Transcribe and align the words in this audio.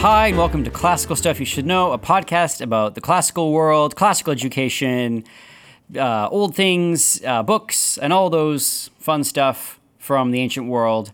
Hi, 0.00 0.28
and 0.28 0.38
welcome 0.38 0.62
to 0.62 0.70
Classical 0.70 1.16
Stuff 1.16 1.40
You 1.40 1.44
Should 1.44 1.66
Know, 1.66 1.90
a 1.90 1.98
podcast 1.98 2.60
about 2.60 2.94
the 2.94 3.00
classical 3.00 3.50
world, 3.52 3.96
classical 3.96 4.32
education, 4.32 5.24
uh, 5.96 6.28
old 6.28 6.54
things, 6.54 7.20
uh, 7.24 7.42
books, 7.42 7.98
and 7.98 8.12
all 8.12 8.30
those 8.30 8.90
fun 9.00 9.24
stuff 9.24 9.80
from 9.98 10.30
the 10.30 10.38
ancient 10.38 10.68
world. 10.68 11.10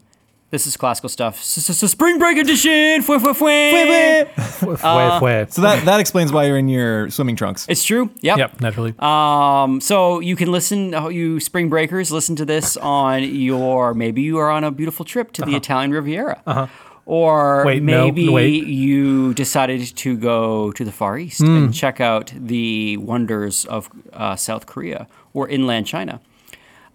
This 0.50 0.66
is 0.66 0.77
classical 0.77 1.09
stuff. 1.09 1.42
Spring 1.42 2.18
Break 2.18 2.36
edition. 2.36 3.00
Fue, 3.00 3.18
fue, 3.18 3.32
fue. 3.32 4.27
Fue, 4.34 4.77
fue. 4.77 5.46
So 5.48 5.62
that, 5.62 5.82
that 5.87 5.98
explains 5.98 6.30
why 6.30 6.45
you're 6.45 6.59
in 6.59 6.69
your 6.69 7.09
swimming 7.09 7.37
trunks. 7.37 7.64
It's 7.70 7.84
true. 7.84 8.10
Yep. 8.20 8.37
Yep, 8.37 8.60
naturally. 8.60 8.95
Um, 8.98 9.80
so 9.80 10.20
you 10.20 10.37
can 10.37 10.52
listen, 10.52 10.92
uh, 10.92 11.09
you 11.09 11.41
spring 11.41 11.70
breakers, 11.70 12.12
listen 12.12 12.37
to 12.37 12.45
this 12.45 12.77
on 12.77 13.23
your, 13.24 13.95
maybe 13.95 14.20
you 14.20 14.37
are 14.37 14.51
on 14.51 14.62
a 14.62 14.70
beautiful 14.70 15.06
trip 15.06 15.32
to 15.32 15.42
the 15.42 15.56
Italian 15.56 15.91
Riviera. 15.91 16.42
Uh-huh. 16.46 16.66
Or 17.06 17.64
Wait, 17.66 17.82
no, 17.82 18.06
maybe 18.06 18.28
wait. 18.30 18.66
you 18.66 19.34
decided 19.34 19.94
to 19.96 20.16
go 20.16 20.72
to 20.72 20.84
the 20.84 20.92
Far 20.92 21.18
East 21.18 21.40
and 21.40 21.74
check 21.74 22.00
out 22.00 22.32
the 22.34 22.96
wonders 22.96 23.66
of 23.66 23.90
uh, 24.14 24.36
South 24.36 24.64
Korea 24.64 25.06
or 25.34 25.46
inland 25.46 25.86
China. 25.86 26.20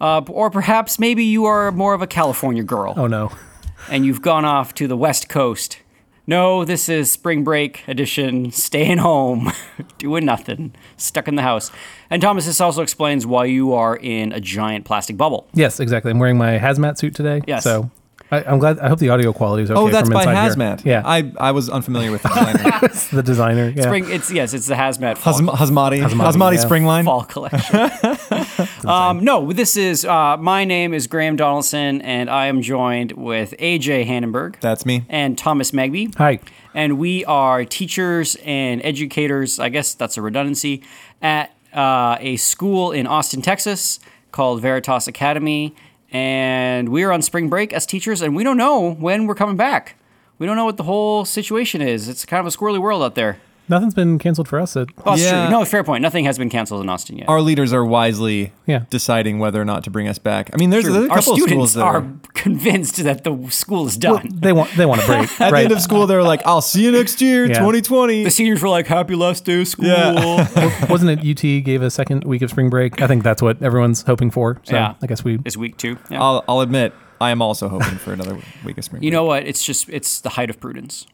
Uh, 0.02 0.22
or 0.28 0.50
perhaps 0.50 0.98
maybe 0.98 1.24
you 1.24 1.46
are 1.46 1.72
more 1.72 1.94
of 1.94 2.02
a 2.02 2.08
California 2.08 2.64
girl 2.64 2.94
oh 2.96 3.06
no. 3.06 3.32
and 3.90 4.06
you've 4.06 4.22
gone 4.22 4.46
off 4.46 4.74
to 4.76 4.88
the 4.88 4.98
West 4.98 5.30
Coast. 5.30 5.80
No, 6.26 6.64
this 6.64 6.88
is 6.90 7.12
spring 7.12 7.44
break 7.44 7.88
edition, 7.88 8.52
staying 8.52 9.00
home, 9.00 9.52
doing 9.98 10.26
nothing, 10.26 10.74
stuck 10.96 11.28
in 11.28 11.36
the 11.36 11.42
house. 11.42 11.72
And 12.10 12.22
Thomas, 12.22 12.46
this 12.46 12.62
also 12.62 12.82
explains 12.82 13.26
why 13.26 13.46
you 13.46 13.74
are 13.74 13.98
in 13.98 14.32
a 14.32 14.40
giant 14.40 14.86
plastic 14.86 15.18
bubble. 15.18 15.48
Yes, 15.54 15.80
exactly. 15.80 16.12
I'm 16.12 16.20
wearing 16.20 16.38
my 16.38 16.60
hazmat 16.60 16.98
suit 16.98 17.16
today. 17.16 17.42
Yes. 17.48 17.64
So 17.64 17.90
I, 18.32 18.44
I'm 18.44 18.60
glad. 18.60 18.80
I 18.80 18.90
hope 18.90 19.00
the 19.00 19.10
audio 19.10 19.34
quality 19.34 19.64
is 19.64 19.72
okay. 19.72 19.80
oh, 19.80 19.90
that's 19.90 20.08
from 20.08 20.14
by 20.14 20.22
inside 20.22 20.58
Hazmat. 20.58 20.82
Here. 20.82 20.94
Yeah, 20.94 21.02
I, 21.04 21.32
I 21.38 21.52
was 21.52 21.70
unfamiliar 21.70 22.12
with 22.12 22.22
the 22.22 22.30
designer. 22.30 22.80
it's 22.84 23.08
the 23.10 23.24
designer. 23.24 23.74
Yeah. 23.76 23.84
Spring, 23.84 24.10
it's 24.10 24.32
yes, 24.32 24.54
it's 24.54 24.68
the 24.68 24.76
hazmat 24.76 25.18
fall, 25.18 25.34
Hazm- 25.34 25.50
Hazmati. 25.50 26.02
Hazmati, 26.02 26.32
Hazmati 26.32 26.54
yeah. 26.54 26.60
spring 26.60 26.86
line. 26.86 27.06
fall 27.06 27.24
collection. 27.24 27.90
um, 28.88 29.24
no, 29.24 29.52
this 29.52 29.76
is 29.76 30.06
uh, 30.06 30.38
my 30.38 30.64
name 30.64 30.94
is 30.94 31.08
Graham 31.08 31.36
Donaldson, 31.36 32.02
and 32.04 32.30
I 32.30 32.48
am 32.48 32.62
joined 32.62 33.14
with 33.14 33.56
AJ 33.58 34.06
Hannenberg 34.06 34.60
That's 34.60 34.86
me. 34.86 35.06
and 35.10 35.38
Thomas 35.38 35.72
Magby. 35.72 36.14
Hi. 36.16 36.40
and 36.74 37.00
we 37.00 37.26
are 37.26 37.66
teachers 37.66 38.38
and 38.46 38.82
educators. 38.84 39.60
I 39.60 39.70
guess 39.70 39.96
that's 39.96 40.18
a 40.18 40.22
redundancy 40.22 40.84
at 41.22 41.56
uh, 41.74 42.18
a 42.20 42.38
school 42.38 42.92
in 42.92 43.08
Austin, 43.08 43.42
Texas, 43.42 44.00
called 44.32 44.62
Veritas 44.62 45.08
Academy, 45.08 45.76
and 46.12 46.90
we're 46.90 47.12
on 47.12 47.22
spring 47.22 47.50
break 47.50 47.74
as 47.74 47.86
teachers, 47.86 48.22
and 48.22 48.36
we 48.36 48.44
don't 48.44 48.58
know 48.58 48.92
when 48.94 49.28
we're 49.28 49.36
coming 49.36 49.58
back. 49.58 49.96
We 50.38 50.48
don't 50.48 50.56
know 50.56 50.66
what 50.66 50.78
the 50.78 50.84
whole 50.84 51.26
situation 51.26 51.82
is. 51.82 52.08
It's 52.08 52.26
kind 52.26 52.40
of 52.40 52.52
a 52.52 52.58
squirrely 52.58 52.80
world 52.80 53.04
out 53.04 53.16
there. 53.16 53.40
Nothing's 53.70 53.94
been 53.94 54.18
canceled 54.20 54.48
for 54.48 54.60
us. 54.60 54.76
At, 54.76 54.88
Oh, 55.06 55.12
that's 55.12 55.22
Yeah. 55.22 55.46
true. 55.48 55.52
No, 55.60 55.64
fair 55.66 55.84
point. 55.84 56.02
Nothing 56.02 56.26
has 56.26 56.38
been 56.38 56.50
canceled 56.50 56.82
in 56.82 56.90
Austin 56.90 57.18
yet. 57.20 57.30
Our 57.30 57.40
leaders 57.42 57.72
are 57.72 57.86
wisely 57.86 58.52
Yeah. 58.66 58.82
deciding 58.90 59.40
whether 59.40 59.62
or 59.62 59.66
not 59.66 59.84
to 59.86 59.90
bring 59.92 60.08
us 60.08 60.18
back. 60.18 60.50
I 60.54 60.58
mean, 60.58 60.70
there's, 60.72 60.86
there's 60.86 60.96
a 60.96 61.10
Our 61.10 61.18
couple 61.18 61.34
of 61.34 61.40
schools 61.42 61.74
that 61.76 61.84
are 61.84 61.98
are. 61.98 62.08
convinced 62.34 63.04
that 63.04 63.24
the 63.24 63.38
school 63.50 63.86
is 63.88 63.98
well, 64.02 64.18
done. 64.18 64.30
they 64.42 64.52
want. 64.54 64.72
They 64.76 64.86
want 64.86 65.04
a 65.04 65.06
break. 65.06 65.30
At 65.42 65.52
right. 65.52 65.60
the 65.60 65.64
end 65.66 65.72
of 65.72 65.82
school, 65.82 66.08
they're 66.08 66.24
like, 66.24 66.42
"I'll 66.46 66.62
see 66.62 66.84
you 66.84 66.92
next 66.92 67.22
year, 67.22 67.46
Yeah. 67.46 67.60
2020." 67.60 68.24
the 68.24 68.32
seniors 68.32 68.62
were 68.62 68.70
like, 68.70 68.88
"Happy 68.88 69.16
last 69.16 69.46
day 69.46 69.62
of 69.62 69.68
school." 69.68 69.86
Yeah. 69.86 70.86
Wasn't 70.90 71.10
it 71.12 71.20
UT 71.26 71.62
gave 71.64 71.82
a 71.82 71.90
second 71.92 72.24
week 72.24 72.42
of 72.42 72.50
spring 72.50 72.70
break? 72.70 73.02
I 73.02 73.08
think 73.08 73.24
that's 73.24 73.42
what 73.42 73.62
everyone's 73.62 74.02
hoping 74.04 74.32
for. 74.32 74.60
So 74.64 74.76
Yeah. 74.76 74.94
I 75.02 75.08
guess 75.08 75.24
we. 75.24 75.40
it's 75.46 75.58
week 75.58 75.78
two. 75.78 75.98
Yeah. 76.10 76.22
I'll, 76.22 76.44
I'll 76.48 76.62
admit, 76.62 76.94
I 77.22 77.32
am 77.32 77.42
also 77.42 77.68
hoping 77.70 77.98
for 77.98 78.14
another 78.14 78.38
week 78.66 78.78
of 78.78 78.84
spring. 78.86 79.04
you 79.04 79.10
break. 79.12 79.14
know 79.14 79.26
what? 79.26 79.46
It's 79.46 79.64
just 79.64 79.90
it's 79.90 80.20
the 80.22 80.30
height 80.30 80.50
of 80.50 80.60
prudence. 80.60 81.06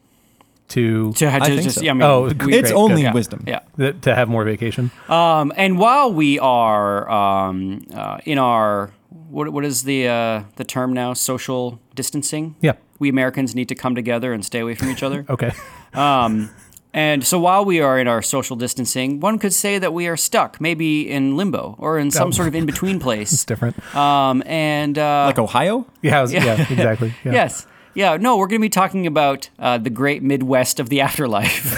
To 0.69 1.13
To, 1.13 1.29
to 1.29 1.61
just 1.61 1.75
so. 1.77 1.81
yeah, 1.81 1.91
I 1.91 1.93
mean, 1.93 2.01
Oh, 2.03 2.23
we- 2.45 2.55
it's 2.55 2.71
good. 2.71 2.75
only 2.75 3.03
yeah, 3.03 3.13
wisdom. 3.13 3.43
Yeah. 3.47 3.59
th- 3.77 4.01
to 4.01 4.15
have 4.15 4.27
more 4.29 4.43
vacation. 4.43 4.89
Um, 5.09 5.53
and 5.55 5.77
while 5.77 6.11
we 6.11 6.39
are 6.39 7.07
um, 7.09 7.85
uh, 7.93 8.17
in 8.25 8.39
our 8.39 8.89
what 9.29 9.49
what 9.49 9.63
is 9.63 9.83
the 9.83 10.07
uh, 10.07 10.43
the 10.55 10.63
term 10.63 10.91
now? 10.93 11.13
Social 11.13 11.79
distancing. 11.93 12.55
Yeah. 12.61 12.73
We 12.99 13.09
Americans 13.09 13.53
need 13.53 13.67
to 13.69 13.75
come 13.75 13.93
together 13.95 14.33
and 14.33 14.43
stay 14.45 14.59
away 14.59 14.75
from 14.75 14.89
each 14.89 15.03
other. 15.03 15.25
Okay. 15.29 15.51
Um, 15.93 16.49
and 16.93 17.23
so 17.25 17.37
while 17.39 17.65
we 17.65 17.81
are 17.81 17.99
in 17.99 18.07
our 18.07 18.21
social 18.21 18.55
distancing, 18.55 19.19
one 19.19 19.37
could 19.37 19.53
say 19.53 19.77
that 19.79 19.93
we 19.93 20.07
are 20.07 20.15
stuck, 20.17 20.59
maybe 20.61 21.01
in 21.09 21.35
limbo 21.37 21.75
or 21.77 21.99
in 21.99 22.09
some 22.09 22.29
Oh. 22.29 22.31
sort 22.31 22.47
of 22.47 22.55
in 22.55 22.65
between 22.65 22.99
place. 23.07 23.33
It's 23.33 23.45
different. 23.45 23.75
Um, 23.95 24.41
and 24.47 24.97
uh, 24.97 25.25
Like 25.27 25.39
Ohio? 25.39 25.85
Yeah. 26.01 26.19
I 26.19 26.21
was- 26.21 26.33
yeah. 26.33 26.65
Exactly. 26.71 27.13
Yeah. 27.25 27.33
yes. 27.33 27.67
Yeah, 27.95 28.17
no, 28.17 28.35
we're 28.37 28.47
going 28.47 28.59
to 28.59 28.65
be 28.65 28.69
talking 28.69 29.07
about 29.07 29.49
uh, 29.57 29.77
the 29.77 29.89
great 29.89 30.21
Midwest 30.21 30.79
of 30.81 30.89
the 30.89 30.99
afterlife. 31.07 31.77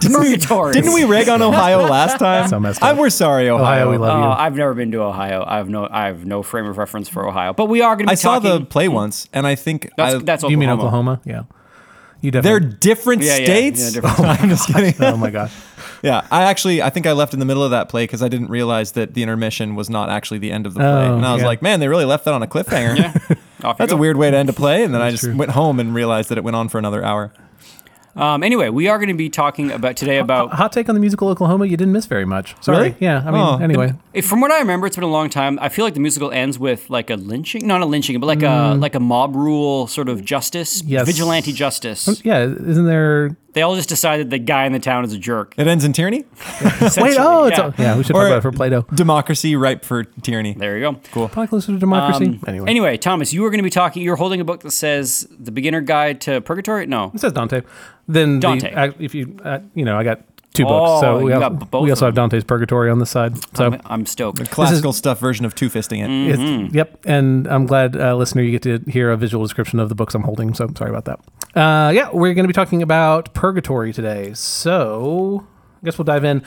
Purgatory. 0.00 0.72
Didn't 0.78 0.94
we 0.94 1.04
rag 1.04 1.28
on 1.28 1.42
Ohio 1.42 1.82
last 1.82 2.18
time? 2.20 2.48
So 2.48 2.60
messed 2.60 2.82
I, 2.82 2.90
up. 2.92 2.96
we're 2.98 3.10
sorry, 3.10 3.48
Ohio. 3.48 3.64
Ohio, 3.64 3.90
we 3.90 3.96
love 3.98 4.18
Oh, 4.18 4.22
you. 4.22 4.28
I've 4.34 4.54
never 4.56 4.72
been 4.74 4.92
to 4.92 5.02
Ohio. 5.02 5.44
I 5.46 5.56
have 5.56 5.68
no, 5.68 5.88
I 5.90 6.06
have 6.06 6.24
no 6.24 6.42
frame 6.42 6.66
of 6.66 6.78
reference 6.78 7.08
for 7.08 7.26
Ohio. 7.28 7.52
But 7.52 7.66
we 7.66 7.80
are 7.82 7.96
going 7.96 8.06
to 8.06 8.10
be 8.10 8.12
I 8.12 8.14
saw 8.14 8.38
talking. 8.38 8.60
the 8.60 8.66
play 8.66 8.86
once, 8.88 9.28
and 9.32 9.46
I 9.46 9.56
think 9.56 9.90
that's, 9.96 10.14
I, 10.14 10.18
that's 10.18 10.44
Oklahoma. 10.44 10.50
you 10.52 10.56
mean 10.58 10.70
Oklahoma? 10.70 11.20
Yeah. 11.24 11.42
You 12.20 12.30
they're 12.32 12.42
definitely. 12.42 12.78
different 12.80 13.22
Yeah, 13.22 13.36
yeah, 13.38 13.44
states. 13.44 13.94
yeah, 13.94 14.00
different 14.00 14.42
I'm 14.42 14.48
just 14.48 14.72
kidding. 14.72 14.94
oh 15.00 15.16
my 15.16 15.30
gosh. 15.30 15.52
Yeah, 16.02 16.26
I 16.32 16.44
actually 16.44 16.82
I 16.82 16.90
think 16.90 17.06
I 17.06 17.12
left 17.12 17.32
in 17.32 17.38
the 17.40 17.44
middle 17.46 17.62
of 17.62 17.70
that 17.72 17.88
play 17.88 18.04
because 18.04 18.22
I 18.24 18.28
didn't 18.28 18.48
realize 18.48 18.92
that 18.92 19.14
the 19.14 19.22
intermission 19.22 19.76
was 19.76 19.88
not 19.88 20.08
actually 20.10 20.38
the 20.38 20.50
end 20.50 20.66
of 20.66 20.74
the 20.74 20.80
play, 20.80 20.86
Oh, 20.88 21.16
and 21.16 21.24
I 21.26 21.32
was 21.32 21.42
yeah. 21.42 21.46
like, 21.48 21.62
man, 21.62 21.78
they 21.80 21.86
really 21.88 22.04
left 22.04 22.24
that 22.24 22.34
on 22.34 22.42
a 22.42 22.46
cliffhanger. 22.48 23.38
Yeah. 23.60 23.66
Off 23.68 23.76
you 23.76 23.82
That's 23.82 23.92
a 23.92 23.96
weird 23.96 24.16
way 24.16 24.30
to 24.30 24.36
end 24.36 24.48
a 24.48 24.52
play, 24.52 24.84
and 24.84 24.94
then 24.94 25.00
I 25.02 25.10
just 25.10 25.24
true. 25.24 25.36
went 25.36 25.52
home 25.52 25.80
and 25.80 25.94
realized 25.94 26.28
that 26.30 26.38
it 26.38 26.44
went 26.44 26.56
on 26.56 26.68
for 26.68 26.78
another 26.78 27.04
hour. 27.04 27.32
Um, 28.16 28.42
anyway, 28.42 28.68
we 28.68 28.88
are 28.88 28.98
going 28.98 29.08
to 29.10 29.14
be 29.14 29.28
talking 29.30 29.70
about 29.70 29.96
today 29.96 30.18
about. 30.18 30.52
Hot 30.54 30.72
take 30.72 30.88
on 30.88 30.96
the 30.96 31.00
musical 31.00 31.28
Oklahoma. 31.28 31.66
You 31.66 31.76
didn't 31.76 31.92
miss 31.92 32.06
very 32.06 32.24
much. 32.24 32.56
Sorry. 32.60 32.78
Really? 32.78 32.96
Yeah. 32.98 33.18
I 33.24 33.30
mean, 33.30 33.34
Oh. 33.40 33.58
anyway. 33.62 33.92
If- 34.12 34.26
From 34.26 34.40
what 34.40 34.50
I 34.50 34.58
remember, 34.58 34.88
it's 34.88 34.96
been 34.96 35.04
a 35.04 35.08
long 35.08 35.30
time. 35.30 35.56
I 35.62 35.68
feel 35.68 35.84
like 35.84 35.94
the 35.94 36.00
musical 36.00 36.32
ends 36.32 36.58
with 36.58 36.90
like 36.90 37.10
a 37.10 37.14
lynching, 37.16 37.64
not 37.64 37.80
a 37.80 37.84
lynching, 37.86 38.18
but 38.18 38.26
like 38.26 38.42
a 38.42 38.74
like 38.76 38.96
a 38.96 39.00
mob 39.00 39.36
rule 39.36 39.86
sort 39.86 40.08
of 40.08 40.24
justice, 40.24 40.82
Yes. 40.84 41.06
vigilante 41.06 41.52
justice. 41.52 42.20
Yeah. 42.24 42.42
Isn't 42.42 42.86
there? 42.86 43.36
They 43.54 43.62
all 43.62 43.74
just 43.74 43.88
decided 43.88 44.30
the 44.30 44.38
guy 44.38 44.66
in 44.66 44.72
the 44.72 44.78
town 44.78 45.04
is 45.04 45.12
a 45.12 45.18
jerk. 45.18 45.54
It 45.56 45.66
ends 45.66 45.84
in 45.84 45.92
tyranny. 45.92 46.24
Wait. 46.62 46.72
essentially. 46.82 47.16
Oh, 47.18 47.46
it's 47.46 47.58
yeah. 47.58 47.72
a, 47.76 47.82
yeah. 47.82 47.96
We 47.96 48.04
should 48.04 48.14
Or- 48.14 48.20
talk 48.22 48.26
about 48.28 48.38
it 48.38 48.42
for 48.42 48.52
Plato. 48.52 48.82
Democracy 48.94 49.56
ripe 49.56 49.84
for 49.84 50.04
tyranny. 50.04 50.52
There 50.54 50.76
you 50.76 50.82
go. 50.92 51.00
Cool. 51.12 51.28
Probably 51.28 51.48
closer 51.48 51.72
to 51.72 51.78
democracy. 51.78 52.26
Um, 52.26 52.40
anyway. 52.46 52.70
Anyway, 52.70 52.96
Thomas, 52.98 53.32
you 53.32 53.42
were 53.42 53.50
going 53.50 53.58
to 53.60 53.64
be 53.64 53.70
talking. 53.70 54.02
You're 54.02 54.16
holding 54.16 54.40
a 54.40 54.44
book 54.44 54.60
that 54.60 54.70
says 54.72 55.26
"The 55.40 55.50
Beginner 55.50 55.80
Guide 55.80 56.20
to 56.22 56.40
Purgatory." 56.42 56.86
No, 56.86 57.10
It 57.14 57.20
says 57.20 57.32
Dante. 57.32 57.62
Then 58.06 58.38
Dante. 58.38 58.70
The, 58.72 58.94
if 59.02 59.14
you, 59.14 59.38
uh, 59.42 59.60
you 59.74 59.84
know, 59.84 59.98
I 59.98 60.04
got 60.04 60.20
two 60.54 60.64
Oh, 60.64 60.68
books. 60.68 61.00
So 61.02 61.18
we, 61.18 61.30
you 61.30 61.34
al- 61.34 61.50
got 61.50 61.70
both 61.70 61.82
we 61.84 61.90
also 61.90 62.06
have 62.06 62.14
them. 62.14 62.28
Dante's 62.28 62.44
Purgatory 62.44 62.90
on 62.90 62.98
this 62.98 63.10
side. 63.10 63.36
So 63.56 63.66
I'm, 63.66 63.80
I'm 63.84 64.06
stoked. 64.06 64.50
Classical 64.50 64.92
stuff 64.92 65.20
version 65.20 65.44
of 65.44 65.54
two 65.54 65.68
fisting 65.70 66.02
it. 66.04 66.30
It's, 66.32 66.38
Mm-hmm. 66.40 66.74
yep. 66.76 66.98
And 67.06 67.46
I'm 67.46 67.66
glad, 67.66 67.96
uh, 67.96 68.16
listener, 68.16 68.42
you 68.42 68.50
get 68.58 68.62
to 68.62 68.90
hear 68.90 69.10
a 69.10 69.16
visual 69.16 69.44
description 69.44 69.78
of 69.80 69.88
the 69.88 69.94
books 69.94 70.14
I'm 70.14 70.22
holding. 70.22 70.54
So 70.54 70.68
sorry 70.76 70.90
about 70.90 71.04
that. 71.06 71.20
Uh, 71.58 71.90
yeah, 71.90 72.10
we're 72.12 72.34
going 72.34 72.44
to 72.44 72.48
be 72.48 72.52
talking 72.54 72.82
about 72.82 73.32
Purgatory 73.34 73.92
today. 73.92 74.32
So 74.34 75.46
I 75.80 75.84
guess 75.84 75.98
we'll 75.98 76.04
dive 76.04 76.24
in. 76.24 76.42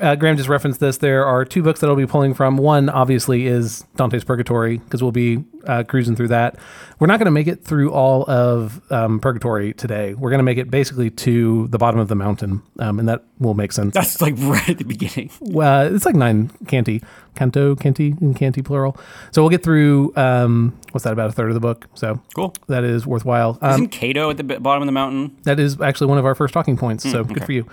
Uh, 0.00 0.14
Graham 0.14 0.36
just 0.36 0.48
referenced 0.48 0.80
this. 0.80 0.96
There 0.98 1.26
are 1.26 1.44
two 1.44 1.62
books 1.62 1.80
that 1.80 1.88
I'll 1.90 1.96
be 1.96 2.06
pulling 2.06 2.32
from. 2.34 2.56
One, 2.56 2.88
obviously, 2.88 3.46
is 3.46 3.84
Dante's 3.96 4.24
Purgatory 4.24 4.78
because 4.78 5.02
we'll 5.02 5.12
be 5.12 5.44
uh, 5.66 5.82
cruising 5.84 6.16
through 6.16 6.28
that. 6.28 6.56
We're 7.00 7.06
not 7.06 7.18
going 7.18 7.26
to 7.26 7.30
make 7.32 7.48
it 7.48 7.64
through 7.64 7.92
all 7.92 8.28
of 8.30 8.80
um, 8.90 9.18
Purgatory 9.20 9.74
today. 9.74 10.14
We're 10.14 10.30
going 10.30 10.38
to 10.38 10.44
make 10.44 10.58
it 10.58 10.70
basically 10.70 11.10
to 11.10 11.68
the 11.68 11.78
bottom 11.78 12.00
of 12.00 12.08
the 12.08 12.14
mountain, 12.14 12.62
um, 12.78 12.98
and 12.98 13.08
that 13.08 13.24
will 13.38 13.54
make 13.54 13.72
sense. 13.72 13.92
That's 13.94 14.20
like 14.22 14.34
right 14.38 14.68
at 14.70 14.78
the 14.78 14.84
beginning. 14.84 15.30
Uh, 15.54 15.90
it's 15.92 16.06
like 16.06 16.14
nine 16.14 16.50
canti, 16.66 17.02
canto, 17.34 17.74
canti, 17.74 18.14
and 18.20 18.34
canti 18.36 18.62
plural. 18.62 18.96
So 19.32 19.42
we'll 19.42 19.50
get 19.50 19.62
through. 19.62 20.14
Um, 20.16 20.78
what's 20.92 21.04
that? 21.04 21.12
About 21.12 21.28
a 21.30 21.32
third 21.32 21.48
of 21.48 21.54
the 21.54 21.60
book. 21.60 21.88
So 21.94 22.20
Cool. 22.34 22.54
that 22.68 22.84
is 22.84 23.06
worthwhile. 23.06 23.58
Um, 23.60 23.72
Isn't 23.72 23.88
Cato 23.88 24.30
at 24.30 24.36
the 24.36 24.44
bottom 24.44 24.82
of 24.82 24.86
the 24.86 24.92
mountain? 24.92 25.36
that 25.42 25.58
is 25.60 25.80
actually 25.80 26.06
one 26.06 26.18
of 26.18 26.24
our 26.24 26.34
first 26.34 26.54
talking 26.54 26.76
points. 26.76 27.02
So 27.10 27.24
good 27.24 27.44
for 27.44 27.52
you. 27.52 27.66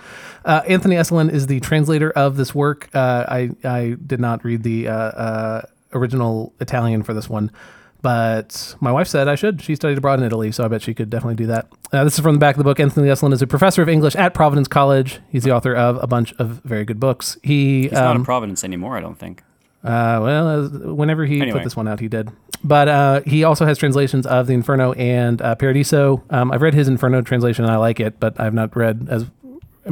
Uh, 0.44 0.62
Anthony 0.66 0.96
Esolen 0.96 1.30
is 1.32 1.46
the 1.46 1.60
translator 1.60 2.01
of 2.10 2.36
this 2.36 2.54
work. 2.54 2.88
Uh, 2.94 3.24
I 3.28 3.50
I 3.64 3.96
did 4.06 4.20
not 4.20 4.44
read 4.44 4.62
the 4.62 4.88
uh, 4.88 4.92
uh, 4.94 5.62
original 5.92 6.52
Italian 6.60 7.02
for 7.02 7.14
this 7.14 7.28
one, 7.28 7.50
but 8.00 8.74
my 8.80 8.90
wife 8.92 9.08
said 9.08 9.28
I 9.28 9.34
should. 9.34 9.62
She 9.62 9.74
studied 9.74 9.98
abroad 9.98 10.18
in 10.18 10.24
Italy, 10.26 10.50
so 10.52 10.64
I 10.64 10.68
bet 10.68 10.82
she 10.82 10.94
could 10.94 11.10
definitely 11.10 11.36
do 11.36 11.46
that. 11.46 11.68
Uh, 11.92 12.04
this 12.04 12.14
is 12.14 12.20
from 12.20 12.34
the 12.34 12.38
back 12.40 12.54
of 12.54 12.58
the 12.58 12.64
book. 12.64 12.80
Anthony 12.80 13.08
Esolen 13.08 13.32
is 13.32 13.42
a 13.42 13.46
professor 13.46 13.82
of 13.82 13.88
English 13.88 14.16
at 14.16 14.34
Providence 14.34 14.68
College. 14.68 15.20
He's 15.30 15.44
the 15.44 15.52
author 15.52 15.74
of 15.74 16.02
a 16.02 16.06
bunch 16.06 16.32
of 16.38 16.60
very 16.64 16.84
good 16.84 16.98
books. 16.98 17.36
He 17.42 17.88
not 17.92 18.06
um, 18.06 18.16
in 18.18 18.24
Providence 18.24 18.64
anymore. 18.64 18.96
I 18.96 19.00
don't 19.00 19.18
think. 19.18 19.42
uh, 19.84 20.18
well, 20.22 20.48
uh, 20.48 20.68
whenever 20.94 21.24
he 21.26 21.40
Anyway. 21.40 21.58
put 21.58 21.64
this 21.64 21.76
one 21.76 21.86
out, 21.88 22.00
he 22.00 22.08
did. 22.08 22.30
But 22.64 22.86
uh, 22.88 23.20
he 23.22 23.42
also 23.42 23.66
has 23.66 23.76
translations 23.76 24.24
of 24.24 24.46
the 24.46 24.54
Inferno 24.54 24.92
and 24.92 25.42
uh, 25.42 25.56
Paradiso. 25.56 26.22
Um, 26.30 26.52
I've 26.52 26.62
read 26.62 26.74
his 26.74 26.86
Inferno 26.86 27.20
translation 27.20 27.64
and 27.64 27.72
I 27.74 27.76
like 27.76 27.98
it, 27.98 28.20
but 28.20 28.38
I've 28.40 28.54
not 28.54 28.74
read 28.76 29.08
as 29.10 29.26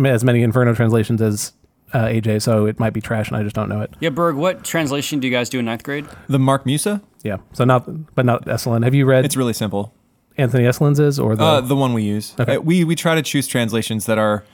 as 0.04 0.22
many 0.22 0.42
Inferno 0.42 0.72
translations 0.72 1.20
as 1.20 1.52
uh, 1.92 2.04
AJ, 2.06 2.42
so 2.42 2.66
it 2.66 2.78
might 2.78 2.92
be 2.92 3.00
trash 3.00 3.28
and 3.28 3.36
I 3.36 3.42
just 3.42 3.54
don't 3.56 3.68
know 3.68 3.80
it. 3.80 3.92
Yeah, 4.00 4.10
Berg. 4.10 4.36
What 4.36 4.64
translation 4.64 5.20
do 5.20 5.26
you 5.28 5.32
guys 5.32 5.48
do 5.48 5.58
in 5.58 5.64
ninth 5.64 5.82
grade? 5.82 6.06
The 6.28 6.38
Mark 6.38 6.64
Musa. 6.66 7.00
Yeah, 7.22 7.38
so 7.52 7.64
not, 7.64 8.14
but 8.14 8.24
not 8.24 8.44
Esolen. 8.46 8.84
Have 8.84 8.94
you 8.94 9.04
read? 9.06 9.24
It's 9.24 9.36
really 9.36 9.52
simple. 9.52 9.92
Anthony 10.38 10.64
Esolen's 10.64 10.98
is, 11.00 11.18
or 11.18 11.36
the 11.36 11.44
Uh, 11.44 11.60
the 11.60 11.76
one 11.76 11.92
we 11.92 12.02
use. 12.02 12.34
Okay. 12.40 12.56
Uh, 12.56 12.60
we 12.60 12.84
we 12.84 12.94
try 12.96 13.14
to 13.14 13.22
choose 13.22 13.46
translations 13.46 14.06
that 14.06 14.16
are 14.18 14.44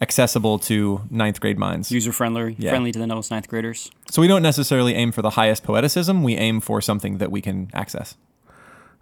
accessible 0.00 0.58
to 0.60 1.00
ninth 1.10 1.40
grade 1.40 1.58
minds. 1.58 1.90
User 1.90 2.12
friendly, 2.12 2.54
Yeah. 2.58 2.70
friendly 2.70 2.92
to 2.92 2.98
the 2.98 3.06
most 3.06 3.30
ninth 3.30 3.48
graders. 3.48 3.90
So 4.10 4.22
we 4.22 4.28
don't 4.28 4.42
necessarily 4.42 4.94
aim 4.94 5.10
for 5.12 5.22
the 5.22 5.30
highest 5.30 5.64
poeticism. 5.64 6.22
We 6.22 6.36
aim 6.36 6.60
for 6.60 6.80
something 6.80 7.18
that 7.18 7.30
we 7.32 7.40
can 7.40 7.68
access. 7.74 8.14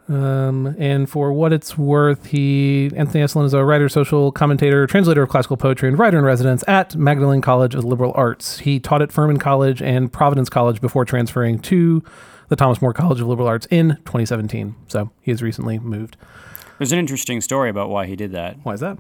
Um, 0.09 0.77
and 0.79 1.11
for 1.11 1.33
what 1.33 1.53
it's 1.53 1.77
worth, 1.77 2.27
he 2.27 2.91
Anthony 2.95 3.25
Esolen 3.25 3.45
is 3.45 3.55
a 3.55 3.65
writer, 3.65 3.89
social 3.89 4.31
commentator, 4.31 4.87
translator 4.87 5.23
of 5.23 5.29
classical 5.29 5.57
poetry, 5.57 5.89
and 5.89 5.99
writer 5.99 6.19
in 6.19 6.25
residence 6.25 6.63
at 6.69 6.95
Magdalen 6.95 7.41
College 7.41 7.75
of 7.75 7.85
Liberal 7.85 8.13
Arts. 8.15 8.61
He 8.61 8.79
taught 8.79 9.03
at 9.03 9.11
Furman 9.11 9.39
College 9.39 9.83
and 9.83 10.13
Providence 10.13 10.49
College 10.49 10.81
before 10.81 11.05
transferring 11.05 11.59
to 11.61 12.05
the 12.49 12.57
Thomas 12.57 12.81
More 12.81 12.93
College 12.93 13.21
of 13.21 13.27
Liberal 13.27 13.49
Arts 13.49 13.67
in 13.71 13.97
2017. 14.05 14.77
So 14.87 15.11
he 15.21 15.33
has 15.33 15.43
recently 15.43 15.81
moved. 15.81 16.17
There's 16.79 16.93
an 16.93 16.99
interesting 16.99 17.41
story 17.41 17.69
about 17.71 17.89
why 17.89 18.07
he 18.07 18.15
did 18.15 18.33
that. 18.33 18.59
Why 18.63 18.75
is 18.75 18.81
that? 18.81 18.99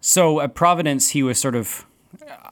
So 0.00 0.40
at 0.40 0.54
Providence, 0.54 1.10
he 1.10 1.22
was 1.22 1.38
sort 1.38 1.54
of. 1.54 1.86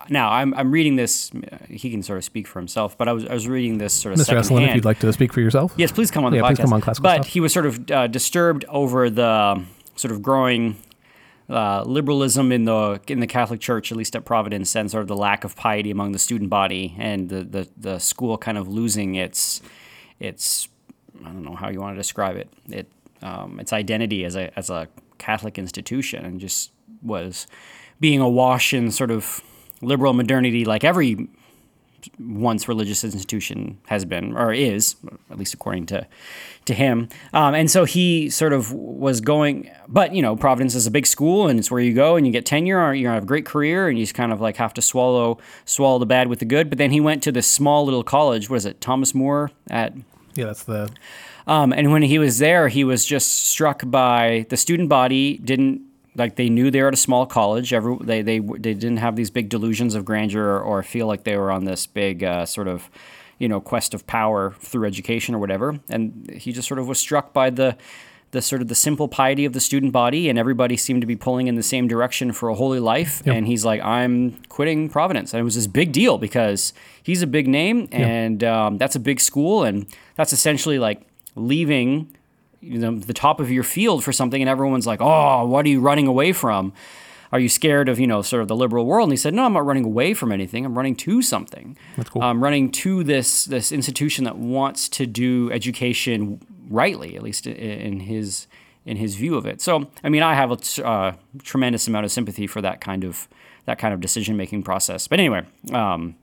Now 0.09 0.31
I'm, 0.31 0.55
I'm 0.55 0.71
reading 0.71 0.97
this. 0.97 1.31
He 1.69 1.91
can 1.91 2.03
sort 2.03 2.19
of 2.19 2.25
speak 2.25 2.47
for 2.47 2.59
himself, 2.59 2.97
but 2.97 3.09
I 3.09 3.13
was 3.13 3.27
I 3.27 3.35
was 3.35 3.47
reading 3.47 3.79
this 3.79 3.93
sort 3.95 4.15
of 4.15 4.21
Mr. 4.21 4.37
Esolen, 4.39 4.69
if 4.69 4.75
you'd 4.75 4.85
like 4.85 4.99
to 5.01 5.13
speak 5.13 5.33
for 5.33 5.41
yourself. 5.41 5.73
Yes, 5.77 5.93
please 5.93 6.11
come 6.11 6.25
on 6.25 6.33
the 6.33 6.39
Yeah, 6.39 6.43
podcast. 6.45 6.47
please 6.57 6.59
come 6.61 6.73
on 6.73 6.81
Classical 6.81 7.03
but 7.03 7.15
Stuff. 7.23 7.27
he 7.27 7.41
was 7.41 7.53
sort 7.53 7.67
of 7.67 7.91
uh, 7.91 8.07
disturbed 8.07 8.65
over 8.69 9.11
the 9.11 9.63
sort 9.97 10.13
of 10.13 10.23
growing 10.23 10.77
uh, 11.49 11.83
liberalism 11.85 12.53
in 12.53 12.65
the 12.65 13.01
in 13.09 13.21
the 13.21 13.27
Catholic 13.27 13.61
Church, 13.61 13.91
at 13.93 13.99
least 13.99 14.17
at 14.17 14.25
Providence, 14.25 14.75
and 14.75 14.91
sort 14.91 15.03
of 15.03 15.09
the 15.09 15.17
lack 15.17 15.45
of 15.45 15.57
piety 15.57 15.91
among 15.91 16.13
the 16.13 16.19
student 16.19 16.49
body, 16.51 16.95
and 16.99 17.29
the 17.29 17.45
the, 17.45 17.69
the 17.77 17.99
school 17.99 18.39
kind 18.39 18.57
of 18.57 18.67
losing 18.69 19.15
its 19.17 19.61
its 20.19 20.69
I 21.21 21.29
don't 21.29 21.45
know 21.45 21.55
how 21.57 21.69
you 21.69 21.81
want 21.81 21.95
to 21.97 22.01
describe 22.01 22.37
it 22.37 22.49
it 22.71 22.91
um, 23.23 23.61
its 23.61 23.73
identity 23.73 24.25
as 24.25 24.37
a 24.37 24.57
as 24.59 24.71
a 24.71 24.89
Catholic 25.19 25.59
institution, 25.59 26.25
and 26.25 26.41
just 26.41 26.73
was 27.03 27.47
being 28.01 28.21
awash 28.21 28.73
in 28.73 28.91
sort 28.91 29.11
of 29.11 29.43
liberal 29.81 30.13
modernity, 30.13 30.65
like 30.65 30.85
every 30.85 31.29
once 32.19 32.69
religious 32.69 33.05
institution 33.05 33.79
has 33.87 34.05
been 34.05 34.37
or 34.37 34.53
is, 34.53 34.97
at 35.31 35.39
least 35.39 35.55
according 35.55 35.87
to 35.87 36.07
to 36.67 36.75
him. 36.75 37.09
Um, 37.33 37.55
and 37.55 37.71
so 37.71 37.85
he 37.85 38.31
sort 38.31 38.53
of 38.53 38.73
was 38.73 39.21
going, 39.21 39.71
but 39.89 40.15
you 40.15 40.23
know, 40.23 40.37
Providence 40.37 40.75
is 40.75 40.87
a 40.87 40.91
big 40.91 41.07
school, 41.07 41.49
and 41.49 41.59
it's 41.59 41.71
where 41.71 41.81
you 41.81 41.95
go 41.95 42.17
and 42.17 42.27
you 42.27 42.33
get 42.33 42.47
tenure, 42.47 42.79
or 42.79 42.95
you're 42.95 43.09
gonna 43.09 43.15
have 43.15 43.25
a 43.25 43.27
great 43.27 43.47
career, 43.47 43.89
and 43.89 43.99
you 43.99 44.05
just 44.05 44.15
kind 44.15 44.33
of 44.33 44.41
like 44.41 44.57
have 44.57 44.75
to 44.75 44.83
swallow 44.83 45.39
swallow 45.65 45.99
the 45.99 46.07
bad 46.07 46.29
with 46.29 46.39
the 46.39 46.45
good. 46.45 46.69
But 46.69 46.79
then 46.79 46.91
he 46.91 47.01
went 47.01 47.23
to 47.25 47.33
this 47.33 47.47
small 47.47 47.85
little 47.85 48.05
college. 48.05 48.49
What 48.49 48.57
is 48.57 48.67
it, 48.67 48.81
Thomas 48.81 49.15
More 49.15 49.51
at 49.69 49.95
Yeah, 50.35 50.47
that's 50.47 50.65
the 50.65 50.91
um, 51.47 51.73
and 51.73 51.91
when 51.91 52.03
he 52.03 52.19
was 52.19 52.39
there, 52.39 52.69
he 52.69 52.85
was 52.85 53.05
just 53.05 53.47
struck 53.47 53.83
by 53.85 54.47
the 54.51 54.57
student 54.57 54.89
body 54.89 55.39
didn't 55.39 55.83
like 56.17 56.37
they 56.37 56.49
knew 56.49 56.71
they 56.71 56.83
were 56.83 56.89
at 56.89 56.95
a 56.95 56.99
small 56.99 57.27
college. 57.27 57.73
Every 57.73 57.97
they 58.01 58.23
they 58.23 58.39
they 58.39 58.75
didn't 58.75 58.99
have 58.99 59.17
these 59.17 59.31
big 59.31 59.49
delusions 59.49 59.95
of 59.95 60.05
grandeur 60.05 60.57
or, 60.57 60.61
or 60.61 60.83
feel 60.83 61.07
like 61.07 61.25
they 61.25 61.37
were 61.37 61.51
on 61.51 61.65
this 61.65 61.87
big 61.87 62.25
uh, 62.25 62.47
sort 62.47 62.69
of 62.69 62.91
you 63.39 63.49
know 63.49 63.61
quest 63.61 63.95
of 63.95 64.07
power 64.07 64.55
through 64.61 64.87
education 64.87 65.35
or 65.35 65.39
whatever. 65.39 65.79
And 65.89 66.31
he 66.37 66.53
just 66.53 66.69
sort 66.69 66.79
of 66.79 66.89
was 66.89 66.99
struck 66.99 67.33
by 67.33 67.51
the 67.51 67.77
the 68.33 68.41
sort 68.41 68.63
of 68.63 68.69
the 68.69 68.77
simple 68.77 69.09
piety 69.09 69.45
of 69.45 69.53
the 69.55 69.61
student 69.61 69.93
body, 69.93 70.29
and 70.29 70.39
everybody 70.39 70.77
seemed 70.77 71.01
to 71.01 71.07
be 71.07 71.17
pulling 71.17 71.49
in 71.49 71.57
the 71.57 71.65
same 71.65 71.89
direction 71.89 72.31
for 72.33 72.49
a 72.49 72.55
holy 72.55 72.79
life. 72.79 73.23
And 73.35 73.47
he's 73.47 73.65
like, 73.65 73.83
I'm 73.83 74.41
quitting 74.49 74.89
Providence, 74.89 75.33
and 75.33 75.41
it 75.41 75.45
was 75.45 75.57
this 75.57 75.67
big 75.67 75.91
deal 75.93 76.17
because 76.17 76.73
he's 77.03 77.23
a 77.23 77.27
big 77.27 77.49
name, 77.49 77.89
and 77.93 78.45
um, 78.45 78.79
that's 78.79 78.95
a 78.95 79.01
big 79.01 79.21
school, 79.21 79.65
and 79.65 79.87
that's 80.15 80.33
essentially 80.33 80.79
like 80.79 81.03
leaving 81.35 82.17
you 82.61 82.79
know 82.79 82.99
the 82.99 83.15
top 83.15 83.41
of 83.41 83.51
your 83.51 83.63
field 83.63 84.05
for 84.05 84.13
something 84.13 84.41
and 84.41 84.49
everyone's 84.49 84.87
like 84.87 85.01
oh 85.01 85.47
what 85.47 85.65
are 85.65 85.69
you 85.69 85.81
running 85.81 86.07
away 86.07 86.33
from? 86.33 86.73
Are 87.33 87.39
you 87.39 87.49
scared 87.49 87.89
of 87.89 88.01
you 88.01 88.07
know 88.07 88.23
sort 88.23 88.43
of 88.43 88.49
the 88.49 88.57
liberal 88.57 88.87
world? 88.87 89.07
And 89.07 89.13
he 89.13 89.17
said 89.17 89.35
no 89.35 89.45
i'm 89.45 89.53
not 89.53 89.65
running 89.65 89.85
away 89.85 90.15
from 90.15 90.33
anything. 90.33 90.65
I'm 90.65 90.77
running 90.77 90.97
to 90.97 91.23
something. 91.23 91.77
That's 91.97 92.11
cool. 92.11 92.23
i'm 92.23 92.43
running 92.43 92.71
to 92.73 93.03
this 93.05 93.45
this 93.45 93.73
institution 93.73 94.25
that 94.25 94.37
wants 94.37 94.89
to 94.91 95.07
do 95.07 95.51
education 95.53 96.41
rightly 96.69 97.17
at 97.17 97.23
least 97.23 97.47
in 97.47 98.01
his 98.01 98.47
in 98.87 98.97
his 98.97 99.15
view 99.15 99.37
of 99.37 99.47
it. 99.47 99.61
So 99.61 99.89
i 100.03 100.09
mean 100.09 100.23
i 100.23 100.35
have 100.35 100.51
a 100.51 100.57
t- 100.57 100.83
uh, 100.83 101.13
tremendous 101.43 101.87
amount 101.89 102.05
of 102.05 102.13
sympathy 102.13 102.47
for 102.47 102.61
that 102.63 102.81
kind 102.81 103.05
of 103.05 103.29
that 103.67 103.79
kind 103.79 103.95
of 103.95 104.01
decision 104.01 104.37
making 104.37 104.63
process. 104.63 105.07
But 105.07 105.21
anyway 105.21 105.43
um, 105.73 106.17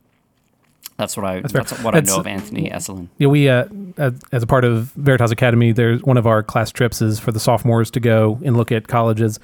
that's 0.97 1.15
what 1.15 1.25
I. 1.25 1.41
That's, 1.41 1.53
fair. 1.53 1.63
what 1.83 1.95
I 1.95 1.99
know 2.01 2.17
of 2.17 2.27
Anthony 2.27 2.69
Esolen. 2.69 3.07
Yeah, 3.17 3.27
we 3.27 3.47
uh, 3.47 3.65
as, 3.97 4.19
as 4.31 4.43
a 4.43 4.47
part 4.47 4.65
of 4.65 4.91
Veritas 4.93 5.31
Academy, 5.31 5.71
there's 5.71 6.01
one 6.03 6.17
of 6.17 6.25
our 6.25 6.43
class 6.43 6.71
trips 6.71 7.01
is 7.01 7.19
for 7.19 7.31
the 7.31 7.39
sophomores 7.39 7.91
to 7.91 7.99
go 7.99 8.39
and 8.43 8.57
look 8.57 8.71
at 8.71 8.87
colleges, 8.87 9.39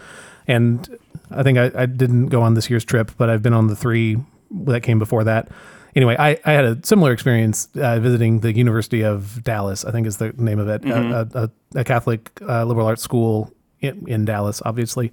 and 0.47 1.00
I 1.29 1.44
think 1.44 1.57
I, 1.57 1.71
I 1.75 1.85
didn't 1.85 2.27
go 2.27 2.41
on 2.41 2.55
this 2.55 2.69
year's 2.69 2.83
trip, 2.83 3.11
but 3.17 3.29
I've 3.29 3.41
been 3.41 3.53
on 3.53 3.67
the 3.67 3.75
three 3.75 4.17
that 4.51 4.81
came 4.81 5.00
before 5.00 5.23
that. 5.23 5.50
Anyway, 5.95 6.15
I, 6.17 6.39
I 6.44 6.53
had 6.53 6.65
a 6.65 6.79
similar 6.83 7.11
experience 7.11 7.69
uh, 7.75 8.00
visiting 8.00 8.39
the 8.39 8.51
University 8.51 9.03
of 9.03 9.44
Dallas. 9.44 9.85
I 9.85 9.91
think 9.91 10.07
is 10.07 10.17
the 10.17 10.33
name 10.38 10.57
of 10.57 10.67
it, 10.67 10.83
a, 10.85 11.29
a, 11.35 11.44
a, 11.44 11.79
a 11.81 11.83
Catholic 11.83 12.31
uh, 12.41 12.63
liberal 12.65 12.88
arts 12.88 13.03
school 13.03 13.53
in, 13.79 14.07
in 14.07 14.25
Dallas, 14.25 14.61
obviously. 14.65 15.11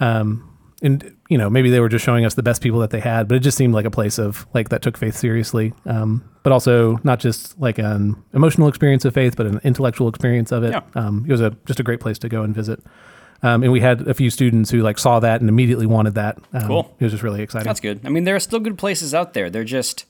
Um, 0.00 0.57
and 0.82 1.16
you 1.28 1.36
know 1.36 1.50
maybe 1.50 1.70
they 1.70 1.80
were 1.80 1.88
just 1.88 2.04
showing 2.04 2.24
us 2.24 2.34
the 2.34 2.42
best 2.42 2.62
people 2.62 2.78
that 2.80 2.90
they 2.90 3.00
had 3.00 3.26
but 3.28 3.34
it 3.36 3.40
just 3.40 3.56
seemed 3.58 3.74
like 3.74 3.84
a 3.84 3.90
place 3.90 4.18
of 4.18 4.46
like 4.54 4.68
that 4.68 4.80
took 4.82 4.96
faith 4.96 5.16
seriously 5.16 5.72
um, 5.86 6.22
but 6.42 6.52
also 6.52 6.98
not 7.02 7.18
just 7.18 7.58
like 7.60 7.78
an 7.78 8.14
emotional 8.32 8.68
experience 8.68 9.04
of 9.04 9.12
faith 9.14 9.36
but 9.36 9.46
an 9.46 9.60
intellectual 9.64 10.08
experience 10.08 10.52
of 10.52 10.62
it 10.62 10.70
Yeah. 10.72 10.82
um, 10.94 11.24
it 11.26 11.32
was 11.32 11.40
a 11.40 11.50
just 11.66 11.80
a 11.80 11.82
great 11.82 12.00
place 12.00 12.18
to 12.20 12.28
go 12.28 12.42
and 12.42 12.54
visit 12.54 12.80
um, 13.42 13.62
and 13.62 13.70
we 13.72 13.80
had 13.80 14.06
a 14.08 14.14
few 14.14 14.30
students 14.30 14.70
who 14.70 14.82
like 14.82 14.98
saw 14.98 15.20
that 15.20 15.40
and 15.40 15.48
immediately 15.48 15.86
wanted 15.86 16.14
that 16.14 16.38
um, 16.52 16.66
Cool. 16.66 16.96
it 16.98 17.04
was 17.04 17.12
just 17.12 17.22
really 17.22 17.42
exciting 17.42 17.66
That's 17.66 17.80
good. 17.80 18.00
I 18.04 18.08
mean, 18.08 18.24
there 18.24 18.34
are 18.36 18.40
still 18.40 18.58
good 18.60 18.76
places 18.78 19.14
out 19.14 19.32
there. 19.34 19.48
They're 19.48 19.62
just, 19.62 20.06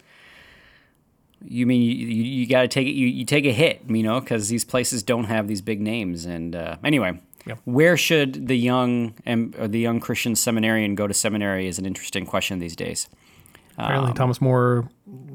you 1.46 1.66
mean 1.66 1.82
you, 1.82 1.94
you, 2.06 2.22
you 2.24 2.46
got 2.46 2.62
to 2.62 2.68
take 2.68 2.86
it. 2.88 2.92
You, 2.92 3.06
you 3.06 3.24
take 3.24 3.44
a 3.44 3.52
hit, 3.52 3.82
you 3.86 4.02
know, 4.02 4.18
because 4.20 4.48
these 4.48 4.64
places 4.64 5.02
don't 5.02 5.24
have 5.24 5.46
these 5.46 5.60
big 5.60 5.80
names. 5.80 6.24
And 6.24 6.56
uh, 6.56 6.76
anyway, 6.82 7.20
Yep. 7.48 7.58
where 7.64 7.96
should 7.96 8.46
the 8.48 8.56
young 8.56 9.14
and 9.26 9.54
or 9.58 9.68
the 9.68 9.78
young 9.80 10.00
Christian 10.00 10.36
seminarian 10.36 10.94
go 10.94 11.06
to 11.06 11.14
seminary? 11.14 11.66
Is 11.66 11.78
an 11.78 11.86
interesting 11.86 12.26
question 12.26 12.58
these 12.58 12.76
days. 12.76 13.08
apparently 13.78 14.12
thomas 14.12 14.40
more 14.40 14.88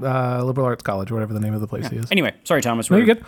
uh, 0.03 0.43
liberal 0.43 0.67
arts 0.67 0.83
college 0.83 1.09
or 1.11 1.15
whatever 1.15 1.33
the 1.33 1.39
name 1.39 1.53
of 1.53 1.61
the 1.61 1.67
place 1.67 1.91
is 1.91 2.11
Anyway, 2.11 2.33
sorry, 2.43 2.61
Thomas. 2.61 2.89
No, 2.89 2.97
you're 2.97 3.05
good. 3.05 3.23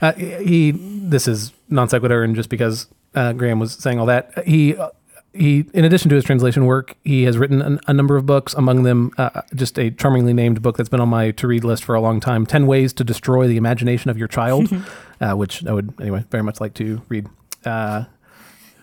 Uh, 0.00 0.12
he. 0.12 0.72
This 0.72 1.26
is 1.26 1.52
non 1.68 1.88
sequitur, 1.88 2.22
and 2.22 2.36
just 2.36 2.48
because 2.50 2.86
uh, 3.14 3.32
Graham 3.32 3.58
was 3.58 3.72
saying 3.72 3.98
all 3.98 4.06
that, 4.06 4.46
he 4.46 4.76
uh, 4.76 4.90
he. 5.32 5.64
In 5.72 5.84
addition 5.84 6.08
to 6.10 6.14
his 6.14 6.24
translation 6.24 6.66
work, 6.66 6.96
he 7.02 7.22
has 7.24 7.38
written 7.38 7.62
an, 7.62 7.80
a 7.86 7.92
number 7.94 8.16
of 8.16 8.26
books. 8.26 8.52
Among 8.54 8.82
them, 8.82 9.10
uh, 9.18 9.42
just 9.54 9.78
a 9.78 9.90
charmingly 9.90 10.32
named 10.34 10.60
book 10.62 10.76
that's 10.76 10.88
been 10.90 11.00
on 11.00 11.08
my 11.08 11.30
to 11.32 11.48
read 11.48 11.64
list 11.64 11.82
for 11.82 11.94
a 11.94 12.00
long 12.00 12.20
time: 12.20 12.46
Ten 12.46 12.66
Ways 12.66 12.92
to 12.94 13.04
Destroy 13.04 13.48
the 13.48 13.56
Imagination 13.56 14.10
of 14.10 14.18
Your 14.18 14.28
Child, 14.28 14.70
uh, 15.20 15.32
which 15.34 15.64
I 15.66 15.72
would 15.72 15.94
anyway 16.00 16.24
very 16.30 16.42
much 16.42 16.60
like 16.60 16.74
to 16.74 17.00
read. 17.08 17.26
Uh, 17.64 18.04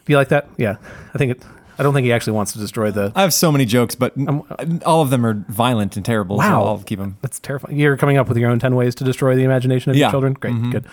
do 0.05 0.13
you 0.13 0.17
like 0.17 0.29
that? 0.29 0.47
Yeah, 0.57 0.77
I 1.13 1.17
think 1.17 1.31
it. 1.31 1.43
I 1.77 1.83
don't 1.83 1.93
think 1.93 2.05
he 2.05 2.13
actually 2.13 2.33
wants 2.33 2.53
to 2.53 2.59
destroy 2.59 2.89
the. 2.91 3.11
I 3.15 3.21
have 3.21 3.33
so 3.33 3.51
many 3.51 3.65
jokes, 3.65 3.95
but 3.95 4.13
n- 4.17 4.81
all 4.85 5.01
of 5.01 5.09
them 5.09 5.25
are 5.25 5.33
violent 5.49 5.97
and 5.97 6.05
terrible. 6.05 6.37
Wow. 6.37 6.61
So 6.63 6.67
I'll 6.67 6.77
keep 6.83 6.99
them. 6.99 7.17
That's 7.21 7.37
terrifying. 7.39 7.77
You're 7.77 7.97
coming 7.97 8.15
up 8.17 8.29
with 8.29 8.37
your 8.37 8.49
own 8.49 8.59
10 8.59 8.75
ways 8.75 8.95
to 8.95 9.03
destroy 9.03 9.35
the 9.35 9.43
imagination 9.43 9.89
of 9.91 9.97
your 9.97 10.07
Yeah. 10.07 10.11
children? 10.11 10.33
Great, 10.33 10.55
good. 10.71 10.85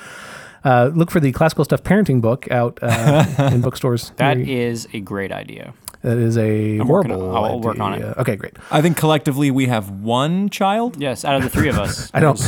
Uh, 0.65 0.91
look 0.93 1.11
for 1.13 1.21
the 1.21 1.31
Classical 1.31 1.65
Stuff 1.65 1.85
Parenting 1.85 2.21
book 2.21 2.51
out 2.51 2.81
uh, 2.83 3.25
in 3.53 3.61
bookstores. 3.67 4.11
That 4.17 4.39
near 4.39 4.47
you. 4.47 4.59
is 4.71 4.89
a 4.93 4.99
great 5.01 5.31
idea. 5.31 5.73
that 6.03 6.19
is 6.19 6.37
a 6.37 6.79
I'm 6.81 6.87
horrible 6.89 7.31
on- 7.37 7.45
I'll 7.45 7.61
work 7.61 7.79
on 7.79 7.93
idea. 7.95 8.11
it. 8.13 8.19
Okay, 8.19 8.35
great. 8.35 8.55
I 8.73 8.83
think 8.83 8.97
collectively 8.97 9.53
we 9.53 9.67
have 9.67 9.89
one 9.91 10.49
child. 10.51 10.97
Yes, 11.01 11.25
out 11.25 11.37
of 11.37 11.43
the 11.45 11.49
three 11.49 11.69
of 11.69 11.79
us, 11.79 12.11
I 12.15 12.19
don't 12.19 12.41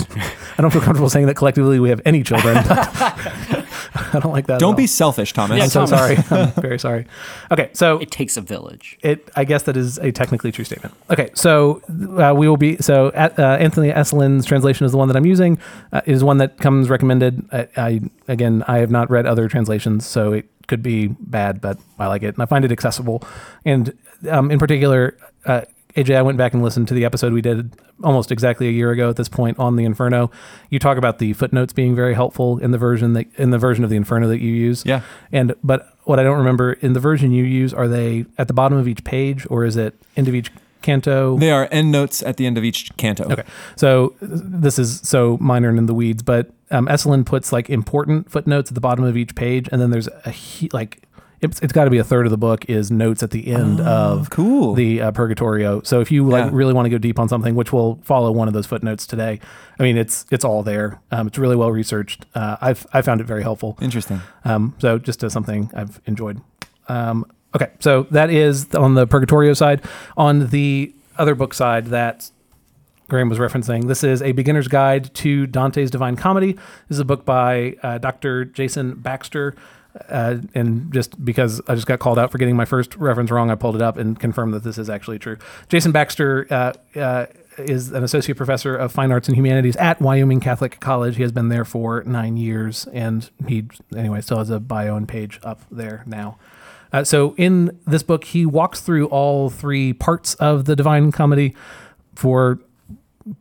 I 0.58 0.62
don't 0.62 0.72
feel 0.72 0.80
comfortable 0.82 1.08
saying 1.08 1.26
that 1.26 1.36
collectively 1.36 1.78
we 1.78 1.90
have 1.90 2.00
any 2.04 2.24
children. 2.24 2.56
I 3.94 4.20
don't 4.20 4.32
like 4.32 4.46
that. 4.46 4.60
Don't 4.60 4.72
all. 4.74 4.76
be 4.76 4.86
selfish, 4.86 5.32
Thomas. 5.32 5.56
Yeah, 5.58 5.64
I'm 5.64 5.70
so 5.70 5.86
sorry. 5.86 6.16
I'm 6.30 6.50
very 6.52 6.78
sorry. 6.78 7.06
Okay, 7.50 7.70
so 7.72 7.98
It 7.98 8.10
takes 8.10 8.36
a 8.36 8.40
village. 8.40 8.98
it 9.02 9.28
i 9.36 9.44
guess 9.44 9.64
that 9.64 9.76
is 9.76 9.98
a 9.98 10.10
technically 10.12 10.50
true 10.52 10.64
statement 10.64 10.94
okay 11.10 11.30
so 11.34 11.82
uh, 12.18 12.32
we 12.34 12.48
will 12.48 12.56
be 12.56 12.76
so 12.78 13.10
at, 13.14 13.38
uh, 13.38 13.56
anthony 13.60 13.90
esolen's 13.90 14.44
translation 14.46 14.84
is 14.86 14.92
the 14.92 14.98
one 14.98 15.08
that 15.08 15.16
i'm 15.16 15.26
using 15.26 15.58
uh, 15.92 16.00
it 16.06 16.12
is 16.12 16.22
one 16.22 16.38
that 16.38 16.58
comes 16.58 16.88
recommended 16.88 17.46
I, 17.52 17.68
I 17.76 18.00
again 18.28 18.62
i 18.68 18.78
have 18.78 18.90
not 18.90 19.10
read 19.10 19.26
other 19.26 19.48
translations 19.48 20.06
so 20.06 20.32
it 20.32 20.46
could 20.68 20.82
be 20.82 21.08
bad 21.08 21.60
but 21.60 21.78
i 21.98 22.06
like 22.06 22.22
it 22.22 22.34
and 22.34 22.42
i 22.42 22.46
find 22.46 22.64
it 22.64 22.72
accessible 22.72 23.22
and 23.64 23.96
um, 24.30 24.50
in 24.50 24.58
particular 24.58 25.16
uh, 25.46 25.62
aj 25.96 26.10
i 26.14 26.22
went 26.22 26.36
back 26.38 26.52
and 26.54 26.62
listened 26.62 26.86
to 26.88 26.94
the 26.94 27.04
episode 27.04 27.32
we 27.32 27.40
did 27.42 27.72
almost 28.02 28.30
exactly 28.32 28.66
a 28.68 28.70
year 28.70 28.90
ago 28.90 29.08
at 29.10 29.16
this 29.16 29.28
point 29.28 29.58
on 29.58 29.76
the 29.76 29.84
inferno 29.84 30.30
you 30.70 30.78
talk 30.78 30.96
about 30.98 31.18
the 31.18 31.32
footnotes 31.32 31.72
being 31.72 31.94
very 31.94 32.14
helpful 32.14 32.58
in 32.58 32.70
the 32.72 32.78
version 32.78 33.12
that 33.12 33.26
in 33.36 33.50
the 33.50 33.58
version 33.58 33.84
of 33.84 33.90
the 33.90 33.96
inferno 33.96 34.26
that 34.28 34.40
you 34.40 34.52
use 34.52 34.84
Yeah. 34.84 35.02
and 35.32 35.54
but 35.62 35.88
what 36.04 36.18
I 36.20 36.22
don't 36.22 36.36
remember 36.36 36.74
in 36.74 36.92
the 36.92 37.00
version 37.00 37.32
you 37.32 37.44
use, 37.44 37.72
are 37.72 37.88
they 37.88 38.26
at 38.36 38.46
the 38.46 38.52
bottom 38.52 38.76
of 38.76 38.86
each 38.86 39.04
page 39.04 39.46
or 39.48 39.64
is 39.64 39.74
it 39.74 39.94
end 40.18 40.28
of 40.28 40.34
each 40.34 40.50
canto? 40.82 41.38
They 41.38 41.50
are 41.50 41.66
end 41.72 41.92
notes 41.92 42.22
at 42.22 42.36
the 42.36 42.44
end 42.44 42.58
of 42.58 42.64
each 42.64 42.94
canto. 42.98 43.24
Okay, 43.32 43.42
so 43.74 44.12
this 44.20 44.78
is 44.78 45.00
so 45.02 45.38
minor 45.40 45.70
and 45.70 45.78
in 45.78 45.86
the 45.86 45.94
weeds, 45.94 46.22
but 46.22 46.50
um, 46.70 46.88
Esolen 46.88 47.24
puts 47.24 47.52
like 47.54 47.70
important 47.70 48.30
footnotes 48.30 48.70
at 48.70 48.74
the 48.74 48.82
bottom 48.82 49.02
of 49.02 49.16
each 49.16 49.34
page, 49.34 49.66
and 49.72 49.80
then 49.80 49.90
there's 49.92 50.08
a 50.26 50.30
he- 50.30 50.68
like 50.74 51.00
it's, 51.44 51.60
it's 51.60 51.72
got 51.72 51.84
to 51.84 51.90
be 51.90 51.98
a 51.98 52.04
third 52.04 52.26
of 52.26 52.30
the 52.30 52.36
book 52.38 52.64
is 52.68 52.90
notes 52.90 53.22
at 53.22 53.30
the 53.30 53.46
end 53.48 53.80
of 53.80 54.30
cool. 54.30 54.74
the 54.74 55.00
uh, 55.00 55.10
Purgatorio. 55.12 55.80
So 55.82 56.00
if 56.00 56.10
you 56.10 56.26
like 56.28 56.46
Yeah. 56.46 56.50
really 56.52 56.72
want 56.72 56.86
to 56.86 56.90
go 56.90 56.98
deep 56.98 57.18
on 57.18 57.28
something, 57.28 57.54
which 57.54 57.72
will 57.72 58.00
follow 58.02 58.32
one 58.32 58.48
of 58.48 58.54
those 58.54 58.66
footnotes 58.66 59.06
today, 59.06 59.38
I 59.78 59.82
mean 59.82 59.96
it's 59.96 60.26
it's 60.30 60.44
all 60.44 60.62
there. 60.62 61.00
Um, 61.12 61.26
it's 61.28 61.38
really 61.38 61.56
well 61.56 61.70
researched. 61.70 62.26
Uh, 62.34 62.56
I've 62.60 62.86
I 62.92 63.02
found 63.02 63.20
it 63.20 63.24
very 63.24 63.42
helpful. 63.42 63.78
Interesting. 63.80 64.20
Um, 64.44 64.74
so 64.78 64.98
just 64.98 65.22
as 65.22 65.32
something 65.32 65.70
I've 65.74 66.00
enjoyed. 66.06 66.40
Um, 66.88 67.24
okay, 67.54 67.70
so 67.78 68.04
that 68.10 68.30
is 68.30 68.74
on 68.74 68.94
the 68.94 69.06
Purgatorio 69.06 69.52
side. 69.54 69.82
On 70.16 70.48
the 70.48 70.92
other 71.18 71.34
book 71.34 71.54
side 71.54 71.86
that 71.86 72.30
Graham 73.08 73.28
was 73.28 73.38
referencing, 73.38 73.86
this 73.86 74.02
is 74.02 74.22
a 74.22 74.32
beginner's 74.32 74.66
guide 74.66 75.12
to 75.14 75.46
Dante's 75.46 75.90
Divine 75.90 76.16
Comedy. 76.16 76.52
This 76.88 76.96
is 76.96 77.00
a 77.00 77.04
book 77.04 77.24
by 77.26 77.76
uh, 77.82 77.98
Dr. 77.98 78.44
Jason 78.46 78.94
Baxter. 78.94 79.54
Uh, 80.08 80.38
and 80.54 80.92
just 80.92 81.24
because 81.24 81.60
I 81.68 81.74
just 81.74 81.86
got 81.86 82.00
called 82.00 82.18
out 82.18 82.32
for 82.32 82.38
getting 82.38 82.56
my 82.56 82.64
first 82.64 82.96
reference 82.96 83.30
wrong, 83.30 83.50
I 83.50 83.54
pulled 83.54 83.76
it 83.76 83.82
up 83.82 83.96
and 83.96 84.18
confirmed 84.18 84.52
that 84.54 84.64
this 84.64 84.76
is 84.76 84.90
actually 84.90 85.18
true. 85.18 85.36
Jason 85.68 85.92
Baxter 85.92 86.46
uh, 86.50 86.72
uh, 86.98 87.26
is 87.58 87.92
an 87.92 88.02
associate 88.02 88.36
professor 88.36 88.74
of 88.74 88.90
fine 88.90 89.12
arts 89.12 89.28
and 89.28 89.36
humanities 89.36 89.76
at 89.76 90.00
Wyoming 90.00 90.40
Catholic 90.40 90.80
College. 90.80 91.16
He 91.16 91.22
has 91.22 91.30
been 91.30 91.48
there 91.48 91.64
for 91.64 92.02
nine 92.04 92.36
years, 92.36 92.86
and 92.92 93.30
he 93.46 93.66
anyway 93.96 94.20
still 94.20 94.38
has 94.38 94.50
a 94.50 94.58
bio 94.58 94.96
and 94.96 95.06
page 95.06 95.38
up 95.44 95.62
there 95.70 96.02
now. 96.06 96.38
Uh, 96.92 97.04
so 97.04 97.34
in 97.36 97.78
this 97.86 98.02
book, 98.02 98.24
he 98.24 98.46
walks 98.46 98.80
through 98.80 99.06
all 99.06 99.50
three 99.50 99.92
parts 99.92 100.34
of 100.34 100.64
the 100.64 100.74
Divine 100.76 101.12
Comedy. 101.12 101.54
For 102.14 102.60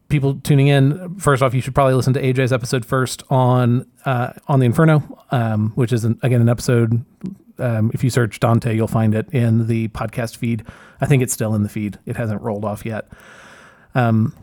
people 0.09 0.35
tuning 0.35 0.67
in, 0.67 1.15
first 1.19 1.43
off, 1.43 1.53
you 1.53 1.61
should 1.61 1.75
probably 1.75 1.93
listen 1.93 2.13
to 2.13 2.21
AJ's 2.21 2.53
episode 2.53 2.85
first 2.85 3.23
on 3.29 3.85
uh, 4.05 4.33
on 4.47 4.59
the 4.59 4.65
Inferno, 4.65 5.23
um, 5.31 5.71
which 5.75 5.91
is 5.91 6.05
an, 6.05 6.19
again 6.23 6.41
an 6.41 6.49
episode. 6.49 7.05
Um, 7.59 7.91
if 7.93 8.03
you 8.03 8.09
search 8.09 8.39
Dante, 8.39 8.75
you'll 8.75 8.87
find 8.87 9.13
it 9.13 9.29
in 9.31 9.67
the 9.67 9.87
podcast 9.89 10.37
feed. 10.37 10.65
I 11.01 11.05
think 11.05 11.21
it's 11.21 11.33
still 11.33 11.53
in 11.55 11.63
the 11.63 11.69
feed; 11.69 11.99
it 12.05 12.17
hasn't 12.17 12.41
rolled 12.41 12.65
off 12.65 12.85
yet. 12.85 13.07
Um, 13.95 14.35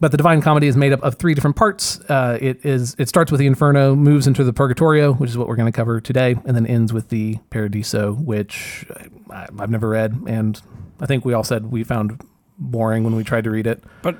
but 0.00 0.10
the 0.10 0.16
Divine 0.16 0.40
Comedy 0.40 0.68
is 0.68 0.76
made 0.76 0.92
up 0.92 1.02
of 1.02 1.16
three 1.16 1.34
different 1.34 1.56
parts. 1.56 2.00
Uh, 2.08 2.38
it 2.40 2.64
is 2.64 2.94
it 2.98 3.08
starts 3.08 3.30
with 3.30 3.38
the 3.40 3.46
Inferno, 3.46 3.94
moves 3.94 4.26
into 4.26 4.44
the 4.44 4.52
Purgatorio, 4.52 5.12
which 5.14 5.30
is 5.30 5.36
what 5.36 5.48
we're 5.48 5.56
going 5.56 5.70
to 5.70 5.76
cover 5.76 6.00
today, 6.00 6.36
and 6.44 6.56
then 6.56 6.66
ends 6.66 6.92
with 6.92 7.08
the 7.08 7.38
Paradiso, 7.50 8.12
which 8.14 8.86
I, 9.30 9.48
I've 9.58 9.70
never 9.70 9.88
read, 9.88 10.22
and 10.26 10.60
I 11.00 11.06
think 11.06 11.24
we 11.24 11.34
all 11.34 11.44
said 11.44 11.70
we 11.70 11.84
found 11.84 12.22
boring 12.58 13.04
when 13.04 13.16
we 13.16 13.24
tried 13.24 13.44
to 13.44 13.50
read 13.50 13.66
it. 13.66 13.82
But 14.02 14.16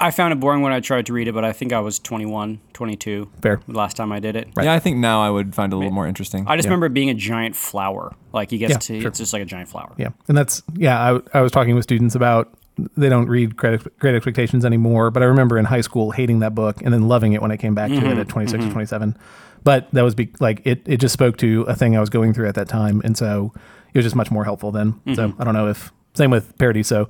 I 0.00 0.10
found 0.10 0.32
it 0.32 0.40
boring 0.40 0.62
when 0.62 0.72
I 0.72 0.80
tried 0.80 1.06
to 1.06 1.12
read 1.12 1.28
it, 1.28 1.32
but 1.32 1.44
I 1.44 1.52
think 1.52 1.72
I 1.72 1.80
was 1.80 1.98
21, 1.98 2.60
22 2.72 3.30
Fair. 3.42 3.60
the 3.68 3.76
last 3.76 3.96
time 3.96 4.12
I 4.12 4.18
did 4.18 4.34
it. 4.34 4.48
Yeah, 4.60 4.72
I 4.72 4.78
think 4.78 4.96
now 4.96 5.22
I 5.22 5.28
would 5.30 5.54
find 5.54 5.72
it 5.72 5.76
a 5.76 5.78
little 5.78 5.92
more 5.92 6.06
interesting. 6.06 6.46
I 6.46 6.56
just 6.56 6.66
Yeah. 6.66 6.70
remember 6.70 6.86
it 6.86 6.94
being 6.94 7.10
a 7.10 7.14
giant 7.14 7.54
flower. 7.54 8.14
Like 8.32 8.50
you 8.50 8.58
get 8.58 8.70
Yeah, 8.70 8.78
to, 8.78 9.00
sure. 9.00 9.08
it's 9.08 9.18
just 9.18 9.32
like 9.32 9.42
a 9.42 9.46
giant 9.46 9.68
flower. 9.68 9.92
Yeah, 9.98 10.08
and 10.26 10.36
that's 10.36 10.62
yeah. 10.74 11.20
I, 11.34 11.38
I 11.38 11.42
was 11.42 11.52
talking 11.52 11.74
with 11.74 11.84
students 11.84 12.14
about 12.14 12.52
they 12.96 13.08
don't 13.08 13.28
read 13.28 13.56
Great, 13.56 13.98
Great 13.98 14.14
Expectations 14.14 14.64
anymore, 14.64 15.10
but 15.10 15.22
I 15.22 15.26
remember 15.26 15.58
in 15.58 15.66
high 15.66 15.82
school 15.82 16.12
hating 16.12 16.38
that 16.40 16.54
book 16.54 16.80
and 16.82 16.94
then 16.94 17.08
loving 17.08 17.34
it 17.34 17.42
when 17.42 17.50
I 17.50 17.56
came 17.56 17.74
back 17.74 17.90
to 17.90 17.96
it 17.96 18.02
mm-hmm. 18.02 18.20
at 18.20 18.28
26 18.28 18.54
or 18.54 18.58
mm-hmm. 18.64 18.72
27. 18.72 19.18
But 19.64 19.90
that 19.92 20.02
was 20.02 20.14
be, 20.14 20.32
like 20.40 20.62
it. 20.64 20.82
It 20.86 20.96
just 20.96 21.12
spoke 21.12 21.36
to 21.38 21.62
a 21.62 21.74
thing 21.74 21.96
I 21.96 22.00
was 22.00 22.08
going 22.08 22.32
through 22.32 22.48
at 22.48 22.54
that 22.54 22.68
time, 22.68 23.02
and 23.04 23.16
so 23.16 23.52
it 23.92 23.98
was 23.98 24.06
just 24.06 24.16
much 24.16 24.30
more 24.30 24.44
helpful 24.44 24.72
then. 24.72 24.98
So 25.14 25.28
mm-hmm. 25.28 25.40
I 25.40 25.44
don't 25.44 25.52
know 25.52 25.68
if 25.68 25.92
same 26.14 26.30
with 26.30 26.56
Paradiso. 26.56 27.08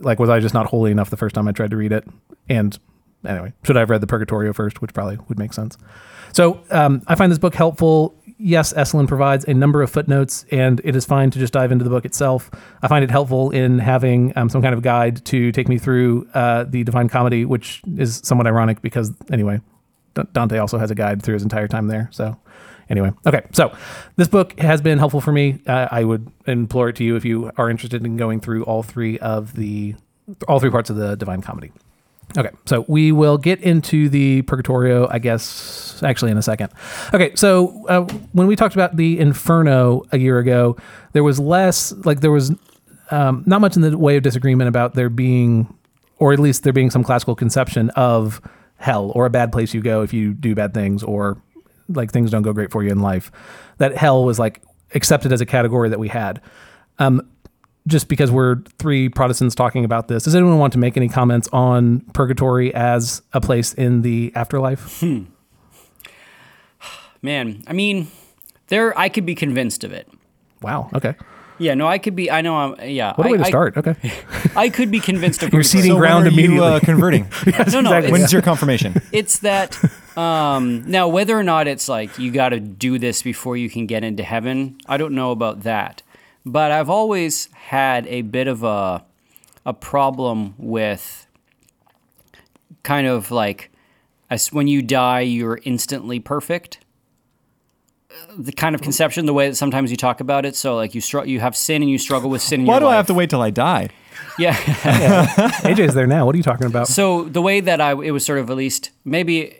Like, 0.00 0.18
was 0.18 0.30
I 0.30 0.40
just 0.40 0.54
not 0.54 0.66
holy 0.66 0.90
enough 0.90 1.10
the 1.10 1.16
first 1.16 1.34
time 1.34 1.48
I 1.48 1.52
tried 1.52 1.70
to 1.70 1.76
read 1.76 1.92
it? 1.92 2.04
And 2.48 2.78
anyway, 3.26 3.52
should 3.64 3.76
I 3.76 3.80
have 3.80 3.90
read 3.90 4.00
the 4.00 4.06
Purgatorio 4.06 4.52
first, 4.52 4.82
which 4.82 4.92
probably 4.92 5.18
would 5.28 5.38
make 5.38 5.52
sense. 5.52 5.76
So 6.32 6.62
um, 6.70 7.02
I 7.06 7.14
find 7.14 7.30
this 7.30 7.38
book 7.38 7.54
helpful. 7.54 8.14
Yes, 8.36 8.72
Esolen 8.72 9.06
provides 9.06 9.44
a 9.44 9.54
number 9.54 9.80
of 9.82 9.90
footnotes, 9.90 10.44
and 10.50 10.80
it 10.84 10.96
is 10.96 11.04
fine 11.04 11.30
to 11.30 11.38
just 11.38 11.52
dive 11.52 11.70
into 11.70 11.84
the 11.84 11.90
book 11.90 12.04
itself. 12.04 12.50
I 12.82 12.88
find 12.88 13.04
it 13.04 13.10
helpful 13.10 13.50
in 13.50 13.78
having 13.78 14.32
um, 14.36 14.48
some 14.48 14.60
kind 14.60 14.74
of 14.74 14.82
guide 14.82 15.24
to 15.26 15.52
take 15.52 15.68
me 15.68 15.78
through 15.78 16.28
uh, 16.34 16.64
the 16.64 16.82
Divine 16.82 17.08
Comedy, 17.08 17.44
which 17.44 17.80
is 17.96 18.20
somewhat 18.24 18.48
ironic 18.48 18.82
because, 18.82 19.12
anyway, 19.30 19.60
Dante 20.32 20.58
also 20.58 20.78
has 20.78 20.90
a 20.90 20.94
guide 20.94 21.22
through 21.22 21.34
his 21.34 21.44
entire 21.44 21.68
time 21.68 21.86
there. 21.86 22.08
So, 22.10 22.36
anyway, 22.90 23.12
okay. 23.26 23.42
So, 23.52 23.76
this 24.16 24.28
book 24.28 24.58
has 24.58 24.80
been 24.80 24.98
helpful 24.98 25.20
for 25.20 25.32
me. 25.32 25.60
Uh, 25.66 25.88
I 25.90 26.04
would 26.04 26.30
implore 26.46 26.88
it 26.88 26.96
to 26.96 27.04
you 27.04 27.16
if 27.16 27.24
you 27.24 27.50
are 27.56 27.70
interested 27.70 28.04
in 28.04 28.16
going 28.16 28.40
through 28.40 28.64
all 28.64 28.82
three 28.82 29.18
of 29.18 29.54
the 29.54 29.94
all 30.48 30.60
three 30.60 30.70
parts 30.70 30.90
of 30.90 30.96
the 30.96 31.16
Divine 31.16 31.42
Comedy. 31.42 31.72
Okay, 32.36 32.50
so 32.66 32.84
we 32.88 33.12
will 33.12 33.38
get 33.38 33.60
into 33.60 34.08
the 34.08 34.42
Purgatorio, 34.42 35.08
I 35.08 35.18
guess, 35.18 36.02
actually 36.02 36.32
in 36.32 36.38
a 36.38 36.42
second. 36.42 36.72
Okay, 37.12 37.34
so 37.36 37.86
uh, 37.86 38.02
when 38.32 38.46
we 38.46 38.56
talked 38.56 38.74
about 38.74 38.96
the 38.96 39.20
Inferno 39.20 40.02
a 40.10 40.18
year 40.18 40.38
ago, 40.38 40.76
there 41.12 41.22
was 41.22 41.38
less, 41.38 41.92
like, 42.04 42.20
there 42.20 42.32
was 42.32 42.50
um, 43.10 43.44
not 43.46 43.60
much 43.60 43.76
in 43.76 43.82
the 43.82 43.96
way 43.96 44.16
of 44.16 44.22
disagreement 44.22 44.68
about 44.68 44.94
there 44.94 45.10
being, 45.10 45.72
or 46.18 46.32
at 46.32 46.40
least 46.40 46.64
there 46.64 46.72
being 46.72 46.90
some 46.90 47.04
classical 47.04 47.36
conception 47.36 47.90
of 47.90 48.40
hell 48.78 49.12
or 49.14 49.26
a 49.26 49.30
bad 49.30 49.52
place 49.52 49.72
you 49.72 49.80
go 49.80 50.02
if 50.02 50.12
you 50.12 50.34
do 50.34 50.54
bad 50.54 50.74
things 50.74 51.02
or 51.02 51.40
like 51.88 52.12
things 52.12 52.30
don't 52.30 52.42
go 52.42 52.52
great 52.52 52.70
for 52.70 52.82
you 52.82 52.90
in 52.90 53.00
life. 53.00 53.30
That 53.78 53.96
hell 53.96 54.24
was 54.24 54.38
like 54.38 54.62
accepted 54.94 55.32
as 55.32 55.40
a 55.40 55.46
category 55.46 55.88
that 55.88 55.98
we 55.98 56.08
had. 56.08 56.40
Um, 56.98 57.28
just 57.86 58.08
because 58.08 58.30
we're 58.30 58.62
three 58.78 59.08
Protestants 59.08 59.54
talking 59.54 59.84
about 59.84 60.08
this, 60.08 60.24
does 60.24 60.34
anyone 60.34 60.58
want 60.58 60.72
to 60.72 60.78
make 60.78 60.96
any 60.96 61.08
comments 61.08 61.48
on 61.52 62.00
purgatory 62.12 62.74
as 62.74 63.22
a 63.32 63.40
place 63.40 63.74
in 63.74 64.02
the 64.02 64.32
afterlife? 64.34 65.00
Hmm. 65.00 65.24
Man, 67.20 67.62
I 67.66 67.72
mean, 67.72 68.08
there 68.68 68.98
I 68.98 69.08
could 69.08 69.26
be 69.26 69.34
convinced 69.34 69.84
of 69.84 69.92
it. 69.92 70.08
Wow. 70.62 70.90
Okay. 70.94 71.14
Yeah, 71.58 71.74
no, 71.74 71.86
I 71.86 71.98
could 71.98 72.16
be. 72.16 72.30
I 72.30 72.40
know. 72.40 72.56
I'm. 72.56 72.88
Yeah. 72.88 73.12
What 73.14 73.26
a 73.26 73.28
I, 73.28 73.32
way 73.32 73.38
to 73.38 73.44
I- 73.44 73.48
start. 73.48 73.76
Okay. 73.76 73.94
I 74.56 74.68
could 74.68 74.90
be 74.90 74.98
convinced 75.00 75.42
of. 75.42 75.52
You're 75.52 75.60
purgatory. 75.62 75.82
seating 75.82 75.92
so 75.92 75.98
ground 75.98 76.24
when 76.24 76.32
are 76.32 76.36
you, 76.36 76.44
immediately. 76.46 76.68
uh, 76.76 76.80
converting? 76.80 77.28
No, 77.46 77.80
no. 77.80 77.90
exactly. 77.90 78.12
When's 78.12 78.32
your 78.32 78.42
confirmation? 78.42 79.00
it's 79.12 79.38
that. 79.40 79.78
Um, 80.16 80.84
now, 80.88 81.08
whether 81.08 81.36
or 81.38 81.42
not 81.42 81.66
it's 81.66 81.88
like 81.88 82.18
you 82.18 82.30
got 82.30 82.50
to 82.50 82.60
do 82.60 82.98
this 82.98 83.22
before 83.22 83.56
you 83.56 83.68
can 83.68 83.86
get 83.86 84.04
into 84.04 84.22
heaven, 84.22 84.78
I 84.86 84.96
don't 84.96 85.12
know 85.14 85.30
about 85.32 85.62
that. 85.62 86.02
But 86.46 86.70
I've 86.72 86.90
always 86.90 87.48
had 87.52 88.06
a 88.08 88.22
bit 88.22 88.46
of 88.48 88.62
a 88.62 89.04
a 89.66 89.72
problem 89.72 90.54
with 90.58 91.26
kind 92.82 93.06
of 93.06 93.30
like 93.30 93.70
as 94.30 94.52
when 94.52 94.66
you 94.68 94.82
die, 94.82 95.20
you're 95.20 95.60
instantly 95.64 96.18
perfect. 96.20 96.78
The 98.36 98.52
kind 98.52 98.74
of 98.74 98.82
conception, 98.82 99.26
the 99.26 99.32
way 99.32 99.48
that 99.48 99.56
sometimes 99.56 99.90
you 99.90 99.96
talk 99.96 100.20
about 100.20 100.44
it. 100.44 100.56
So, 100.56 100.76
like 100.76 100.94
you 100.94 101.00
str- 101.00 101.24
you 101.24 101.40
have 101.40 101.56
sin 101.56 101.82
and 101.82 101.90
you 101.90 101.98
struggle 101.98 102.30
with 102.30 102.42
sin. 102.42 102.60
In 102.60 102.66
Why 102.66 102.74
your 102.74 102.80
do 102.80 102.86
I 102.88 102.96
have 102.96 103.06
to 103.08 103.14
wait 103.14 103.30
till 103.30 103.42
I 103.42 103.50
die? 103.50 103.88
Yeah. 104.38 104.54
AJ's 105.62 105.94
there 105.94 106.06
now. 106.06 106.26
What 106.26 106.34
are 106.34 106.38
you 106.38 106.42
talking 106.42 106.66
about? 106.66 106.88
So 106.88 107.24
the 107.24 107.42
way 107.42 107.60
that 107.60 107.80
I 107.80 107.92
it 107.92 108.10
was 108.10 108.24
sort 108.24 108.38
of 108.38 108.50
at 108.50 108.56
least 108.56 108.90
maybe 109.04 109.54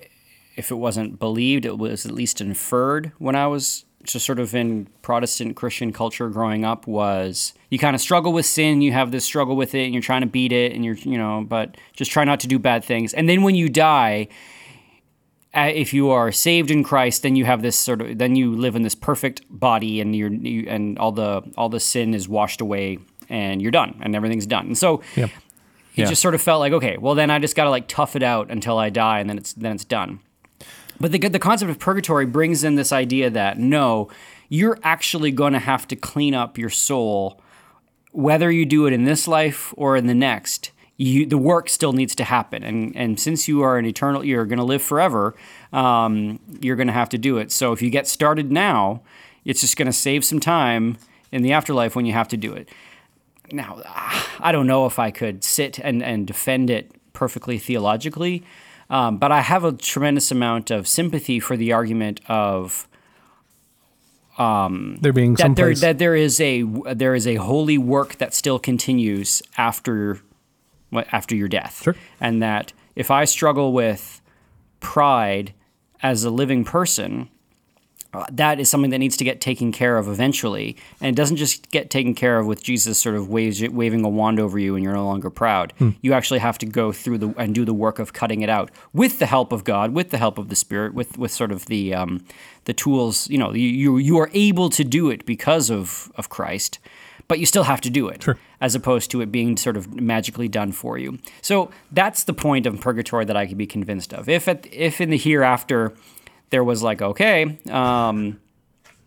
if 0.56 0.70
it 0.70 0.76
wasn't 0.76 1.18
believed, 1.18 1.64
it 1.64 1.78
was 1.78 2.06
at 2.06 2.12
least 2.12 2.40
inferred 2.40 3.12
when 3.18 3.34
I 3.34 3.46
was 3.46 3.84
just 4.04 4.26
sort 4.26 4.38
of 4.38 4.54
in 4.54 4.87
Protestant 5.02 5.56
Christian 5.56 5.92
culture 5.92 6.28
growing 6.28 6.64
up 6.64 6.87
was 6.87 7.54
you 7.70 7.78
kind 7.78 7.94
of 7.94 8.02
struggle 8.02 8.32
with 8.32 8.44
sin, 8.44 8.82
you 8.82 8.92
have 8.92 9.11
this 9.11 9.25
struggle 9.25 9.56
with 9.56 9.75
it, 9.75 9.84
and 9.84 9.94
you're 9.94 10.02
trying 10.02 10.20
to 10.20 10.26
beat 10.26 10.52
it, 10.52 10.73
and 10.73 10.84
you're 10.84 10.96
you 10.96 11.18
know, 11.18 11.44
but 11.46 11.76
just 11.94 12.11
try 12.11 12.25
not 12.25 12.40
to 12.40 12.46
do 12.46 12.58
bad 12.58 12.84
things. 12.84 13.14
And 13.14 13.28
then 13.28 13.42
when 13.42 13.54
you 13.54 13.68
die, 13.68 14.28
if 15.56 15.92
you 15.94 16.11
are 16.11 16.32
saved 16.32 16.70
in 16.70 16.82
Christ, 16.84 17.23
then 17.23 17.37
you 17.37 17.44
have 17.44 17.62
this 17.62 17.78
sort 17.78 18.00
of 18.02 18.18
then 18.18 18.37
you 18.37 18.54
live 18.54 18.76
in 18.76 18.82
this 18.82 18.94
perfect 18.94 19.42
body, 19.50 20.00
and 20.00 20.14
you're 20.16 20.32
you, 20.32 20.66
and 20.68 20.99
all 20.99 21.12
the 21.12 21.42
all 21.56 21.68
the 21.68 21.80
sin 21.80 22.14
is 22.14 22.28
washed 22.28 22.61
away, 22.61 22.99
and 23.28 23.61
you're 23.62 23.70
done, 23.70 23.99
and 24.02 24.14
everything's 24.16 24.46
done. 24.46 24.66
And 24.66 24.78
so 24.78 25.00
Yep. 25.16 25.30
it 25.30 26.00
Yeah. 26.00 26.06
just 26.06 26.20
sort 26.23 26.34
of 26.34 26.42
felt 26.42 26.58
like 26.58 26.73
okay 26.73 26.96
well 26.99 27.14
then 27.14 27.30
i 27.30 27.38
just 27.38 27.54
got 27.54 27.64
to 27.64 27.70
like 27.70 27.87
tough 27.87 28.16
it 28.16 28.23
out 28.25 28.50
until 28.50 28.78
i 28.78 28.90
die 28.90 29.20
and 29.20 29.30
then 29.30 29.38
it's 29.38 29.52
then 29.52 29.73
it's 29.76 29.84
done 29.84 30.18
but 30.99 31.12
the 31.12 31.18
the 31.28 31.38
concept 31.38 31.70
of 31.70 31.78
purgatory 31.78 32.26
brings 32.26 32.64
in 32.64 32.75
this 32.75 32.90
idea 32.90 33.30
that 33.30 33.58
no 33.61 34.08
you're 34.49 34.76
actually 34.82 35.30
going 35.30 35.52
to 35.52 35.61
have 35.61 35.87
to 35.87 35.94
clean 35.94 36.34
up 36.34 36.58
your 36.58 36.68
soul 36.70 37.40
whether 38.11 38.50
you 38.50 38.66
do 38.66 38.87
it 38.87 38.92
in 38.92 39.04
this 39.04 39.28
life 39.28 39.73
or 39.76 39.96
in 39.96 40.08
the 40.08 40.14
next 40.14 40.73
you 40.97 41.27
the 41.27 41.39
work 41.39 41.69
still 41.69 41.93
needs 41.93 42.15
to 42.17 42.25
happen. 42.25 42.63
And 42.63 42.95
and 42.97 43.19
since 43.19 43.49
you 43.49 43.63
are 43.63 43.79
an 43.79 43.87
eternal 43.87 44.25
you're 44.25 44.47
going 44.47 44.59
to 44.59 44.65
live 44.65 44.83
forever 44.83 45.35
um, 45.73 46.39
you're 46.61 46.77
going 46.77 46.87
to 46.87 46.93
have 46.93 47.09
to 47.11 47.19
do 47.19 47.39
it. 47.39 47.51
So 47.51 47.73
if 47.73 47.83
you 47.83 47.91
get 47.91 48.07
started 48.07 48.53
now 48.53 49.03
it's 49.45 49.61
just 49.61 49.77
going 49.77 49.87
to 49.87 49.93
save 49.93 50.25
some 50.25 50.41
time 50.41 50.97
in 51.31 51.43
the 51.43 51.53
afterlife 51.53 51.95
when 51.95 52.07
you 52.07 52.13
have 52.13 52.29
to 52.29 52.37
do 52.37 52.53
it. 52.55 52.69
Now 53.53 53.83
I 54.41 54.53
don't 54.53 54.67
know 54.67 54.87
if 54.87 54.99
I 54.99 55.11
could 55.11 55.45
sit 55.45 55.79
and, 55.79 56.03
and 56.03 56.27
defend 56.27 56.71
it 56.71 56.93
perfectly 57.13 57.59
theologically, 57.59 58.45
um, 58.91 59.19
but 59.19 59.33
I 59.33 59.41
have 59.41 59.65
a 59.65 59.73
tremendous 59.73 60.31
amount 60.31 60.71
of 60.71 60.87
sympathy 60.89 61.41
for 61.41 61.57
the 61.57 61.73
argument 61.73 62.21
of 62.29 62.89
there 65.01 65.13
being 65.13 65.35
that 65.35 65.55
there 65.55 65.75
that 65.75 65.99
there 65.99 66.17
is 66.17 66.41
a 66.41 66.63
there 66.95 67.15
is 67.15 67.27
a 67.27 67.37
holy 67.37 67.79
work 67.79 68.17
that 68.17 68.35
still 68.35 68.59
continues 68.59 69.43
after 69.57 70.21
after 71.13 71.35
your 71.35 71.49
death, 71.49 71.83
Sure. 71.83 71.97
and 72.21 72.43
that 72.43 72.73
if 72.97 73.11
I 73.11 73.25
struggle 73.25 73.73
with 73.73 74.21
pride 74.81 75.53
as 76.03 76.25
a 76.25 76.31
living 76.31 76.65
person, 76.65 77.29
uh, 78.13 78.25
that 78.31 78.61
is 78.61 78.71
something 78.71 78.91
that 78.91 78.99
needs 78.99 79.17
to 79.17 79.25
get 79.25 79.41
taken 79.41 79.73
care 79.73 79.97
of 79.99 80.07
eventually. 80.07 80.77
And 81.01 81.09
it 81.09 81.17
doesn't 81.17 81.37
just 81.37 81.71
get 81.73 81.91
taken 81.91 82.15
care 82.15 82.39
of 82.39 82.47
with 82.47 82.63
Jesus 82.63 82.97
sort 83.01 83.17
of 83.17 83.29
waves, 83.29 83.61
waving 83.67 84.05
a 84.05 84.09
wand 84.09 84.39
over 84.39 84.57
you 84.57 84.77
and 84.77 84.85
you're 84.85 84.93
no 84.93 85.05
longer 85.05 85.31
proud. 85.31 85.73
You 86.01 86.13
actually 86.13 86.39
have 86.39 86.57
to 86.59 86.67
go 86.67 86.93
through 86.93 87.19
the 87.19 87.35
and 87.37 87.55
do 87.55 87.65
the 87.65 87.75
work 87.75 87.99
of 87.99 88.13
cutting 88.13 88.43
it 88.43 88.49
out 88.49 88.71
with 88.93 89.19
the 89.19 89.27
help 89.27 89.51
of 89.51 89.65
God, 89.65 89.93
with 89.95 90.11
the 90.11 90.19
help 90.19 90.39
of 90.39 90.49
the 90.49 90.55
Spirit, 90.55 90.95
with 90.95 91.19
with 91.19 91.33
sort 91.33 91.51
of 91.51 91.67
the 91.67 91.93
um, 91.93 92.25
the 92.67 92.73
tools. 92.73 93.29
You 93.29 93.39
know, 93.39 93.53
you, 93.53 93.99
you 93.99 94.17
are 94.19 94.31
able 94.33 94.71
to 94.71 94.85
do 94.85 95.11
it 95.11 95.27
because 95.27 95.69
of 95.69 96.13
of 96.15 96.29
Christ. 96.29 96.79
But 97.26 97.38
you 97.38 97.47
still 97.47 97.64
have 97.64 97.81
to 97.81 97.90
do 97.90 98.09
it, 98.09 98.26
as 98.61 98.75
opposed 98.75 99.11
to 99.12 99.23
it 99.23 99.33
being 99.33 99.57
sort 99.57 99.76
of 99.78 99.95
magically 99.99 100.47
done 100.49 100.73
for 100.73 100.99
you. 100.99 101.19
So 101.40 101.71
that's 101.90 102.25
the 102.25 102.35
point 102.35 102.66
of 102.66 102.78
purgatory 102.81 103.25
that 103.25 103.37
I 103.37 103.47
could 103.47 103.57
be 103.57 103.66
convinced 103.66 104.12
of. 104.12 104.28
If 104.28 104.47
at, 104.47 104.66
if 104.71 105.00
in 105.00 105.09
the 105.11 105.16
hereafter 105.16 105.95
there 106.50 106.62
was 106.62 106.83
like, 106.83 107.00
okay, 107.00 107.59
um, 107.71 108.38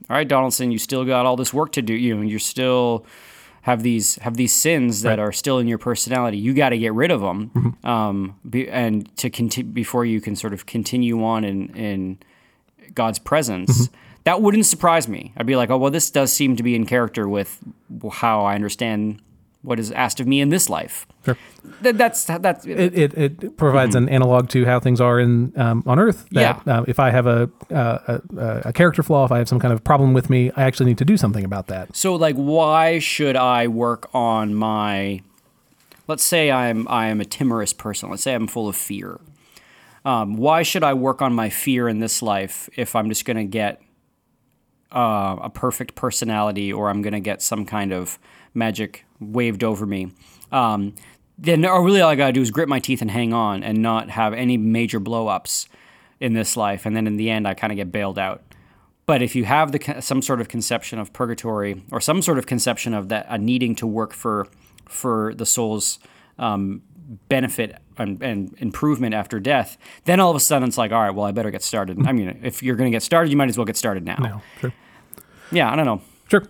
all 0.09 0.15
right, 0.15 0.27
Donaldson, 0.27 0.71
you 0.71 0.79
still 0.79 1.05
got 1.05 1.25
all 1.25 1.35
this 1.35 1.53
work 1.53 1.73
to 1.73 1.81
do. 1.81 1.93
You 1.93 2.15
know, 2.15 2.21
you're 2.23 2.39
still 2.39 3.05
have 3.61 3.83
these 3.83 4.15
have 4.15 4.37
these 4.37 4.53
sins 4.53 5.01
that 5.01 5.19
are 5.19 5.33
still 5.33 5.59
in 5.59 5.67
your 5.67 5.77
personality. 5.77 6.37
You 6.37 6.53
got 6.53 6.69
to 6.69 6.77
get 6.77 6.93
rid 6.93 7.11
of 7.11 7.19
them, 7.19 7.75
um, 7.83 8.39
be, 8.49 8.69
and 8.69 9.15
to 9.17 9.29
conti- 9.29 9.63
before 9.63 10.05
you 10.05 10.21
can 10.21 10.35
sort 10.37 10.53
of 10.53 10.65
continue 10.65 11.23
on 11.23 11.43
in 11.43 11.75
in 11.75 12.17
God's 12.95 13.19
presence. 13.19 13.89
That 14.27 14.41
wouldn't 14.41 14.65
surprise 14.65 15.07
me. 15.07 15.31
I'd 15.37 15.45
be 15.45 15.55
like, 15.55 15.69
oh 15.69 15.77
well, 15.77 15.89
this 15.89 16.11
does 16.11 16.33
seem 16.33 16.57
to 16.57 16.63
be 16.63 16.75
in 16.75 16.85
character 16.85 17.29
with 17.29 17.59
how 18.11 18.43
I 18.43 18.55
understand 18.55 19.21
what 19.61 19.79
is 19.79 19.89
asked 19.93 20.19
of 20.19 20.27
me 20.27 20.41
in 20.41 20.49
this 20.49 20.69
life. 20.69 21.07
Sure. 21.23 21.37
Th- 21.81 21.95
that's 21.95 22.25
that's 22.25 22.65
It, 22.65 22.93
it, 22.97 23.13
it 23.17 23.57
provides 23.57 23.95
an 23.95 24.09
analog 24.09 24.49
to 24.49 24.65
how 24.65 24.81
things 24.81 24.99
are 24.99 25.17
in 25.17 25.53
um, 25.55 25.81
on 25.87 25.97
Earth. 25.97 26.25
That, 26.31 26.61
Yeah. 26.67 26.79
uh, 26.79 26.83
if 26.89 26.99
I 26.99 27.09
have 27.11 27.25
a, 27.25 27.49
uh, 27.71 28.19
a 28.37 28.61
a 28.65 28.73
character 28.73 29.01
flaw, 29.01 29.23
if 29.23 29.31
I 29.31 29.37
have 29.37 29.47
some 29.47 29.59
kind 29.59 29.73
of 29.73 29.81
problem 29.85 30.13
with 30.13 30.29
me, 30.29 30.51
I 30.57 30.63
actually 30.63 30.87
need 30.87 30.97
to 30.97 31.05
do 31.05 31.15
something 31.15 31.45
about 31.45 31.67
that. 31.67 31.95
So 31.95 32.15
like 32.15 32.35
why 32.35 32.99
should 32.99 33.37
I 33.37 33.67
work 33.67 34.09
on 34.13 34.53
my 34.55 35.21
let's 36.09 36.23
say 36.23 36.51
I'm 36.51 36.85
I 36.89 37.07
am 37.07 37.21
a 37.21 37.25
timorous 37.25 37.71
person. 37.71 38.09
Let's 38.09 38.23
say 38.23 38.33
I'm 38.35 38.47
full 38.47 38.67
of 38.67 38.75
fear. 38.75 39.21
Um, 40.03 40.35
why 40.35 40.63
should 40.63 40.83
I 40.83 40.93
work 40.93 41.21
on 41.21 41.33
my 41.33 41.49
fear 41.49 41.87
in 41.87 41.99
this 41.99 42.21
life 42.21 42.69
if 42.75 42.93
I'm 42.93 43.07
just 43.09 43.23
going 43.25 43.37
to 43.37 43.43
get 43.45 43.81
uh, 44.91 45.37
a 45.41 45.49
perfect 45.49 45.95
personality 45.95 46.71
or 46.71 46.89
I'm 46.89 47.01
going 47.01 47.13
to 47.13 47.19
get 47.19 47.41
some 47.41 47.65
kind 47.65 47.91
of 47.91 48.19
magic 48.53 49.05
waved 49.19 49.63
over 49.63 49.85
me? 49.85 50.11
Um, 50.51 50.95
then 51.37 51.61
really 51.61 52.01
all 52.01 52.09
I 52.09 52.15
got 52.15 52.27
to 52.27 52.33
do 52.33 52.41
is 52.41 52.51
grit 52.51 52.67
my 52.67 52.79
teeth 52.79 53.01
and 53.01 53.11
hang 53.11 53.33
on 53.33 53.63
and 53.63 53.81
not 53.81 54.09
have 54.09 54.33
any 54.33 54.57
major 54.57 54.99
blow 54.99 55.27
ups 55.27 55.67
in 56.19 56.33
this 56.33 56.57
life. 56.57 56.85
And 56.85 56.95
then 56.95 57.05
in 57.05 57.17
the 57.17 57.29
end, 57.29 57.47
I 57.47 57.53
kind 57.53 57.71
of 57.71 57.77
get 57.77 57.91
bailed 57.91 58.17
out. 58.17 58.41
But 59.05 59.21
if 59.21 59.35
you 59.35 59.45
have 59.45 59.71
the 59.71 60.01
some 60.01 60.21
sort 60.21 60.41
of 60.41 60.49
conception 60.49 60.99
of 60.99 61.13
purgatory 61.13 61.83
or 61.91 62.01
some 62.01 62.21
sort 62.21 62.37
of 62.37 62.45
conception 62.45 62.93
of 62.93 63.07
that 63.09 63.25
a 63.29 63.37
needing 63.37 63.73
to 63.75 63.87
work 63.87 64.13
for 64.13 64.47
for 64.85 65.33
the 65.35 65.45
soul's 65.45 65.99
um, 66.37 66.81
benefit 67.29 67.77
and, 67.99 68.21
and 68.23 68.55
improvement 68.59 69.13
after 69.13 69.39
death, 69.39 69.77
then 70.05 70.19
all 70.19 70.29
of 70.29 70.35
a 70.35 70.39
sudden 70.39 70.67
it's 70.67 70.77
like, 70.77 70.91
all 70.91 71.01
right, 71.01 71.11
well, 71.11 71.25
I 71.25 71.31
better 71.31 71.51
get 71.51 71.63
started. 71.63 72.05
I 72.07 72.11
mean, 72.11 72.39
if 72.43 72.61
you're 72.63 72.75
going 72.75 72.91
to 72.91 72.95
get 72.95 73.03
started, 73.03 73.29
you 73.31 73.37
might 73.37 73.49
as 73.49 73.57
well 73.57 73.65
get 73.65 73.77
started 73.77 74.03
now. 74.05 74.17
No, 74.17 74.41
sure, 74.61 74.73
Yeah, 75.51 75.71
I 75.71 75.75
don't 75.75 75.85
know. 75.85 76.01
sure. 76.29 76.43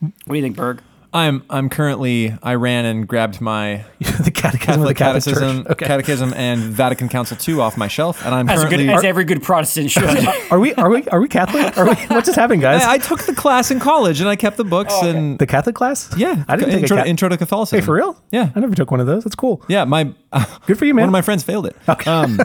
What 0.00 0.12
do 0.28 0.34
you 0.36 0.42
think, 0.42 0.56
Berg? 0.56 0.80
I'm 1.18 1.44
I'm 1.50 1.68
currently 1.68 2.36
I 2.42 2.54
ran 2.54 2.84
and 2.84 3.06
grabbed 3.06 3.40
my 3.40 3.84
the 4.00 4.30
catechism 4.30 4.82
the 4.82 4.94
Catholic 4.94 4.96
Catholic 4.96 4.96
Catechism, 4.96 5.66
Okay. 5.70 5.86
Catechism 5.86 6.32
and 6.34 6.60
Vatican 6.60 7.08
Council 7.08 7.36
II 7.46 7.60
off 7.60 7.76
my 7.76 7.88
shelf, 7.88 8.24
and 8.24 8.34
I'm 8.34 8.48
As, 8.48 8.60
currently. 8.60 8.86
good, 8.86 8.94
as 8.96 9.04
every 9.04 9.24
good 9.24 9.42
Protestant 9.42 9.90
should. 9.90 10.04
Are 10.50 10.58
we 10.58 10.72
are 10.74 10.88
we 10.88 11.04
are 11.08 11.20
we 11.20 11.28
Catholic? 11.28 11.76
Are 11.76 11.84
we, 11.86 11.94
what's 12.06 12.26
just 12.26 12.38
happening, 12.38 12.60
guys? 12.60 12.82
I, 12.82 12.94
I 12.94 12.98
took 12.98 13.22
the 13.24 13.34
class 13.34 13.70
in 13.70 13.80
college 13.80 14.20
and 14.20 14.28
I 14.28 14.36
kept 14.36 14.56
the 14.56 14.64
books 14.64 14.94
and 15.02 15.38
the 15.38 15.46
Catholic 15.46 15.74
class? 15.74 16.12
yeah, 16.16 16.44
I 16.48 16.56
didn't 16.56 16.70
take 16.72 16.82
intro, 16.82 16.96
a 16.96 17.00
cat- 17.00 17.06
intro 17.06 17.28
to 17.28 17.36
Catholicism. 17.36 17.80
Hey, 17.80 17.84
for 17.84 17.94
real? 17.94 18.16
Yeah. 18.32 18.50
I 18.54 18.60
never 18.60 18.74
took 18.74 18.90
one 18.90 19.00
of 19.00 19.06
those. 19.06 19.24
That's 19.24 19.36
cool. 19.36 19.62
Yeah, 19.68 19.84
my 19.84 20.12
Good 20.66 20.78
for 20.78 20.84
you, 20.84 20.94
man. 20.94 21.02
One 21.02 21.08
of 21.10 21.12
my 21.12 21.22
friends 21.22 21.42
failed 21.42 21.66
it. 21.66 21.76
Okay. 21.88 22.10
Um, 22.10 22.38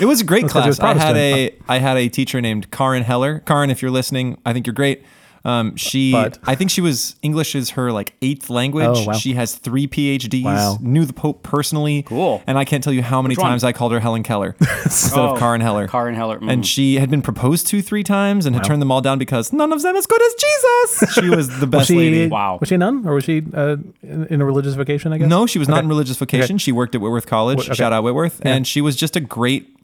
it 0.00 0.04
was 0.06 0.20
a 0.20 0.24
great 0.24 0.42
That's 0.42 0.52
'cause 0.52 0.66
was 0.66 0.78
class. 0.78 0.96
I 0.98 1.06
had 1.06 1.16
a 1.16 1.54
I 1.68 1.78
had 1.78 1.96
a 1.96 2.08
teacher 2.08 2.40
named 2.40 2.70
Karin 2.70 3.02
Heller. 3.04 3.38
Karin, 3.46 3.70
if 3.70 3.80
you're 3.82 3.90
listening, 3.90 4.36
I 4.44 4.52
think 4.52 4.66
you're 4.66 4.74
great. 4.74 5.02
Um, 5.46 5.76
she, 5.76 6.10
But- 6.10 6.38
I 6.44 6.56
think 6.56 6.70
she 6.72 6.80
was 6.80 7.14
English 7.22 7.54
is 7.54 7.70
her 7.70 7.92
like 7.92 8.14
eighth 8.20 8.50
language. 8.50 8.86
Oh, 8.88 9.04
wow. 9.04 9.12
She 9.12 9.34
has 9.34 9.54
three 9.54 9.86
PhDs. 9.86 10.42
Wow. 10.42 10.78
Knew 10.80 11.04
the 11.04 11.12
Pope 11.12 11.44
personally. 11.44 12.02
Cool. 12.02 12.42
And 12.48 12.58
I 12.58 12.64
can't 12.64 12.82
tell 12.82 12.92
you 12.92 13.02
how 13.02 13.22
many 13.22 13.32
Which 13.32 13.38
one? 13.38 13.50
times 13.50 13.62
I 13.62 13.72
called 13.72 13.92
her 13.92 14.00
Helen 14.00 14.24
Keller 14.24 14.56
instead 14.84 15.18
Oh, 15.18 15.34
of 15.34 15.38
Karin 15.38 15.60
Heller. 15.60 15.86
Karin 15.86 16.16
Heller. 16.16 16.40
mm. 16.40 16.50
And 16.50 16.66
she 16.66 16.96
had 16.96 17.10
been 17.10 17.22
proposed 17.22 17.68
to 17.68 17.80
three 17.80 18.02
times 18.02 18.44
and 18.44 18.56
had 18.56 18.64
turned 18.64 18.82
them 18.82 18.90
all 18.90 19.00
down 19.00 19.18
because 19.18 19.52
none 19.52 19.72
of 19.72 19.82
them 19.82 19.94
as 19.94 20.06
good 20.06 20.20
as 20.22 20.34
Jesus. 20.34 21.14
She 21.14 21.30
was 21.30 21.48
the 21.48 21.66
Was 21.66 21.70
best 21.70 21.88
she, 21.88 21.96
lady. 21.96 22.26
Wow. 22.28 22.58
Was 22.60 22.68
she 22.68 22.74
a 22.74 22.78
nun 22.78 23.06
or 23.06 23.14
was 23.14 23.24
she 23.24 23.42
uh, 23.54 23.76
in, 24.02 24.26
in 24.26 24.40
a 24.40 24.44
religious 24.44 24.74
vocation? 24.74 25.12
I 25.12 25.18
guess. 25.18 25.28
No, 25.28 25.46
she 25.46 25.58
was 25.60 25.68
not 25.68 25.82
in 25.84 25.88
religious 25.88 26.16
vocation. 26.16 26.58
She 26.58 26.72
worked 26.72 26.94
at 26.96 27.00
Whitworth 27.00 27.26
College. 27.26 27.60
okay. 27.60 27.74
Shout 27.74 27.92
out 27.92 28.02
Whitworth. 28.02 28.40
Yeah. 28.44 28.54
And 28.54 28.66
she 28.66 28.80
was 28.80 28.96
just 28.96 29.14
a 29.16 29.20
great 29.20 29.75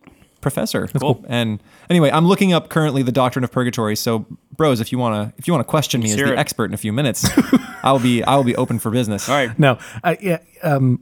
professor. 0.42 0.87
cool. 1.00 1.24
And 1.26 1.62
anyway, 1.88 2.11
I'm 2.11 2.26
looking 2.26 2.52
up 2.52 2.68
currently 2.68 3.02
the 3.02 3.12
doctrine 3.12 3.44
of 3.44 3.50
purgatory. 3.50 3.96
So, 3.96 4.26
bros, 4.57 4.81
if 4.81 4.92
you 4.92 4.98
wanna 4.98 5.33
if 5.38 5.46
you 5.46 5.55
wanna 5.55 5.64
question 5.64 6.02
me 6.02 6.11
as 6.11 6.16
the 6.16 6.33
it. 6.35 6.38
expert 6.38 6.66
in 6.66 6.74
a 6.74 6.76
few 6.76 6.92
minutes, 6.92 7.26
I'll 7.83 7.98
be 7.98 8.22
I 8.22 8.37
will 8.37 8.44
be 8.44 8.57
open 8.57 8.78
for 8.78 8.90
business. 8.90 9.28
all 9.31 9.35
right. 9.35 9.59
No. 9.59 9.78
I, 10.05 10.18
yeah. 10.20 10.38
Um, 10.62 11.00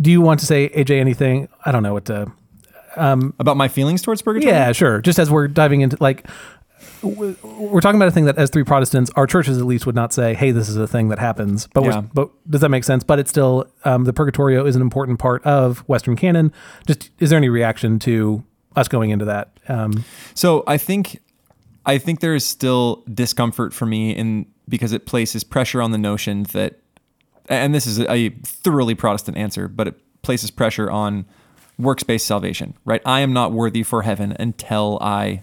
do 0.00 0.10
you 0.10 0.22
want 0.22 0.40
to 0.40 0.46
say 0.46 0.70
AJ 0.70 0.98
anything? 0.98 1.48
I 1.64 1.72
don't 1.72 1.82
know 1.82 1.92
what 1.92 2.06
to. 2.06 2.32
About 2.96 3.58
my 3.58 3.68
feelings 3.68 4.00
towards 4.00 4.22
purgatory. 4.22 4.52
Yeah, 4.52 4.72
sure. 4.72 5.02
Just 5.02 5.18
as 5.18 5.30
we're 5.30 5.48
diving 5.48 5.82
into 5.82 5.98
like. 6.00 6.26
We're 7.02 7.80
talking 7.80 7.96
about 7.98 8.08
a 8.08 8.12
thing 8.12 8.24
that, 8.24 8.38
as 8.38 8.50
three 8.50 8.64
Protestants, 8.64 9.10
our 9.16 9.26
churches 9.26 9.58
at 9.58 9.64
least 9.64 9.86
would 9.86 9.94
not 9.94 10.12
say, 10.12 10.34
"Hey, 10.34 10.50
this 10.50 10.68
is 10.68 10.76
a 10.76 10.86
thing 10.86 11.08
that 11.08 11.18
happens." 11.18 11.68
But, 11.72 11.84
Yeah. 11.84 12.02
but 12.12 12.30
does 12.50 12.60
that 12.62 12.68
make 12.70 12.84
sense? 12.84 13.04
But 13.04 13.18
it's 13.18 13.30
still 13.30 13.66
um, 13.84 14.04
the 14.04 14.12
Purgatorio 14.12 14.66
is 14.66 14.76
an 14.76 14.82
important 14.82 15.18
part 15.18 15.42
of 15.44 15.80
Western 15.88 16.16
canon. 16.16 16.52
Just 16.86 17.10
is 17.18 17.30
there 17.30 17.36
any 17.36 17.48
reaction 17.48 17.98
to 18.00 18.42
us 18.74 18.88
going 18.88 19.10
into 19.10 19.24
that? 19.26 19.58
Um, 19.68 20.04
So 20.34 20.64
I 20.66 20.78
think 20.78 21.20
I 21.84 21.98
think 21.98 22.20
there 22.20 22.34
is 22.34 22.44
still 22.44 23.04
discomfort 23.12 23.72
for 23.72 23.86
me 23.86 24.10
in 24.10 24.46
because 24.68 24.92
it 24.92 25.06
places 25.06 25.44
pressure 25.44 25.80
on 25.80 25.92
the 25.92 25.98
notion 25.98 26.44
that 26.52 26.80
and 27.48 27.72
this 27.72 27.86
is 27.86 28.00
a 28.00 28.30
thoroughly 28.44 28.96
Protestant 28.96 29.36
answer, 29.36 29.68
but 29.68 29.86
it 29.86 29.94
places 30.22 30.50
pressure 30.50 30.90
on 30.90 31.24
works-based 31.78 32.26
salvation, 32.26 32.74
right? 32.84 33.00
I 33.06 33.20
am 33.20 33.32
not 33.32 33.52
worthy 33.52 33.84
for 33.84 34.02
heaven 34.02 34.34
until 34.40 34.98
I 35.00 35.42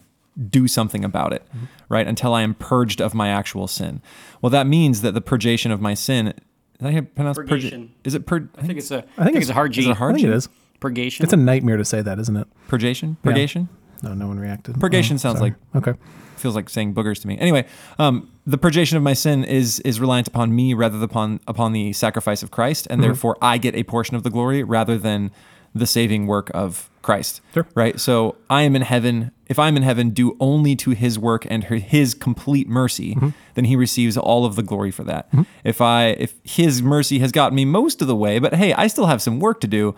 do 0.49 0.67
something 0.67 1.03
about 1.05 1.33
it, 1.33 1.43
right? 1.89 2.07
Until 2.07 2.33
I 2.33 2.41
am 2.41 2.53
purged 2.55 3.01
of 3.01 3.13
my 3.13 3.29
actual 3.29 3.67
sin. 3.67 4.01
Well, 4.41 4.49
that 4.49 4.65
means 4.67 5.01
that 5.01 5.13
the 5.13 5.21
purgation 5.21 5.71
of 5.71 5.79
my 5.81 5.93
sin. 5.93 6.33
Did 6.79 6.87
I 6.97 7.01
pronounce 7.01 7.37
purgation? 7.37 7.69
Purgation. 7.69 7.91
Is 8.03 8.13
it 8.15 8.25
pur? 8.25 8.49
I 8.57 8.61
think 8.65 8.79
it's 8.79 8.91
a. 8.91 8.97
I 8.97 8.99
think 9.01 9.15
think, 9.15 9.27
it's- 9.29 9.41
it's 9.43 9.49
a 9.51 9.53
hard 9.53 9.71
G. 9.73 9.81
is 9.81 9.87
it 9.87 9.91
a 9.91 9.95
hard 9.95 10.11
I 10.15 10.17
think 10.17 10.27
G? 10.27 10.31
it 10.31 10.35
is. 10.35 10.49
Purgation. 10.79 11.23
It's 11.23 11.33
a 11.33 11.37
nightmare 11.37 11.77
to 11.77 11.85
say 11.85 12.01
that, 12.01 12.19
isn't 12.19 12.35
it? 12.35 12.47
Purgation? 12.67 13.15
Purgation? 13.23 13.69
No, 14.01 14.13
no 14.13 14.27
one 14.27 14.37
reacted. 14.39 14.79
Purgation 14.81 15.15
Oh, 15.15 15.17
sounds 15.17 15.37
sorry. 15.39 15.55
okay. 15.75 15.93
feels 16.35 16.55
like 16.57 16.69
saying 16.69 16.93
boogers 16.93 17.21
to 17.21 17.27
me. 17.29 17.37
Anyway, 17.37 17.65
um, 17.99 18.29
the 18.45 18.57
purgation 18.57 18.97
of 18.97 19.03
my 19.03 19.13
sin 19.13 19.45
is 19.45 19.79
is 19.81 20.01
reliant 20.01 20.27
upon 20.27 20.53
me 20.53 20.73
rather 20.73 20.97
than 20.97 21.05
upon 21.05 21.39
upon 21.47 21.71
the 21.71 21.93
sacrifice 21.93 22.43
of 22.43 22.51
Christ, 22.51 22.85
and 22.89 23.01
therefore 23.01 23.37
I 23.41 23.57
get 23.57 23.75
a 23.75 23.83
portion 23.83 24.17
of 24.17 24.23
the 24.23 24.29
glory 24.29 24.61
rather 24.61 24.97
than 24.97 25.31
the 25.73 25.85
saving 25.87 26.27
work 26.27 26.51
of 26.53 26.89
Christ. 27.01 27.41
Sure. 27.53 27.67
Right. 27.75 27.99
So 27.99 28.35
I 28.49 28.61
am 28.61 28.75
in 28.75 28.81
heaven. 28.81 29.31
If 29.47 29.59
I'm 29.59 29.75
in 29.75 29.83
heaven, 29.83 30.11
due 30.11 30.37
only 30.39 30.75
to 30.77 30.91
His 30.91 31.19
work 31.19 31.45
and 31.49 31.65
her- 31.65 31.75
His 31.75 32.13
complete 32.13 32.67
mercy, 32.67 33.15
mm-hmm. 33.15 33.29
then 33.55 33.65
He 33.65 33.75
receives 33.75 34.17
all 34.17 34.45
of 34.45 34.55
the 34.55 34.63
glory 34.63 34.91
for 34.91 35.03
that. 35.03 35.29
Mm-hmm. 35.31 35.43
If 35.63 35.81
I 35.81 36.07
if 36.07 36.35
His 36.43 36.81
mercy 36.81 37.19
has 37.19 37.31
gotten 37.31 37.55
me 37.55 37.65
most 37.65 38.01
of 38.01 38.07
the 38.07 38.15
way, 38.15 38.39
but 38.39 38.53
hey, 38.53 38.73
I 38.73 38.87
still 38.87 39.07
have 39.07 39.21
some 39.21 39.39
work 39.39 39.59
to 39.61 39.67
do. 39.67 39.95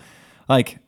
Like 0.49 0.79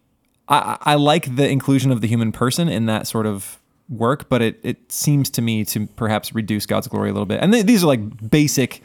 I, 0.48 0.78
I 0.82 0.96
like 0.96 1.36
the 1.36 1.48
inclusion 1.48 1.92
of 1.92 2.02
the 2.02 2.08
human 2.08 2.32
person 2.32 2.70
in 2.70 2.86
that 2.86 3.08
sort 3.08 3.26
of 3.26 3.60
work, 3.90 4.30
but 4.30 4.42
it, 4.42 4.60
it 4.64 4.92
seems 4.92 5.30
to 5.32 5.42
me 5.42 5.66
to 5.66 5.88
perhaps 5.88 6.34
reduce 6.34 6.66
God's 6.66 6.88
glory 6.88 7.10
a 7.10 7.14
little 7.14 7.26
bit. 7.26 7.42
And 7.42 7.54
th- 7.54 7.66
these 7.66 7.84
are 7.84 7.88
like 7.88 8.30
basic, 8.30 8.82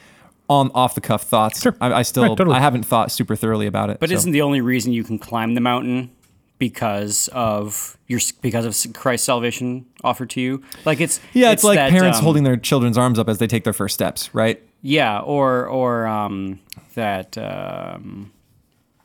on 0.61 0.71
off 0.75 0.95
the 0.95 1.01
cuff 1.01 1.23
thoughts. 1.23 1.63
Sure. 1.63 1.77
I, 1.81 1.93
I 1.93 2.03
still 2.03 2.25
Right, 2.25 2.37
totally. 2.37 2.57
I 2.57 2.61
haven't 2.61 2.85
thought 2.85 3.11
super 3.11 3.37
thoroughly 3.37 3.67
about 3.67 3.91
it. 3.91 4.01
But 4.01 4.11
so. 4.11 4.15
isn't 4.17 4.33
the 4.33 4.43
only 4.43 4.61
reason 4.61 4.93
you 4.93 5.05
can 5.05 5.19
climb 5.19 5.55
the 5.55 5.61
mountain 5.61 6.11
because 6.59 7.29
of 7.33 7.99
your 8.07 8.21
because 8.41 8.65
of 8.65 8.95
Christ's 8.95 9.27
salvation 9.27 9.87
offered 10.05 10.31
to 10.31 10.41
you? 10.41 10.63
Like 10.85 11.01
it's 11.01 11.21
yeah, 11.33 11.53
it's, 11.53 11.65
like 11.65 11.77
that, 11.77 11.91
parents 11.91 12.19
um, 12.19 12.25
holding 12.25 12.45
their 12.45 12.57
children's 12.57 12.99
arms 12.99 13.19
up 13.19 13.29
as 13.29 13.39
they 13.39 13.47
take 13.47 13.65
their 13.65 13.73
first 13.73 13.95
steps, 13.95 14.35
right? 14.35 14.63
Yeah, 14.83 15.21
or 15.21 15.67
or 15.67 16.07
um, 16.07 16.61
that. 16.95 17.37
Um, 17.39 18.33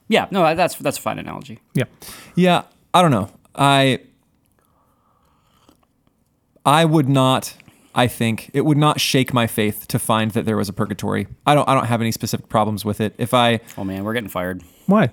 yeah, 0.10 0.28
no, 0.32 0.56
that's 0.56 0.76
that's 0.76 0.98
a 0.98 1.02
fine 1.02 1.20
analogy. 1.20 1.60
Yeah. 1.74 1.86
Yeah, 2.36 2.64
I 2.94 3.02
don't 3.02 3.12
know. 3.12 3.30
I 3.56 4.00
I 6.66 6.86
would 6.86 7.10
not 7.10 7.56
I 7.98 8.08
think 8.08 8.52
it 8.54 8.62
would 8.62 8.78
not 8.78 9.02
shake 9.02 9.34
my 9.34 9.48
faith 9.48 9.88
to 9.90 10.00
find 10.00 10.32
that 10.32 10.46
there 10.46 10.56
was 10.56 10.70
a 10.70 10.74
purgatory. 10.74 11.28
I 11.46 11.56
don't 11.56 11.68
I 11.68 11.74
don't 11.74 11.86
have 11.88 12.00
any 12.00 12.12
specific 12.12 12.48
problems 12.48 12.86
with 12.86 13.02
it. 13.02 13.14
If 13.18 13.34
I 13.34 13.60
Oh 13.78 13.84
man, 13.84 14.04
we're 14.06 14.14
getting 14.14 14.30
fired. 14.30 14.64
Why? 14.86 15.10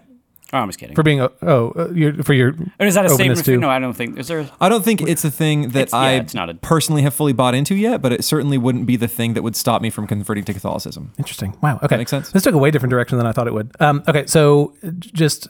Oh, 0.53 0.59
I'm 0.59 0.69
just 0.69 0.79
kidding. 0.79 0.95
for 0.95 1.03
being 1.03 1.21
a, 1.21 1.31
oh 1.43 1.73
uh, 1.75 1.89
you're, 1.93 2.23
for 2.23 2.33
your 2.33 2.51
And 2.51 2.83
is 2.87 2.95
that 2.95 3.07
a 3.07 3.09
openness 3.11 3.41
statement? 3.41 3.45
to- 3.47 3.57
no, 3.67 3.71
I 3.71 3.81
don't 3.81 3.95
think. 3.95 4.19
Is 4.19 4.29
there? 4.29 4.49
I 4.61 4.69
don't 4.69 4.85
think 4.85 5.01
it's 5.03 5.25
a 5.25 5.31
thing 5.31 5.71
that 5.71 5.89
It's- 5.89 5.93
yeah, 5.93 5.99
I 5.99 6.13
it's 6.13 6.35
not 6.35 6.49
a- 6.49 6.55
personally 6.55 7.03
have 7.03 7.13
fully 7.13 7.33
bought 7.33 7.57
into 7.57 7.75
yet, 7.75 8.01
but 8.01 8.13
it 8.13 8.23
certainly 8.23 8.57
wouldn't 8.59 8.87
be 8.87 8.95
the 8.97 9.09
thing 9.09 9.35
that 9.35 9.43
would 9.43 9.57
stop 9.57 9.83
me 9.83 9.91
from 9.91 10.07
converting 10.07 10.45
to 10.45 10.53
Catholicism. 10.53 11.13
Interesting. 11.19 11.57
Wow. 11.61 11.81
Okay. 11.83 11.97
Makes 11.97 12.11
sense. 12.13 12.31
This 12.31 12.45
took 12.45 12.55
a 12.55 12.59
way 12.59 12.71
different 12.71 12.91
direction 12.91 13.19
than 13.19 13.27
I 13.27 13.33
thought 13.33 13.49
it 13.49 13.55
would. 13.55 13.73
Um, 13.81 14.05
okay, 14.07 14.27
so 14.27 14.75
just 15.01 15.49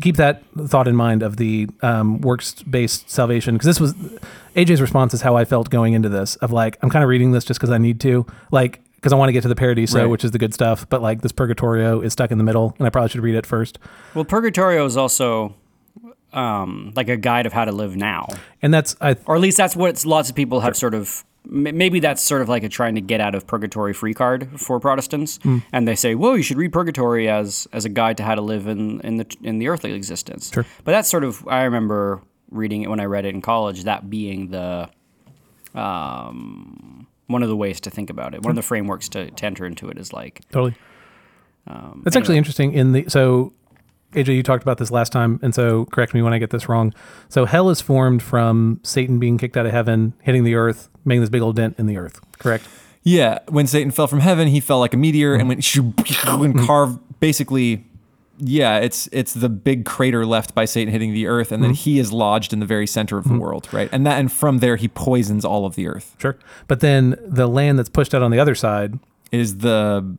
keep 0.00 0.16
that 0.16 0.42
thought 0.66 0.88
in 0.88 0.96
mind 0.96 1.22
of 1.22 1.36
the 1.36 1.68
um, 1.82 2.20
works-based 2.20 3.10
salvation 3.10 3.54
because 3.54 3.66
this 3.66 3.80
was 3.80 3.94
AJ's 4.54 4.80
response 4.80 5.14
is 5.14 5.22
how 5.22 5.36
I 5.36 5.44
felt 5.44 5.70
going 5.70 5.92
into 5.94 6.08
this 6.08 6.36
of 6.36 6.52
like 6.52 6.78
I'm 6.82 6.90
kind 6.90 7.02
of 7.02 7.08
reading 7.08 7.32
this 7.32 7.44
just 7.44 7.58
because 7.60 7.70
I 7.70 7.78
need 7.78 8.00
to 8.00 8.26
like 8.50 8.80
because 8.96 9.12
I 9.12 9.16
want 9.16 9.28
to 9.28 9.32
get 9.32 9.42
to 9.42 9.48
the 9.48 9.54
Paradiso, 9.54 10.00
Right. 10.00 10.06
which 10.06 10.24
is 10.24 10.30
the 10.32 10.38
good 10.38 10.52
stuff, 10.54 10.88
but 10.88 11.00
like 11.02 11.20
this 11.22 11.30
Purgatorio 11.32 12.00
is 12.00 12.12
stuck 12.12 12.30
in 12.30 12.38
the 12.38 12.44
middle, 12.44 12.74
and 12.78 12.86
I 12.86 12.90
probably 12.90 13.10
should 13.10 13.20
read 13.22 13.36
it 13.36 13.46
first. 13.46 13.78
Well, 14.14 14.24
Purgatorio 14.24 14.84
is 14.84 14.96
also 14.96 15.54
um, 16.32 16.92
like 16.96 17.08
a 17.08 17.16
guide 17.16 17.46
of 17.46 17.52
how 17.52 17.64
to 17.64 17.72
live 17.72 17.96
now, 17.96 18.28
And 18.62 18.72
that's 18.74 18.96
I 19.00 19.16
or 19.26 19.36
at 19.36 19.40
least 19.40 19.56
that's 19.56 19.76
what 19.76 20.04
lots 20.04 20.28
of 20.28 20.34
people 20.36 20.60
have 20.60 20.76
sort 20.76 20.94
of. 20.94 21.24
Maybe 21.48 22.00
that's 22.00 22.22
sort 22.22 22.42
of 22.42 22.48
like 22.48 22.64
a 22.64 22.68
trying 22.68 22.96
to 22.96 23.00
get 23.00 23.20
out 23.20 23.34
of 23.34 23.46
purgatory 23.46 23.92
free 23.94 24.14
card 24.14 24.48
for 24.60 24.80
Protestants, 24.80 25.38
Hmm. 25.42 25.58
and 25.72 25.86
they 25.86 25.94
say, 25.94 26.14
"Well, 26.16 26.36
you 26.36 26.42
should 26.42 26.56
read 26.56 26.72
Purgatory 26.72 27.28
as 27.28 27.68
as 27.72 27.84
a 27.84 27.88
guide 27.88 28.16
to 28.16 28.24
how 28.24 28.34
to 28.34 28.40
live 28.42 28.66
in 28.66 29.00
in 29.02 29.16
the 29.18 29.26
in 29.42 29.58
the 29.58 29.68
earthly 29.68 29.92
existence." 29.92 30.50
Sure. 30.52 30.64
But 30.84 30.92
that's 30.92 31.08
sort 31.08 31.22
of 31.24 31.46
I 31.46 31.62
remember 31.64 32.20
reading 32.50 32.82
it 32.82 32.90
when 32.90 32.98
I 33.00 33.04
read 33.04 33.24
it 33.26 33.34
in 33.34 33.42
college. 33.42 33.84
That 33.84 34.10
being 34.10 34.50
the 34.50 34.88
um, 35.74 37.06
one 37.26 37.42
of 37.42 37.48
the 37.48 37.56
ways 37.56 37.80
to 37.82 37.90
think 37.90 38.10
about 38.10 38.34
it, 38.34 38.42
one 38.42 38.50
of 38.50 38.56
the 38.56 38.62
frameworks 38.62 39.08
to, 39.10 39.30
to 39.30 39.46
enter 39.46 39.66
into 39.66 39.88
it 39.88 39.98
is 39.98 40.12
like 40.12 40.40
totally. 40.52 40.74
That's 42.04 42.16
actually 42.16 42.38
interesting. 42.38 42.72
In 42.72 42.92
the 42.92 43.04
so, 43.08 43.52
AJ, 44.16 44.34
you 44.34 44.42
talked 44.42 44.62
about 44.62 44.78
this 44.78 44.90
last 44.90 45.12
time, 45.12 45.38
and 45.42 45.54
so 45.54 45.84
correct 45.86 46.14
me 46.14 46.22
when 46.22 46.32
I 46.32 46.38
get 46.38 46.50
this 46.50 46.68
wrong. 46.68 46.94
So 47.28 47.44
hell 47.44 47.68
is 47.68 47.82
formed 47.82 48.22
from 48.22 48.80
Satan 48.82 49.18
being 49.18 49.36
kicked 49.36 49.56
out 49.56 49.66
of 49.66 49.72
heaven, 49.72 50.14
hitting 50.22 50.42
the 50.42 50.54
earth, 50.54 50.88
making 51.04 51.20
this 51.20 51.30
big 51.30 51.42
old 51.42 51.56
dent 51.56 51.76
in 51.78 51.86
the 51.86 51.98
earth. 51.98 52.20
Correct. 52.38 52.66
Yeah, 53.02 53.38
when 53.48 53.66
Satan 53.66 53.92
fell 53.92 54.06
from 54.06 54.20
heaven, 54.20 54.48
he 54.48 54.58
fell 54.58 54.80
like 54.80 54.94
a 54.94 54.96
meteor 54.96 55.34
and 55.34 55.42
mm-hmm. 55.42 55.48
went 55.48 55.64
shoo- 55.64 55.82
and 55.84 56.54
mm-hmm. 56.54 56.66
carved 56.66 56.98
basically. 57.20 57.84
Yeah, 58.38 58.78
it's 58.78 59.08
it's 59.12 59.32
the 59.32 59.48
big 59.48 59.84
crater 59.84 60.26
left 60.26 60.54
by 60.54 60.64
Satan 60.64 60.92
hitting 60.92 61.12
the 61.12 61.26
earth, 61.26 61.52
and 61.52 61.62
then 61.62 61.70
mm-hmm. 61.70 61.90
he 61.90 61.98
is 61.98 62.12
lodged 62.12 62.52
in 62.52 62.60
the 62.60 62.66
very 62.66 62.86
center 62.86 63.16
of 63.16 63.28
the 63.28 63.38
world, 63.38 63.68
right? 63.72 63.88
And 63.92 64.04
that 64.06 64.18
and 64.18 64.30
from 64.30 64.58
there 64.58 64.76
he 64.76 64.88
poisons 64.88 65.44
all 65.44 65.64
of 65.64 65.74
the 65.74 65.86
earth. 65.86 66.16
Sure. 66.18 66.36
But 66.66 66.80
then 66.80 67.16
the 67.22 67.46
land 67.46 67.78
that's 67.78 67.88
pushed 67.88 68.14
out 68.14 68.22
on 68.22 68.30
the 68.30 68.38
other 68.38 68.54
side, 68.54 68.98
Is 69.30 69.58
the 69.58 70.18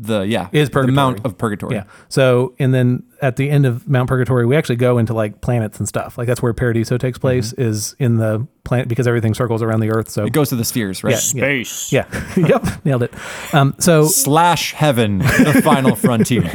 the 0.00 0.20
yeah 0.20 0.48
Is 0.52 0.68
the 0.68 0.72
purgatory. 0.74 0.94
mount 0.94 1.24
of 1.24 1.36
purgatory? 1.38 1.74
yeah. 1.76 1.84
So 2.08 2.54
and 2.58 2.72
then 2.74 3.02
at 3.20 3.36
the 3.36 3.50
end 3.50 3.66
of 3.66 3.88
Mount 3.88 4.08
Purgatory, 4.08 4.46
we 4.46 4.56
actually 4.56 4.76
go 4.76 4.96
into 4.98 5.12
like 5.12 5.40
planets 5.40 5.78
and 5.78 5.88
stuff. 5.88 6.16
Like 6.16 6.26
that's 6.28 6.40
where 6.40 6.52
Paradiso 6.54 6.96
takes 6.98 7.18
place 7.18 7.52
is 7.54 7.96
in 7.98 8.16
the 8.18 8.46
planet 8.62 8.86
because 8.86 9.08
everything 9.08 9.34
circles 9.34 9.60
around 9.60 9.80
the 9.80 9.90
earth. 9.90 10.08
So 10.08 10.24
It 10.24 10.32
goes 10.32 10.50
to 10.50 10.56
the 10.56 10.64
spheres, 10.64 11.02
right? 11.02 11.12
Yeah. 11.12 11.18
space. 11.18 11.92
yeah, 11.92 12.06
yep, 12.36 12.64
nailed 12.84 13.02
it. 13.02 13.12
Um, 13.52 13.74
so 13.80 14.04
Slash 14.06 14.72
heaven, 14.72 15.18
the 15.18 15.60
final 15.64 15.96
frontier. 16.06 16.48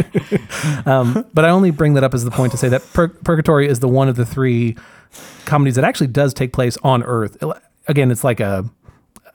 but 0.86 1.43
I 1.46 1.50
only 1.50 1.72
bring 1.72 1.96
that 1.96 2.04
up 2.04 2.13
as 2.13 2.24
the 2.24 2.32
point 2.32 2.52
to 2.52 2.58
say 2.58 2.69
that 2.69 2.82
Pur- 2.93 3.10
Purgatory 3.10 3.67
is 3.67 3.80
the 3.80 3.88
one 3.89 4.08
of 4.08 4.15
the 4.15 4.26
three 4.26 4.78
comedies 5.46 5.76
that 5.76 5.84
actually 5.84 6.08
does 6.08 6.34
take 6.34 6.54
place 6.54 6.78
on 6.84 7.04
Earth. 7.04 7.38
Again, 7.88 8.12
it's 8.12 8.24
like 8.24 8.39
a, 8.39 8.63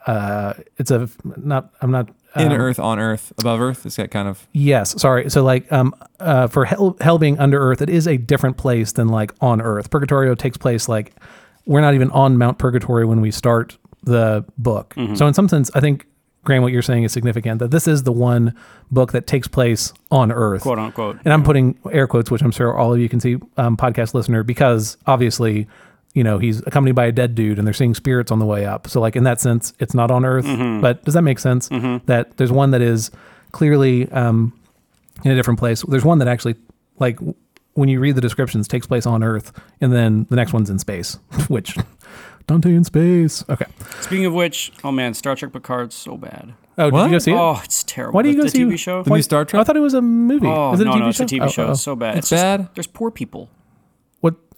uh, 0.07 0.55
it's 0.79 0.91
a 0.91 1.09
not. 1.37 1.71
I'm 1.83 1.91
not 1.91 2.09
In 2.37 2.53
um, 2.53 2.61
earth, 2.61 2.79
on 2.79 2.99
earth, 2.99 3.33
above 3.39 3.61
earth. 3.61 3.87
It's 3.87 3.97
that 3.97 4.11
kind 4.11 4.29
of 4.29 4.47
Yes, 4.53 5.01
sorry. 5.01 5.31
So 5.31 5.43
like, 5.43 5.71
um, 5.73 5.95
uh, 6.21 6.47
for 6.47 6.65
hell, 6.67 6.97
hell 7.01 7.19
being 7.19 7.39
under 7.39 7.59
Earth, 7.59 7.81
it 7.81 7.89
is 7.89 8.07
a 8.07 8.17
different 8.19 8.57
place 8.59 8.93
than 8.93 9.09
like 9.09 9.33
on 9.41 9.61
Earth. 9.61 9.91
Purgatorio 9.91 10.35
takes 10.35 10.57
place 10.59 10.89
like 10.89 11.15
we're 11.65 11.81
not 11.81 11.95
even 11.95 12.11
on 12.11 12.37
Mount 12.37 12.59
Purgatory 12.59 13.05
when 13.07 13.21
we 13.21 13.31
start 13.31 13.79
the 14.03 14.45
book. 14.59 14.95
So 15.15 15.27
in 15.27 15.35
some 15.35 15.49
sense, 15.49 15.71
I 15.75 15.81
think. 15.81 16.07
Graham, 16.45 16.63
what 16.63 16.73
you're 16.73 16.83
saying 16.83 17.03
is 17.03 17.13
significant. 17.13 17.59
That 17.59 17.73
this 17.73 17.87
is 17.87 18.05
the 18.05 18.13
one 18.13 18.55
book 18.91 19.13
that 19.13 19.27
takes 19.27 19.49
place 19.49 19.93
on 20.11 20.33
Earth, 20.33 20.63
quote 20.63 20.79
unquote. 20.79 21.19
and 21.25 21.35
I'm 21.35 21.43
putting 21.43 21.77
air 21.93 22.07
quotes, 22.07 22.31
which 22.31 22.41
I'm 22.41 22.53
sure 22.53 22.75
all 22.75 22.95
of 22.95 23.01
you 23.01 23.09
can 23.09 23.21
see, 23.21 23.37
um, 23.59 23.77
podcast 23.77 24.15
listener, 24.15 24.43
because 24.43 24.97
obviously, 25.07 25.67
you 26.15 26.25
know, 26.25 26.39
he's 26.39 26.61
accompanied 26.67 26.95
by 26.95 27.07
a 27.07 27.13
dead 27.13 27.35
dude 27.35 27.59
and 27.59 27.67
they're 27.67 27.75
seeing 27.75 27.95
spirits 27.95 28.31
on 28.33 28.39
the 28.39 28.47
way 28.47 28.65
up. 28.67 28.89
So, 28.89 29.01
like, 29.01 29.15
in 29.17 29.25
that 29.25 29.41
sense, 29.41 29.73
it's 29.79 29.95
not 29.95 30.11
on 30.11 30.25
Earth. 30.25 30.47
But 30.81 31.05
does 31.05 31.15
that 31.15 31.23
make 31.23 31.39
sense? 31.39 31.69
That 32.07 32.37
there's 32.37 32.51
one 32.53 32.71
that 32.73 32.81
is 32.83 33.11
clearly 33.53 34.11
um, 34.13 34.59
in 35.25 35.31
a 35.33 35.35
different 35.35 35.59
place. 35.59 35.83
There's 35.83 36.05
one 36.05 36.19
that 36.19 36.29
actually, 36.29 36.57
like, 36.99 37.19
when 37.75 37.89
you 37.89 38.01
read 38.01 38.17
the 38.17 38.21
descriptions, 38.21 38.67
takes 38.67 38.87
place 38.87 39.07
on 39.07 39.23
Earth, 39.23 39.53
and 39.81 39.93
then 39.93 40.27
the 40.31 40.37
next 40.37 40.53
one's 40.53 40.69
in 40.71 40.79
space, 40.81 41.15
which 41.49 41.77
Dante 42.49 42.75
in 42.75 42.83
space. 42.85 43.45
Okay. 43.49 43.67
Speaking 44.01 44.27
of 44.27 44.35
which, 44.35 44.73
oh 44.83 44.91
man, 44.91 45.15
Star 45.15 45.37
Trek 45.37 45.53
Picard's 45.53 45.95
so 45.95 46.17
bad. 46.17 46.55
Oh, 46.77 46.91
did 46.91 47.05
you 47.05 47.11
go 47.11 47.19
see 47.19 47.31
it? 47.33 47.37
Oh, 47.37 47.61
it's 47.63 47.85
terrible. 47.85 48.15
Why 48.17 48.23
do 48.23 48.29
you 48.31 48.35
the, 48.37 48.39
go 48.39 48.45
the 48.45 48.51
see 48.51 48.65
TV 48.65 48.79
show? 48.79 49.03
The 49.03 49.11
new 49.11 49.23
Star 49.23 49.45
Trek? 49.45 49.61
I 49.61 49.65
thought 49.65 49.77
it 49.77 49.81
was 49.81 49.95
a 49.95 50.03
movie. 50.03 50.47
Oh 50.47 50.73
is 50.73 50.81
it 50.81 50.87
a 50.87 50.91
no, 50.91 50.97
TV 50.97 51.01
no, 51.01 51.09
it's 51.09 51.19
show? 51.19 51.25
a 51.25 51.27
TV 51.27 51.43
Oh, 51.45 51.49
show. 51.49 51.63
oh, 51.65 51.69
oh. 51.69 51.71
It's 51.73 51.83
so 51.83 51.95
bad. 51.97 52.19
It's 52.19 52.31
just- 52.31 52.43
bad? 52.43 52.69
there's 52.75 52.87
poor 52.87 53.11
people. 53.11 53.49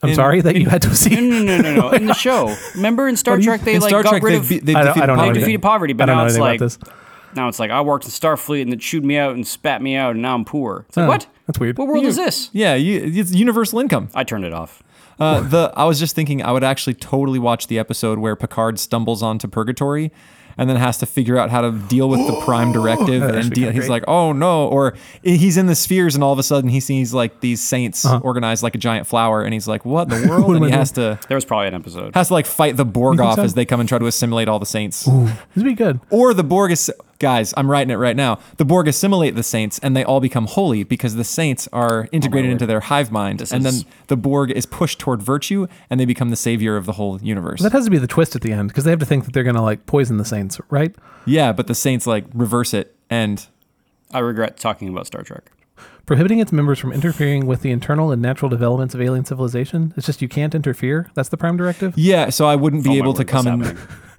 I'm 0.03 0.09
In- 0.09 0.15
sorry 0.15 0.41
that 0.41 0.55
you 0.55 0.67
had 0.69 0.81
to 0.83 0.95
see. 0.95 1.15
No, 1.15 1.43
no, 1.43 1.57
no, 1.57 1.61
no, 1.61 1.75
no. 1.81 1.89
In 1.91 2.05
the 2.05 2.13
show, 2.27 2.55
remember 2.75 3.07
in 3.07 3.15
Star 3.17 3.37
you- 3.37 3.43
Trek 3.43 3.61
they 3.61 3.75
In 3.75 3.81
like 3.81 3.89
Star 3.89 4.03
got 4.03 4.09
Trek, 4.11 4.23
rid 4.23 4.33
of. 4.35 4.41
I 4.43 4.45
don't- 4.45 4.65
defeated 4.65 4.75
I 4.77 4.83
don't 4.83 4.95
know 4.97 5.05
they 5.15 5.27
poverty. 5.27 5.39
defeated 5.39 5.61
poverty, 5.61 5.93
but 5.93 6.03
I 6.09 6.13
don't 6.13 6.17
now 6.17 6.25
it's 6.25 6.37
like 6.37 6.61
now 7.35 7.47
it's 7.47 7.59
like 7.59 7.71
I 7.71 7.81
worked 7.81 8.05
in 8.05 8.11
Starfleet 8.11 8.63
and 8.63 8.73
it 8.73 8.79
chewed 8.81 9.05
me 9.05 9.17
out 9.17 9.35
and 9.35 9.45
spat 9.47 9.81
me 9.81 9.95
out 9.95 10.11
and 10.13 10.21
now 10.21 10.33
I'm 10.35 10.43
poor. 10.43 10.85
It's 10.89 10.97
like 10.97 11.05
Huh, 11.05 11.09
what? 11.11 11.27
that's 11.47 11.59
weird. 11.59 11.77
What 11.77 11.87
world 11.87 12.03
is 12.05 12.15
this? 12.17 12.49
Yeah, 12.51 12.75
you, 12.75 12.99
it's 13.03 13.31
universal 13.31 13.79
income. 13.79 14.09
I 14.13 14.23
turned 14.23 14.43
it 14.43 14.53
off. 14.53 14.83
Uh, 15.19 15.39
the 15.41 15.71
I 15.77 15.85
was 15.85 15.99
just 15.99 16.15
thinking 16.15 16.41
I 16.43 16.51
would 16.51 16.63
actually 16.63 16.95
totally 16.95 17.37
watch 17.39 17.67
the 17.67 17.77
episode 17.77 18.17
where 18.17 18.35
Picard 18.35 18.79
stumbles 18.79 19.21
onto 19.21 19.47
purgatory 19.47 20.11
and 20.57 20.69
then 20.69 20.77
has 20.77 20.97
to 20.99 21.05
figure 21.05 21.37
out 21.37 21.49
how 21.49 21.61
to 21.61 21.71
deal 21.71 22.09
with 22.09 22.25
the 22.27 22.41
prime 22.45 22.71
directive 22.71 23.21
That'd 23.21 23.35
and 23.45 23.51
deal, 23.53 23.71
he's 23.71 23.89
like 23.89 24.03
oh 24.07 24.31
no 24.33 24.67
or 24.67 24.93
he's 25.23 25.57
in 25.57 25.65
the 25.67 25.75
spheres 25.75 26.15
and 26.15 26.23
all 26.23 26.33
of 26.33 26.39
a 26.39 26.43
sudden 26.43 26.69
he 26.69 26.79
sees 26.79 27.13
like 27.13 27.39
these 27.41 27.61
saints 27.61 28.05
organized 28.05 28.63
like 28.63 28.75
a 28.75 28.77
giant 28.77 29.07
flower 29.07 29.41
and 29.43 29.53
he's 29.53 29.67
like 29.67 29.85
what 29.85 30.11
in 30.11 30.21
the 30.21 30.27
world 30.29 30.41
Uh-huh. 30.43 30.47
What 30.51 30.55
and 30.57 30.65
he 30.65 30.71
I 30.73 30.77
has 30.77 30.91
to 30.93 31.19
There 31.27 31.35
was 31.35 31.45
probably 31.45 31.67
an 31.67 31.73
episode. 31.75 32.13
has 32.15 32.27
to 32.29 32.33
like 32.33 32.45
fight 32.45 32.77
the 32.77 32.85
Borg 32.85 33.19
off 33.19 33.35
so? 33.37 33.43
as 33.43 33.53
they 33.53 33.65
come 33.65 33.79
and 33.79 33.87
try 33.89 33.97
to 33.99 34.05
assimilate 34.07 34.47
all 34.47 34.59
the 34.59 34.65
saints 34.65 35.03
This 35.05 35.33
would 35.55 35.65
be 35.65 35.73
good. 35.73 35.99
or 36.09 36.33
the 36.33 36.43
Borg 36.43 36.71
is 36.71 36.91
guys 37.21 37.53
I'm 37.55 37.71
writing 37.71 37.89
it 37.91 37.95
right 37.95 38.15
now 38.17 38.39
the 38.57 38.65
Borg 38.65 38.87
assimilate 38.89 39.35
the 39.35 39.43
saints 39.43 39.79
and 39.79 39.95
they 39.95 40.03
all 40.03 40.19
become 40.19 40.47
holy 40.47 40.83
because 40.83 41.15
the 41.15 41.23
saints 41.23 41.69
are 41.71 42.09
integrated 42.11 42.49
word. 42.49 42.53
into 42.53 42.65
their 42.65 42.81
hive 42.81 43.11
mind 43.11 43.39
This 43.39 43.51
and 43.53 43.65
is- 43.65 43.83
then 43.83 43.91
the 44.07 44.17
Borg 44.17 44.51
is 44.51 44.65
pushed 44.65 44.99
toward 44.99 45.21
virtue 45.21 45.67
and 45.89 45.99
they 45.99 46.05
become 46.05 46.29
the 46.29 46.35
savior 46.35 46.75
of 46.75 46.85
the 46.85 46.93
whole 46.93 47.21
universe 47.21 47.61
That 47.61 47.71
has 47.71 47.85
to 47.85 47.91
be 47.91 47.97
the 47.99 48.07
twist 48.07 48.35
at 48.35 48.41
the 48.41 48.51
end 48.51 48.67
because 48.67 48.83
they 48.83 48.89
have 48.89 48.99
to 48.99 49.05
think 49.05 49.23
that 49.25 49.33
they're 49.33 49.43
going 49.43 49.55
to 49.55 49.61
like 49.61 49.85
poison 49.85 50.17
the 50.17 50.25
saints, 50.25 50.59
right? 50.69 50.93
Yeah, 51.25 51.51
but 51.53 51.67
the 51.67 51.75
Saints 51.75 52.07
like 52.07 52.25
reverse 52.33 52.73
it, 52.73 52.95
and 53.09 53.45
I 54.11 54.19
regret 54.19 54.57
talking 54.57 54.89
about 54.89 55.05
Star 55.05 55.21
Trek. 55.21 55.51
Prohibiting 56.07 56.39
its 56.39 56.51
members 56.51 56.79
from 56.79 56.91
interfering 56.91 57.45
with 57.45 57.61
the 57.61 57.69
internal 57.71 58.11
and 58.11 58.21
natural 58.21 58.49
developments 58.49 58.95
of 58.95 59.01
alien 59.01 59.23
civilization. 59.23 59.93
It's 59.95 60.07
just 60.07 60.21
you 60.21 60.27
can't 60.27 60.53
interfere. 60.55 61.09
That's 61.13 61.29
the 61.29 61.37
prime 61.37 61.57
directive. 61.57 61.93
yeah, 61.95 62.29
so 62.29 62.47
I 62.47 62.55
wouldn't 62.55 62.81
Oh, 62.81 62.89
be 62.89 62.89
my 62.89 62.95
able 63.03 63.13
to 63.13 63.23
come 63.23 63.59
what's 63.59 63.69
and. 63.69 63.79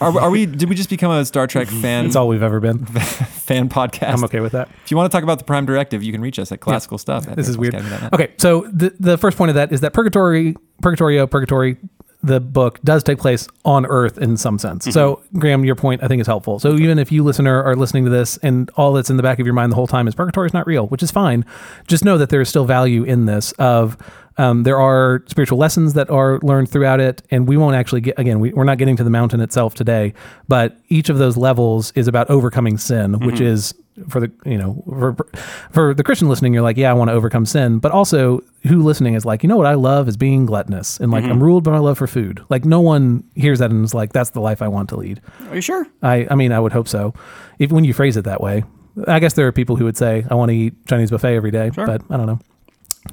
Are, 0.00 0.20
are 0.20 0.30
we? 0.30 0.46
Did 0.46 0.68
we 0.68 0.74
just 0.74 0.90
become 0.90 1.10
a 1.10 1.24
Star 1.24 1.46
Trek 1.46 1.68
fan 1.68 2.04
That's 2.04 2.16
all 2.16 2.28
we've 2.28 2.42
ever 2.42 2.60
been. 2.60 2.84
fan 2.86 3.68
podcast? 3.68 4.12
I'm 4.12 4.24
okay 4.24 4.40
with 4.40 4.52
that. 4.52 4.68
If 4.84 4.90
you 4.90 4.96
want 4.96 5.10
to 5.10 5.16
talk 5.16 5.22
about 5.22 5.38
the 5.38 5.44
Prime 5.44 5.66
Directive, 5.66 6.02
you 6.02 6.12
can 6.12 6.20
reach 6.20 6.38
us 6.38 6.52
at 6.52 6.60
classical 6.60 6.98
stuff. 6.98 7.28
at 7.28 7.36
This 7.36 7.48
is 7.48 7.56
weird. 7.56 7.74
Okay, 8.12 8.32
so 8.38 8.62
the 8.72 8.94
the 8.98 9.18
first 9.18 9.38
point 9.38 9.50
of 9.50 9.54
that 9.54 9.72
is 9.72 9.80
that 9.80 9.92
Purgatory, 9.92 10.54
Purgatorio, 10.80 11.26
Purgatory, 11.26 11.76
the 12.22 12.40
book 12.40 12.80
does 12.82 13.02
take 13.02 13.18
place 13.18 13.46
on 13.64 13.86
Earth 13.86 14.18
in 14.18 14.36
some 14.36 14.58
sense. 14.58 14.84
Mm-hmm. 14.84 14.92
So 14.92 15.22
Graham, 15.34 15.64
your 15.64 15.76
point 15.76 16.02
I 16.02 16.08
think 16.08 16.20
is 16.20 16.26
helpful. 16.26 16.58
So 16.58 16.74
even 16.74 16.98
if 16.98 17.12
you 17.12 17.22
listener 17.22 17.62
are 17.62 17.76
listening 17.76 18.04
to 18.04 18.10
this 18.10 18.36
and 18.38 18.70
all 18.76 18.92
that's 18.92 19.10
in 19.10 19.16
the 19.16 19.22
back 19.22 19.38
of 19.38 19.46
your 19.46 19.54
mind 19.54 19.72
the 19.72 19.76
whole 19.76 19.86
time 19.86 20.08
is 20.08 20.14
Purgatory 20.14 20.46
is 20.46 20.54
not 20.54 20.66
real, 20.66 20.88
which 20.88 21.02
is 21.02 21.10
fine. 21.10 21.44
Just 21.86 22.04
know 22.04 22.18
that 22.18 22.30
there 22.30 22.40
is 22.40 22.48
still 22.48 22.64
value 22.64 23.04
in 23.04 23.26
this. 23.26 23.52
Of 23.52 23.96
um, 24.38 24.62
there 24.64 24.78
are 24.80 25.22
spiritual 25.28 25.58
lessons 25.58 25.94
that 25.94 26.10
are 26.10 26.38
learned 26.42 26.70
throughout 26.70 27.00
it, 27.00 27.22
and 27.30 27.48
we 27.48 27.56
won't 27.56 27.76
actually 27.76 28.02
get 28.02 28.18
again. 28.18 28.38
We, 28.40 28.52
we're 28.52 28.64
not 28.64 28.78
getting 28.78 28.96
to 28.96 29.04
the 29.04 29.10
mountain 29.10 29.40
itself 29.40 29.74
today, 29.74 30.12
but 30.48 30.76
each 30.88 31.08
of 31.08 31.18
those 31.18 31.36
levels 31.36 31.92
is 31.94 32.06
about 32.08 32.28
overcoming 32.30 32.76
sin, 32.78 33.18
which 33.20 33.40
is 33.40 33.74
for 34.10 34.20
the 34.20 34.30
you 34.44 34.58
know 34.58 34.82
for, 34.86 35.16
for 35.70 35.94
the 35.94 36.04
Christian 36.04 36.28
listening, 36.28 36.52
you're 36.52 36.62
like, 36.62 36.76
yeah, 36.76 36.90
I 36.90 36.92
want 36.92 37.08
to 37.08 37.14
overcome 37.14 37.46
sin, 37.46 37.78
but 37.78 37.92
also 37.92 38.42
who 38.66 38.82
listening 38.82 39.14
is 39.14 39.24
like, 39.24 39.42
you 39.42 39.48
know 39.48 39.56
what 39.56 39.66
I 39.66 39.72
love 39.74 40.06
is 40.06 40.18
being 40.18 40.44
gluttonous 40.44 41.00
and 41.00 41.10
like 41.10 41.24
I'm 41.24 41.42
ruled 41.42 41.64
by 41.64 41.70
my 41.70 41.78
love 41.78 41.96
for 41.96 42.06
food. 42.06 42.44
Like 42.50 42.66
no 42.66 42.80
one 42.82 43.24
hears 43.36 43.60
that 43.60 43.70
and 43.70 43.82
is 43.86 43.94
like, 43.94 44.12
that's 44.12 44.30
the 44.30 44.40
life 44.42 44.60
I 44.60 44.68
want 44.68 44.90
to 44.90 44.96
lead. 44.96 45.22
Are 45.48 45.54
you 45.54 45.62
sure? 45.62 45.86
I 46.02 46.26
I 46.30 46.34
mean, 46.34 46.52
I 46.52 46.60
would 46.60 46.72
hope 46.72 46.88
so. 46.88 47.14
If 47.58 47.72
when 47.72 47.84
you 47.84 47.94
phrase 47.94 48.18
it 48.18 48.24
that 48.26 48.42
way, 48.42 48.64
I 49.08 49.18
guess 49.18 49.32
there 49.32 49.46
are 49.46 49.52
people 49.52 49.76
who 49.76 49.84
would 49.84 49.96
say, 49.96 50.26
I 50.30 50.34
want 50.34 50.50
to 50.50 50.54
eat 50.56 50.86
Chinese 50.86 51.10
buffet 51.10 51.34
every 51.34 51.50
day, 51.50 51.70
Sure. 51.74 51.86
but 51.86 52.02
I 52.10 52.18
don't 52.18 52.26
know. 52.26 52.38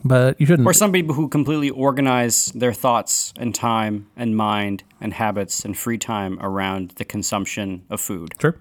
But 0.04 0.40
you 0.40 0.46
shouldn't. 0.46 0.68
Or 0.68 0.74
some 0.74 0.92
people 0.92 1.16
who 1.16 1.28
completely 1.30 1.70
organize 1.70 2.48
their 2.56 2.74
thoughts 2.74 3.34
and 3.38 3.54
time 3.54 4.08
and 4.16 4.36
mind 4.36 4.84
and 5.02 5.14
habits 5.14 5.66
and 5.66 5.78
free 5.78 5.98
time 5.98 6.38
around 6.42 6.92
the 6.98 7.06
consumption 7.06 7.84
of 7.90 8.00
food. 8.02 8.34
Sure. 8.40 8.56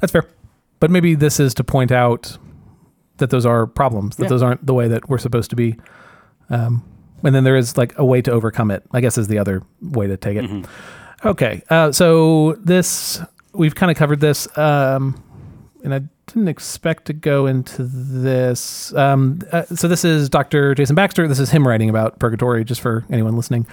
That's 0.00 0.12
fair. 0.12 0.26
But 0.78 0.90
maybe 0.90 1.14
this 1.14 1.38
is 1.40 1.52
to 1.54 1.64
point 1.64 1.92
out 1.92 2.38
that 3.18 3.30
those 3.30 3.44
are 3.44 3.66
problems, 3.66 4.16
that 4.16 4.24
Yeah. 4.24 4.28
those 4.30 4.42
aren't 4.42 4.64
the 4.64 4.72
way 4.74 4.88
that 4.88 5.08
we're 5.08 5.18
supposed 5.18 5.50
to 5.50 5.56
be. 5.56 5.76
Um, 6.48 6.82
and 7.22 7.34
then 7.34 7.44
there 7.44 7.56
is 7.56 7.76
like 7.76 7.92
a 7.98 8.04
way 8.04 8.22
to 8.22 8.30
overcome 8.32 8.70
it. 8.70 8.82
I 8.92 9.00
guess 9.02 9.18
is 9.18 9.28
the 9.28 9.38
other 9.38 9.62
way 9.82 10.06
to 10.06 10.16
take 10.16 10.38
it. 10.38 10.66
Okay, 11.22 11.62
uh, 11.68 11.92
so 11.92 12.54
this 12.64 13.20
we've 13.52 13.74
kind 13.74 13.90
of 13.90 13.96
covered 13.98 14.20
this, 14.20 14.48
um, 14.56 15.22
and 15.84 15.94
I 15.94 16.02
didn't 16.26 16.48
expect 16.48 17.06
to 17.06 17.12
go 17.12 17.46
into 17.46 17.82
this. 17.82 18.94
Um, 18.94 19.40
uh, 19.52 19.64
so 19.64 19.88
this 19.88 20.04
is 20.04 20.28
Dr. 20.28 20.74
Jason 20.74 20.94
Baxter. 20.94 21.26
This 21.26 21.38
is 21.38 21.50
him 21.50 21.66
writing 21.66 21.90
about 21.90 22.18
purgatory, 22.18 22.64
just 22.64 22.80
for 22.80 23.04
anyone 23.10 23.36
listening. 23.36 23.66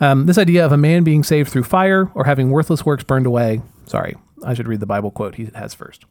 Um, 0.00 0.26
this 0.26 0.38
idea 0.38 0.64
of 0.64 0.72
a 0.72 0.76
man 0.76 1.04
being 1.04 1.22
saved 1.22 1.50
through 1.50 1.64
fire 1.64 2.10
or 2.14 2.24
having 2.24 2.50
worthless 2.50 2.84
works 2.84 3.04
burned 3.04 3.26
away. 3.26 3.62
Sorry, 3.86 4.16
I 4.44 4.54
should 4.54 4.68
read 4.68 4.80
the 4.80 4.86
Bible 4.86 5.10
quote 5.10 5.36
he 5.36 5.48
has 5.54 5.74
first. 5.74 6.04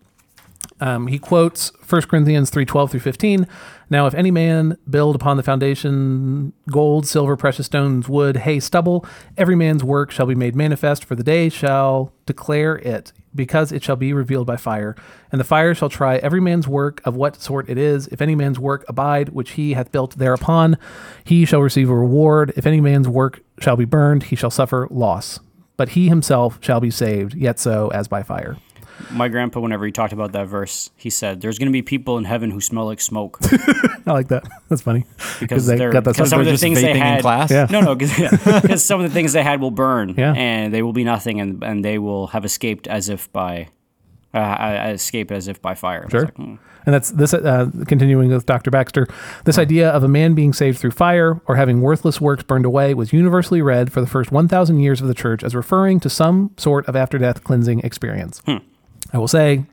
Um, 0.83 1.07
he 1.07 1.17
quotes 1.17 1.71
1 1.87 2.01
Corinthians 2.09 2.51
3:12 2.51 2.91
through 2.91 2.99
15. 2.99 3.47
Now, 3.89 4.05
if 4.05 4.13
any 4.13 4.31
man 4.31 4.77
build 4.89 5.15
upon 5.15 5.37
the 5.37 5.43
foundation 5.43 6.51
gold, 6.69 7.07
silver, 7.07 7.37
precious 7.37 7.67
stones, 7.67 8.09
wood, 8.09 8.37
hay, 8.37 8.59
stubble, 8.59 9.05
every 9.37 9.55
man's 9.55 9.81
work 9.81 10.11
shall 10.11 10.25
be 10.25 10.35
made 10.35 10.57
manifest, 10.57 11.05
for 11.05 11.15
the 11.15 11.23
day 11.23 11.47
shall 11.47 12.11
declare 12.25 12.75
it, 12.79 13.13
because 13.33 13.71
it 13.71 13.81
shall 13.81 13.95
be 13.95 14.11
revealed 14.11 14.45
by 14.45 14.57
fire. 14.57 14.93
And 15.31 15.39
the 15.39 15.45
fire 15.45 15.73
shall 15.73 15.87
try 15.87 16.17
every 16.17 16.41
man's 16.41 16.67
work 16.67 16.99
of 17.05 17.15
what 17.15 17.41
sort 17.41 17.69
it 17.69 17.77
is. 17.77 18.07
If 18.07 18.21
any 18.21 18.35
man's 18.35 18.59
work 18.59 18.83
abide, 18.89 19.29
which 19.29 19.51
he 19.51 19.73
hath 19.75 19.93
built 19.93 20.17
thereupon, 20.17 20.77
he 21.23 21.45
shall 21.45 21.61
receive 21.61 21.89
a 21.89 21.95
reward. 21.95 22.51
If 22.57 22.65
any 22.65 22.81
man's 22.81 23.07
work 23.07 23.39
shall 23.57 23.77
be 23.77 23.85
burned, 23.85 24.23
he 24.23 24.35
shall 24.35 24.51
suffer 24.51 24.89
loss. 24.91 25.39
But 25.77 25.89
he 25.89 26.09
himself 26.09 26.59
shall 26.59 26.81
be 26.81 26.91
saved, 26.91 27.35
yet 27.35 27.57
so 27.57 27.87
as 27.93 28.09
by 28.09 28.21
fire. 28.21 28.57
My 29.11 29.27
grandpa, 29.27 29.59
whenever 29.59 29.85
he 29.85 29.91
talked 29.91 30.13
about 30.13 30.31
that 30.33 30.47
verse, 30.47 30.89
he 30.95 31.09
said, 31.09 31.41
"There's 31.41 31.57
going 31.59 31.67
to 31.67 31.73
be 31.73 31.81
people 31.81 32.17
in 32.17 32.23
heaven 32.25 32.51
who 32.51 32.61
smell 32.61 32.85
like 32.85 33.01
smoke 33.01 33.37
I 34.05 34.11
like 34.11 34.27
that. 34.29 34.43
That's 34.69 34.81
funny. 34.81 35.05
because 35.39 35.65
they 35.65 35.77
got 35.77 36.03
that 36.03 36.15
some 36.15 36.39
of 36.39 36.45
the 36.45 36.57
things 36.57 36.81
they 36.81 36.91
in 36.91 36.97
had. 36.97 37.21
class? 37.21 37.51
Yeah. 37.51 37.67
No, 37.69 37.81
no, 37.81 37.95
because 37.95 38.83
some 38.83 39.01
of 39.01 39.07
the 39.09 39.13
things 39.13 39.33
they 39.33 39.43
had 39.43 39.61
will 39.61 39.71
burn, 39.71 40.15
Yeah. 40.17 40.33
and 40.33 40.73
they 40.73 40.81
will 40.81 40.93
be 40.93 41.03
nothing, 41.03 41.39
and 41.41 41.63
and 41.63 41.83
they 41.83 41.97
will 41.99 42.27
have 42.27 42.45
escaped 42.45 42.87
as 42.87 43.09
if 43.09 43.31
by, 43.33 43.69
uh, 44.33 44.37
uh, 44.37 44.91
escape 44.93 45.31
as 45.31 45.47
if 45.47 45.61
by 45.61 45.75
fire. 45.75 46.07
Sure. 46.09 46.25
like, 46.25 46.35
hmm. 46.35 46.55
And 46.85 46.93
that's 46.93 47.11
this, 47.11 47.33
uh, 47.33 47.69
continuing 47.87 48.29
with 48.29 48.45
Dr. 48.45 48.69
Baxter. 48.69 49.07
This 49.45 49.57
idea 49.57 49.89
of 49.89 50.03
a 50.03 50.09
man 50.09 50.33
being 50.33 50.51
saved 50.51 50.79
through 50.79 50.91
fire 50.91 51.39
or 51.47 51.55
having 51.55 51.79
worthless 51.79 52.19
works 52.19 52.43
burned 52.43 52.65
away 52.65 52.93
was 52.93 53.13
universally 53.13 53.61
read 53.61 53.89
for 53.89 54.01
the 54.01 54.07
first 54.07 54.33
1,000 54.33 54.79
years 54.79 54.99
of 54.99 55.07
the 55.07 55.13
church 55.13 55.45
as 55.45 55.55
referring 55.55 56.01
to 56.01 56.09
some 56.09 56.51
sort 56.57 56.85
of 56.89 56.95
after 56.97 57.17
death 57.17 57.41
cleansing 57.45 57.79
experience. 57.85 58.41
I 59.13 59.17
will 59.19 59.27
say, 59.27 59.65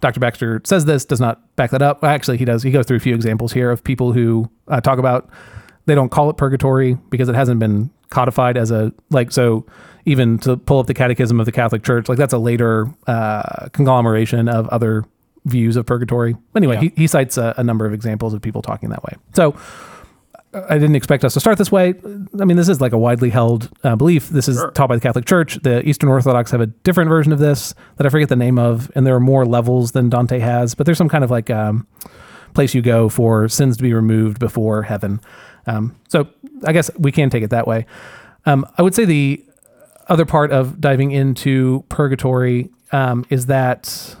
Dr. 0.00 0.20
Baxter 0.20 0.60
says 0.64 0.84
this, 0.84 1.04
does 1.04 1.20
not 1.20 1.54
back 1.56 1.70
that 1.72 1.82
up. 1.82 2.00
Well, 2.02 2.10
Actually, 2.12 2.38
he 2.38 2.44
does. 2.44 2.62
He 2.62 2.70
goes 2.70 2.86
through 2.86 2.98
a 2.98 3.00
few 3.00 3.14
examples 3.14 3.52
here 3.52 3.70
of 3.70 3.82
people 3.84 4.12
who 4.12 4.48
uh, 4.68 4.80
talk 4.80 4.98
about 4.98 5.28
they 5.86 5.94
don't 5.94 6.10
call 6.10 6.30
it 6.30 6.36
purgatory 6.38 6.94
because 7.10 7.28
it 7.28 7.34
hasn't 7.34 7.60
been 7.60 7.90
codified 8.10 8.56
as 8.56 8.70
a 8.70 8.92
like 9.10 9.30
so 9.32 9.66
even 10.06 10.38
to 10.38 10.56
pull 10.56 10.78
up 10.78 10.86
the 10.86 10.94
catechism 10.94 11.40
of 11.40 11.46
the 11.46 11.52
catholic 11.52 11.82
church 11.82 12.08
like 12.08 12.16
that's 12.16 12.32
a 12.32 12.38
later 12.38 12.86
uh, 13.08 13.68
conglomeration 13.72 14.48
of 14.48 14.68
other 14.68 15.04
views 15.46 15.74
of 15.76 15.84
purgatory 15.84 16.36
anyway 16.54 16.76
Yeah. 16.76 16.80
he, 16.82 16.92
he 16.96 17.06
cites 17.06 17.36
a, 17.36 17.54
a 17.56 17.64
number 17.64 17.84
of 17.86 17.92
examples 17.92 18.32
of 18.32 18.40
people 18.40 18.62
talking 18.62 18.90
that 18.90 19.02
way 19.02 19.14
so 19.34 19.56
I 20.54 20.78
didn't 20.78 20.94
expect 20.96 21.24
us 21.24 21.34
to 21.34 21.40
start 21.40 21.58
this 21.58 21.72
way. 21.72 21.94
I 22.40 22.44
mean, 22.44 22.56
this 22.56 22.68
is 22.68 22.80
like 22.80 22.92
a 22.92 22.98
widely 22.98 23.30
held 23.30 23.70
uh, 23.82 23.96
belief. 23.96 24.28
This 24.28 24.48
is 24.48 24.56
Sure. 24.58 24.70
taught 24.70 24.88
by 24.88 24.94
the 24.96 25.00
Catholic 25.00 25.24
Church. 25.24 25.58
The 25.62 25.86
Eastern 25.86 26.08
Orthodox 26.08 26.50
have 26.52 26.60
a 26.60 26.66
different 26.66 27.08
version 27.08 27.32
of 27.32 27.38
this 27.38 27.74
that 27.96 28.06
I 28.06 28.10
forget 28.10 28.28
the 28.28 28.36
name 28.36 28.58
of, 28.58 28.90
and 28.94 29.06
there 29.06 29.14
are 29.14 29.20
more 29.20 29.44
levels 29.44 29.92
than 29.92 30.08
Dante 30.08 30.38
has. 30.38 30.74
But 30.74 30.86
there's 30.86 30.98
some 30.98 31.08
kind 31.08 31.24
of 31.24 31.30
like 31.30 31.50
um, 31.50 31.86
place 32.54 32.74
you 32.74 32.82
go 32.82 33.08
for 33.08 33.48
sins 33.48 33.76
to 33.78 33.82
be 33.82 33.92
removed 33.92 34.38
before 34.38 34.82
heaven. 34.82 35.20
Um, 35.66 35.96
so 36.08 36.28
I 36.64 36.72
guess 36.72 36.90
we 36.98 37.10
can 37.10 37.30
take 37.30 37.42
it 37.42 37.50
that 37.50 37.66
way. 37.66 37.86
Um, 38.46 38.66
I 38.78 38.82
would 38.82 38.94
say 38.94 39.04
the 39.04 39.44
other 40.08 40.26
part 40.26 40.52
of 40.52 40.80
diving 40.80 41.10
into 41.10 41.84
purgatory 41.88 42.70
um, 42.92 43.24
is 43.30 43.46
that 43.46 44.16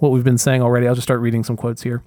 what 0.00 0.10
we've 0.10 0.24
been 0.24 0.38
saying 0.38 0.62
already. 0.62 0.88
I'll 0.88 0.94
just 0.94 1.06
start 1.06 1.20
reading 1.20 1.44
some 1.44 1.56
quotes 1.56 1.82
here. 1.82 2.02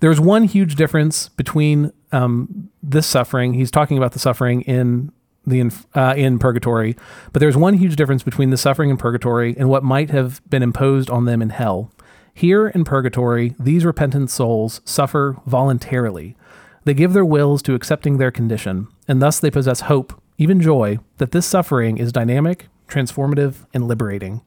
There's 0.00 0.20
one 0.20 0.44
huge 0.44 0.74
difference 0.74 1.28
between 1.30 1.92
um, 2.14 2.70
this 2.82 3.06
suffering. 3.06 3.54
He's 3.54 3.70
talking 3.70 3.98
about 3.98 4.12
the 4.12 4.18
suffering 4.18 4.62
in 4.62 5.12
the 5.46 5.60
inf- 5.60 5.86
uh, 5.94 6.14
in 6.16 6.38
purgatory, 6.38 6.96
but 7.32 7.40
there's 7.40 7.56
one 7.56 7.74
huge 7.74 7.96
difference 7.96 8.22
between 8.22 8.50
the 8.50 8.56
suffering 8.56 8.90
in 8.90 8.96
purgatory 8.96 9.54
and 9.58 9.68
what 9.68 9.82
might 9.82 10.10
have 10.10 10.40
been 10.48 10.62
imposed 10.62 11.10
on 11.10 11.24
them 11.26 11.42
in 11.42 11.50
hell. 11.50 11.90
Here 12.32 12.68
in 12.68 12.84
purgatory, 12.84 13.54
these 13.58 13.84
repentant 13.84 14.30
souls 14.30 14.80
suffer 14.84 15.36
voluntarily. 15.46 16.36
They 16.84 16.94
give 16.94 17.12
their 17.12 17.24
wills 17.24 17.62
to 17.62 17.74
accepting 17.74 18.18
their 18.18 18.30
condition, 18.30 18.88
and 19.06 19.20
thus 19.20 19.38
they 19.38 19.50
possess 19.50 19.80
hope, 19.82 20.20
even 20.38 20.60
joy, 20.60 20.98
that 21.18 21.32
this 21.32 21.46
suffering 21.46 21.98
is 21.98 22.12
dynamic, 22.12 22.68
transformative, 22.88 23.66
and 23.74 23.86
liberating 23.86 24.42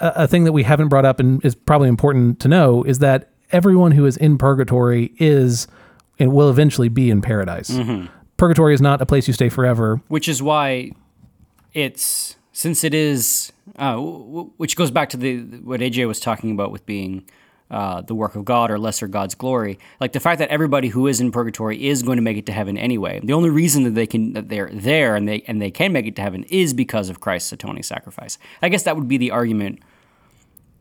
a 0.00 0.12
a 0.24 0.28
thing 0.28 0.44
that 0.44 0.52
we 0.52 0.64
haven't 0.64 0.88
brought 0.88 1.04
up 1.04 1.20
and 1.20 1.44
is 1.44 1.54
probably 1.54 1.88
important 1.88 2.40
to 2.40 2.48
know 2.48 2.82
is 2.84 2.98
that 2.98 3.30
everyone 3.52 3.92
who 3.92 4.06
is 4.06 4.16
in 4.16 4.38
purgatory 4.38 5.12
is 5.18 5.66
and 6.18 6.32
will 6.32 6.48
eventually 6.50 6.88
be 6.88 7.10
in 7.10 7.20
paradise. 7.22 7.76
Purgatory 8.36 8.74
is 8.74 8.80
not 8.80 9.00
a 9.00 9.06
place 9.06 9.26
you 9.28 9.34
stay 9.34 9.48
forever. 9.48 10.00
which 10.08 10.28
is 10.28 10.42
why 10.42 10.90
it's 11.72 12.36
since 12.52 12.84
it 12.84 12.94
is 12.94 13.52
uh, 13.78 13.92
w- 13.94 14.18
w- 14.26 14.50
which 14.58 14.76
goes 14.76 14.90
back 14.90 15.08
to 15.10 15.16
the 15.16 15.38
what 15.64 15.80
AJ 15.80 16.06
was 16.06 16.20
talking 16.20 16.50
about 16.52 16.70
with 16.70 16.84
being 16.86 17.24
uh, 17.70 18.02
the 18.02 18.14
work 18.14 18.36
of 18.36 18.44
God 18.44 18.70
or 18.70 18.78
lesser 18.78 19.08
God's 19.08 19.34
glory. 19.34 19.78
Like 20.00 20.12
the 20.12 20.20
fact 20.20 20.38
that 20.38 20.50
everybody 20.50 20.88
who 20.88 21.06
is 21.08 21.20
in 21.20 21.32
purgatory 21.32 21.84
is 21.86 22.02
going 22.02 22.16
to 22.16 22.22
make 22.22 22.36
it 22.36 22.46
to 22.46 22.52
heaven 22.52 22.76
anyway. 22.78 23.20
The 23.24 23.32
only 23.32 23.50
reason 23.50 23.82
that 23.84 23.94
they 23.94 24.06
can 24.06 24.32
that 24.34 24.48
they're 24.48 24.70
there 24.72 25.16
and 25.16 25.26
they 25.28 25.42
and 25.48 25.60
they 25.60 25.70
can 25.70 25.92
make 25.92 26.06
it 26.06 26.14
to 26.16 26.22
heaven 26.22 26.44
is 26.44 26.74
because 26.74 27.08
of 27.08 27.20
Christ's 27.20 27.52
atoning 27.52 27.82
sacrifice. 27.82 28.38
I 28.62 28.68
guess 28.68 28.82
that 28.84 28.94
would 28.96 29.08
be 29.08 29.16
the 29.16 29.30
argument 29.32 29.80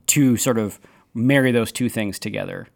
to 0.08 0.38
sort 0.38 0.58
of 0.58 0.80
marry 1.14 1.52
those 1.52 1.72
two 1.72 1.90
things 1.90 2.20
together. 2.20 2.68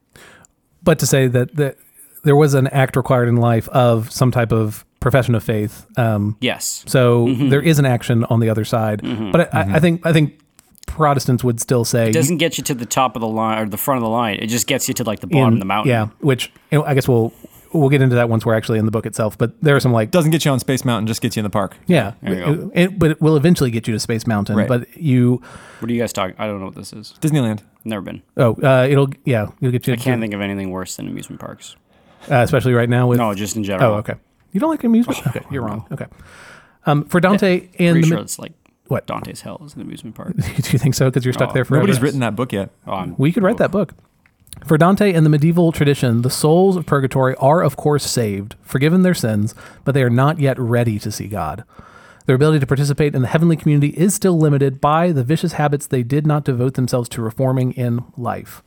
But 0.84 1.00
to 1.00 1.06
say 1.06 1.28
that, 1.28 1.56
that 1.56 1.78
there 2.24 2.36
was 2.36 2.54
an 2.54 2.68
act 2.68 2.96
required 2.96 3.28
in 3.28 3.38
life 3.38 3.68
of 3.70 4.12
some 4.12 4.32
type 4.32 4.52
of 4.52 4.86
profession 5.00 5.36
of 5.36 5.44
faith. 5.44 5.86
Um, 5.98 6.38
Yes. 6.42 6.84
so 6.88 7.28
mm-hmm. 7.28 7.50
there 7.50 7.62
is 7.62 7.80
an 7.80 7.86
action 7.86 8.24
on 8.26 8.40
the 8.40 8.50
other 8.50 8.66
side. 8.66 9.02
Mm-hmm. 9.02 9.32
But 9.32 9.54
I, 9.54 9.60
I, 9.60 9.62
I 9.62 9.66
mm-hmm. 9.66 9.78
think 9.80 10.06
I 10.06 10.14
think 10.14 10.40
Protestants 10.88 11.44
would 11.44 11.60
still 11.60 11.86
say 11.86 12.10
It 12.10 12.14
doesn't 12.14 12.38
get 12.38 12.58
you 12.58 12.64
to 12.66 12.74
the 12.74 12.86
top 12.86 13.16
of 13.16 13.22
the 13.22 13.28
line 13.28 13.60
or 13.60 13.70
the 13.70 13.78
front 13.78 13.98
of 13.98 14.04
the 14.04 14.10
line. 14.10 14.40
It 14.42 14.48
just 14.48 14.68
gets 14.68 14.88
you 14.88 14.94
to 14.96 15.04
like 15.04 15.20
the 15.20 15.28
bottom 15.28 15.50
in- 15.50 15.54
of 15.54 15.60
the 15.60 15.66
mountain. 15.66 15.90
Yeah, 15.92 16.08
which 16.20 16.52
you 16.72 16.80
know, 16.80 16.86
I 16.86 16.94
guess 16.94 17.08
we'll 17.08 17.34
we'll 17.74 17.90
get 17.90 18.02
into 18.02 18.16
that 18.16 18.30
once 18.30 18.46
we're 18.46 18.56
actually 18.56 18.80
in 18.80 18.86
the 18.86 18.92
book 18.92 19.06
itself. 19.06 19.38
But 19.38 19.62
there 19.62 19.76
are 19.76 19.80
some 19.80 19.92
like 19.92 20.10
Doesn't 20.12 20.32
get 20.32 20.46
you 20.46 20.52
on 20.52 20.60
Space 20.60 20.86
Mountain, 20.86 21.06
just 21.08 21.22
gets 21.22 21.36
you 21.36 21.42
in 21.42 21.44
the 21.44 21.50
park. 21.50 21.78
yeah, 21.86 22.14
There 22.22 22.34
you 22.34 22.40
go. 22.40 22.72
it- 22.74 22.98
but 22.98 23.12
it 23.12 23.22
will 23.22 23.36
eventually 23.36 23.70
get 23.70 23.88
you 23.88 23.94
to 23.94 24.00
Space 24.00 24.26
Mountain. 24.26 24.56
Right. 24.56 24.68
But 24.68 24.98
you 24.98 25.42
What 25.80 25.92
are 25.92 25.94
you 25.94 26.00
guys 26.00 26.14
talking? 26.14 26.36
I 26.40 26.48
don't 26.48 26.60
know 26.60 26.66
what 26.68 26.76
this 26.76 26.94
is. 26.94 27.14
Disneyland. 27.22 27.62
Never 27.88 28.02
been. 28.02 28.22
oh 28.36 28.54
uh, 28.62 28.86
it'll 28.90 29.10
yeah 29.26 29.48
you'll 29.60 29.72
get 29.72 29.88
you. 29.88 29.94
I 29.94 29.96
can't 29.98 30.22
think 30.22 30.34
of 30.34 30.42
anything 30.42 30.70
worse 30.72 30.96
than 30.98 31.08
amusement 31.08 31.40
parks. 31.40 31.76
uh, 32.30 32.36
especially 32.38 32.74
right 32.74 32.90
now 32.90 33.08
with 33.08 33.18
No, 33.18 33.34
just 33.34 33.56
in 33.56 33.64
general. 33.64 33.94
oh 33.94 33.98
okay 34.00 34.16
you 34.52 34.60
don't 34.60 34.70
like 34.70 34.84
amusement 34.84 35.18
parks? 35.24 35.38
okay 35.38 35.46
you're 35.52 35.64
wrong 35.64 35.88
okay 35.92 36.06
um, 36.86 37.06
for 37.06 37.20
Dante 37.20 37.70
in 37.74 37.94
Pretty 37.94 38.02
the 38.02 38.08
sure 38.08 38.18
mid- 38.18 38.24
it's 38.26 38.38
like 38.40 38.54
what 38.88 39.06
Dante's 39.08 39.42
Hell 39.42 39.62
is 39.66 39.74
an 39.76 39.82
amusement 39.82 40.16
park. 40.16 40.36
do 40.38 40.44
you 40.72 40.80
think 40.80 40.96
so 40.96 41.06
because 41.10 41.26
you're 41.26 41.34
stuck 41.34 41.50
Oh, 41.50 41.54
there 41.54 41.66
forever 41.66 41.84
Nobody's 41.84 42.02
written 42.02 42.20
that 42.22 42.36
book 42.38 42.54
yet. 42.54 42.70
Oh, 42.88 43.14
We 43.18 43.32
could 43.34 43.44
write 43.44 43.58
that 43.58 43.72
book. 43.72 43.94
For 44.66 44.78
Dante 44.78 45.12
and 45.14 45.26
the 45.26 45.30
medieval 45.30 45.72
tradition, 45.74 46.22
the 46.24 46.30
souls 46.30 46.76
of 46.78 46.86
purgatory 46.86 47.36
are, 47.36 47.62
of 47.62 47.76
course, 47.76 48.10
saved, 48.10 48.56
forgiven 48.64 49.02
their 49.04 49.14
sins, 49.14 49.54
but 49.84 49.94
they 49.94 50.02
are 50.04 50.10
not 50.10 50.40
yet 50.40 50.58
ready 50.58 50.98
to 51.00 51.12
see 51.12 51.28
God. 51.28 51.64
Their 52.28 52.36
ability 52.36 52.60
to 52.60 52.68
participate 52.68 53.16
in 53.16 53.22
the 53.22 53.28
heavenly 53.28 53.56
community 53.56 53.90
is 53.98 54.14
still 54.14 54.38
limited 54.38 54.80
by 54.80 55.12
the 55.12 55.24
vicious 55.24 55.54
habits 55.54 55.88
they 55.88 56.04
did 56.04 56.28
not 56.28 56.44
devote 56.44 56.76
themselves 56.76 57.10
to 57.10 57.22
reforming 57.22 57.72
in 57.72 58.04
life. 58.18 58.62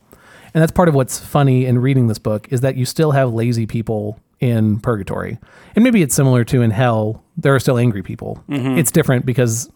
And 0.53 0.61
that's 0.61 0.71
part 0.71 0.89
of 0.89 0.95
what's 0.95 1.19
funny 1.19 1.65
in 1.65 1.79
reading 1.79 2.07
this 2.07 2.17
book 2.17 2.47
is 2.51 2.61
that 2.61 2.75
you 2.75 2.85
still 2.85 3.11
have 3.11 3.33
lazy 3.33 3.65
people 3.65 4.19
in 4.39 4.79
purgatory. 4.79 5.37
And 5.75 5.83
maybe 5.83 6.01
it's 6.01 6.15
similar 6.15 6.43
to 6.45 6.61
in 6.61 6.71
hell, 6.71 7.23
there 7.37 7.53
are 7.55 7.59
still 7.59 7.77
angry 7.77 8.01
people. 8.01 8.43
Mm-hmm. 8.49 8.79
It's 8.79 8.91
different 8.91 9.25
because 9.25 9.69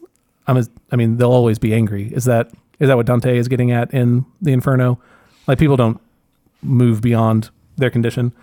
I'm 0.48 0.58
a, 0.58 0.66
I 0.92 0.96
mean, 0.96 1.18
they'll 1.18 1.32
always 1.32 1.60
be 1.60 1.74
angry. 1.74 2.12
Is 2.14 2.26
that 2.26 2.52
is 2.80 2.90
that 2.90 2.98
what 2.98 3.06
Dante 3.06 3.38
is 3.38 3.48
getting 3.48 3.72
at 3.72 3.94
in 3.94 4.26
the 4.42 4.52
Inferno? 4.52 5.00
Like 5.48 5.60
people 5.60 5.78
don't 5.78 6.02
move 6.62 7.02
beyond 7.02 7.52
their 7.78 7.90
condition. 7.90 8.34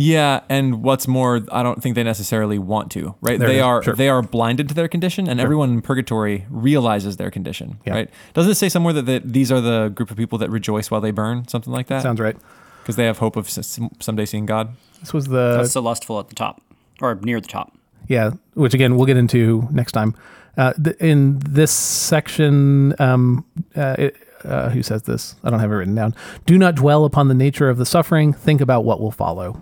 Yeah, 0.00 0.42
and 0.48 0.84
what's 0.84 1.08
more, 1.08 1.40
I 1.50 1.64
don't 1.64 1.82
think 1.82 1.96
they 1.96 2.04
necessarily 2.04 2.56
want 2.56 2.92
to, 2.92 3.16
right? 3.20 3.36
There 3.36 3.48
they 3.48 3.60
are 3.60 3.82
sure. 3.82 3.94
they 3.96 4.08
are 4.08 4.22
blinded 4.22 4.68
to 4.68 4.74
their 4.74 4.86
condition, 4.86 5.28
and 5.28 5.40
everyone 5.40 5.70
in 5.70 5.82
purgatory 5.82 6.46
realizes 6.50 7.16
their 7.16 7.32
condition, 7.32 7.78
Yeah. 7.84 7.94
right? 7.94 8.10
Doesn't 8.32 8.52
it 8.52 8.54
say 8.54 8.68
somewhere 8.68 8.92
that, 8.94 9.06
that 9.06 9.32
these 9.32 9.50
are 9.50 9.60
the 9.60 9.88
group 9.88 10.12
of 10.12 10.16
people 10.16 10.38
that 10.38 10.50
rejoice 10.50 10.88
while 10.88 11.00
they 11.00 11.10
burn, 11.10 11.48
something 11.48 11.72
like 11.72 11.88
that? 11.88 12.02
Sounds 12.02 12.20
right. 12.20 12.36
Because 12.80 12.94
they 12.94 13.06
have 13.06 13.18
hope 13.18 13.34
of 13.36 13.48
s- 13.48 13.80
someday 13.98 14.24
seeing 14.24 14.46
God. 14.46 14.68
This 15.00 15.12
was 15.12 15.26
the 15.26 15.56
That's 15.56 15.72
the 15.74 15.82
lustful 15.82 16.20
at 16.20 16.28
the 16.28 16.36
top 16.36 16.62
or 17.00 17.16
near 17.16 17.40
the 17.40 17.48
top. 17.48 17.76
yeah, 18.06 18.30
which 18.54 18.74
again 18.74 18.96
we'll 18.96 19.06
get 19.06 19.16
into 19.16 19.66
next 19.72 19.92
time. 19.92 20.14
Uh, 20.56 20.72
th- 20.74 20.96
in 20.98 21.40
this 21.40 21.72
section, 21.72 22.94
um, 23.00 23.44
uh, 23.76 23.96
it, 23.98 24.16
uh, 24.44 24.68
who 24.70 24.82
says 24.82 25.02
this. 25.02 25.34
I 25.42 25.50
don't 25.50 25.58
have 25.60 25.70
it 25.72 25.74
written 25.74 25.94
down. 25.96 26.14
Do 26.46 26.56
not 26.56 26.76
dwell 26.76 27.04
upon 27.04 27.26
the 27.26 27.34
nature 27.34 27.68
of 27.68 27.78
the 27.78 27.84
suffering. 27.86 28.32
Think 28.32 28.60
about 28.60 28.84
what 28.84 29.00
will 29.00 29.10
follow. 29.10 29.60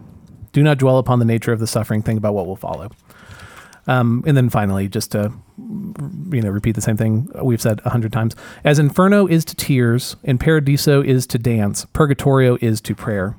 Do 0.56 0.62
not 0.62 0.78
dwell 0.78 0.96
upon 0.96 1.18
the 1.18 1.26
nature 1.26 1.52
of 1.52 1.60
the 1.60 1.66
suffering. 1.66 2.00
Think 2.00 2.16
about 2.16 2.32
what 2.32 2.46
will 2.46 2.56
follow. 2.56 2.90
Um, 3.86 4.24
and 4.26 4.34
then 4.34 4.48
finally, 4.48 4.88
just 4.88 5.12
to 5.12 5.30
you 5.58 6.40
know 6.40 6.48
repeat 6.48 6.76
the 6.76 6.80
same 6.80 6.96
thing 6.96 7.28
we've 7.42 7.60
said 7.60 7.82
a 7.84 7.90
hundred 7.90 8.10
times, 8.10 8.34
as 8.64 8.78
Inferno 8.78 9.26
is 9.26 9.44
to 9.44 9.54
tears 9.54 10.16
and 10.24 10.40
Paradiso 10.40 11.02
is 11.02 11.26
to 11.26 11.36
dance, 11.36 11.84
Purgatorio 11.92 12.56
is 12.62 12.80
to 12.80 12.94
prayer. 12.94 13.36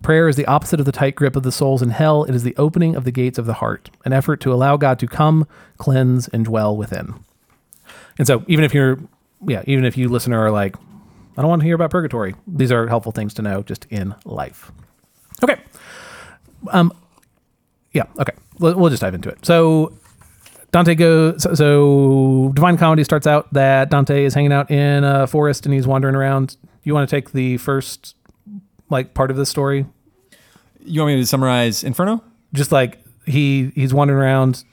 Prayer 0.00 0.26
is 0.26 0.36
the 0.36 0.46
opposite 0.46 0.80
of 0.80 0.86
the 0.86 0.92
tight 0.92 1.16
grip 1.16 1.36
of 1.36 1.42
the 1.42 1.52
souls 1.52 1.82
in 1.82 1.90
hell. 1.90 2.24
It 2.24 2.34
is 2.34 2.44
the 2.44 2.56
opening 2.56 2.96
of 2.96 3.04
the 3.04 3.12
gates 3.12 3.38
of 3.38 3.44
the 3.44 3.52
heart, 3.52 3.90
an 4.06 4.14
effort 4.14 4.40
to 4.40 4.52
allow 4.54 4.78
God 4.78 4.98
to 5.00 5.06
come, 5.06 5.46
cleanse, 5.76 6.28
and 6.28 6.46
dwell 6.46 6.74
within. 6.74 7.12
And 8.16 8.26
so, 8.26 8.42
even 8.48 8.64
if 8.64 8.72
you're, 8.72 9.00
yeah, 9.46 9.64
even 9.66 9.84
if 9.84 9.98
you 9.98 10.08
listener 10.08 10.38
are 10.38 10.50
like, 10.50 10.76
I 11.36 11.42
don't 11.42 11.50
want 11.50 11.60
to 11.60 11.66
hear 11.66 11.74
about 11.74 11.90
purgatory, 11.90 12.34
these 12.46 12.72
are 12.72 12.88
helpful 12.88 13.12
things 13.12 13.34
to 13.34 13.42
know 13.42 13.62
just 13.62 13.84
in 13.90 14.14
life. 14.24 14.72
Okay. 15.42 15.60
Um, 16.70 16.92
yeah. 17.92 18.04
Okay. 18.18 18.32
We'll, 18.58 18.76
we'll 18.78 18.90
just 18.90 19.02
dive 19.02 19.14
into 19.14 19.28
it. 19.28 19.44
So 19.44 19.92
Dante 20.72 20.94
goes. 20.94 21.42
So, 21.42 21.54
so 21.54 22.52
Divine 22.54 22.76
Comedy 22.76 23.04
starts 23.04 23.26
out 23.26 23.52
that 23.52 23.90
Dante 23.90 24.24
is 24.24 24.34
hanging 24.34 24.52
out 24.52 24.70
in 24.70 25.04
a 25.04 25.26
forest 25.26 25.66
and 25.66 25.74
he's 25.74 25.86
wandering 25.86 26.14
around. 26.14 26.56
You 26.82 26.94
want 26.94 27.08
to 27.08 27.16
take 27.16 27.32
the 27.32 27.56
first 27.58 28.16
like 28.90 29.14
part 29.14 29.30
of 29.30 29.36
the 29.36 29.46
story? 29.46 29.86
You 30.84 31.00
want 31.00 31.14
me 31.14 31.20
to 31.20 31.26
summarize 31.26 31.84
Inferno? 31.84 32.22
Just 32.52 32.72
like 32.72 32.98
he 33.24 33.72
he's 33.74 33.94
wandering 33.94 34.20
around. 34.20 34.64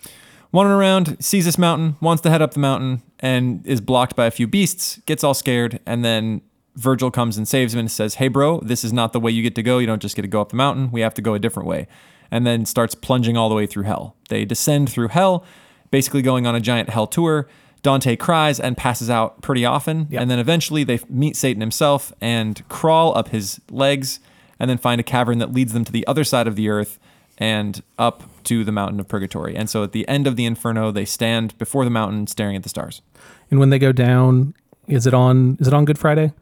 Wandering 0.52 0.78
around, 0.78 1.24
sees 1.24 1.46
this 1.46 1.58
mountain, 1.58 1.96
wants 2.02 2.22
to 2.24 2.30
head 2.30 2.42
up 2.42 2.54
the 2.54 2.60
mountain, 2.60 3.02
and 3.20 3.66
is 3.66 3.80
blocked 3.80 4.18
by 4.18 4.26
a 4.26 4.32
few 4.32 4.48
beasts, 4.48 5.00
gets 5.06 5.24
all 5.24 5.34
scared, 5.34 5.80
and 5.86 6.04
then 6.04 6.42
Virgil 6.76 7.12
comes 7.12 7.38
and 7.38 7.48
saves 7.48 7.74
him 7.74 7.80
and 7.80 7.92
says, 7.92 8.16
Hey, 8.16 8.28
bro, 8.28 8.60
this 8.62 8.84
is 8.84 8.94
not 8.94 9.14
the 9.14 9.20
way 9.20 9.32
you 9.32 9.44
get 9.44 9.56
to 9.56 9.64
go. 9.64 9.80
You 9.80 9.88
don't 9.88 10.02
just 10.02 10.16
get 10.16 10.22
to 10.22 10.28
go 10.28 10.42
up 10.42 10.50
the 10.50 10.56
mountain. 10.56 10.92
We 10.92 11.02
have 11.02 11.14
to 11.16 11.22
go 11.22 11.34
a 11.34 11.40
different 11.40 11.68
way. 11.68 11.88
And 12.30 12.48
then 12.48 12.66
starts 12.66 12.96
plunging 12.96 13.36
all 13.36 13.50
the 13.50 13.56
way 13.56 13.66
through 13.66 13.84
hell. 13.84 14.16
They 14.30 14.46
descend 14.46 14.90
through 14.90 15.10
hell, 15.10 15.44
basically 15.90 16.22
going 16.22 16.48
on 16.48 16.56
a 16.56 16.62
giant 16.62 16.90
hell 16.90 17.08
tour. 17.08 17.48
Dante 17.84 18.16
cries 18.16 18.60
and 18.60 18.78
passes 18.78 19.10
out 19.10 19.42
pretty 19.42 19.66
often. 19.66 20.08
Yep. 20.10 20.22
And 20.22 20.32
then 20.32 20.40
eventually 20.40 20.84
they 20.84 21.00
meet 21.10 21.36
Satan 21.36 21.62
himself 21.62 22.14
and 22.22 22.68
crawl 22.70 23.18
up 23.18 23.30
his 23.30 23.60
legs 23.70 24.20
and 24.60 24.70
then 24.70 24.78
find 24.78 25.02
a 25.02 25.04
cavern 25.04 25.40
that 25.40 25.52
leads 25.52 25.74
them 25.74 25.84
to 25.84 25.92
the 25.92 26.06
other 26.08 26.24
side 26.24 26.48
of 26.48 26.56
the 26.56 26.70
earth 26.70 27.00
and 27.38 27.82
up 27.98 28.24
to 28.44 28.64
the 28.64 28.72
mountain 28.72 29.00
of 29.00 29.08
purgatory. 29.08 29.56
And 29.56 29.70
so 29.70 29.84
at 29.84 29.92
the 29.92 30.08
end 30.08 30.28
of 30.28 30.36
the 30.36 30.46
inferno, 30.46 30.92
they 30.92 31.06
stand 31.06 31.58
before 31.58 31.84
the 31.84 31.90
mountain 31.90 32.28
staring 32.28 32.56
at 32.56 32.64
the 32.64 32.70
stars. 32.70 33.02
And 33.50 33.60
when 33.60 33.72
they 33.72 33.80
go 33.80 33.92
down, 33.92 34.54
is 34.88 35.08
it 35.08 35.14
on 35.14 35.58
is 35.60 35.68
it 35.68 35.74
on 35.74 35.86
Good 35.86 35.98
Friday? 35.98 36.34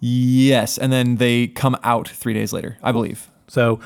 Yes, 0.00 0.78
and 0.78 0.92
then 0.92 1.16
they 1.16 1.48
come 1.48 1.76
out 1.82 2.08
3 2.08 2.32
days 2.34 2.52
later, 2.52 2.78
I 2.82 2.92
believe. 2.92 3.28
So, 3.48 3.80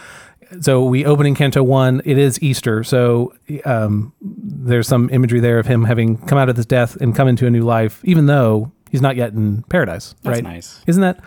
so 0.61 0.85
we 0.85 1.05
open 1.07 1.25
in 1.27 1.35
Canto 1.35 1.63
One. 1.63 2.03
It 2.05 2.19
is 2.19 2.43
Easter, 2.43 2.85
so 2.85 3.33
um, 3.65 4.13
there's 4.21 4.87
some 4.89 5.09
imagery 5.11 5.41
there 5.41 5.59
of 5.59 5.67
him 5.67 5.85
having 5.85 6.19
come 6.19 6.37
out 6.39 6.49
of 6.49 6.57
his 6.57 6.67
death 6.67 6.97
and 6.97 7.15
come 7.17 7.29
into 7.29 7.47
a 7.47 7.51
new 7.51 7.63
life, 7.63 8.01
even 8.05 8.27
though 8.27 8.71
he's 8.91 9.01
not 9.01 9.17
yet 9.17 9.33
in 9.33 9.63
paradise. 9.65 10.15
That's 10.23 10.37
right? 10.37 10.45
nice. 10.45 10.83
Isn't 10.87 11.01
that? 11.03 11.21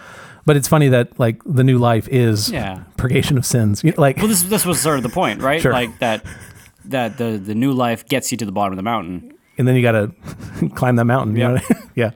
But 0.46 0.58
it's 0.58 0.68
funny 0.68 0.90
that 0.90 1.18
like 1.20 1.42
the 1.44 1.64
new 1.64 1.80
life 1.80 2.08
is 2.10 2.52
Yeah. 2.52 2.84
purgation 2.98 3.36
of 3.40 3.46
sins. 3.48 3.84
You 3.84 3.92
know, 3.92 3.96
Like 4.02 4.18
Well, 4.18 4.28
this 4.28 4.44
this 4.44 4.64
was 4.64 4.80
sort 4.80 4.98
of 4.98 5.04
the 5.04 5.10
point, 5.10 5.42
right? 5.42 5.60
Sure. 5.66 5.74
Like 5.74 5.98
that 6.00 6.24
that 6.86 7.18
the 7.18 7.42
the 7.44 7.56
new 7.56 7.72
life 7.72 8.06
gets 8.08 8.32
you 8.32 8.38
to 8.38 8.46
the 8.46 8.52
bottom 8.52 8.74
of 8.74 8.78
the 8.78 8.84
mountain. 8.84 9.34
And 9.58 9.68
then 9.68 9.76
you 9.76 9.82
got 9.82 9.92
to 9.94 10.12
climb 10.76 10.96
that 10.98 11.06
mountain. 11.06 11.36
You 11.36 11.42
Yeah. 11.44 11.48
know? 11.52 11.62
yeah. 11.96 12.12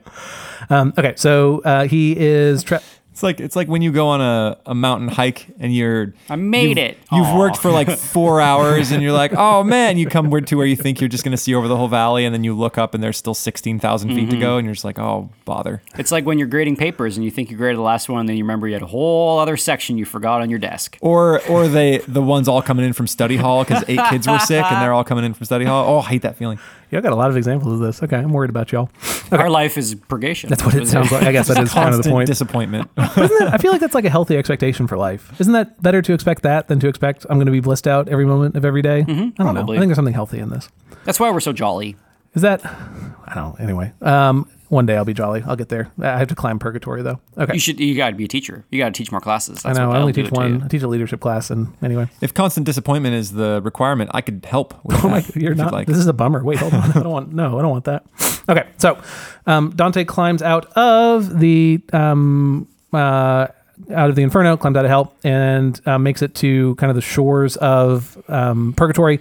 Um, 0.68 0.92
okay, 0.96 1.14
so 1.16 1.60
uh, 1.64 1.86
he 1.86 2.16
is. 2.16 2.62
Tra- 2.62 2.82
It's 3.10 3.24
like 3.24 3.40
it's 3.40 3.56
like 3.56 3.66
when 3.68 3.82
you 3.82 3.90
go 3.90 4.06
on 4.06 4.20
a, 4.20 4.56
a 4.66 4.74
mountain 4.74 5.08
hike 5.08 5.46
and 5.58 5.74
you're 5.74 6.14
I 6.30 6.36
made 6.36 6.68
you've- 6.68 6.80
it. 6.80 6.98
You've 7.12 7.26
Aw. 7.26 7.38
worked 7.38 7.56
for 7.56 7.70
like 7.72 7.90
four 7.90 8.40
hours 8.50 8.92
and 8.92 9.02
you're 9.02 9.12
like, 9.12 9.32
oh 9.36 9.64
man, 9.64 9.98
you 9.98 10.06
come 10.06 10.30
to 10.30 10.56
where 10.56 10.64
you 10.66 10.76
think 10.76 11.00
you're 11.00 11.08
just 11.08 11.24
gonna 11.24 11.36
see 11.36 11.52
over 11.54 11.66
the 11.66 11.76
whole 11.76 11.88
valley 11.88 12.24
and 12.24 12.32
then 12.32 12.44
you 12.44 12.54
look 12.54 12.78
up 12.78 12.94
and 12.94 13.02
there's 13.02 13.16
still 13.18 13.34
sixteen 13.34 13.80
thousand 13.80 14.10
feet 14.10 14.20
Mm-hmm. 14.28 14.30
to 14.30 14.36
go 14.40 14.56
and 14.58 14.64
you're 14.64 14.74
just 14.74 14.84
like, 14.84 14.98
oh 15.00 15.28
bother. 15.44 15.82
It's 15.98 16.12
like 16.12 16.24
when 16.24 16.38
you're 16.38 16.46
grading 16.48 16.76
papers 16.76 17.16
and 17.16 17.24
you 17.24 17.32
think 17.32 17.50
you 17.50 17.56
graded 17.56 17.78
the 17.78 17.82
last 17.82 18.08
one, 18.08 18.20
and 18.20 18.28
then 18.28 18.36
you 18.36 18.44
remember 18.44 18.68
you 18.68 18.74
had 18.74 18.82
a 18.82 18.86
whole 18.86 19.40
other 19.40 19.56
section 19.56 19.98
you 19.98 20.04
forgot 20.04 20.40
on 20.40 20.48
your 20.48 20.60
desk. 20.60 20.96
Or 21.00 21.42
or 21.48 21.66
they 21.66 21.98
the 22.06 22.22
ones 22.22 22.46
all 22.46 22.62
coming 22.62 22.86
in 22.86 22.92
from 22.92 23.08
study 23.08 23.36
hall 23.36 23.64
because 23.64 23.82
eight 23.88 24.00
kids 24.08 24.28
were 24.28 24.38
sick 24.38 24.64
and 24.64 24.80
they're 24.80 24.92
all 24.94 25.04
coming 25.04 25.24
in 25.24 25.34
from 25.34 25.44
study 25.46 25.64
hall. 25.64 25.84
Oh, 25.96 25.98
I 25.98 26.10
hate 26.10 26.22
that 26.22 26.36
feeling. 26.36 26.60
Y'all 26.90 27.00
got 27.00 27.12
a 27.12 27.16
lot 27.16 27.30
of 27.30 27.36
examples 27.36 27.72
of 27.74 27.78
this. 27.80 28.02
Okay, 28.02 28.16
I'm 28.16 28.32
worried 28.32 28.50
about 28.50 28.72
y'all. 28.72 28.90
Our 29.30 29.48
life 29.48 29.78
is 29.78 29.94
purgation. 29.94 30.50
That's 30.50 30.64
what 30.64 30.74
it 30.74 30.88
sounds 30.88 31.12
like. 31.12 31.22
I 31.22 31.30
guess 31.30 31.46
that 31.48 31.58
is 31.62 31.72
kind 31.72 31.94
of 31.94 32.02
the 32.02 32.10
point. 32.10 32.26
disappointment. 32.26 32.90
Isn't 32.98 33.16
that, 33.16 33.50
I 33.52 33.58
feel 33.58 33.70
like 33.70 33.80
that's 33.80 33.94
like 33.94 34.04
a 34.04 34.10
healthy 34.10 34.36
expectation 34.36 34.88
for 34.88 34.96
life. 34.96 35.32
Isn't 35.40 35.52
that 35.52 35.80
better 35.80 36.02
to 36.02 36.12
expect 36.12 36.42
that 36.42 36.66
than 36.66 36.80
to 36.80 36.88
expect 36.88 37.26
I'm 37.30 37.36
going 37.36 37.46
to 37.46 37.52
be 37.52 37.60
blissed 37.60 37.86
out 37.86 38.08
every 38.08 38.26
moment 38.26 38.56
of 38.56 38.64
every 38.64 38.82
day? 38.82 39.00
I 39.00 39.04
don't 39.04 39.16
know. 39.38 39.44
Mm-hmm. 39.44 39.70
I 39.70 39.76
think 39.76 39.86
there's 39.86 39.96
something 39.96 40.14
healthy 40.14 40.40
in 40.40 40.50
this. 40.50 40.68
That's 41.04 41.20
why 41.20 41.30
we're 41.30 41.40
so 41.40 41.52
jolly. 41.52 41.96
Is 42.34 42.42
that? 42.42 42.64
I 42.64 43.32
don't. 43.34 43.36
know. 43.36 43.56
Anyway, 43.58 43.92
um, 44.02 44.48
one 44.68 44.86
day 44.86 44.96
I'll 44.96 45.04
be 45.04 45.14
jolly. 45.14 45.42
I'll 45.44 45.56
get 45.56 45.68
there. 45.68 45.90
I 46.00 46.18
have 46.18 46.28
to 46.28 46.34
climb 46.36 46.58
purgatory 46.60 47.02
though. 47.02 47.20
Okay. 47.36 47.54
You 47.54 47.60
should. 47.60 47.80
You 47.80 47.96
got 47.96 48.10
to 48.10 48.16
be 48.16 48.24
a 48.24 48.28
teacher. 48.28 48.64
You 48.70 48.78
got 48.78 48.86
to 48.86 48.92
teach 48.92 49.10
more 49.10 49.20
classes. 49.20 49.64
I 49.64 49.72
know. 49.72 49.88
what 49.88 49.96
I 49.96 50.00
only 50.00 50.12
teach 50.12 50.26
do 50.26 50.28
it 50.28 50.34
to 50.34 50.40
one. 50.40 50.62
I 50.62 50.68
teach 50.68 50.82
a 50.82 50.88
leadership 50.88 51.20
class, 51.20 51.50
and 51.50 51.74
anyway. 51.82 52.08
if 52.20 52.32
constant 52.32 52.66
disappointment 52.66 53.16
is 53.16 53.32
the 53.32 53.60
requirement, 53.62 54.10
I 54.14 54.20
could 54.20 54.44
help 54.48 54.74
with 54.84 55.04
Oh 55.04 55.08
my! 55.08 55.24
You're 55.34 55.54
not. 55.54 55.72
like. 55.72 55.88
This 55.88 55.98
is 55.98 56.06
a 56.06 56.12
bummer. 56.12 56.42
Wait, 56.44 56.58
hold 56.58 56.72
on. 56.74 56.90
I 56.90 56.94
don't 56.94 57.10
want. 57.10 57.32
No, 57.32 57.58
I 57.58 57.62
don't 57.62 57.70
want 57.70 57.84
that. 57.86 58.04
Okay, 58.48 58.66
so 58.78 59.00
um, 59.46 59.70
Dante 59.70 60.04
climbs 60.04 60.42
out 60.42 60.66
of 60.76 61.38
the 61.40 61.80
um, 61.92 62.68
uh, 62.92 63.48
out 63.92 64.10
of 64.10 64.16
the 64.16 64.22
inferno, 64.22 64.56
climbs 64.56 64.76
out 64.76 64.84
of 64.84 64.88
hell, 64.88 65.14
and 65.24 65.80
uh, 65.86 65.98
makes 65.98 66.22
it 66.22 66.34
to 66.36 66.74
kind 66.76 66.90
of 66.90 66.96
the 66.96 67.02
shores 67.02 67.56
of 67.56 68.22
um, 68.28 68.72
purgatory. 68.76 69.20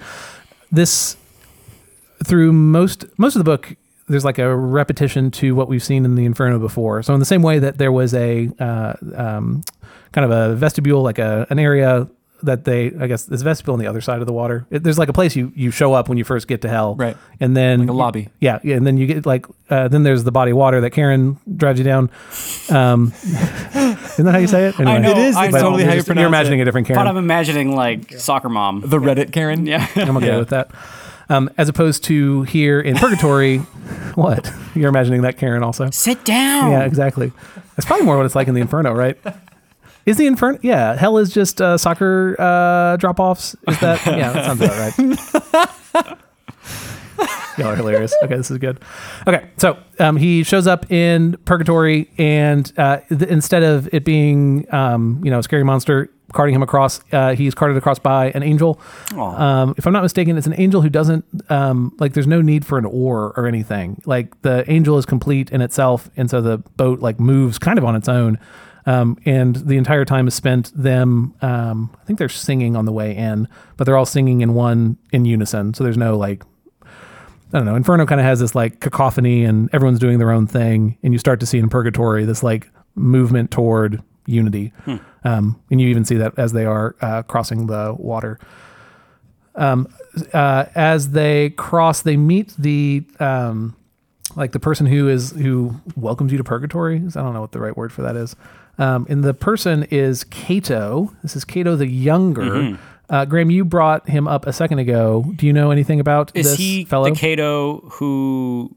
This 0.72 1.16
through 2.24 2.52
most 2.54 3.06
most 3.18 3.36
of 3.36 3.40
the 3.40 3.44
book. 3.46 3.76
There's 4.08 4.26
like 4.26 4.40
a 4.40 4.56
repetition 4.56 5.30
to 5.32 5.54
what 5.54 5.68
we've 5.68 5.84
seen 5.84 6.04
in 6.04 6.16
the 6.16 6.26
Inferno 6.26 6.58
before. 6.58 7.04
So 7.04 7.14
in 7.14 7.20
the 7.20 7.26
same 7.28 7.44
way 7.44 7.60
that 7.60 7.78
there 7.78 7.92
was 7.92 8.14
a 8.16 8.50
uh, 8.60 8.94
um, 9.16 9.62
kind 10.14 10.26
of 10.26 10.32
a 10.32 10.56
vestibule, 10.56 11.04
like 11.04 11.20
a 11.20 11.46
an 11.52 11.60
area 11.60 12.08
that 12.42 12.64
they, 12.64 12.86
I 13.00 13.06
guess, 13.06 13.26
there's 13.26 13.42
a 13.42 13.44
vestibule 13.44 13.74
on 13.74 13.80
the 13.82 13.86
other 13.88 14.00
side 14.02 14.22
of 14.22 14.26
the 14.26 14.32
water. 14.34 14.66
It, 14.72 14.82
there's 14.82 14.98
like 14.98 15.10
a 15.10 15.14
place 15.14 15.36
you 15.36 15.52
you 15.56 15.70
show 15.70 15.94
up 15.94 16.10
when 16.10 16.18
you 16.18 16.24
first 16.24 16.48
get 16.48 16.62
to 16.62 16.70
hell, 16.70 16.96
Right. 16.96 17.18
And 17.40 17.56
then 17.56 17.82
Like 17.82 17.90
a 17.90 17.94
lobby. 17.94 18.30
yeah, 18.40 18.60
yeah, 18.64 18.78
and 18.78 18.88
then 18.88 18.98
you 18.98 19.06
get 19.06 19.26
like 19.28 19.46
uh, 19.70 19.90
then 19.90 20.02
there's 20.02 20.24
the 20.24 20.32
body 20.32 20.52
of 20.52 20.58
water 20.58 20.82
that 20.82 20.94
Charon 20.94 21.38
drives 21.56 21.78
you 21.80 21.86
down. 21.86 22.10
Um, 22.72 23.14
isn't 23.24 24.26
that 24.26 24.32
how 24.32 24.38
you 24.40 24.48
say 24.48 24.70
it? 24.70 24.80
I 24.80 24.98
know, 24.98 25.12
It 25.12 25.18
is. 25.18 25.36
I 25.36 25.46
It's 25.48 25.56
totally 25.56 25.84
you're, 25.84 25.88
how 25.88 25.94
you 25.94 25.98
just- 26.00 26.08
pronounce 26.08 26.22
you're 26.24 26.28
imagining 26.30 26.60
it. 26.60 26.62
a 26.64 26.66
different 26.66 26.88
Karen. 26.88 26.98
But 26.98 27.04
Karen. 27.04 27.18
I'm 27.18 27.24
imagining 27.24 27.76
like 27.76 28.14
soccer 28.14 28.50
mom. 28.50 28.82
the 28.82 28.98
Reddit 28.98 29.32
Karen. 29.34 29.66
Yeah. 29.68 29.86
I'm 29.96 30.18
okay 30.18 30.28
Yeah. 30.28 30.38
with 30.40 30.50
that. 30.50 30.72
Um, 31.30 31.50
as 31.58 31.70
opposed 31.70 32.04
to 32.06 32.42
here 32.44 32.82
in 32.82 32.96
Purgatory, 32.96 33.58
what 34.16 34.52
you're 34.74 34.90
imagining 34.90 35.22
that 35.22 35.38
Karen 35.38 35.62
also? 35.64 35.90
Sit 35.92 36.26
down. 36.26 36.72
Yeah, 36.72 36.84
exactly. 36.86 37.32
That's 37.76 37.86
probably 37.86 38.06
more 38.06 38.18
what 38.18 38.26
it's 38.26 38.36
like 38.36 38.48
in 38.48 38.56
the 38.56 38.62
Inferno, 38.62 38.94
right? 38.94 39.18
Is 40.06 40.18
the 40.18 40.26
Inferno? 40.26 40.58
Yeah, 40.64 40.96
hell 40.96 41.18
is 41.20 41.32
just 41.32 41.62
uh, 41.62 41.78
soccer 41.78 42.36
uh, 42.40 42.98
drop 42.98 43.20
offs. 43.20 43.56
Is 43.68 43.80
that? 43.80 44.04
Yeah, 44.08 44.32
that 44.32 44.46
sounds 44.46 44.62
about 44.62 46.08
right. 46.08 46.18
Y'all 47.58 47.68
are 47.68 47.76
hilarious. 47.76 48.16
Okay, 48.24 48.38
this 48.38 48.50
is 48.50 48.58
good. 48.58 48.80
Okay, 49.28 49.50
so 49.58 49.78
um, 50.00 50.16
he 50.18 50.44
shows 50.44 50.66
up 50.66 50.90
in 50.92 51.36
Purgatory, 51.46 52.10
and 52.18 52.72
uh, 52.78 52.98
th- 53.10 53.22
instead 53.24 53.62
of 53.64 53.90
it 53.94 54.06
being, 54.06 54.66
um, 54.74 55.22
you 55.24 55.30
know, 55.30 55.40
a 55.40 55.44
scary 55.44 55.64
monster 55.66 56.10
carting 56.34 56.56
him 56.56 56.64
across, 56.64 57.02
uh, 57.12 57.36
he's 57.36 57.54
carted 57.56 57.78
across 57.78 58.00
by 58.00 58.32
an 58.32 58.44
angel. 58.44 58.80
Um, 59.36 59.76
if 59.78 59.86
I'm 59.86 59.94
not 59.94 60.04
mistaken, 60.04 60.38
it's 60.38 60.48
an 60.48 60.60
angel 60.60 60.82
who 60.82 60.90
doesn't 60.90 61.26
um, 61.52 61.96
like. 62.00 62.14
There's 62.14 62.28
no 62.28 62.42
need 62.42 62.66
for 62.66 62.78
an 62.78 62.86
oar 62.86 63.34
or 63.36 63.48
anything. 63.48 64.02
Like 64.06 64.42
the 64.42 64.70
angel 64.70 64.98
is 64.98 65.06
complete 65.06 65.52
in 65.52 65.62
itself, 65.62 66.10
and 66.16 66.30
so 66.30 66.42
the 66.42 66.60
boat 66.78 67.00
like 67.00 67.20
moves 67.20 67.60
kind 67.60 67.78
of 67.78 67.86
on 67.86 67.96
its 67.96 68.10
own. 68.10 68.40
Um, 68.86 69.18
and 69.26 69.56
the 69.56 69.78
entire 69.78 70.06
time 70.06 70.28
is 70.28 70.34
spent 70.34 70.72
them. 70.76 71.36
Um, 71.42 71.96
I 72.02 72.06
think 72.06 72.18
they're 72.18 72.30
singing 72.30 72.76
on 72.76 72.86
the 72.86 72.92
way 72.92 73.16
in, 73.16 73.48
but 73.78 73.84
they're 73.84 73.98
all 73.98 74.06
singing 74.06 74.42
in 74.42 74.54
one 74.54 74.98
in 75.12 75.26
unison. 75.26 75.74
So 75.74 75.84
there's 75.84 75.98
no 75.98 76.18
like 76.18 76.44
I 77.54 77.58
don't 77.58 77.66
know. 77.66 77.76
Inferno 77.76 78.06
kind 78.06 78.22
of 78.22 78.26
has 78.26 78.40
this 78.40 78.54
like 78.54 78.80
cacophony 78.80 79.44
and 79.44 79.70
everyone's 79.74 80.00
doing 80.00 80.20
their 80.20 80.32
own 80.32 80.46
thing. 80.46 80.98
And 81.02 81.14
you 81.14 81.20
start 81.20 81.40
to 81.40 81.46
see 81.46 81.58
in 81.58 81.68
Purgatory 81.70 82.26
this 82.26 82.44
like 82.44 82.70
movement 82.96 83.50
toward 83.52 84.04
unity. 84.28 84.72
Um, 85.24 85.62
and 85.70 85.82
you 85.82 85.88
even 85.90 86.06
see 86.06 86.16
that 86.16 86.38
as 86.38 86.54
they 86.54 86.66
are 86.66 86.96
uh, 87.02 87.24
crossing 87.24 87.68
the 87.68 87.96
water. 87.98 88.40
Um, 89.56 89.88
uh, 90.34 90.66
as 90.76 91.12
they 91.12 91.52
cross, 91.52 92.02
they 92.02 92.18
meet 92.18 92.54
the 92.58 93.04
um, 93.20 93.76
like 94.36 94.52
the 94.52 94.60
person 94.60 94.86
who 94.86 95.10
is 95.10 95.32
who 95.32 95.76
welcomes 95.96 96.32
you 96.32 96.38
to 96.38 96.44
Purgatory. 96.44 96.98
I 96.98 97.10
don't 97.10 97.34
know 97.34 97.42
what 97.42 97.52
the 97.52 97.60
right 97.60 97.76
word 97.76 97.92
for 97.92 98.02
that 98.04 98.16
is. 98.16 98.36
Um, 98.78 99.06
and 99.10 99.24
the 99.24 99.34
person 99.34 99.84
is 99.92 100.24
Cato. 100.24 101.14
This 101.22 101.36
is 101.36 101.44
Cato 101.44 101.76
the 101.76 101.88
Younger. 101.88 102.42
Mm-hmm. 102.44 102.82
Uh, 103.10 103.26
Graham, 103.26 103.50
you 103.50 103.66
brought 103.66 104.08
him 104.08 104.28
up 104.28 104.46
a 104.46 104.54
second 104.54 104.80
ago. 104.80 105.34
Do 105.36 105.46
you 105.46 105.52
know 105.52 105.72
anything 105.72 106.00
about 106.00 106.32
Is 106.36 106.52
this 106.52 106.58
he 106.58 106.86
fellow? 106.86 107.10
the 107.10 107.16
Cato 107.16 107.80
who 107.94 108.76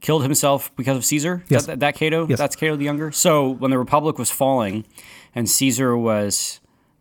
killed 0.00 0.22
himself 0.22 0.74
because 0.76 0.96
of 0.96 1.04
Caesar. 1.04 1.44
Yes. 1.48 1.66
that, 1.66 1.80
that 1.80 1.94
Cato. 1.94 2.26
Yes. 2.28 2.38
That's 2.38 2.56
Cato 2.56 2.76
the 2.76 2.84
Younger. 2.84 3.12
So 3.12 3.48
when 3.48 3.70
the 3.70 3.78
Republic 3.78 4.18
was 4.18 4.30
falling, 4.30 4.84
and 5.34 5.48
Caesar 5.48 5.96
was 5.96 6.60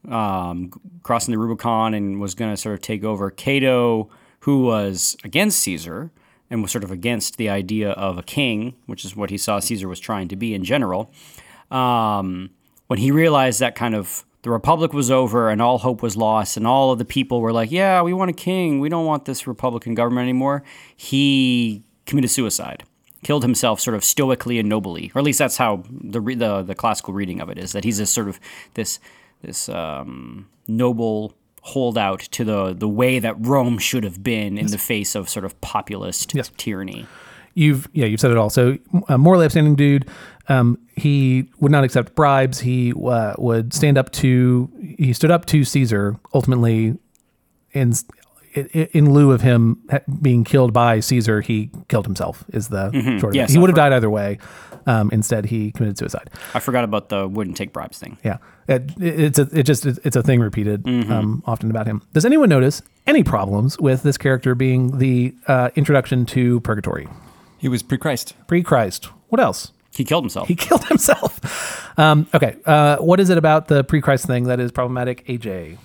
um, 0.10 0.72
crossing 1.04 1.32
the 1.32 1.40
Rubicon 1.40 1.94
and 1.94 2.20
was 2.20 2.36
going 2.36 2.52
to 2.52 2.58
sort 2.58 2.74
of 2.74 2.82
take 2.82 3.04
over, 3.04 3.30
Cato, 3.30 4.10
who 4.42 4.64
was 4.64 5.16
against 5.24 5.60
Caesar 5.60 6.12
and 6.50 6.62
was 6.62 6.72
sort 6.72 6.84
of 6.84 6.92
against 6.92 7.38
the 7.38 7.50
idea 7.50 7.92
of 7.92 8.18
a 8.18 8.24
king, 8.24 8.76
which 8.86 9.06
is 9.06 9.16
what 9.16 9.30
he 9.30 9.38
saw 9.38 9.60
Caesar 9.60 9.88
was 9.88 10.00
trying 10.00 10.28
to 10.28 10.36
be 10.36 10.54
in 10.54 10.64
general. 10.64 11.12
Um, 11.72 12.52
when 12.88 13.00
he 13.00 13.12
realized 13.12 13.60
that 13.60 13.76
kind 13.76 13.96
of 13.96 14.26
the 14.44 14.50
republic 14.52 14.94
was 14.94 15.10
over 15.10 15.50
and 15.50 15.62
all 15.62 15.80
hope 15.80 16.04
was 16.04 16.16
lost 16.18 16.58
and 16.58 16.68
all 16.68 16.92
of 16.92 17.00
the 17.00 17.06
people 17.06 17.42
were 17.42 17.54
like 17.54 17.72
yeah 17.72 18.02
we 18.02 18.14
want 18.14 18.30
a 18.30 18.34
king 18.34 18.80
we 18.80 18.90
don't 18.90 19.06
want 19.06 19.26
this 19.26 19.48
republican 19.48 19.96
government 19.96 20.24
anymore 20.24 20.64
he 20.96 21.82
committed 22.06 22.30
suicide 22.30 22.84
killed 23.24 23.44
himself 23.44 23.80
sort 23.80 23.96
of 23.96 24.04
stoically 24.04 24.60
and 24.60 24.68
nobly 24.70 25.12
or 25.16 25.20
at 25.20 25.26
least 25.26 25.40
that's 25.40 25.58
how 25.58 25.84
the 25.90 26.22
re- 26.22 26.36
the, 26.36 26.62
the 26.62 26.76
classical 26.76 27.14
reading 27.14 27.40
of 27.42 27.50
it 27.50 27.58
is 27.58 27.72
that 27.72 27.84
he's 27.84 27.98
this 27.98 28.12
sort 28.12 28.28
of 28.28 28.40
this 28.76 29.00
this 29.42 29.70
um, 29.70 30.48
noble 30.68 31.34
holdout 31.62 32.20
to 32.20 32.44
the 32.44 32.74
the 32.74 32.88
way 32.90 33.20
that 33.20 33.36
rome 33.40 33.78
should 33.78 34.04
have 34.04 34.22
been 34.22 34.58
in 34.58 34.68
the 34.68 34.78
face 34.78 35.16
of 35.16 35.30
sort 35.30 35.46
of 35.46 35.60
populist 35.62 36.34
Yes. 36.36 36.52
tyranny 36.58 37.06
You've 37.56 37.88
yeah, 37.94 38.08
you've 38.08 38.20
said 38.20 38.32
it 38.32 38.38
all. 38.38 38.50
So 38.50 38.80
a 39.08 39.18
morally 39.20 39.46
upstanding 39.46 39.76
dude. 39.76 40.10
Um, 40.50 40.80
he 40.96 41.48
would 41.60 41.72
not 41.72 41.84
accept 41.84 42.16
bribes. 42.16 42.60
He 42.62 42.92
uh, 42.94 43.36
would 43.38 43.76
stand 43.76 43.96
up 43.96 44.12
to. 44.14 44.72
He 44.98 45.14
stood 45.14 45.30
up 45.30 45.46
to 45.46 45.64
Caesar. 45.64 46.18
Ultimately, 46.34 46.98
in 47.72 47.94
in, 48.54 48.66
in 48.94 49.14
lieu 49.14 49.32
of 49.32 49.42
him 49.42 49.82
being 50.22 50.44
killed 50.44 50.74
by 50.74 51.00
Caesar, 51.00 51.42
he 51.42 51.70
killed 51.88 52.06
himself. 52.06 52.44
Is 52.54 52.70
the 52.70 52.92
short 53.20 53.32
of 53.32 53.36
Yes, 53.36 53.50
it. 53.50 53.54
He 53.54 53.58
I've 53.58 53.62
would 53.62 53.70
have 53.70 53.76
died 53.78 53.94
either 53.94 54.10
way. 54.10 54.40
Um, 54.86 55.10
instead, 55.12 55.46
he 55.46 55.72
committed 55.72 55.98
suicide. 55.98 56.30
i 56.54 56.60
forgot 56.60 56.84
about 56.84 57.08
the 57.08 57.26
wouldn't 57.28 57.56
take 57.56 57.72
bribes 57.72 57.98
thing 57.98 58.18
Yeah, 58.24 58.38
it, 58.68 58.92
it's 59.00 59.40
a, 59.40 59.48
it 59.54 59.64
just 59.64 59.86
it's 59.86 60.16
a 60.18 60.22
thing 60.22 60.42
repeated 60.42 60.84
Mm-hmm. 60.84 61.12
um, 61.12 61.44
often 61.46 61.70
about 61.72 61.88
him. 61.88 62.02
Does 62.12 62.26
anyone 62.26 62.50
notice 62.50 62.82
any 63.08 63.24
problems 63.24 63.80
with 63.80 64.04
this 64.04 64.18
character 64.18 64.56
being 64.56 64.98
the 64.98 65.36
uh, 65.48 65.70
introduction 65.76 66.26
to 66.28 66.60
purgatory? 66.62 67.08
He 67.60 67.70
was 67.70 67.82
pre-Christ. 67.82 68.36
Pre-Christ. 68.48 69.06
What 69.30 69.40
else? 69.40 69.72
he 69.96 70.04
killed 70.04 70.24
himself 70.24 70.48
He 70.48 70.56
killed 70.68 70.84
himself. 70.86 71.98
Um, 72.00 72.28
okay. 72.34 72.58
Uh, 72.66 72.98
what 72.98 73.20
is 73.20 73.30
it 73.30 73.38
about 73.38 73.68
the 73.68 73.84
pre-Christ 73.84 74.26
thing 74.26 74.46
that 74.46 74.60
is 74.60 74.72
problematic? 74.72 75.26
AJ. 75.28 75.78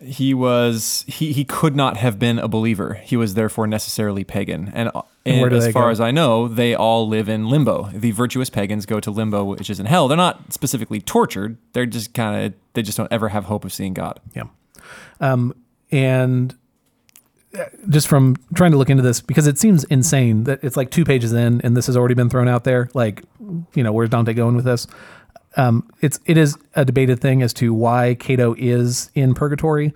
He 0.00 0.34
was 0.34 1.04
he 1.08 1.32
he 1.32 1.44
could 1.44 1.74
not 1.74 1.96
have 1.96 2.18
been 2.18 2.38
a 2.38 2.48
believer. 2.48 2.94
He 2.94 3.16
was 3.16 3.34
therefore 3.34 3.66
necessarily 3.66 4.24
pagan. 4.24 4.70
And, 4.74 4.90
And 5.24 5.42
and 5.42 5.52
as 5.52 5.72
far 5.72 5.84
go? 5.84 5.88
as 5.90 6.00
I 6.00 6.10
know, 6.10 6.48
they 6.48 6.74
all 6.74 7.08
live 7.08 7.28
in 7.28 7.48
limbo. 7.48 7.90
The 7.92 8.10
virtuous 8.10 8.50
pagans 8.50 8.86
go 8.86 9.00
to 9.00 9.10
limbo, 9.10 9.44
which 9.44 9.70
is 9.70 9.80
in 9.80 9.86
hell. 9.86 10.06
They're 10.06 10.16
not 10.16 10.52
specifically 10.52 11.00
tortured. 11.00 11.56
They're 11.72 11.86
just 11.86 12.14
kind 12.14 12.44
of 12.46 12.54
they 12.74 12.82
just 12.82 12.96
don't 12.98 13.10
ever 13.10 13.30
have 13.30 13.44
hope 13.46 13.64
of 13.64 13.72
seeing 13.72 13.94
God. 13.94 14.20
Yeah. 14.34 14.44
Um, 15.20 15.54
and 15.90 16.54
uh, 17.58 17.64
just 17.88 18.06
from 18.06 18.36
trying 18.54 18.72
to 18.72 18.76
look 18.76 18.90
into 18.90 19.02
this, 19.02 19.20
because 19.20 19.46
it 19.46 19.58
seems 19.58 19.84
insane 19.84 20.44
that 20.44 20.62
it's 20.62 20.76
like 20.76 20.90
two 20.90 21.04
pages 21.04 21.32
in 21.32 21.60
and 21.62 21.76
this 21.76 21.86
has 21.86 21.96
already 21.96 22.14
been 22.14 22.28
thrown 22.28 22.48
out 22.48 22.64
there. 22.64 22.88
Like, 22.92 23.22
you 23.74 23.82
know, 23.82 23.92
where's 23.92 24.10
Dante 24.10 24.34
going 24.34 24.56
with 24.56 24.64
this? 24.64 24.86
Um, 25.56 25.88
it's 26.00 26.20
it 26.26 26.36
is 26.36 26.56
a 26.74 26.84
debated 26.84 27.20
thing 27.20 27.42
as 27.42 27.52
to 27.54 27.72
why 27.72 28.14
Cato 28.14 28.54
is 28.58 29.10
in 29.14 29.34
purgatory. 29.34 29.92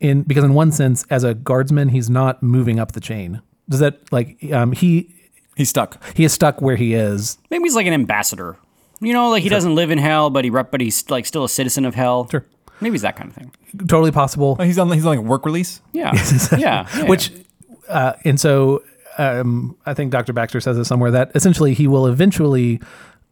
In 0.00 0.22
because 0.22 0.44
in 0.44 0.54
one 0.54 0.72
sense, 0.72 1.04
as 1.10 1.24
a 1.24 1.34
guardsman, 1.34 1.88
he's 1.90 2.10
not 2.10 2.42
moving 2.42 2.78
up 2.78 2.92
the 2.92 3.00
chain. 3.00 3.40
Does 3.68 3.80
that 3.80 4.00
like 4.12 4.36
um, 4.52 4.72
he 4.72 5.12
He's 5.56 5.70
stuck. 5.70 6.02
he 6.14 6.24
is 6.24 6.34
stuck 6.34 6.60
where 6.60 6.76
he 6.76 6.92
is? 6.92 7.38
Maybe 7.50 7.64
he's 7.64 7.74
like 7.74 7.86
an 7.86 7.94
ambassador. 7.94 8.58
You 9.00 9.14
know, 9.14 9.30
like 9.30 9.42
he 9.42 9.48
doesn't 9.48 9.74
live 9.74 9.90
in 9.90 9.96
hell, 9.98 10.28
but 10.28 10.44
he 10.44 10.50
rep- 10.50 10.70
but 10.70 10.80
he's 10.82 11.08
like 11.08 11.24
still 11.24 11.44
a 11.44 11.48
citizen 11.48 11.84
of 11.86 11.94
hell. 11.94 12.28
Sure. 12.30 12.44
Maybe 12.82 12.92
he's 12.92 13.02
that 13.02 13.16
kind 13.16 13.30
of 13.30 13.36
thing. 13.36 13.52
Totally 13.86 14.10
possible. 14.12 14.56
He's 14.56 14.78
on 14.78 14.90
he's 14.92 15.06
on 15.06 15.16
like 15.16 15.24
work 15.26 15.46
release. 15.46 15.80
Yeah. 15.92 16.12
yeah. 16.58 16.86
yeah. 16.96 17.04
which 17.08 17.32
uh, 17.88 18.12
and 18.24 18.38
so 18.38 18.82
um, 19.16 19.76
I 19.86 19.94
think 19.94 20.12
Dr. 20.12 20.34
Baxter 20.34 20.60
says 20.60 20.76
it 20.76 20.84
somewhere 20.84 21.10
that 21.12 21.30
essentially 21.34 21.72
he 21.72 21.86
will 21.88 22.06
eventually 22.06 22.80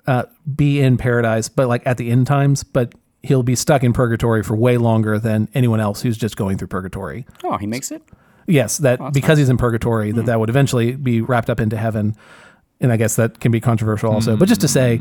uh, 0.06 0.24
be 0.54 0.80
in 0.80 0.96
paradise, 0.96 1.48
but 1.48 1.68
like 1.68 1.86
at 1.86 1.96
the 1.96 2.10
end 2.10 2.26
times, 2.26 2.64
but 2.64 2.94
he'll 3.22 3.42
be 3.42 3.54
stuck 3.54 3.82
in 3.82 3.92
purgatory 3.92 4.42
for 4.42 4.54
way 4.54 4.76
longer 4.76 5.18
than 5.18 5.48
anyone 5.54 5.80
else 5.80 6.02
who's 6.02 6.16
just 6.18 6.36
going 6.36 6.58
through 6.58 6.68
purgatory. 6.68 7.26
oh, 7.42 7.56
he 7.56 7.66
makes 7.66 7.90
it. 7.90 8.02
Yes, 8.46 8.78
that 8.78 9.14
because 9.14 9.38
he's 9.38 9.48
in 9.48 9.56
purgatory, 9.56 10.12
that 10.12 10.26
that 10.26 10.38
would 10.38 10.50
eventually 10.50 10.92
be 10.92 11.22
wrapped 11.22 11.48
up 11.48 11.60
into 11.60 11.78
heaven, 11.78 12.14
and 12.80 12.92
I 12.92 12.98
guess 12.98 13.16
that 13.16 13.40
can 13.40 13.50
be 13.50 13.60
controversial 13.60 14.12
also. 14.12 14.36
But 14.36 14.48
just 14.48 14.60
to 14.60 14.68
say, 14.68 15.00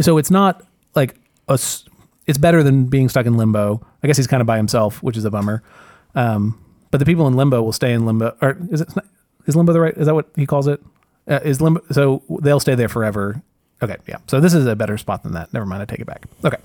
so 0.00 0.16
it's 0.16 0.30
not 0.30 0.62
like 0.94 1.16
a, 1.48 1.58
It's 2.26 2.38
better 2.38 2.62
than 2.62 2.86
being 2.86 3.10
stuck 3.10 3.26
in 3.26 3.36
limbo. 3.36 3.86
I 4.02 4.06
guess 4.06 4.16
he's 4.16 4.26
kind 4.26 4.40
of 4.40 4.46
by 4.46 4.56
himself, 4.56 5.02
which 5.02 5.18
is 5.18 5.26
a 5.26 5.30
bummer. 5.30 5.62
Um, 6.14 6.58
but 6.90 6.98
the 6.98 7.04
people 7.04 7.26
in 7.26 7.34
limbo 7.34 7.62
will 7.62 7.72
stay 7.72 7.92
in 7.92 8.06
limbo. 8.06 8.34
Or 8.40 8.56
is 8.70 8.80
it 8.80 8.88
is 9.46 9.54
limbo 9.54 9.74
the 9.74 9.80
right? 9.80 9.94
Is 9.96 10.06
that 10.06 10.14
what 10.14 10.30
he 10.34 10.46
calls 10.46 10.66
it? 10.66 10.80
Uh, 11.26 11.40
is 11.44 11.60
limbo? 11.60 11.82
So 11.90 12.22
they'll 12.40 12.60
stay 12.60 12.74
there 12.74 12.88
forever. 12.88 13.42
Okay, 13.82 13.96
yeah. 14.06 14.18
So 14.26 14.40
this 14.40 14.54
is 14.54 14.66
a 14.66 14.74
better 14.74 14.98
spot 14.98 15.22
than 15.22 15.32
that. 15.32 15.52
Never 15.52 15.66
mind. 15.66 15.82
I 15.82 15.84
take 15.84 16.00
it 16.00 16.06
back. 16.06 16.26
Okay, 16.44 16.58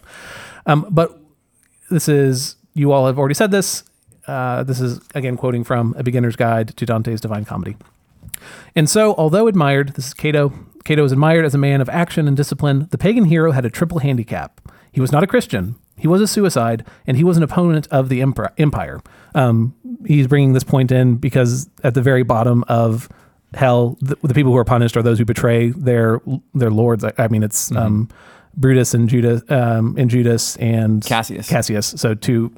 um, 0.65 0.87
but 0.89 1.19
this 1.89 2.07
is 2.07 2.55
you 2.73 2.91
all 2.91 3.05
have 3.07 3.19
already 3.19 3.35
said 3.35 3.51
this. 3.51 3.83
Uh, 4.25 4.63
this 4.63 4.79
is 4.79 4.99
again 5.13 5.37
quoting 5.37 5.63
from 5.63 5.93
A 5.97 6.03
Beginner's 6.03 6.35
Guide 6.35 6.75
to 6.77 6.85
Dante's 6.85 7.21
Divine 7.21 7.45
Comedy. 7.45 7.75
And 8.75 8.89
so, 8.89 9.13
although 9.15 9.47
admired, 9.47 9.93
this 9.95 10.07
is 10.07 10.13
Cato. 10.13 10.53
Cato 10.83 11.03
is 11.05 11.11
admired 11.11 11.45
as 11.45 11.55
a 11.55 11.57
man 11.57 11.81
of 11.81 11.89
action 11.89 12.27
and 12.27 12.35
discipline. 12.35 12.87
The 12.91 12.97
pagan 12.97 13.25
hero 13.25 13.51
had 13.51 13.65
a 13.65 13.69
triple 13.69 13.99
handicap. 13.99 14.59
He 14.91 14.99
was 14.99 15.11
not 15.11 15.23
a 15.23 15.27
Christian. 15.27 15.75
He 15.97 16.07
was 16.07 16.21
a 16.21 16.27
suicide, 16.27 16.85
and 17.07 17.15
he 17.15 17.23
was 17.23 17.37
an 17.37 17.43
opponent 17.43 17.87
of 17.87 18.09
the 18.09 18.21
empire. 18.21 19.01
Um, 19.35 19.75
he's 20.05 20.27
bringing 20.27 20.53
this 20.53 20.63
point 20.63 20.91
in 20.91 21.15
because 21.15 21.69
at 21.83 21.93
the 21.93 22.01
very 22.01 22.23
bottom 22.23 22.63
of 22.67 23.07
hell, 23.55 23.97
the, 24.01 24.15
the 24.23 24.33
people 24.33 24.51
who 24.51 24.57
are 24.57 24.65
punished 24.65 24.95
are 24.97 25.01
those 25.03 25.17
who 25.19 25.25
betray 25.25 25.69
their 25.69 26.19
their 26.53 26.71
lords. 26.71 27.03
I, 27.03 27.13
I 27.17 27.27
mean, 27.27 27.43
it's 27.43 27.71
um, 27.73 28.09
Brutus 28.55 28.93
and 28.93 29.07
Judas, 29.09 29.41
um, 29.49 29.95
and 29.97 30.09
Judas 30.09 30.55
and 30.57 31.03
Cassius. 31.03 31.47
Cassius. 31.49 31.87
So 31.97 32.13
two, 32.13 32.49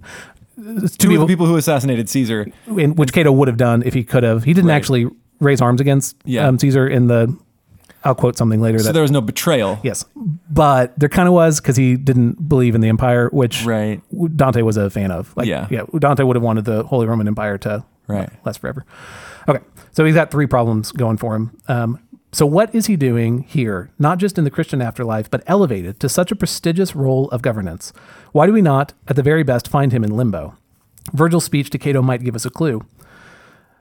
two 0.57 0.87
Two 0.87 1.09
people, 1.09 1.27
people 1.27 1.45
who 1.45 1.57
assassinated 1.57 2.09
Caesar. 2.09 2.47
in, 2.67 2.95
which 2.95 3.13
Cato 3.13 3.31
would 3.31 3.47
have 3.47 3.57
done 3.57 3.83
if 3.83 3.93
he 3.93 4.03
could 4.03 4.23
have. 4.23 4.43
He 4.43 4.53
didn't 4.53 4.69
Right. 4.69 4.75
actually 4.75 5.07
raise 5.39 5.61
arms 5.61 5.81
against 5.81 6.15
Yeah. 6.25 6.47
um, 6.47 6.57
Caesar 6.59 6.87
in 6.87 7.07
the. 7.07 7.35
I'll 8.03 8.13
quote 8.13 8.37
something 8.37 8.61
later 8.61 8.77
So 8.77 8.83
that 8.85 8.93
there 8.93 9.01
was 9.01 9.09
no 9.09 9.19
betrayal. 9.19 9.79
yes, 9.81 10.05
but 10.15 10.93
there 10.99 11.09
kind 11.09 11.27
of 11.27 11.33
was 11.33 11.59
because 11.59 11.75
he 11.75 11.95
didn't 11.97 12.47
believe 12.47 12.75
in 12.75 12.81
the 12.81 12.87
empire, 12.87 13.29
which 13.33 13.65
Right. 13.65 13.99
Dante 14.35 14.61
was 14.61 14.77
a 14.77 14.91
fan 14.91 15.09
of. 15.09 15.33
Like, 15.35 15.47
Yeah. 15.47 15.65
yeah, 15.71 15.85
Dante 15.97 16.21
would 16.21 16.35
have 16.35 16.43
wanted 16.43 16.65
the 16.65 16.83
Holy 16.83 17.07
Roman 17.07 17.27
Empire 17.27 17.57
to 17.59 17.83
Right. 18.07 18.29
last 18.45 18.59
forever. 18.59 18.85
So 19.95 20.03
he's 20.03 20.15
got 20.15 20.29
three 20.29 20.45
problems 20.45 20.91
going 20.91 21.15
for 21.15 21.35
him. 21.35 21.57
Um, 21.69 21.99
so 22.33 22.45
what 22.45 22.75
is 22.75 22.87
he 22.87 22.97
doing 22.97 23.43
here? 23.43 23.91
Not 23.97 24.17
just 24.17 24.37
in 24.37 24.43
the 24.43 24.51
Christian 24.51 24.81
afterlife, 24.81 25.31
but 25.31 25.41
elevated 25.47 26.01
to 26.01 26.09
such 26.09 26.33
a 26.33 26.35
prestigious 26.35 26.93
role 26.93 27.29
of 27.29 27.41
governance. 27.41 27.93
Why 28.33 28.45
do 28.45 28.51
we 28.51 28.61
not, 28.61 28.91
at 29.07 29.15
the 29.15 29.23
very 29.23 29.43
best, 29.43 29.69
find 29.69 29.93
him 29.93 30.03
in 30.03 30.17
limbo? 30.17 30.57
Virgil's 31.13 31.45
speech 31.45 31.69
to 31.69 31.77
Cato 31.77 32.01
might 32.01 32.25
give 32.25 32.35
us 32.35 32.45
a 32.45 32.49
clue. 32.49 32.85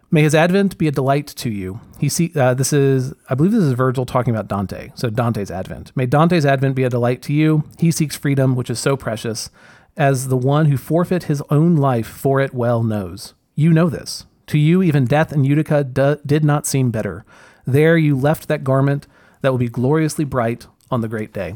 May 0.09 0.23
his 0.23 0.37
advent 0.37 0.79
be 0.79 0.87
a 0.87 0.93
delight 0.93 1.27
to 1.27 1.51
you. 1.51 1.81
He 1.99 2.09
see 2.09 2.31
uh, 2.37 2.55
this 2.55 2.73
is 2.73 3.13
I 3.29 3.35
believe 3.35 3.51
this 3.51 3.65
is 3.65 3.73
Virgil 3.73 4.07
talking 4.07 4.33
about 4.33 4.47
Dante. 4.47 4.93
So 4.95 5.11
Dante's 5.11 5.51
advent. 5.51 5.91
May 5.97 6.07
Dante's 6.07 6.47
advent 6.47 6.77
be 6.77 6.85
a 6.85 6.91
delight 6.91 7.23
to 7.23 7.33
you. 7.33 7.65
He 7.77 7.91
seeks 7.91 8.15
freedom, 8.15 8.55
which 8.55 8.71
is 8.71 8.79
so 8.79 8.97
precious, 8.97 9.51
as 9.97 10.29
the 10.29 10.37
one 10.37 10.67
who 10.67 10.77
forfeit 10.77 11.25
his 11.25 11.43
own 11.51 11.75
life 11.75 12.07
for 12.07 12.39
it 12.39 12.55
well 12.55 12.85
knows. 12.85 13.35
You 13.57 13.73
know 13.73 13.89
this. 13.89 14.27
To 14.49 14.59
you, 14.59 14.83
even 14.83 15.05
death 15.05 15.33
in 15.33 15.45
Utica 15.45 15.85
do, 15.85 16.19
did 16.25 16.45
not 16.45 16.67
seem 16.67 16.91
better. 16.91 17.25
There 17.67 17.97
you 17.97 18.17
left 18.17 18.49
that 18.49 18.65
garment 18.65 19.07
that 19.41 19.51
will 19.51 19.59
be 19.59 19.69
gloriously 19.69 20.25
bright 20.25 20.67
on 20.91 21.01
the 21.01 21.09
great 21.09 21.33
day. 21.33 21.55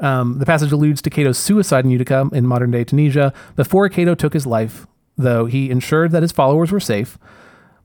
Um, 0.00 0.38
the 0.38 0.46
passage 0.46 0.70
alludes 0.70 1.02
to 1.02 1.10
Cato's 1.10 1.38
suicide 1.38 1.84
in 1.84 1.90
Utica 1.90 2.28
in 2.32 2.46
modern 2.46 2.70
day 2.70 2.84
Tunisia. 2.84 3.32
Before 3.56 3.88
Cato 3.88 4.14
took 4.14 4.32
his 4.32 4.46
life, 4.46 4.86
though, 5.16 5.46
he 5.46 5.70
ensured 5.70 6.12
that 6.12 6.22
his 6.22 6.32
followers 6.32 6.70
were 6.70 6.80
safe. 6.80 7.18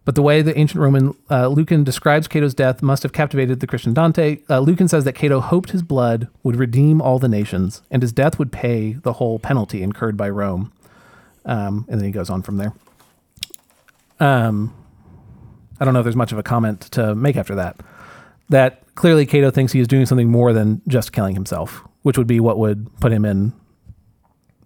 But 0.06 0.16
the 0.16 0.22
way 0.22 0.42
the 0.42 0.58
ancient 0.58 0.82
Roman 0.82 1.16
uh, 1.32 1.48
Lucan 1.48 1.84
describes 1.86 2.28
Cato's 2.28 2.54
death 2.54 2.82
must 2.82 3.04
have 3.04 3.14
captivated 3.14 3.62
the 3.62 3.68
Christian 3.68 3.94
Dante. 3.94 4.40
Uh, 4.50 4.60
Lucan 4.60 4.90
says 4.90 5.06
that 5.06 5.14
Cato 5.14 5.40
hoped 5.40 5.72
his 5.72 5.82
blood 5.82 6.28
would 6.44 6.58
redeem 6.58 7.02
all 7.02 7.20
the 7.20 7.30
nations, 7.30 7.82
and 7.90 8.02
his 8.02 8.12
death 8.12 8.38
would 8.38 8.52
pay 8.52 8.94
the 8.94 9.14
whole 9.14 9.40
penalty 9.40 9.82
incurred 9.82 10.18
by 10.18 10.30
Rome. 10.30 10.74
Um, 11.46 11.86
and 11.88 12.00
then 12.00 12.06
he 12.06 12.12
goes 12.12 12.30
on 12.30 12.42
from 12.42 12.58
there. 12.58 12.74
Um, 14.20 14.74
I 15.80 15.86
don't 15.86 15.94
know 15.94 16.00
if 16.00 16.04
there's 16.06 16.16
much 16.16 16.32
of 16.32 16.38
a 16.38 16.44
comment 16.44 16.82
to 16.92 17.16
make 17.16 17.36
after 17.36 17.56
that. 17.56 17.78
That 18.50 18.84
clearly 18.96 19.26
Cato 19.26 19.52
thinks 19.52 19.72
he 19.74 19.80
is 19.80 19.88
doing 19.88 20.06
something 20.06 20.30
more 20.30 20.54
than 20.54 20.82
just 20.88 21.12
killing 21.14 21.34
himself, 21.34 21.82
which 22.04 22.18
would 22.18 22.28
be 22.28 22.40
what 22.40 22.58
would 22.60 22.94
put 23.00 23.12
him 23.12 23.26
in 23.26 23.54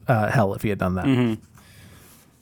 uh, 0.08 0.30
hell 0.30 0.54
if 0.54 0.62
he 0.64 0.70
had 0.70 0.78
done 0.78 0.96
that. 0.96 1.38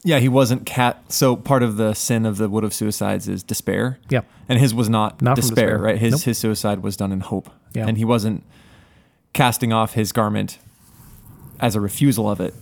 Yeah, 0.02 0.18
he 0.20 0.28
wasn't 0.28 0.66
cat. 0.66 1.02
So 1.12 1.34
part 1.36 1.62
of 1.62 1.76
the 1.76 1.94
sin 1.94 2.26
of 2.26 2.36
the 2.36 2.48
Wood 2.48 2.64
of 2.64 2.72
Suicides 2.72 3.28
is 3.28 3.42
despair. 3.42 3.98
Yeah. 4.08 4.20
and 4.48 4.58
his 4.58 4.72
was 4.72 4.88
not, 4.88 5.20
Not 5.20 5.34
despair, 5.36 5.66
despair. 5.70 5.78
right? 5.78 5.98
His 5.98 6.12
Nope. 6.12 6.20
his 6.22 6.38
suicide 6.38 6.82
was 6.82 6.96
done 6.96 7.12
in 7.12 7.20
hope. 7.20 7.50
Yeah. 7.74 7.86
and 7.88 7.98
he 7.98 8.04
wasn't 8.04 8.42
casting 9.32 9.72
off 9.72 9.92
his 9.94 10.12
garment 10.12 10.58
as 11.60 11.74
a 11.74 11.80
refusal 11.80 12.30
of 12.30 12.40
it, 12.40 12.54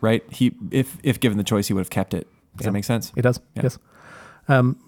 right? 0.00 0.22
He 0.30 0.54
if 0.70 0.96
if 1.02 1.20
given 1.20 1.36
the 1.38 1.44
choice, 1.44 1.66
he 1.68 1.74
would 1.74 1.80
have 1.80 1.90
kept 1.90 2.14
it. 2.14 2.26
Does 2.56 2.64
Yeah. 2.64 2.68
that 2.68 2.72
make 2.72 2.84
sense? 2.84 3.12
It 3.16 3.22
does. 3.22 3.38
Yeah. 3.54 3.64
Yes. 3.64 3.78
Um, 4.48 4.78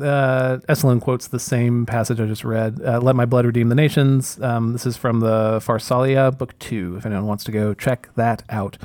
uh, 0.00 0.58
Esolen 0.68 1.00
quotes 1.00 1.28
the 1.28 1.38
same 1.38 1.86
passage 1.86 2.20
I 2.20 2.26
just 2.26 2.44
read. 2.44 2.80
Uh, 2.82 3.00
Let 3.00 3.16
my 3.16 3.26
blood 3.26 3.44
redeem 3.44 3.68
the 3.68 3.74
nations. 3.74 4.40
Um, 4.40 4.72
this 4.72 4.86
is 4.86 4.96
from 4.96 5.20
the 5.20 5.60
Pharsalia, 5.60 6.36
book 6.36 6.58
two. 6.58 6.96
If 6.96 7.06
anyone 7.06 7.26
wants 7.26 7.44
to 7.44 7.52
go 7.52 7.74
check 7.74 8.08
that 8.16 8.42
out. 8.48 8.78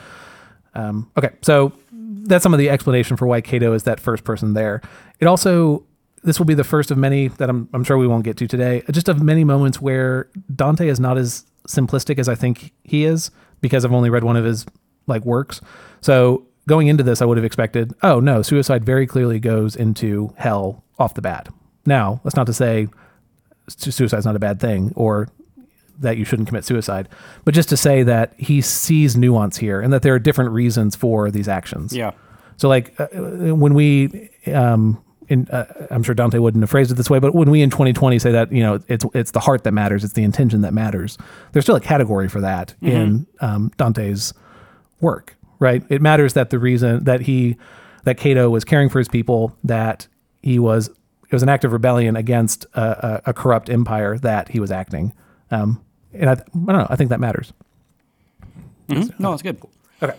Um, 0.76 1.10
okay, 1.18 1.30
so 1.42 1.74
that's 1.92 2.44
some 2.44 2.54
of 2.54 2.60
the 2.60 2.70
explanation 2.70 3.18
for 3.18 3.28
why 3.28 3.42
Cato 3.42 3.74
is 3.74 3.84
that 3.84 4.00
first 4.00 4.24
person 4.24 4.54
there. 4.54 4.82
It 5.20 5.26
also 5.26 5.86
this 6.24 6.38
will 6.38 6.46
be 6.46 6.54
the 6.54 6.64
first 6.64 6.92
of 6.92 6.98
many 6.98 7.30
that 7.30 7.50
I'm, 7.50 7.70
I'm 7.74 7.84
sure 7.84 7.98
we 7.98 8.08
won't 8.08 8.26
get 8.26 8.38
to 8.38 8.48
today. 8.48 8.84
Just 8.92 9.08
of 9.08 9.22
many 9.22 9.44
moments 9.44 9.80
where 9.80 10.30
Dante 10.54 10.88
is 10.88 11.00
not 11.00 11.18
as 11.18 11.46
simplistic 11.68 12.20
as 12.20 12.28
I 12.28 12.36
think 12.36 12.74
he 12.84 13.06
is 13.06 13.32
because 13.62 13.86
I've 13.86 13.94
only 13.94 14.10
read 14.10 14.24
one 14.24 14.36
of 14.36 14.44
his 14.44 14.66
like 15.08 15.24
works. 15.24 15.62
So 16.02 16.46
going 16.70 16.88
into 16.88 17.04
this, 17.04 17.22
I 17.22 17.26
would 17.26 17.38
have 17.38 17.44
expected, 17.44 17.94
oh 18.04 18.22
no, 18.22 18.42
suicide 18.42 18.86
very 18.86 19.06
clearly 19.06 19.40
goes 19.40 19.76
into 19.76 20.34
hell 20.38 20.84
off 20.98 21.16
the 21.16 21.22
bat. 21.22 21.50
Now, 21.86 22.22
that's 22.24 22.36
not 22.36 22.46
to 22.46 22.54
say 22.54 22.88
su- 23.68 23.92
suicide's 23.92 24.26
not 24.26 24.36
a 24.36 24.40
bad 24.40 24.62
thing 24.62 24.94
or 24.96 25.28
that 26.00 26.16
you 26.16 26.24
shouldn't 26.24 26.48
commit 26.48 26.64
suicide, 26.64 27.10
but 27.44 27.54
just 27.54 27.68
to 27.70 27.76
say 27.76 28.04
that 28.04 28.34
he 28.38 28.62
sees 28.62 29.18
nuance 29.18 29.58
here 29.58 29.82
and 29.82 29.92
that 29.92 30.02
there 30.02 30.14
are 30.14 30.20
different 30.20 30.52
reasons 30.52 30.96
for 30.96 31.30
these 31.30 31.50
actions. 31.50 31.94
Yeah. 31.94 32.12
So 32.56 32.70
like 32.70 32.98
uh, 33.00 33.08
when 33.56 33.74
we, 33.74 34.30
um, 34.54 35.04
in, 35.28 35.48
uh, 35.50 35.88
I'm 35.92 36.04
sure 36.04 36.16
Dante 36.16 36.38
wouldn't 36.38 36.62
have 36.62 36.70
phrased 36.70 36.92
it 36.92 36.96
this 36.96 37.10
way, 37.10 37.20
but 37.20 37.34
when 37.36 37.50
we 37.50 37.62
in 37.62 37.70
2020 37.70 38.20
say 38.20 38.32
that 38.32 38.52
you 38.52 38.64
know 38.64 38.80
it's 38.88 39.06
it's 39.14 39.32
the 39.32 39.40
heart 39.40 39.64
that 39.64 39.74
matters, 39.74 40.04
it's 40.04 40.14
the 40.14 40.24
intention 40.24 40.62
that 40.62 40.74
matters. 40.74 41.18
There's 41.52 41.66
still 41.66 41.76
a 41.76 41.82
category 41.82 42.28
for 42.30 42.42
that 42.42 42.74
in 42.82 43.28
um, 43.40 43.72
Dante's 43.78 44.34
work, 45.02 45.36
right? 45.60 45.84
It 45.90 46.02
matters 46.02 46.34
that 46.34 46.50
the 46.50 46.60
reason 46.60 47.04
that 47.04 47.22
he 47.22 47.58
that 48.06 48.18
Cato 48.18 48.50
was 48.50 48.64
caring 48.64 48.90
for 48.90 49.00
his 49.00 49.08
people, 49.08 49.56
that 49.64 50.08
he 50.42 50.58
was 50.60 50.88
it 50.90 51.34
was 51.36 51.44
an 51.44 51.50
act 51.50 51.64
of 51.64 51.74
rebellion 51.74 52.16
against 52.16 52.66
a, 52.74 53.22
a, 53.26 53.30
a 53.30 53.34
corrupt 53.34 53.70
empire 53.70 54.18
that 54.20 54.50
he 54.50 54.60
was 54.60 54.72
acting, 54.72 55.14
um, 55.52 55.84
and 56.14 56.30
I, 56.30 56.34
I 56.34 56.36
don't 56.54 56.68
know. 56.68 56.88
I 56.90 56.96
think 56.96 57.10
that 57.12 57.20
matters. 57.20 57.54
Mhm. 58.88 59.20
No, 59.20 59.34
it's 59.34 59.44
good. 59.44 59.62
Okay. 60.02 60.18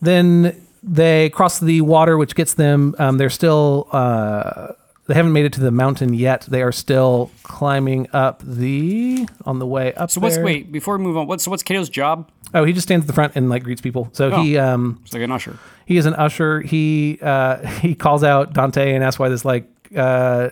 Then 0.00 0.66
they 0.82 1.30
cross 1.30 1.60
the 1.60 1.80
water, 1.82 2.16
which 2.16 2.34
gets 2.34 2.54
them. 2.54 2.94
Um, 2.98 3.18
they're 3.18 3.30
still. 3.30 3.88
Uh, 3.92 4.72
they 5.08 5.14
haven't 5.14 5.32
made 5.32 5.44
it 5.44 5.52
to 5.54 5.60
the 5.60 5.70
mountain 5.72 6.14
yet. 6.14 6.42
They 6.48 6.62
are 6.62 6.72
still 6.72 7.30
climbing 7.42 8.08
up 8.12 8.40
the 8.44 9.26
on 9.44 9.58
the 9.58 9.66
way 9.66 9.92
up. 9.94 10.10
So 10.10 10.20
what's 10.20 10.36
there. 10.36 10.44
wait 10.44 10.72
before 10.72 10.96
we 10.96 11.04
move 11.04 11.16
on? 11.16 11.26
What's 11.26 11.44
so 11.44 11.50
what's 11.50 11.62
Cato's 11.62 11.88
job? 11.88 12.30
Oh, 12.54 12.64
he 12.64 12.72
just 12.72 12.86
stands 12.86 13.04
at 13.04 13.06
the 13.06 13.12
front 13.12 13.32
and 13.36 13.48
like 13.48 13.62
greets 13.64 13.80
people. 13.80 14.08
So 14.12 14.40
he 14.42 14.58
um 14.58 15.00
It's 15.04 15.12
like 15.14 15.22
an 15.22 15.30
usher. 15.32 15.56
he 15.86 15.96
is 15.96 16.06
an 16.06 16.14
usher. 16.14 16.60
He 16.60 17.18
uh 17.22 17.66
he 17.80 17.94
calls 17.94 18.22
out 18.24 18.52
Dante 18.52 18.94
and 18.94 19.02
asks 19.04 19.18
why 19.18 19.28
this 19.28 19.44
like 19.44 19.66
uh 19.96 20.50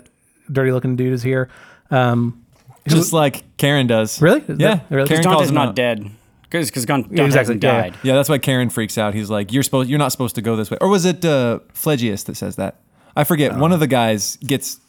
dirty 0.50 0.72
looking 0.72 0.96
dude 0.96 1.12
is 1.12 1.22
here. 1.22 1.48
Um, 1.90 2.44
Just 2.88 3.12
like 3.12 3.44
Charon 3.58 3.86
does. 3.86 4.20
Really? 4.22 4.40
Is 4.48 4.58
Yeah. 4.58 4.76
that- 4.76 4.86
really? 4.90 5.08
Charon 5.08 5.22
Dante's 5.24 5.36
calls 5.38 5.52
not 5.52 5.68
out. 5.68 5.74
dead. 5.76 6.10
Because 6.42 6.68
because 6.68 6.84
Dante 6.84 7.08
exactly, 7.10 7.38
hasn't 7.38 7.62
yeah, 7.62 7.84
yeah. 7.86 7.92
Yeah, 8.02 8.14
that's 8.16 8.28
why 8.28 8.38
Charon 8.38 8.70
freaks 8.70 8.98
out. 8.98 9.14
He's 9.14 9.30
like, 9.30 9.52
"You're 9.52 9.62
supposed, 9.62 9.88
you're 9.88 10.00
not 10.00 10.10
supposed 10.10 10.34
to 10.34 10.42
go 10.42 10.56
this 10.56 10.68
way." 10.68 10.78
Or 10.80 10.88
was 10.88 11.04
it 11.04 11.24
uh, 11.24 11.60
Phlegyas 11.74 12.24
that 12.24 12.36
says 12.36 12.56
that? 12.56 12.80
I 13.14 13.22
forget. 13.22 13.56
One 13.56 13.70
of 13.72 13.78
the 13.78 13.86
guys 13.86 14.36
gets. 14.38 14.80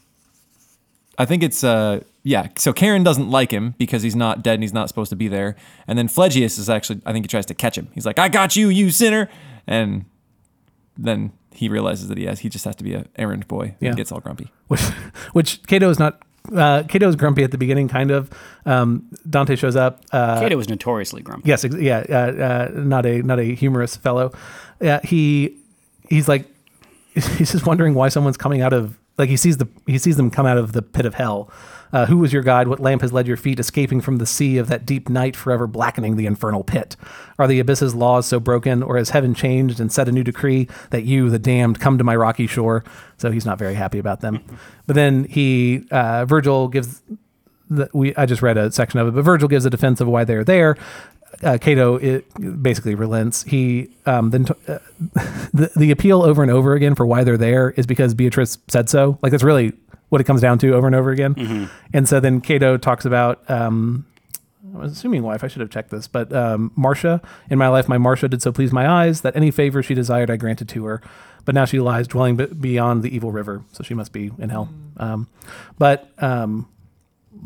I 1.18 1.24
think 1.24 1.42
it's 1.42 1.62
uh 1.62 2.00
yeah. 2.22 2.48
So 2.56 2.72
Charon 2.72 3.02
doesn't 3.02 3.30
like 3.30 3.50
him 3.50 3.74
because 3.78 4.02
he's 4.02 4.16
not 4.16 4.42
dead 4.42 4.54
and 4.54 4.62
he's 4.62 4.72
not 4.72 4.88
supposed 4.88 5.10
to 5.10 5.16
be 5.16 5.28
there. 5.28 5.56
And 5.86 5.98
then 5.98 6.08
Phlegyas 6.08 6.58
is 6.58 6.70
actually, 6.70 7.00
I 7.04 7.12
think 7.12 7.24
he 7.24 7.28
tries 7.28 7.46
to 7.46 7.54
catch 7.54 7.76
him. 7.76 7.88
He's 7.94 8.06
like, 8.06 8.18
"I 8.18 8.28
got 8.28 8.54
you, 8.56 8.68
you 8.68 8.90
sinner," 8.90 9.28
and 9.66 10.04
then 10.96 11.32
he 11.54 11.68
realizes 11.68 12.08
that 12.08 12.18
he 12.18 12.24
has. 12.24 12.40
He 12.40 12.48
just 12.48 12.64
has 12.64 12.76
to 12.76 12.84
be 12.84 12.94
a 12.94 13.06
errand 13.16 13.48
boy. 13.48 13.74
Yeah. 13.80 13.88
and 13.88 13.96
gets 13.96 14.12
all 14.12 14.20
grumpy. 14.20 14.50
which 14.68 14.80
which 15.32 15.62
Cato 15.66 15.90
is 15.90 15.98
not. 15.98 16.22
Uh, 16.52 16.82
Cato 16.88 17.08
is 17.08 17.14
grumpy 17.14 17.44
at 17.44 17.52
the 17.52 17.58
beginning, 17.58 17.86
kind 17.88 18.10
of. 18.10 18.28
Um, 18.66 19.08
Dante 19.28 19.54
shows 19.54 19.76
up. 19.76 20.00
Uh, 20.10 20.40
Cato 20.40 20.56
was 20.56 20.68
notoriously 20.68 21.22
grumpy. 21.22 21.48
Yes, 21.48 21.64
ex- 21.64 21.76
yeah, 21.76 22.04
uh, 22.08 22.14
uh, 22.14 22.70
not 22.74 23.06
a 23.06 23.22
not 23.22 23.38
a 23.38 23.54
humorous 23.54 23.96
fellow. 23.96 24.32
Yeah, 24.80 25.00
he 25.04 25.56
he's 26.08 26.28
like 26.28 26.46
he's 27.14 27.52
just 27.52 27.66
wondering 27.66 27.94
why 27.94 28.08
someone's 28.08 28.36
coming 28.36 28.60
out 28.60 28.72
of 28.72 28.98
like 29.18 29.28
he 29.28 29.36
sees 29.36 29.58
the 29.58 29.68
he 29.86 29.98
sees 29.98 30.16
them 30.16 30.30
come 30.30 30.46
out 30.46 30.58
of 30.58 30.72
the 30.72 30.82
pit 30.82 31.06
of 31.06 31.14
hell. 31.14 31.50
Uh, 31.92 32.06
who 32.06 32.16
was 32.16 32.32
your 32.32 32.42
guide? 32.42 32.68
What 32.68 32.80
lamp 32.80 33.02
has 33.02 33.12
led 33.12 33.26
your 33.26 33.36
feet, 33.36 33.60
escaping 33.60 34.00
from 34.00 34.16
the 34.16 34.24
sea 34.24 34.56
of 34.56 34.68
that 34.68 34.86
deep 34.86 35.10
night, 35.10 35.36
forever 35.36 35.66
blackening 35.66 36.16
the 36.16 36.24
infernal 36.24 36.64
pit? 36.64 36.96
Are 37.38 37.46
the 37.46 37.60
abyss's 37.60 37.94
laws 37.94 38.26
so 38.26 38.40
broken, 38.40 38.82
or 38.82 38.96
has 38.96 39.10
heaven 39.10 39.34
changed 39.34 39.78
and 39.78 39.92
set 39.92 40.08
a 40.08 40.12
new 40.12 40.24
decree 40.24 40.68
that 40.88 41.04
you, 41.04 41.28
the 41.28 41.38
damned, 41.38 41.80
come 41.80 41.98
to 41.98 42.04
my 42.04 42.16
rocky 42.16 42.46
shore? 42.46 42.82
So 43.18 43.30
he's 43.30 43.44
not 43.44 43.58
very 43.58 43.74
happy 43.74 43.98
about 43.98 44.20
them. 44.20 44.42
But 44.84 44.96
then 44.96 45.24
he, 45.24 45.86
uh, 45.92 46.24
Virgil 46.24 46.66
gives 46.66 47.02
the, 47.70 47.88
we 47.92 48.14
I 48.16 48.26
just 48.26 48.42
read 48.42 48.58
a 48.58 48.72
section 48.72 48.98
of 48.98 49.06
it, 49.06 49.12
but 49.12 49.22
Virgil 49.22 49.48
gives 49.48 49.64
a 49.64 49.70
defense 49.70 50.00
of 50.00 50.08
why 50.08 50.24
they're 50.24 50.44
there. 50.44 50.76
Uh, 51.42 51.58
Cato 51.58 51.96
it 51.96 52.26
basically 52.62 52.94
relents. 52.94 53.42
He 53.42 53.88
um, 54.06 54.30
then 54.30 54.44
t- 54.44 54.54
uh, 54.68 54.78
the 55.52 55.70
the 55.76 55.90
appeal 55.90 56.22
over 56.22 56.42
and 56.42 56.50
over 56.50 56.74
again 56.74 56.94
for 56.94 57.06
why 57.06 57.24
they're 57.24 57.36
there 57.38 57.70
is 57.70 57.86
because 57.86 58.14
Beatrice 58.14 58.58
said 58.68 58.88
so. 58.88 59.18
Like 59.22 59.30
that's 59.32 59.42
really 59.42 59.72
what 60.10 60.20
it 60.20 60.24
comes 60.24 60.40
down 60.40 60.58
to 60.58 60.72
over 60.74 60.86
and 60.86 60.94
over 60.94 61.10
again. 61.10 61.70
And 61.92 62.08
so 62.08 62.20
then 62.20 62.40
Cato 62.40 62.76
talks 62.76 63.04
about. 63.04 63.48
Um, 63.50 64.06
I 64.74 64.78
was 64.78 64.92
assuming 64.92 65.22
wife. 65.22 65.42
I 65.44 65.48
should 65.48 65.60
have 65.60 65.70
checked 65.70 65.90
this, 65.90 66.06
but 66.06 66.32
um, 66.32 66.70
Marcia. 66.76 67.20
In 67.50 67.58
my 67.58 67.68
life, 67.68 67.88
my 67.88 67.98
Marcia 67.98 68.28
did 68.28 68.40
so 68.40 68.52
please 68.52 68.72
my 68.72 68.88
eyes 68.88 69.20
that 69.22 69.34
any 69.36 69.50
favor 69.50 69.82
she 69.82 69.92
desired, 69.94 70.30
I 70.30 70.36
granted 70.36 70.68
to 70.70 70.84
her. 70.86 71.02
But 71.44 71.54
now 71.54 71.64
she 71.64 71.80
lies 71.80 72.06
dwelling 72.06 72.36
b- 72.36 72.46
beyond 72.46 73.02
the 73.02 73.14
evil 73.14 73.32
river, 73.32 73.64
so 73.72 73.82
she 73.82 73.94
must 73.94 74.12
be 74.12 74.30
in 74.38 74.48
hell. 74.50 74.68
Um, 74.96 75.28
but 75.76 76.08
um, 76.22 76.68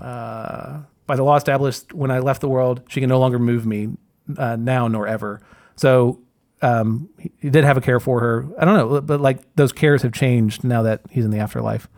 uh, 0.01 0.80
by 1.07 1.17
the 1.17 1.23
law 1.23 1.37
established 1.37 1.93
when 1.93 2.11
I 2.11 2.19
left 2.19 2.41
the 2.41 2.49
world, 2.49 2.83
she 2.89 3.01
can 3.01 3.09
no 3.09 3.19
longer 3.19 3.39
move 3.39 3.67
me 3.67 3.91
uh, 4.37 4.57
now 4.57 4.89
nor 4.89 5.07
ever. 5.07 5.41
So 5.77 6.21
um, 6.63 7.09
he, 7.19 7.51
did 7.51 7.65
have 7.65 7.77
a 7.77 7.81
care 7.81 8.01
for 8.01 8.21
her. 8.21 8.47
I 8.59 8.65
don't 8.65 8.77
know, 8.77 9.01
but 9.01 9.21
like 9.21 9.55
those 9.57 9.73
cares 9.73 10.03
have 10.03 10.13
changed 10.13 10.65
now 10.65 10.83
that 10.83 11.03
he's 11.11 11.25
in 11.25 11.31
the 11.31 11.39
afterlife. 11.39 11.89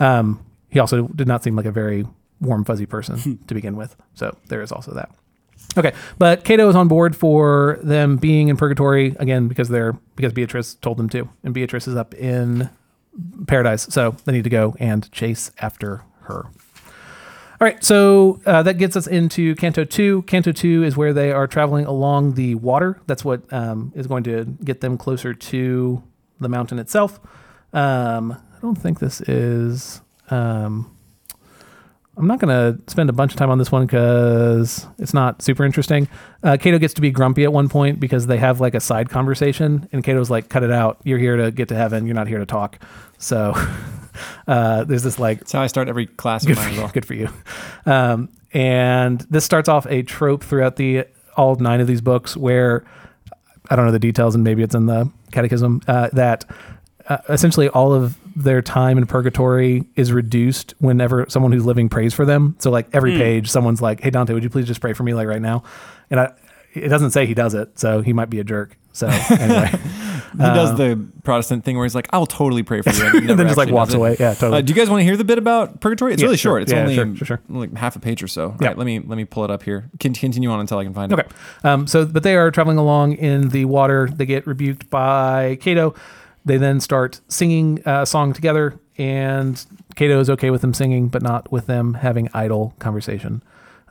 Um, 0.00 0.44
he 0.68 0.78
also 0.78 1.08
did 1.08 1.26
not 1.26 1.42
seem 1.42 1.56
like 1.56 1.66
a 1.66 1.72
very 1.72 2.06
warm, 2.40 2.64
fuzzy 2.64 2.86
person 2.86 3.38
to 3.46 3.54
begin 3.54 3.76
with. 3.76 3.96
So 4.14 4.36
there 4.48 4.62
is 4.62 4.72
also 4.72 4.92
that. 4.94 5.10
Okay, 5.76 5.92
but 6.18 6.44
Cato 6.44 6.68
is 6.68 6.76
on 6.76 6.88
board 6.88 7.14
for 7.14 7.78
them 7.82 8.16
being 8.16 8.48
in 8.48 8.56
purgatory 8.56 9.14
again 9.18 9.48
because 9.48 9.68
they're 9.68 9.92
because 10.16 10.32
Beatrice 10.32 10.74
told 10.74 10.96
them 10.96 11.08
to, 11.10 11.28
and 11.44 11.52
Beatrice 11.52 11.86
is 11.86 11.94
up 11.94 12.14
in 12.14 12.70
paradise, 13.46 13.82
so 13.82 14.12
they 14.24 14.32
need 14.32 14.44
to 14.44 14.50
go 14.50 14.76
and 14.78 15.10
chase 15.12 15.50
after 15.58 16.04
her. 16.22 16.46
All 17.60 17.66
right, 17.66 17.82
so 17.82 18.40
uh, 18.46 18.62
that 18.62 18.74
gets 18.74 18.96
us 18.96 19.08
into 19.08 19.56
Canto 19.56 19.82
2. 19.82 20.22
Canto 20.22 20.52
2 20.52 20.84
is 20.84 20.96
where 20.96 21.12
they 21.12 21.32
are 21.32 21.48
traveling 21.48 21.86
along 21.86 22.34
the 22.34 22.54
water. 22.54 23.00
That's 23.08 23.24
what 23.24 23.52
um, 23.52 23.92
is 23.96 24.06
going 24.06 24.22
to 24.24 24.44
get 24.62 24.80
them 24.80 24.96
closer 24.96 25.34
to 25.34 26.02
the 26.38 26.48
mountain 26.48 26.78
itself. 26.78 27.18
Um, 27.72 28.30
I 28.32 28.60
don't 28.62 28.76
think 28.76 29.00
this 29.00 29.20
is. 29.22 30.02
Um, 30.30 30.96
I'm 32.18 32.26
not 32.26 32.40
going 32.40 32.48
to 32.48 32.90
spend 32.90 33.08
a 33.08 33.12
bunch 33.12 33.32
of 33.32 33.38
time 33.38 33.48
on 33.48 33.58
this 33.58 33.70
one 33.70 33.86
because 33.86 34.86
it's 34.98 35.14
not 35.14 35.40
super 35.40 35.64
interesting. 35.64 36.08
Uh, 36.42 36.56
Cato 36.56 36.78
gets 36.78 36.94
to 36.94 37.00
be 37.00 37.12
grumpy 37.12 37.44
at 37.44 37.52
one 37.52 37.68
point 37.68 38.00
because 38.00 38.26
they 38.26 38.38
have 38.38 38.60
like 38.60 38.74
a 38.74 38.80
side 38.80 39.08
conversation, 39.08 39.88
and 39.92 40.02
Cato's 40.02 40.28
like, 40.28 40.48
"Cut 40.48 40.64
it 40.64 40.72
out! 40.72 40.98
You're 41.04 41.18
here 41.18 41.36
to 41.36 41.52
get 41.52 41.68
to 41.68 41.76
heaven. 41.76 42.06
You're 42.06 42.16
not 42.16 42.26
here 42.26 42.38
to 42.40 42.46
talk." 42.46 42.82
So 43.18 43.54
uh, 44.48 44.84
there's 44.84 45.04
this 45.04 45.18
like 45.18 45.38
That's 45.40 45.52
how 45.52 45.62
I 45.62 45.68
start 45.68 45.88
every 45.88 46.06
class 46.06 46.42
of 46.42 46.48
good 46.48 46.56
mine 46.56 46.64
for 46.64 46.70
as 46.70 46.76
you. 46.76 46.82
well. 46.82 46.90
Good 46.92 47.06
for 47.06 47.14
you. 47.14 47.28
Um, 47.86 48.28
and 48.52 49.20
this 49.30 49.44
starts 49.44 49.68
off 49.68 49.86
a 49.86 50.02
trope 50.02 50.42
throughout 50.42 50.76
the 50.76 51.04
all 51.36 51.54
nine 51.56 51.80
of 51.80 51.86
these 51.86 52.00
books 52.00 52.36
where 52.36 52.84
I 53.70 53.76
don't 53.76 53.86
know 53.86 53.92
the 53.92 53.98
details, 54.00 54.34
and 54.34 54.42
maybe 54.42 54.62
it's 54.64 54.74
in 54.74 54.86
the 54.86 55.08
Catechism 55.30 55.82
uh, 55.86 56.08
that 56.14 56.44
uh, 57.08 57.18
essentially 57.28 57.68
all 57.68 57.92
of 57.92 58.16
their 58.42 58.62
time 58.62 58.98
in 58.98 59.06
purgatory 59.06 59.84
is 59.96 60.12
reduced 60.12 60.74
whenever 60.78 61.26
someone 61.28 61.52
who's 61.52 61.66
living 61.66 61.88
prays 61.88 62.14
for 62.14 62.24
them. 62.24 62.54
So 62.58 62.70
like 62.70 62.88
every 62.92 63.12
page, 63.16 63.48
someone's 63.50 63.82
like, 63.82 64.00
"Hey 64.00 64.10
Dante, 64.10 64.32
would 64.34 64.42
you 64.42 64.50
please 64.50 64.66
just 64.66 64.80
pray 64.80 64.92
for 64.92 65.02
me 65.02 65.14
like 65.14 65.26
right 65.28 65.42
now?" 65.42 65.62
And 66.10 66.20
I, 66.20 66.32
it 66.74 66.88
doesn't 66.88 67.10
say 67.10 67.26
he 67.26 67.34
does 67.34 67.54
it, 67.54 67.78
so 67.78 68.00
he 68.02 68.12
might 68.12 68.30
be 68.30 68.40
a 68.40 68.44
jerk. 68.44 68.76
So 68.92 69.06
anyway, 69.30 69.70
He 70.32 70.38
does 70.38 70.76
the 70.76 71.06
Protestant 71.22 71.64
thing 71.64 71.76
where 71.76 71.84
he's 71.84 71.94
like, 71.94 72.08
"I'll 72.12 72.26
totally 72.26 72.62
pray 72.62 72.82
for 72.82 72.90
you," 72.90 73.06
and, 73.18 73.28
then 73.38 73.46
just, 73.46 73.56
like, 73.56 73.70
walks 73.70 73.94
away. 73.94 74.16
Yeah, 74.18 74.34
totally. 74.34 74.58
Uh, 74.58 74.60
do 74.60 74.72
you 74.72 74.74
guys 74.78 74.90
want 74.90 75.00
to 75.00 75.04
hear 75.04 75.16
the 75.16 75.24
bit 75.24 75.38
about 75.38 75.80
purgatory? 75.80 76.12
It's 76.14 76.22
Yeah, 76.22 76.26
really 76.26 76.36
sure. 76.36 76.52
short. 76.52 76.62
It's 76.62 76.72
Yeah, 76.72 76.80
only 76.82 76.94
sure, 76.94 77.16
sure, 77.16 77.26
sure. 77.26 77.40
like 77.48 77.74
half 77.76 77.94
a 77.96 78.00
page 78.00 78.22
or 78.22 78.28
so. 78.28 78.56
Yeah. 78.60 78.68
right, 78.68 78.78
let 78.78 78.86
me 78.86 78.98
let 78.98 79.16
me 79.16 79.24
pull 79.24 79.44
it 79.44 79.50
up 79.50 79.62
here. 79.62 79.88
Can 80.00 80.14
continue 80.14 80.50
on 80.50 80.58
until 80.60 80.78
I 80.78 80.84
can 80.84 80.94
find 80.94 81.12
Okay. 81.12 81.22
it. 81.22 81.64
Um, 81.64 81.86
so, 81.86 82.06
but 82.06 82.22
they 82.24 82.34
are 82.36 82.50
traveling 82.50 82.78
along 82.78 83.14
in 83.14 83.50
the 83.50 83.66
water. 83.66 84.08
They 84.12 84.26
get 84.26 84.46
rebuked 84.46 84.90
by 84.90 85.58
Cato. 85.60 85.94
They 86.48 86.56
then 86.56 86.80
start 86.80 87.20
singing 87.28 87.82
a 87.84 88.06
song 88.06 88.32
together, 88.32 88.78
and 88.96 89.64
Cato 89.96 90.18
is 90.18 90.30
okay 90.30 90.50
with 90.50 90.62
them 90.62 90.72
singing, 90.72 91.08
but 91.08 91.22
not 91.22 91.52
with 91.52 91.66
them 91.66 91.94
having 91.94 92.30
idle 92.32 92.74
conversation. 92.78 93.42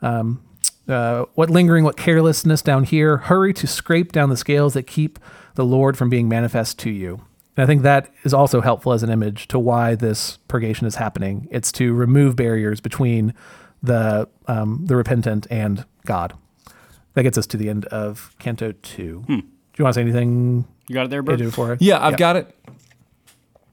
Um, 0.02 0.42
uh, 0.88 1.26
what 1.34 1.50
lingering, 1.50 1.84
what 1.84 1.96
carelessness 1.96 2.60
down 2.60 2.82
here? 2.82 3.18
Hurry 3.18 3.52
to 3.54 3.68
scrape 3.68 4.10
down 4.10 4.28
the 4.28 4.36
scales 4.36 4.74
that 4.74 4.88
keep 4.88 5.20
the 5.54 5.64
Lord 5.64 5.96
from 5.96 6.10
being 6.10 6.28
manifest 6.28 6.80
to 6.80 6.90
you. 6.90 7.20
And 7.56 7.62
I 7.62 7.66
think 7.66 7.82
that 7.82 8.12
is 8.24 8.34
also 8.34 8.60
helpful 8.60 8.92
as 8.92 9.04
an 9.04 9.10
image 9.10 9.46
to 9.48 9.58
why 9.58 9.94
this 9.94 10.38
purgation 10.48 10.86
is 10.86 10.96
happening. 10.96 11.46
It's 11.52 11.70
to 11.72 11.92
remove 11.94 12.34
barriers 12.34 12.80
between 12.80 13.34
the 13.84 14.28
um, 14.48 14.84
the 14.86 14.96
repentant 14.96 15.46
and 15.48 15.84
God. 16.06 16.34
That 17.14 17.22
gets 17.22 17.38
us 17.38 17.46
to 17.48 17.56
the 17.56 17.68
end 17.68 17.84
of 17.86 18.34
Canto 18.40 18.72
2. 18.72 19.24
Do 19.28 19.34
you 19.34 19.84
want 19.84 19.94
to 19.94 19.98
say 19.98 20.02
anything 20.02 20.66
You 20.88 20.94
got 20.94 21.04
it 21.06 21.10
there, 21.10 21.22
AJ, 21.22 21.26
Bert? 21.26 21.38
before? 21.38 21.72
I- 21.72 21.76
Yeah, 21.80 22.04
I've 22.04 22.16
got 22.16 22.36
it. 22.36 22.54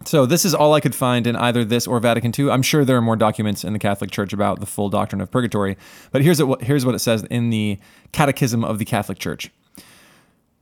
So 0.05 0.28
this 0.28 0.45
is 0.45 0.53
all 0.53 0.74
I 0.74 0.82
could 0.82 0.93
find 0.93 1.26
in 1.26 1.36
either 1.36 1.66
this 1.66 1.88
or 1.88 1.99
Vatican 1.99 2.32
II. 2.38 2.51
I'm 2.51 2.61
sure 2.61 2.86
there 2.86 2.95
are 2.97 3.01
more 3.01 3.16
documents 3.16 3.63
in 3.63 3.74
the 3.74 3.80
Catholic 3.80 4.11
Church 4.11 4.34
about 4.34 4.59
the 4.59 4.68
full 4.68 4.89
doctrine 4.89 5.20
of 5.20 5.32
purgatory, 5.32 5.78
but 6.11 6.22
here's 6.22 6.43
what 6.43 6.61
here's 6.63 6.86
what 6.86 6.93
it 6.93 6.99
says 6.99 7.24
in 7.24 7.49
the 7.49 7.80
Catechism 8.11 8.63
of 8.63 8.78
the 8.78 8.86
Catholic 8.86 9.18
Church. 9.18 9.49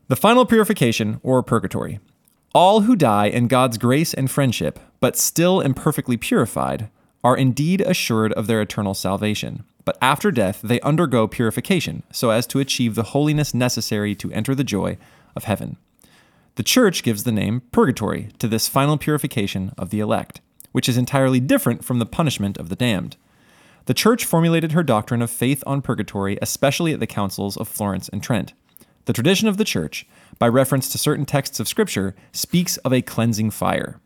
The 0.08 0.16
final 0.16 0.46
purification 0.46 1.20
or 1.24 1.44
purgatory. 1.44 2.00
All 2.56 2.82
who 2.82 2.96
die 2.96 3.26
in 3.26 3.48
God's 3.48 3.78
grace 3.78 4.14
and 4.14 4.30
friendship, 4.32 4.80
but 5.02 5.18
still 5.18 5.60
imperfectly 5.60 6.16
purified, 6.18 6.88
are 7.24 7.36
indeed 7.36 7.82
assured 7.82 8.32
of 8.34 8.48
their 8.48 8.62
eternal 8.62 8.94
salvation. 8.94 9.64
But 9.86 9.98
after 10.02 10.32
death, 10.32 10.62
they 10.64 10.80
undergo 10.82 11.28
purification 11.28 12.04
so 12.12 12.30
as 12.30 12.48
to 12.48 12.60
achieve 12.60 12.96
the 12.96 13.04
holiness 13.04 13.54
necessary 13.54 14.16
to 14.16 14.32
enter 14.32 14.56
the 14.56 14.64
joy 14.64 14.98
of 15.36 15.46
heaven. 15.46 15.76
The 16.56 16.64
Church 16.64 17.02
gives 17.02 17.24
the 17.24 17.32
name 17.32 17.64
purgatory 17.72 18.30
to 18.38 18.48
this 18.48 18.68
final 18.68 18.96
purification 18.96 19.72
of 19.76 19.90
the 19.90 20.00
elect, 20.00 20.40
which 20.72 20.88
is 20.88 20.98
entirely 20.98 21.40
different 21.40 21.84
from 21.84 21.98
the 21.98 22.06
punishment 22.06 22.58
of 22.58 22.70
the 22.70 22.76
damned. 22.76 23.18
The 23.86 23.96
Church 23.96 24.24
formulated 24.24 24.72
her 24.74 24.84
doctrine 24.84 25.24
of 25.24 25.32
faith 25.32 25.64
on 25.66 25.82
purgatory, 25.82 26.38
especially 26.44 26.94
at 26.94 27.00
the 27.00 27.08
councils 27.08 27.58
of 27.58 27.68
Florence 27.68 28.08
and 28.08 28.22
Trent. 28.22 28.54
The 29.06 29.14
tradition 29.14 29.48
of 29.48 29.58
the 29.58 29.66
Church, 29.66 30.06
by 30.38 30.48
reference 30.48 30.90
to 30.90 31.00
certain 31.00 31.26
texts 31.26 31.60
of 31.60 31.68
Scripture, 31.68 32.16
speaks 32.32 32.78
of 32.78 32.94
a 32.94 33.02
cleansing 33.02 33.50
fire. 33.50 34.00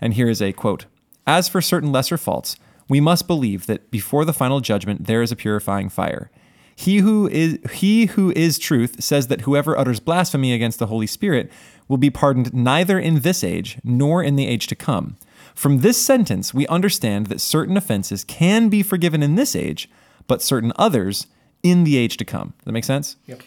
And 0.00 0.14
here 0.14 0.30
is 0.30 0.40
a 0.40 0.54
quote 0.54 0.86
As 1.26 1.46
for 1.46 1.60
certain 1.60 1.92
lesser 1.92 2.16
faults, 2.16 2.56
we 2.88 3.00
must 3.00 3.26
believe 3.26 3.66
that 3.66 3.90
before 3.90 4.24
the 4.24 4.32
final 4.32 4.60
judgment 4.60 5.06
there 5.06 5.20
is 5.20 5.30
a 5.30 5.36
purifying 5.36 5.90
fire. 5.90 6.30
He 6.74 6.98
who 6.98 7.28
is 7.28 7.58
he 7.72 8.06
who 8.06 8.32
is 8.32 8.58
truth 8.58 9.02
says 9.02 9.28
that 9.28 9.42
whoever 9.42 9.78
utters 9.78 10.00
blasphemy 10.00 10.52
against 10.52 10.78
the 10.78 10.86
Holy 10.86 11.06
Spirit 11.06 11.50
will 11.92 11.98
be 11.98 12.08
pardoned 12.08 12.54
neither 12.54 12.98
in 12.98 13.20
this 13.20 13.44
age 13.44 13.78
nor 13.84 14.22
in 14.22 14.34
the 14.34 14.46
age 14.46 14.66
to 14.66 14.74
come. 14.74 15.14
From 15.54 15.80
this 15.80 16.02
sentence 16.02 16.54
we 16.54 16.66
understand 16.68 17.26
that 17.26 17.38
certain 17.38 17.76
offenses 17.76 18.24
can 18.24 18.70
be 18.70 18.82
forgiven 18.82 19.22
in 19.22 19.34
this 19.34 19.54
age, 19.54 19.90
but 20.26 20.40
certain 20.40 20.72
others 20.76 21.26
in 21.62 21.84
the 21.84 21.98
age 21.98 22.16
to 22.16 22.24
come. 22.24 22.54
Does 22.56 22.64
that 22.64 22.72
make 22.72 22.84
sense? 22.84 23.16
Yep. 23.26 23.42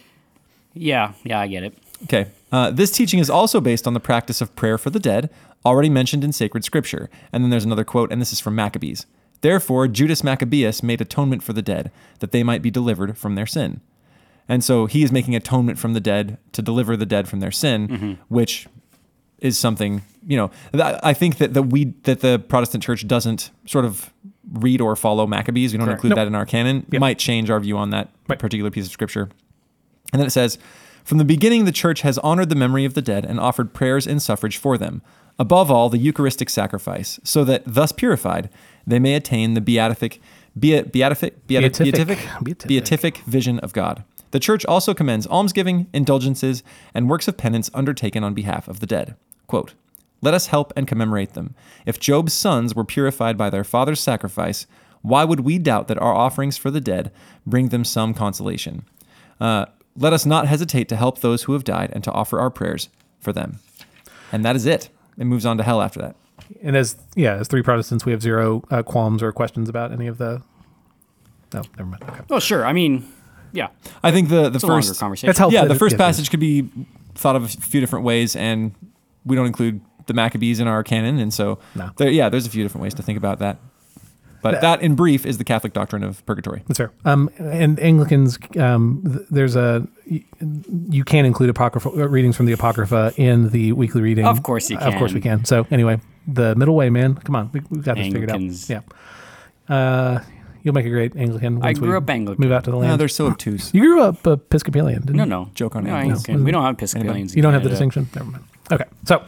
Yeah, 0.76 1.14
yeah, 1.24 1.40
I 1.40 1.48
get 1.48 1.64
it. 1.64 1.74
Okay. 2.04 2.28
Uh, 2.52 2.70
this 2.70 2.92
teaching 2.92 3.20
is 3.20 3.32
also 3.32 3.60
based 3.60 3.88
on 3.88 3.96
the 3.96 4.00
practice 4.00 4.42
of 4.42 4.56
prayer 4.56 4.78
for 4.78 4.92
the 4.92 5.00
dead, 5.00 5.32
already 5.66 5.90
mentioned 5.90 6.24
in 6.24 6.32
sacred 6.32 6.64
scripture. 6.64 7.10
And 7.34 7.44
then 7.44 7.50
there's 7.50 7.66
another 7.66 7.84
quote, 7.84 8.12
and 8.12 8.22
this 8.22 8.32
is 8.32 8.40
from 8.40 8.54
Maccabees. 8.54 9.08
Therefore, 9.42 9.88
Judas 9.88 10.24
Maccabeus 10.24 10.84
made 10.84 11.02
atonement 11.02 11.42
for 11.42 11.54
the 11.54 11.64
dead, 11.64 11.92
that 12.20 12.32
they 12.32 12.44
might 12.44 12.62
be 12.62 12.70
delivered 12.70 13.18
from 13.18 13.34
their 13.34 13.48
sin. 13.48 13.82
And 14.48 14.64
so 14.64 14.86
he 14.86 15.04
is 15.04 15.12
making 15.12 15.36
atonement 15.36 15.80
from 15.80 15.94
the 15.94 16.00
dead 16.00 16.38
to 16.52 16.62
deliver 16.62 16.96
the 16.96 17.06
dead 17.06 17.28
from 17.28 17.40
their 17.40 17.52
sin, 17.52 17.88
mm-hmm. 17.88 18.14
which 18.28 18.68
is 19.40 19.58
something 19.58 20.02
you 20.28 20.38
know. 20.38 20.52
I 20.74 21.14
think 21.14 21.38
that 21.38 21.54
the 21.54 21.62
we 21.64 21.86
that 22.04 22.22
the 22.22 22.40
Protestant 22.48 22.84
Church 22.84 23.08
doesn't 23.08 23.52
sort 23.66 23.86
of 23.86 24.12
read 24.54 24.82
or 24.82 24.96
follow 24.96 25.26
Maccabees. 25.28 25.72
We 25.72 25.78
don't 25.78 25.88
Correct. 25.88 25.98
include 26.00 26.10
Nope. 26.12 26.18
that 26.18 26.28
in 26.28 26.36
our 26.36 26.46
canon. 26.46 26.86
Yep. 26.92 27.00
Might 27.00 27.18
change 27.20 27.50
our 27.50 27.60
view 27.60 27.78
on 27.78 27.90
that 27.92 28.10
Right. 28.28 28.38
particular 28.40 28.70
piece 28.72 28.86
of 28.86 28.92
scripture. 28.92 29.30
And 30.14 30.20
then 30.20 30.28
it 30.28 30.32
says, 30.32 30.58
From 31.04 31.18
the 31.18 31.26
beginning, 31.26 31.66
the 31.66 31.72
church 31.72 32.02
has 32.02 32.18
honored 32.20 32.50
the 32.50 32.56
memory 32.56 32.86
of 32.86 32.94
the 32.94 33.02
dead 33.02 33.26
and 33.26 33.40
offered 33.40 33.74
prayers 33.74 34.06
and 34.08 34.22
suffrage 34.22 34.58
for 34.58 34.78
them. 34.78 35.02
Above 35.38 35.70
all, 35.70 35.90
the 35.90 35.98
Eucharistic 35.98 36.50
sacrifice, 36.50 37.20
so 37.24 37.44
that, 37.44 37.64
thus 37.66 37.92
purified, 37.92 38.50
they 38.88 39.00
may 39.00 39.16
attain 39.16 39.54
the 39.54 39.62
beatific, 39.62 40.22
beat, 40.58 40.92
beatific, 40.94 41.46
Beatific. 41.46 41.84
beatific, 41.92 42.20
Beatific. 42.44 42.68
beatific 42.68 43.18
vision 43.28 43.60
of 43.60 43.74
God. 43.74 44.04
The 44.36 44.40
church 44.40 44.66
also 44.66 44.94
commends 44.94 45.26
almsgiving, 45.28 45.88
indulgences, 45.94 46.62
and 46.94 47.10
works 47.10 47.30
of 47.30 47.38
penance 47.38 47.72
undertaken 47.74 48.22
on 48.22 48.34
behalf 48.34 48.68
of 48.68 48.82
the 48.82 48.86
dead. 48.86 49.16
Quote, 49.48 49.76
Let 50.22 50.34
us 50.34 50.48
help 50.48 50.74
and 50.76 50.86
commemorate 50.86 51.36
them. 51.36 51.56
If 51.86 52.02
Job's 52.02 52.34
sons 52.34 52.76
were 52.76 52.84
purified 52.84 53.38
by 53.38 53.50
their 53.50 53.64
father's 53.64 54.02
sacrifice, 54.02 54.68
why 55.02 55.24
would 55.24 55.40
we 55.40 55.58
doubt 55.58 55.88
that 55.88 56.02
our 56.02 56.14
offerings 56.14 56.58
for 56.58 56.70
the 56.70 56.82
dead 56.82 57.14
bring 57.48 57.70
them 57.70 57.86
some 57.86 58.14
consolation? 58.14 58.84
Uh, 59.40 59.68
let 59.96 60.12
us 60.12 60.26
not 60.26 60.48
hesitate 60.48 60.90
to 60.90 60.98
help 60.98 61.20
those 61.20 61.44
who 61.44 61.54
have 61.54 61.64
died 61.64 61.92
and 61.94 62.04
to 62.04 62.12
offer 62.12 62.38
our 62.38 62.50
prayers 62.50 62.90
for 63.22 63.32
them. 63.32 63.60
And 64.34 64.44
that 64.44 64.58
is 64.58 64.66
it. 64.66 64.90
It 65.18 65.24
moves 65.24 65.46
on 65.46 65.56
to 65.60 65.64
hell 65.64 65.82
after 65.82 66.02
that. 66.02 66.18
And 66.62 66.76
as 66.76 66.98
yeah, 67.16 67.36
as 67.36 67.48
three 67.48 67.62
Protestants, 67.62 68.04
we 68.04 68.12
have 68.12 68.22
zero 68.22 68.66
uh, 68.70 68.84
qualms 68.84 69.24
or 69.24 69.32
questions 69.32 69.70
about 69.70 69.94
any 69.94 70.08
of 70.08 70.18
the. 70.18 70.42
No, 71.54 71.62
never 71.78 71.90
mind. 71.90 72.04
Okay. 72.04 72.22
Oh, 72.30 72.40
sure. 72.40 72.66
I 72.66 72.74
mean, 72.74 73.10
yeah, 73.56 73.70
I 74.04 74.12
think 74.12 74.30
the, 74.30 74.50
the 74.50 74.56
it's 74.56 74.64
a 74.64 74.68
longer 74.68 74.88
first 74.88 75.00
conversation. 75.00 75.28
That's 75.28 75.40
helpful. 75.40 75.60
yeah, 75.60 75.66
the 75.68 75.76
first 75.76 75.98
passage 75.98 76.30
could 76.30 76.40
be 76.40 76.70
thought 77.16 77.36
of 77.36 77.44
a 77.46 77.48
few 77.48 77.80
different 77.82 78.06
ways, 78.06 78.36
and 78.36 78.74
we 79.26 79.36
don't 79.36 79.48
include 79.48 79.82
the 80.08 80.14
Maccabees 80.14 80.60
in 80.60 80.68
our 80.68 80.84
canon, 80.84 81.18
and 81.20 81.34
so 81.34 81.58
No. 81.74 81.90
there, 81.98 82.10
yeah, 82.12 82.30
there's 82.30 82.46
a 82.46 82.50
few 82.50 82.64
different 82.64 82.84
ways 82.84 82.94
to 82.96 83.02
think 83.02 83.18
about 83.18 83.40
that. 83.40 83.58
But 84.42 84.62
that, 84.62 84.84
in 84.84 84.94
brief, 84.94 85.26
is 85.26 85.40
the 85.40 85.44
Catholic 85.44 85.74
doctrine 85.74 86.04
of 86.04 86.24
purgatory. 86.28 86.62
That's 86.68 86.78
fair. 86.78 86.92
Um, 87.04 87.32
and 87.40 87.80
Anglicans, 87.80 88.38
um, 88.60 89.02
th- 89.04 89.26
there's 89.32 89.56
a 89.56 89.88
you 90.06 91.04
can 91.04 91.26
include 91.26 91.50
apocryphal 91.50 92.00
uh, 92.00 92.08
readings 92.08 92.38
from 92.38 92.46
the 92.46 92.52
apocrypha 92.52 93.12
in 93.18 93.50
the 93.50 93.72
weekly 93.72 94.04
reading. 94.04 94.24
Of 94.28 94.44
course 94.44 94.70
you 94.70 94.78
can. 94.78 94.88
Of 94.88 95.00
course 95.00 95.10
can. 95.14 95.16
we 95.16 95.22
can. 95.22 95.46
So 95.46 95.66
anyway, 95.72 96.00
the 96.28 96.54
middle 96.56 96.76
way, 96.76 96.92
man. 96.92 97.16
Come 97.16 97.36
on, 97.36 97.50
we, 97.54 97.62
we've 97.72 97.84
got 97.84 97.96
this 97.98 98.06
figured 98.14 98.30
out. 98.30 98.36
Anglicans. 98.36 98.70
Yeah. 98.70 98.82
Uh, 99.68 100.20
you'll 100.66 100.74
make 100.74 100.86
a 100.86 100.90
great 100.90 101.16
Anglican. 101.16 101.58
I 101.62 101.68
once 101.68 101.80
we 101.80 101.88
grew 101.88 101.98
up 101.98 102.10
Anglican. 102.10 102.44
Move 102.44 102.52
out 102.52 102.66
to 102.66 102.72
the 102.72 102.78
land. 102.78 102.92
No, 102.92 102.98
they're 102.98 103.08
so 103.08 103.28
obtuse. 103.28 103.72
you 103.74 103.82
grew 103.82 104.02
up 104.02 104.26
Episcopalian, 104.28 105.02
didn't 105.02 105.16
no, 105.16 105.24
you? 105.24 105.30
no. 105.30 105.50
Joke 105.54 105.76
on 105.78 105.86
no, 105.86 105.92
Anglicans. 105.92 106.26
Anglican. 106.28 106.44
We 106.44 106.52
don't 106.52 106.64
have 106.64 106.74
Episcopalians. 106.76 107.32
in 107.34 107.38
You 107.38 107.44
don't 107.44 107.54
have 107.54 107.64
the 107.64 107.70
Canada. 107.70 107.86
distinction. 107.86 108.10
Never 108.16 108.32
mind. 108.32 108.44
Okay, 108.72 108.86
so 109.06 109.24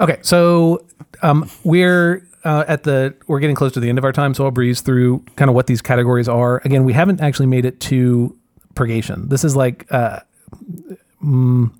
okay, 0.00 0.18
so 0.22 0.84
um, 1.22 1.48
we're 1.62 2.26
uh, 2.44 2.64
at 2.66 2.84
the 2.84 3.14
we're 3.26 3.38
getting 3.40 3.54
close 3.54 3.72
to 3.72 3.80
the 3.80 3.88
end 3.90 3.98
of 3.98 4.04
our 4.04 4.12
time, 4.12 4.32
so 4.32 4.44
I'll 4.44 4.50
breeze 4.50 4.80
through 4.80 5.22
kind 5.36 5.50
of 5.50 5.54
what 5.54 5.66
these 5.66 5.82
categories 5.82 6.28
are. 6.28 6.62
Again, 6.64 6.84
we 6.84 6.94
haven't 6.94 7.20
actually 7.20 7.46
made 7.46 7.66
it 7.66 7.78
to 7.80 8.34
purgation. 8.74 9.28
This 9.28 9.44
is 9.44 9.54
like 9.54 9.86
uh, 9.92 10.20
mm, 11.22 11.70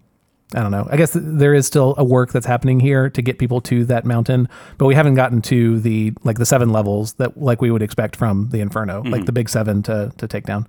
I 0.55 0.63
don't 0.63 0.71
know. 0.71 0.89
I 0.91 0.97
guess 0.97 1.11
there 1.15 1.53
is 1.53 1.67
still 1.67 1.95
a 1.99 2.05
work 2.05 2.33
that's 2.33 2.47
happening 2.47 2.81
here 2.81 3.11
to 3.11 3.21
get 3.21 3.39
people 3.39 3.61
to 3.63 3.85
that 3.87 4.07
mountain, 4.07 4.49
but 4.79 4.87
we 4.87 4.95
haven't 4.95 5.15
gotten 5.15 5.43
to 5.43 5.79
the 5.81 6.13
like 6.25 6.39
the 6.39 6.47
seven 6.47 6.71
levels 6.71 7.13
that 7.15 7.37
like 7.41 7.61
we 7.61 7.71
would 7.71 7.83
expect 7.83 8.17
from 8.17 8.49
the 8.49 8.61
Inferno, 8.61 9.03
like 9.03 9.27
the 9.27 9.33
big 9.33 9.51
seven 9.51 9.83
to 9.83 10.11
to 10.17 10.27
take 10.27 10.45
down. 10.47 10.67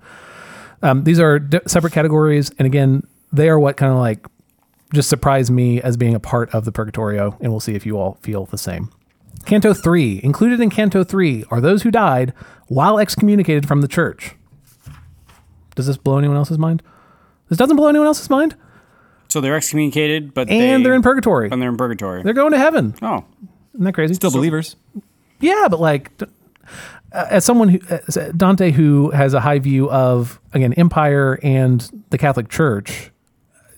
Um, 0.82 1.04
these 1.04 1.18
are 1.18 1.38
d- 1.38 1.60
separate 1.66 1.92
categories, 1.94 2.50
and 2.58 2.66
again, 2.66 3.06
they 3.32 3.48
are 3.48 3.58
what 3.58 3.76
kind 3.78 3.92
of 3.92 3.98
like 3.98 4.26
just 4.92 5.08
surprised 5.08 5.50
me 5.50 5.80
as 5.80 5.96
being 5.96 6.14
a 6.14 6.20
part 6.20 6.54
of 6.54 6.64
the 6.64 6.72
Purgatorio, 6.72 7.36
and 7.40 7.50
we'll 7.50 7.60
see 7.60 7.74
if 7.74 7.86
you 7.86 7.98
all 7.98 8.18
feel 8.22 8.46
the 8.46 8.58
same. 8.58 8.90
Canto 9.46 9.72
3. 9.72 10.20
Included 10.22 10.60
in 10.60 10.68
Canto 10.68 11.04
3 11.04 11.44
are 11.50 11.60
those 11.60 11.82
who 11.82 11.90
died 11.90 12.34
while 12.66 12.98
excommunicated 12.98 13.66
from 13.66 13.80
the 13.80 13.88
church. 13.88 14.34
Does 15.74 15.86
this 15.86 15.96
blow 15.96 16.18
anyone 16.18 16.36
else's 16.36 16.58
mind? 16.58 16.82
This 17.48 17.56
doesn't 17.56 17.76
blow 17.76 17.88
anyone 17.88 18.06
else's 18.06 18.28
mind? 18.28 18.54
So 19.30 19.40
they're 19.40 19.56
excommunicated, 19.56 20.34
but 20.34 20.48
And 20.50 20.60
they, 20.80 20.82
they're 20.84 20.94
in 20.94 21.02
purgatory. 21.02 21.48
and 21.50 21.62
they're 21.62 21.68
in 21.70 21.76
purgatory. 21.76 22.22
They're 22.22 22.32
going 22.34 22.52
to 22.52 22.58
heaven. 22.58 22.94
oh, 23.00 23.24
Isn't 23.74 23.84
that 23.84 23.94
crazy? 23.94 24.14
Still 24.14 24.30
believers. 24.30 24.76
Yeah, 25.40 25.68
but 25.70 25.80
like, 25.80 26.10
uh, 26.20 26.26
as 27.30 27.44
someone 27.44 27.68
who, 27.70 27.78
as 27.88 28.18
Dante, 28.36 28.70
who 28.72 29.10
has 29.10 29.32
a 29.34 29.40
high 29.40 29.58
view 29.58 29.90
of, 29.90 30.38
again, 30.52 30.72
empire 30.74 31.38
and 31.42 32.04
the 32.10 32.18
Catholic 32.18 32.48
Church, 32.48 33.10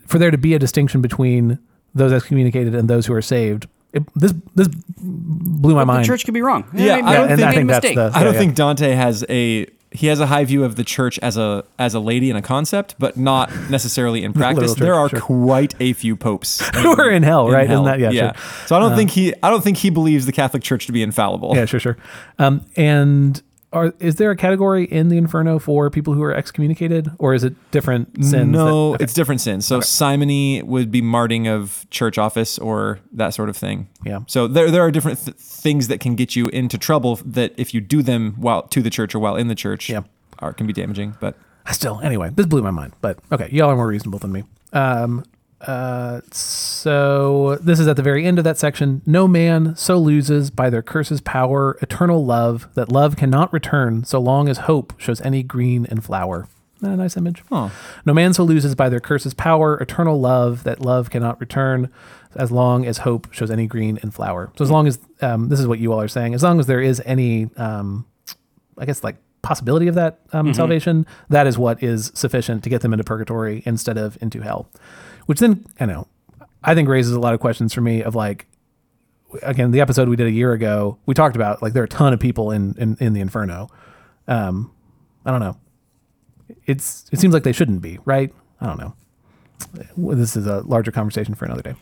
for 0.06 0.18
there 0.18 0.30
to 0.30 0.38
be 0.38 0.54
a 0.54 0.58
distinction 0.58 1.00
between 1.00 1.58
those 1.94 2.12
excommunicated 2.12 2.74
and 2.74 2.88
those 2.90 3.06
who 3.06 3.12
are 3.14 3.22
saved, 3.22 3.68
it, 3.92 4.02
this 4.14 4.32
this 4.54 4.68
blew 4.98 5.74
my 5.74 5.82
the 5.82 5.86
mind. 5.86 6.06
church 6.06 6.24
could 6.24 6.32
be 6.34 6.40
wrong. 6.42 6.64
Yeah, 6.72 6.96
they, 6.96 7.02
I 7.02 7.14
don't 7.14 7.28
made 7.28 7.36
think- 7.36 7.40
a 7.42 7.46
I 7.48 7.54
think 7.54 7.68
that's 7.68 7.94
the- 7.94 8.10
I 8.18 8.24
don't 8.24 8.32
yeah. 8.32 8.38
think 8.40 8.54
Dante 8.54 8.92
has 8.92 9.24
a 9.28 9.66
he 9.94 10.06
has 10.08 10.20
a 10.20 10.26
high 10.26 10.44
view 10.44 10.64
of 10.64 10.76
the 10.76 10.84
church 10.84 11.18
as 11.20 11.36
a 11.36 11.64
as 11.78 11.94
a 11.94 12.00
lady 12.00 12.30
and 12.30 12.38
a 12.38 12.42
concept, 12.42 12.94
but 12.98 13.16
not 13.16 13.50
necessarily 13.70 14.22
in 14.24 14.32
practice. 14.32 14.74
There 14.74 14.94
are 14.94 15.08
church, 15.08 15.20
quite 15.22 15.74
a 15.80 15.92
few 15.92 16.16
popes 16.16 16.60
Who 16.76 16.90
are 16.92 17.10
in 17.10 17.22
hell, 17.22 17.48
right? 17.50 17.70
Isn't 17.70 17.84
that- 17.84 17.98
yeah, 18.00 18.10
sure. 18.10 18.28
Uh, 18.28 18.66
So 18.66 18.76
I 18.76 18.78
don't 18.80 18.96
think 18.96 19.10
he 19.10 19.34
I 19.42 19.50
don't 19.50 19.62
think 19.62 19.76
he 19.78 19.90
believes 19.90 20.26
the 20.26 20.32
Catholic 20.32 20.62
Church 20.62 20.86
to 20.86 20.92
be 20.92 21.02
infallible. 21.02 21.52
Yeah, 21.54 21.64
sure, 21.66 21.80
sure. 21.80 21.96
Um, 22.38 22.64
and 22.76 23.42
are 23.72 23.92
is 23.98 24.16
there 24.16 24.30
a 24.30 24.36
category 24.36 24.84
in 24.84 25.08
the 25.08 25.16
Inferno 25.16 25.58
for 25.58 25.88
people 25.90 26.14
who 26.14 26.22
are 26.22 26.34
excommunicated, 26.34 27.10
or 27.18 27.34
is 27.34 27.44
it 27.44 27.54
different 27.70 28.24
sins? 28.24 28.50
No, 28.52 28.90
that- 28.92 28.94
okay. 28.96 29.04
it's 29.04 29.14
different 29.14 29.40
sins. 29.40 29.66
So 29.66 29.80
simony 29.80 30.62
would 30.62 30.90
be 30.90 31.00
marting 31.02 31.48
of 31.48 31.86
church 31.90 32.18
office 32.18 32.58
or 32.58 33.00
that 33.12 33.34
sort 33.34 33.48
of 33.48 33.56
thing. 33.56 33.88
Yeah. 34.04 34.20
So 34.26 34.46
there 34.46 34.70
there 34.70 34.82
are 34.82 34.90
different 34.90 35.18
th- 35.24 35.36
things 35.36 35.88
that 35.88 36.00
can 36.00 36.14
get 36.16 36.36
you 36.36 36.46
into 36.46 36.76
trouble 36.78 37.16
that 37.24 37.54
if 37.56 37.72
you 37.74 37.80
do 37.80 38.02
them 38.02 38.34
while 38.36 38.62
to 38.64 38.82
the 38.82 38.90
church 38.90 39.14
or 39.14 39.18
while 39.18 39.36
in 39.36 39.48
the 39.48 39.54
church, 39.54 39.88
Yeah. 39.88 40.02
are 40.40 40.52
can 40.52 40.66
be 40.66 40.72
damaging. 40.72 41.14
But 41.20 41.36
Still, 41.70 42.00
anyway, 42.02 42.30
this 42.34 42.46
blew 42.46 42.60
my 42.60 42.72
mind. 42.72 42.92
But 43.00 43.20
okay, 43.30 43.48
y'all 43.52 43.70
are 43.70 43.76
more 43.76 43.86
reasonable 43.86 44.18
than 44.18 44.32
me. 44.32 44.42
Um, 44.72 45.22
uh, 45.62 46.20
so 46.32 47.56
this 47.56 47.78
is 47.78 47.86
at 47.86 47.96
the 47.96 48.02
very 48.02 48.24
end 48.24 48.38
of 48.38 48.44
that 48.44 48.58
section. 48.58 49.02
No 49.06 49.28
man 49.28 49.76
so 49.76 49.98
loses 49.98 50.50
by 50.50 50.70
their 50.70 50.82
curses 50.82 51.20
power 51.20 51.78
eternal 51.80 52.24
love 52.24 52.68
that 52.74 52.90
love 52.90 53.16
cannot 53.16 53.52
return 53.52 54.04
so 54.04 54.20
long 54.20 54.48
as 54.48 54.58
hope 54.58 54.92
shows 54.98 55.20
any 55.20 55.42
green 55.42 55.86
and 55.86 56.04
flower. 56.04 56.48
Isn't 56.76 56.88
that 56.88 56.94
a 56.94 56.96
nice 56.96 57.16
image. 57.16 57.44
Oh. 57.52 57.70
No 58.04 58.12
man 58.12 58.32
so 58.32 58.42
loses 58.42 58.74
by 58.74 58.88
their 58.88 58.98
curses 58.98 59.34
power 59.34 59.78
eternal 59.78 60.20
love 60.20 60.64
that 60.64 60.80
love 60.80 61.10
cannot 61.10 61.38
return 61.40 61.92
as 62.34 62.50
long 62.50 62.84
as 62.84 62.98
hope 62.98 63.32
shows 63.32 63.50
any 63.50 63.66
green 63.68 63.98
and 64.02 64.12
flower. 64.12 64.50
So 64.56 64.64
as 64.64 64.70
long 64.70 64.88
as 64.88 64.98
um, 65.20 65.48
this 65.48 65.60
is 65.60 65.66
what 65.68 65.78
you 65.78 65.92
all 65.92 66.00
are 66.00 66.08
saying, 66.08 66.34
as 66.34 66.42
long 66.42 66.58
as 66.58 66.66
there 66.66 66.80
is 66.80 67.00
any 67.04 67.50
um, 67.56 68.04
I 68.78 68.84
guess 68.84 69.04
like 69.04 69.16
possibility 69.42 69.86
of 69.88 69.94
that 69.96 70.20
um, 70.32 70.54
salvation, 70.54 71.06
that 71.28 71.46
is 71.46 71.58
what 71.58 71.82
is 71.82 72.10
sufficient 72.14 72.64
to 72.64 72.70
get 72.70 72.80
them 72.80 72.92
into 72.92 73.04
purgatory 73.04 73.62
instead 73.66 73.98
of 73.98 74.18
into 74.20 74.40
hell. 74.40 74.68
Which 75.32 75.40
then, 75.40 75.64
I 75.80 75.86
know, 75.86 76.08
I 76.62 76.74
think 76.74 76.90
raises 76.90 77.14
a 77.14 77.18
lot 77.18 77.32
of 77.32 77.40
questions 77.40 77.72
for 77.72 77.80
me 77.80 78.02
of 78.02 78.14
like, 78.14 78.44
again, 79.42 79.70
the 79.70 79.80
episode 79.80 80.10
we 80.10 80.16
did 80.16 80.26
a 80.26 80.30
year 80.30 80.52
ago, 80.52 80.98
we 81.06 81.14
talked 81.14 81.36
about 81.36 81.62
like 81.62 81.72
there 81.72 81.82
are 81.82 81.86
a 81.86 81.88
ton 81.88 82.12
of 82.12 82.20
people 82.20 82.50
in 82.50 82.74
in, 82.76 82.98
in 83.00 83.14
the 83.14 83.22
inferno. 83.22 83.70
Um, 84.28 84.70
I 85.24 85.30
don't 85.30 85.40
know. 85.40 85.56
It's 86.66 87.06
it 87.12 87.18
seems 87.18 87.32
like 87.32 87.44
they 87.44 87.52
shouldn't 87.52 87.80
be, 87.80 87.98
right? 88.04 88.30
I 88.60 88.66
don't 88.66 88.78
know. 88.78 88.94
This 90.14 90.36
is 90.36 90.46
a 90.46 90.60
larger 90.66 90.92
conversation 90.92 91.34
for 91.34 91.46
another 91.46 91.62
day. 91.62 91.76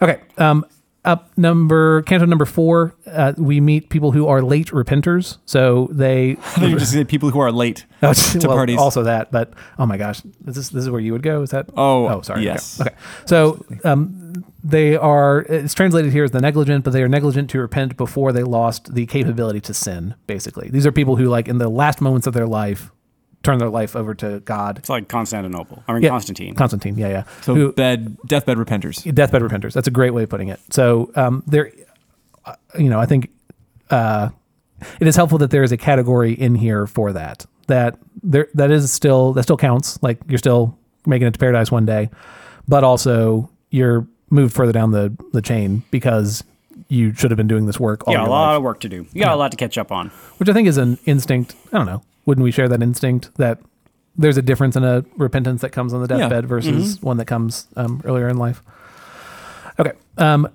Okay. 0.00 0.22
Um, 0.38 0.64
up 1.04 1.36
number 1.36 2.02
canto 2.02 2.26
number 2.26 2.44
four, 2.44 2.94
uh, 3.06 3.32
we 3.36 3.60
meet 3.60 3.90
people 3.90 4.12
who 4.12 4.26
are 4.26 4.42
late 4.42 4.68
repenters. 4.68 5.38
So 5.44 5.88
they 5.90 6.36
you 6.60 6.78
just 6.78 6.92
say 6.92 7.04
people 7.04 7.30
who 7.30 7.40
are 7.40 7.52
late 7.52 7.86
Oh, 8.02 8.12
to 8.12 8.48
well, 8.48 8.56
parties. 8.56 8.78
Also 8.78 9.02
that, 9.04 9.30
but 9.30 9.52
oh 9.78 9.86
my 9.86 9.96
gosh, 9.96 10.22
is 10.46 10.54
this 10.54 10.68
this 10.68 10.84
is 10.84 10.90
where 10.90 11.00
you 11.00 11.12
would 11.12 11.22
go? 11.22 11.42
Is 11.42 11.50
that? 11.50 11.70
Oh, 11.76 12.08
oh, 12.08 12.20
sorry. 12.22 12.40
Okay. 12.40 12.46
yes. 12.46 12.80
Okay. 12.80 12.94
So 13.26 13.64
um, 13.84 14.44
they 14.62 14.96
are. 14.96 15.40
It's 15.48 15.74
translated 15.74 16.12
here 16.12 16.24
as 16.24 16.30
the 16.30 16.40
negligent, 16.40 16.84
but 16.84 16.92
they 16.92 17.02
are 17.02 17.08
negligent 17.08 17.50
to 17.50 17.58
repent 17.60 17.96
before 17.96 18.32
they 18.32 18.42
lost 18.42 18.94
the 18.94 19.06
capability 19.06 19.60
to 19.62 19.74
sin. 19.74 20.14
Basically, 20.26 20.70
these 20.70 20.86
are 20.86 20.92
people 20.92 21.16
who, 21.16 21.26
like, 21.26 21.48
in 21.48 21.58
the 21.58 21.68
last 21.68 22.00
moments 22.00 22.26
of 22.26 22.34
their 22.34 22.46
life, 22.46 22.90
turn 23.44 23.58
their 23.58 23.68
life 23.68 23.94
over 23.94 24.14
to 24.16 24.40
God. 24.40 24.78
It's 24.78 24.88
like 24.88 25.06
Constantinople. 25.08 25.84
I 25.86 25.92
mean, 25.92 26.02
Yeah, 26.02 26.08
Constantine. 26.08 26.54
Constantine. 26.54 26.96
Yeah, 26.98 27.08
yeah. 27.08 27.24
so 27.42 27.54
Who- 27.54 27.72
bed 27.72 28.16
deathbed 28.26 28.56
repenters. 28.56 29.02
deathbed 29.14 29.42
repenters. 29.42 29.72
That's 29.74 29.86
a 29.86 29.92
great 29.92 30.10
way 30.14 30.24
of 30.24 30.28
putting 30.30 30.48
it. 30.48 30.58
So 30.70 31.12
um, 31.14 31.42
there, 31.46 31.70
uh, 32.44 32.54
you 32.78 32.90
know, 32.90 32.98
I 32.98 33.06
think 33.06 33.30
uh, 33.90 34.30
it 35.00 35.06
is 35.06 35.14
helpful 35.16 35.38
that 35.38 35.50
there 35.50 35.62
is 35.62 35.70
a 35.72 35.76
category 35.76 36.32
in 36.32 36.54
here 36.56 36.86
for 36.86 37.12
that. 37.12 37.46
That 37.68 37.98
there, 38.22 38.48
that 38.54 38.70
is 38.70 38.90
still 38.92 39.32
that 39.34 39.44
still 39.44 39.56
counts. 39.56 40.02
Like 40.02 40.18
you're 40.28 40.38
still 40.38 40.76
making 41.06 41.28
it 41.28 41.32
to 41.34 41.38
paradise 41.38 41.70
one 41.70 41.86
day, 41.86 42.10
but 42.68 42.82
also 42.84 43.48
you're 43.70 44.06
moved 44.30 44.54
further 44.54 44.72
down 44.72 44.90
the 44.90 45.14
the 45.32 45.40
chain 45.42 45.82
because 45.90 46.42
you 46.88 47.14
should 47.14 47.30
have 47.30 47.36
been 47.38 47.46
doing 47.48 47.66
this 47.66 47.80
work 47.80 48.06
all 48.06 48.12
yeah, 48.14 48.20
a 48.20 48.28
lot 48.28 48.48
life. 48.50 48.56
of 48.58 48.62
work 48.62 48.80
to 48.80 48.88
do. 48.88 49.06
You 49.12 49.22
got 49.22 49.32
a 49.32 49.36
lot 49.36 49.50
to 49.52 49.56
catch 49.56 49.78
up 49.78 49.90
on. 49.92 50.08
Which 50.38 50.48
I 50.48 50.52
think 50.52 50.68
is 50.68 50.76
an 50.76 50.98
instinct. 51.06 51.54
I 51.72 51.78
don't 51.78 51.86
know. 51.86 52.02
Wouldn't 52.26 52.44
we 52.44 52.50
share 52.50 52.68
that 52.68 52.82
instinct 52.82 53.34
that 53.36 53.60
there's 54.16 54.36
a 54.36 54.42
difference 54.42 54.76
in 54.76 54.84
a 54.84 55.04
repentance 55.16 55.60
that 55.62 55.70
comes 55.70 55.92
on 55.92 56.00
the 56.00 56.08
deathbed 56.08 56.46
versus 56.46 57.02
one 57.02 57.16
that 57.16 57.26
comes 57.26 57.66
um, 57.76 58.00
earlier 58.04 58.28
in 58.28 58.36
life? 58.36 58.62
Okay. 59.78 59.92
Um, 60.16 60.48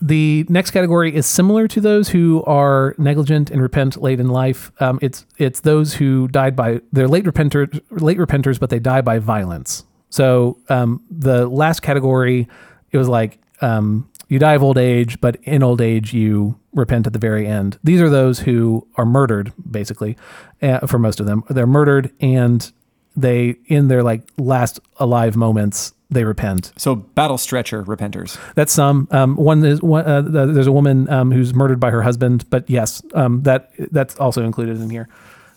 the 0.00 0.46
next 0.48 0.70
category 0.70 1.14
is 1.14 1.26
similar 1.26 1.66
to 1.68 1.80
those 1.80 2.10
who 2.10 2.44
are 2.44 2.94
negligent 2.98 3.50
and 3.50 3.60
repent 3.60 4.00
late 4.00 4.20
in 4.20 4.28
life. 4.28 4.70
Um, 4.80 4.98
it's 5.02 5.26
it's 5.38 5.60
those 5.60 5.94
who 5.94 6.28
died 6.28 6.54
by 6.54 6.80
they're 6.92 7.08
late 7.08 7.24
repenters, 7.24 7.80
late 7.90 8.18
repenters, 8.18 8.60
but 8.60 8.70
they 8.70 8.78
die 8.78 9.00
by 9.00 9.18
violence. 9.18 9.84
So 10.10 10.58
um, 10.68 11.02
the 11.10 11.46
last 11.48 11.80
category, 11.80 12.48
it 12.92 12.98
was 12.98 13.08
like 13.08 13.40
um, 13.60 14.08
you 14.28 14.38
die 14.38 14.54
of 14.54 14.62
old 14.62 14.78
age, 14.78 15.20
but 15.20 15.36
in 15.42 15.62
old 15.62 15.80
age 15.80 16.14
you 16.14 16.58
repent 16.72 17.06
at 17.06 17.12
the 17.12 17.18
very 17.18 17.46
end. 17.46 17.78
These 17.82 18.00
are 18.00 18.10
those 18.10 18.40
who 18.40 18.86
are 18.96 19.06
murdered, 19.06 19.52
basically, 19.70 20.16
uh, 20.62 20.86
for 20.86 20.98
most 20.98 21.20
of 21.20 21.26
them. 21.26 21.44
They're 21.48 21.66
murdered, 21.66 22.12
and 22.20 22.70
they 23.16 23.56
in 23.66 23.88
their 23.88 24.02
like 24.02 24.22
last 24.36 24.80
alive 24.98 25.36
moments 25.36 25.92
they 26.10 26.24
repent. 26.24 26.72
So 26.76 26.94
battle 26.94 27.36
stretcher 27.36 27.84
repenters. 27.84 28.38
That's 28.54 28.72
some. 28.72 29.08
Um, 29.10 29.36
one 29.36 29.64
is 29.64 29.82
one. 29.82 30.06
Uh, 30.06 30.22
the, 30.22 30.46
there's 30.46 30.66
a 30.66 30.72
woman 30.72 31.08
um, 31.10 31.30
who's 31.30 31.54
murdered 31.54 31.80
by 31.80 31.90
her 31.90 32.02
husband, 32.02 32.48
but 32.50 32.68
yes, 32.70 33.02
um, 33.14 33.42
that 33.42 33.72
that's 33.92 34.16
also 34.16 34.44
included 34.44 34.80
in 34.80 34.90
here. 34.90 35.08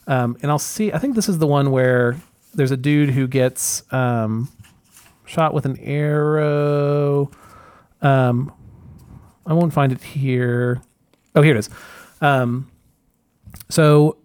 Um, 0.08 0.38
and 0.42 0.52
I'll 0.52 0.60
see. 0.60 0.92
I 0.92 0.98
think 0.98 1.16
this 1.16 1.30
is 1.30 1.38
the 1.38 1.48
one 1.48 1.72
where 1.72 2.18
there's 2.54 2.72
a 2.72 2.78
dude 2.78 3.12
who 3.12 3.28
gets 3.28 3.84
um, 3.94 4.50
shot 5.26 5.54
with 5.54 5.66
an 5.66 5.78
arrow. 5.80 7.32
Um, 8.02 8.52
I 9.46 9.54
won't 9.54 9.74
find 9.74 9.92
it 9.92 10.02
here. 10.04 10.82
Oh, 11.36 11.42
here 11.42 11.56
it 11.56 11.60
is. 11.60 11.70
Um, 12.22 12.70
so 13.70 14.18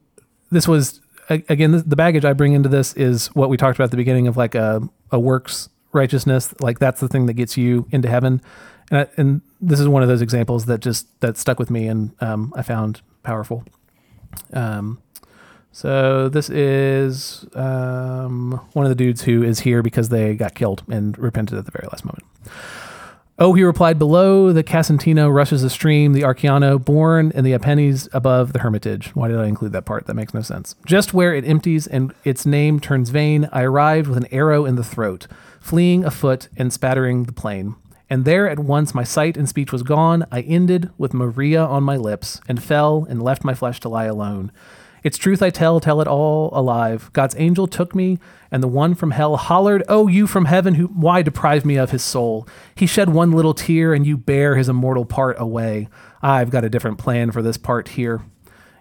this 0.50 0.68
was 0.68 1.00
again 1.28 1.72
the- 1.72 1.96
baggage 1.96 2.24
I 2.24 2.32
bring 2.32 2.52
into 2.52 2.68
this 2.68 2.94
is 2.94 3.28
what 3.28 3.48
we 3.48 3.56
talked 3.56 3.76
about 3.76 3.86
at 3.86 3.90
the 3.90 3.96
beginning 3.96 4.28
of 4.28 4.36
like 4.36 4.54
a, 4.54 4.88
a 5.10 5.18
works 5.18 5.68
righteousness. 5.92 6.54
Like 6.60 6.78
that's 6.78 7.00
the 7.00 7.08
thing 7.08 7.26
that 7.26 7.34
gets 7.34 7.56
you 7.56 7.86
into 7.90 8.08
heaven. 8.08 8.40
And, 8.90 9.00
I, 9.00 9.06
and 9.16 9.40
this 9.60 9.80
is 9.80 9.88
one 9.88 10.02
of 10.02 10.08
those 10.08 10.22
examples 10.22 10.66
that 10.66 10.80
just 10.80 11.08
that 11.20 11.36
stuck 11.36 11.58
with 11.58 11.70
me 11.70 11.88
and 11.88 12.12
um, 12.20 12.52
I 12.56 12.62
found 12.62 13.00
powerful. 13.22 13.64
Um, 14.52 15.00
so 15.72 16.28
this 16.30 16.48
is 16.48 17.44
um, 17.54 18.60
one 18.72 18.86
of 18.86 18.88
the 18.88 18.94
dudes 18.94 19.22
who 19.22 19.42
is 19.42 19.60
here 19.60 19.82
because 19.82 20.08
they 20.08 20.34
got 20.34 20.54
killed 20.54 20.82
and 20.88 21.18
repented 21.18 21.58
at 21.58 21.66
the 21.66 21.70
very 21.70 21.86
last 21.90 22.04
moment. 22.04 22.24
Oh, 23.38 23.52
he 23.52 23.64
replied, 23.64 23.98
below 23.98 24.50
the 24.50 24.62
Casentino 24.62 25.28
rushes 25.28 25.62
a 25.62 25.68
stream, 25.68 26.14
the 26.14 26.22
Archiano, 26.22 26.82
born 26.82 27.32
in 27.34 27.44
the 27.44 27.52
Apennines 27.52 28.08
above 28.14 28.54
the 28.54 28.60
Hermitage. 28.60 29.14
Why 29.14 29.28
did 29.28 29.38
I 29.38 29.46
include 29.46 29.72
that 29.72 29.84
part? 29.84 30.06
That 30.06 30.14
makes 30.14 30.32
no 30.32 30.40
sense. 30.40 30.74
Just 30.86 31.12
where 31.12 31.34
it 31.34 31.44
empties 31.44 31.86
and 31.86 32.14
its 32.24 32.46
name 32.46 32.80
turns 32.80 33.10
vain, 33.10 33.46
I 33.52 33.60
arrived 33.60 34.08
with 34.08 34.16
an 34.16 34.32
arrow 34.32 34.64
in 34.64 34.76
the 34.76 34.84
throat, 34.84 35.26
fleeing 35.60 36.02
afoot 36.02 36.48
and 36.56 36.72
spattering 36.72 37.24
the 37.24 37.32
plain. 37.32 37.76
And 38.08 38.24
there 38.24 38.48
at 38.48 38.58
once 38.58 38.94
my 38.94 39.04
sight 39.04 39.36
and 39.36 39.46
speech 39.46 39.70
was 39.70 39.82
gone. 39.82 40.24
I 40.32 40.40
ended 40.40 40.88
with 40.96 41.12
Maria 41.12 41.62
on 41.62 41.82
my 41.82 41.98
lips, 41.98 42.40
and 42.48 42.62
fell 42.62 43.06
and 43.06 43.22
left 43.22 43.44
my 43.44 43.52
flesh 43.52 43.80
to 43.80 43.90
lie 43.90 44.04
alone. 44.04 44.50
It's 45.06 45.18
truth 45.18 45.40
I 45.40 45.50
tell, 45.50 45.78
tell 45.78 46.00
it 46.00 46.08
all 46.08 46.50
alive. 46.52 47.12
God's 47.12 47.36
angel 47.38 47.68
took 47.68 47.94
me, 47.94 48.18
and 48.50 48.60
the 48.60 48.66
one 48.66 48.96
from 48.96 49.12
hell 49.12 49.36
hollered, 49.36 49.84
Oh, 49.88 50.08
you 50.08 50.26
from 50.26 50.46
heaven, 50.46 50.74
who 50.74 50.88
why 50.88 51.22
deprive 51.22 51.64
me 51.64 51.76
of 51.76 51.92
his 51.92 52.02
soul? 52.02 52.48
He 52.74 52.88
shed 52.88 53.10
one 53.10 53.30
little 53.30 53.54
tear, 53.54 53.94
and 53.94 54.04
you 54.04 54.16
bear 54.16 54.56
his 54.56 54.68
immortal 54.68 55.04
part 55.04 55.36
away. 55.38 55.88
I've 56.22 56.50
got 56.50 56.64
a 56.64 56.68
different 56.68 56.98
plan 56.98 57.30
for 57.30 57.40
this 57.40 57.56
part 57.56 57.90
here. 57.90 58.22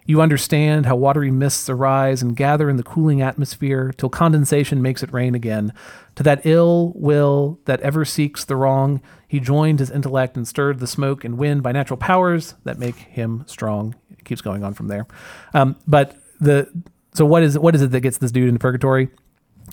You 0.04 0.20
understand 0.20 0.84
how 0.86 0.96
watery 0.96 1.30
mists 1.30 1.68
arise 1.68 2.22
and 2.22 2.34
gather 2.34 2.68
in 2.68 2.76
the 2.76 2.82
cooling 2.82 3.22
atmosphere 3.22 3.94
till 3.96 4.08
condensation 4.08 4.82
makes 4.82 5.04
it 5.04 5.12
rain 5.12 5.36
again. 5.36 5.72
To 6.16 6.24
that 6.24 6.44
ill 6.44 6.92
will 6.96 7.60
that 7.66 7.78
ever 7.82 8.04
seeks 8.04 8.44
the 8.44 8.56
wrong, 8.56 9.00
he 9.28 9.38
joined 9.38 9.78
his 9.78 9.92
intellect 9.92 10.36
and 10.36 10.48
stirred 10.48 10.80
the 10.80 10.88
smoke 10.88 11.22
and 11.22 11.38
wind 11.38 11.62
by 11.62 11.70
natural 11.70 11.98
powers 11.98 12.56
that 12.64 12.80
make 12.80 12.96
him 12.96 13.44
strong. 13.46 13.94
Keeps 14.26 14.42
going 14.42 14.62
on 14.62 14.74
from 14.74 14.88
there. 14.88 15.06
Um, 15.54 15.76
but 15.86 16.16
the 16.40 16.70
so 17.14 17.24
what 17.24 17.42
is 17.42 17.58
what 17.58 17.74
is 17.74 17.80
it 17.80 17.92
that 17.92 18.00
gets 18.00 18.18
this 18.18 18.30
dude 18.30 18.48
into 18.48 18.58
purgatory? 18.58 19.08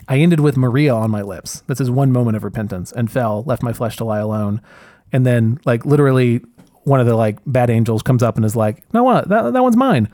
I 0.07 0.17
ended 0.17 0.39
with 0.39 0.57
Maria 0.57 0.93
on 0.93 1.11
my 1.11 1.21
lips. 1.21 1.61
This 1.67 1.79
is 1.79 1.91
one 1.91 2.11
moment 2.11 2.37
of 2.37 2.43
repentance 2.43 2.91
and 2.91 3.11
fell, 3.11 3.43
left 3.43 3.61
my 3.61 3.73
flesh 3.73 3.97
to 3.97 4.05
lie 4.05 4.19
alone. 4.19 4.61
And 5.11 5.25
then 5.25 5.59
like 5.65 5.85
literally 5.85 6.41
one 6.83 6.99
of 6.99 7.05
the 7.05 7.15
like 7.15 7.39
bad 7.45 7.69
angels 7.69 8.01
comes 8.01 8.23
up 8.23 8.35
and 8.35 8.45
is 8.45 8.55
like, 8.55 8.83
no, 8.93 9.03
what? 9.03 9.29
That, 9.29 9.53
that 9.53 9.63
one's 9.63 9.77
mine. 9.77 10.09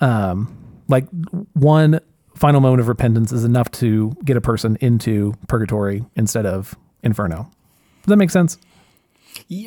Um, 0.00 0.82
like 0.88 1.06
one 1.54 2.00
final 2.36 2.60
moment 2.60 2.80
of 2.80 2.88
repentance 2.88 3.32
is 3.32 3.44
enough 3.44 3.70
to 3.70 4.14
get 4.24 4.36
a 4.36 4.40
person 4.40 4.76
into 4.80 5.34
purgatory 5.48 6.04
instead 6.16 6.46
of 6.46 6.76
inferno. 7.02 7.50
Does 8.02 8.08
that 8.08 8.16
make 8.16 8.30
sense? 8.30 8.58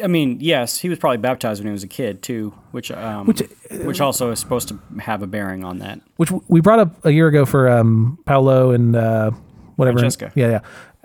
I 0.03 0.07
mean, 0.07 0.37
yes, 0.41 0.79
he 0.79 0.89
was 0.89 0.97
probably 0.97 1.17
baptized 1.17 1.61
when 1.61 1.67
he 1.67 1.71
was 1.71 1.83
a 1.83 1.87
kid 1.87 2.23
too, 2.23 2.53
which 2.71 2.91
um, 2.91 3.27
which, 3.27 3.41
Which, 3.71 4.01
also 4.01 4.31
is 4.31 4.39
supposed 4.39 4.69
to 4.69 4.79
have 4.99 5.21
a 5.21 5.27
bearing 5.27 5.63
on 5.63 5.79
that. 5.79 6.01
which 6.17 6.31
we 6.47 6.61
brought 6.61 6.79
up 6.79 7.05
a 7.05 7.11
year 7.11 7.27
ago 7.27 7.45
for 7.45 7.69
um, 7.69 8.17
Paolo 8.25 8.71
and 8.71 8.95
uh, 8.95 9.31
whatever. 9.75 9.99
Francesca. 9.99 10.31
Yeah, 10.35 10.49
yeah. 10.49 10.59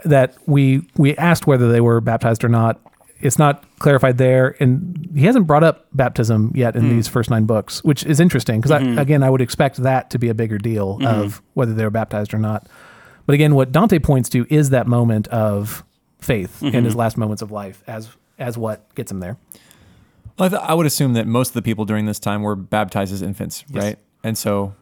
That 0.04 0.36
we 0.46 0.88
we 0.96 1.16
asked 1.16 1.46
whether 1.46 1.70
they 1.70 1.80
were 1.80 2.00
baptized 2.00 2.44
or 2.44 2.48
not. 2.48 2.80
It's 3.20 3.38
not 3.38 3.64
clarified 3.78 4.18
there, 4.18 4.56
and 4.58 5.08
he 5.14 5.26
hasn't 5.26 5.46
brought 5.46 5.62
up 5.62 5.86
baptism 5.92 6.50
yet 6.56 6.74
in 6.74 6.88
these 6.88 7.06
first 7.06 7.30
nine 7.30 7.44
books, 7.44 7.84
which 7.84 8.04
is 8.04 8.18
interesting 8.18 8.60
because 8.60 8.98
again, 8.98 9.22
I 9.22 9.30
would 9.30 9.40
expect 9.40 9.76
that 9.76 10.10
to 10.10 10.18
be 10.18 10.28
a 10.28 10.34
bigger 10.34 10.58
deal 10.58 10.98
of 11.06 11.40
whether 11.54 11.72
they 11.72 11.84
were 11.84 11.90
baptized 11.90 12.34
or 12.34 12.38
not. 12.38 12.68
But 13.26 13.34
again, 13.34 13.54
what 13.54 13.70
Dante 13.70 14.00
points 14.00 14.28
to 14.30 14.44
is 14.50 14.70
that 14.70 14.88
moment 14.88 15.28
of 15.28 15.84
faith 16.18 16.62
in 16.64 16.84
his 16.84 16.96
last 16.96 17.16
moments 17.16 17.42
of 17.42 17.52
life 17.52 17.84
as 17.86 18.08
as 18.42 18.58
what 18.58 18.94
gets 18.94 19.10
them 19.10 19.20
there. 19.20 19.36
Well, 20.38 20.46
I, 20.46 20.48
th- 20.48 20.62
I 20.62 20.74
would 20.74 20.86
assume 20.86 21.12
that 21.14 21.26
most 21.26 21.48
of 21.48 21.54
the 21.54 21.62
people 21.62 21.84
during 21.84 22.06
this 22.06 22.18
time 22.18 22.42
were 22.42 22.56
baptized 22.56 23.12
as 23.12 23.22
infants, 23.22 23.64
Yes. 23.68 23.82
right? 23.82 23.98
And 24.24 24.36
so 24.36 24.74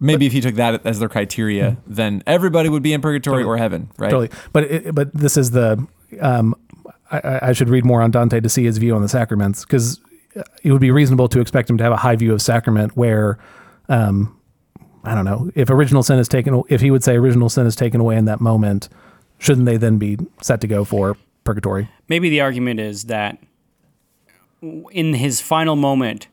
maybe 0.00 0.26
if 0.26 0.34
you 0.34 0.40
took 0.40 0.54
that 0.56 0.84
as 0.86 0.98
their 0.98 1.08
criteria, 1.08 1.76
then 1.86 2.22
everybody 2.26 2.68
would 2.68 2.82
be 2.82 2.92
in 2.92 3.00
purgatory 3.00 3.42
Totally. 3.42 3.54
or 3.54 3.56
heaven, 3.58 3.90
right? 3.98 4.10
Totally. 4.10 4.30
But 4.52 4.64
it, 4.64 4.94
but 4.94 5.12
this 5.14 5.36
is 5.36 5.50
the 5.50 5.84
um, 6.20 6.54
I- 7.10 7.18
I, 7.20 7.48
I 7.48 7.52
should 7.52 7.68
read 7.68 7.84
more 7.84 8.00
on 8.02 8.10
Dante 8.10 8.40
to 8.40 8.48
see 8.48 8.64
his 8.64 8.78
view 8.78 8.94
on 8.94 9.02
the 9.02 9.08
sacraments 9.08 9.64
because 9.64 10.00
it 10.62 10.72
would 10.72 10.80
be 10.80 10.90
reasonable 10.90 11.28
to 11.28 11.40
expect 11.40 11.68
him 11.70 11.76
to 11.78 11.84
have 11.84 11.92
a 11.92 11.96
high 11.96 12.16
view 12.16 12.32
of 12.32 12.42
sacrament 12.42 12.96
where 12.96 13.38
um, 13.88 14.36
I 15.04 15.14
don't 15.14 15.24
know 15.24 15.50
if 15.54 15.68
original 15.70 16.02
sin 16.02 16.18
is 16.18 16.28
taken 16.28 16.62
if 16.68 16.80
he 16.80 16.90
would 16.90 17.04
say 17.04 17.14
original 17.16 17.48
sin 17.48 17.66
is 17.66 17.76
taken 17.76 18.00
away 18.00 18.16
in 18.16 18.24
that 18.24 18.40
moment 18.40 18.88
shouldn't 19.38 19.66
they 19.66 19.76
then 19.76 19.98
be 19.98 20.16
set 20.42 20.60
to 20.62 20.66
go 20.66 20.84
for 20.84 21.16
purgatory 21.44 21.88
Maybe 22.08 22.28
the 22.30 22.40
argument 22.40 22.80
is 22.80 23.04
that 23.04 23.38
in 24.90 25.14
his 25.14 25.40
final 25.40 25.76
moment, 25.76 26.28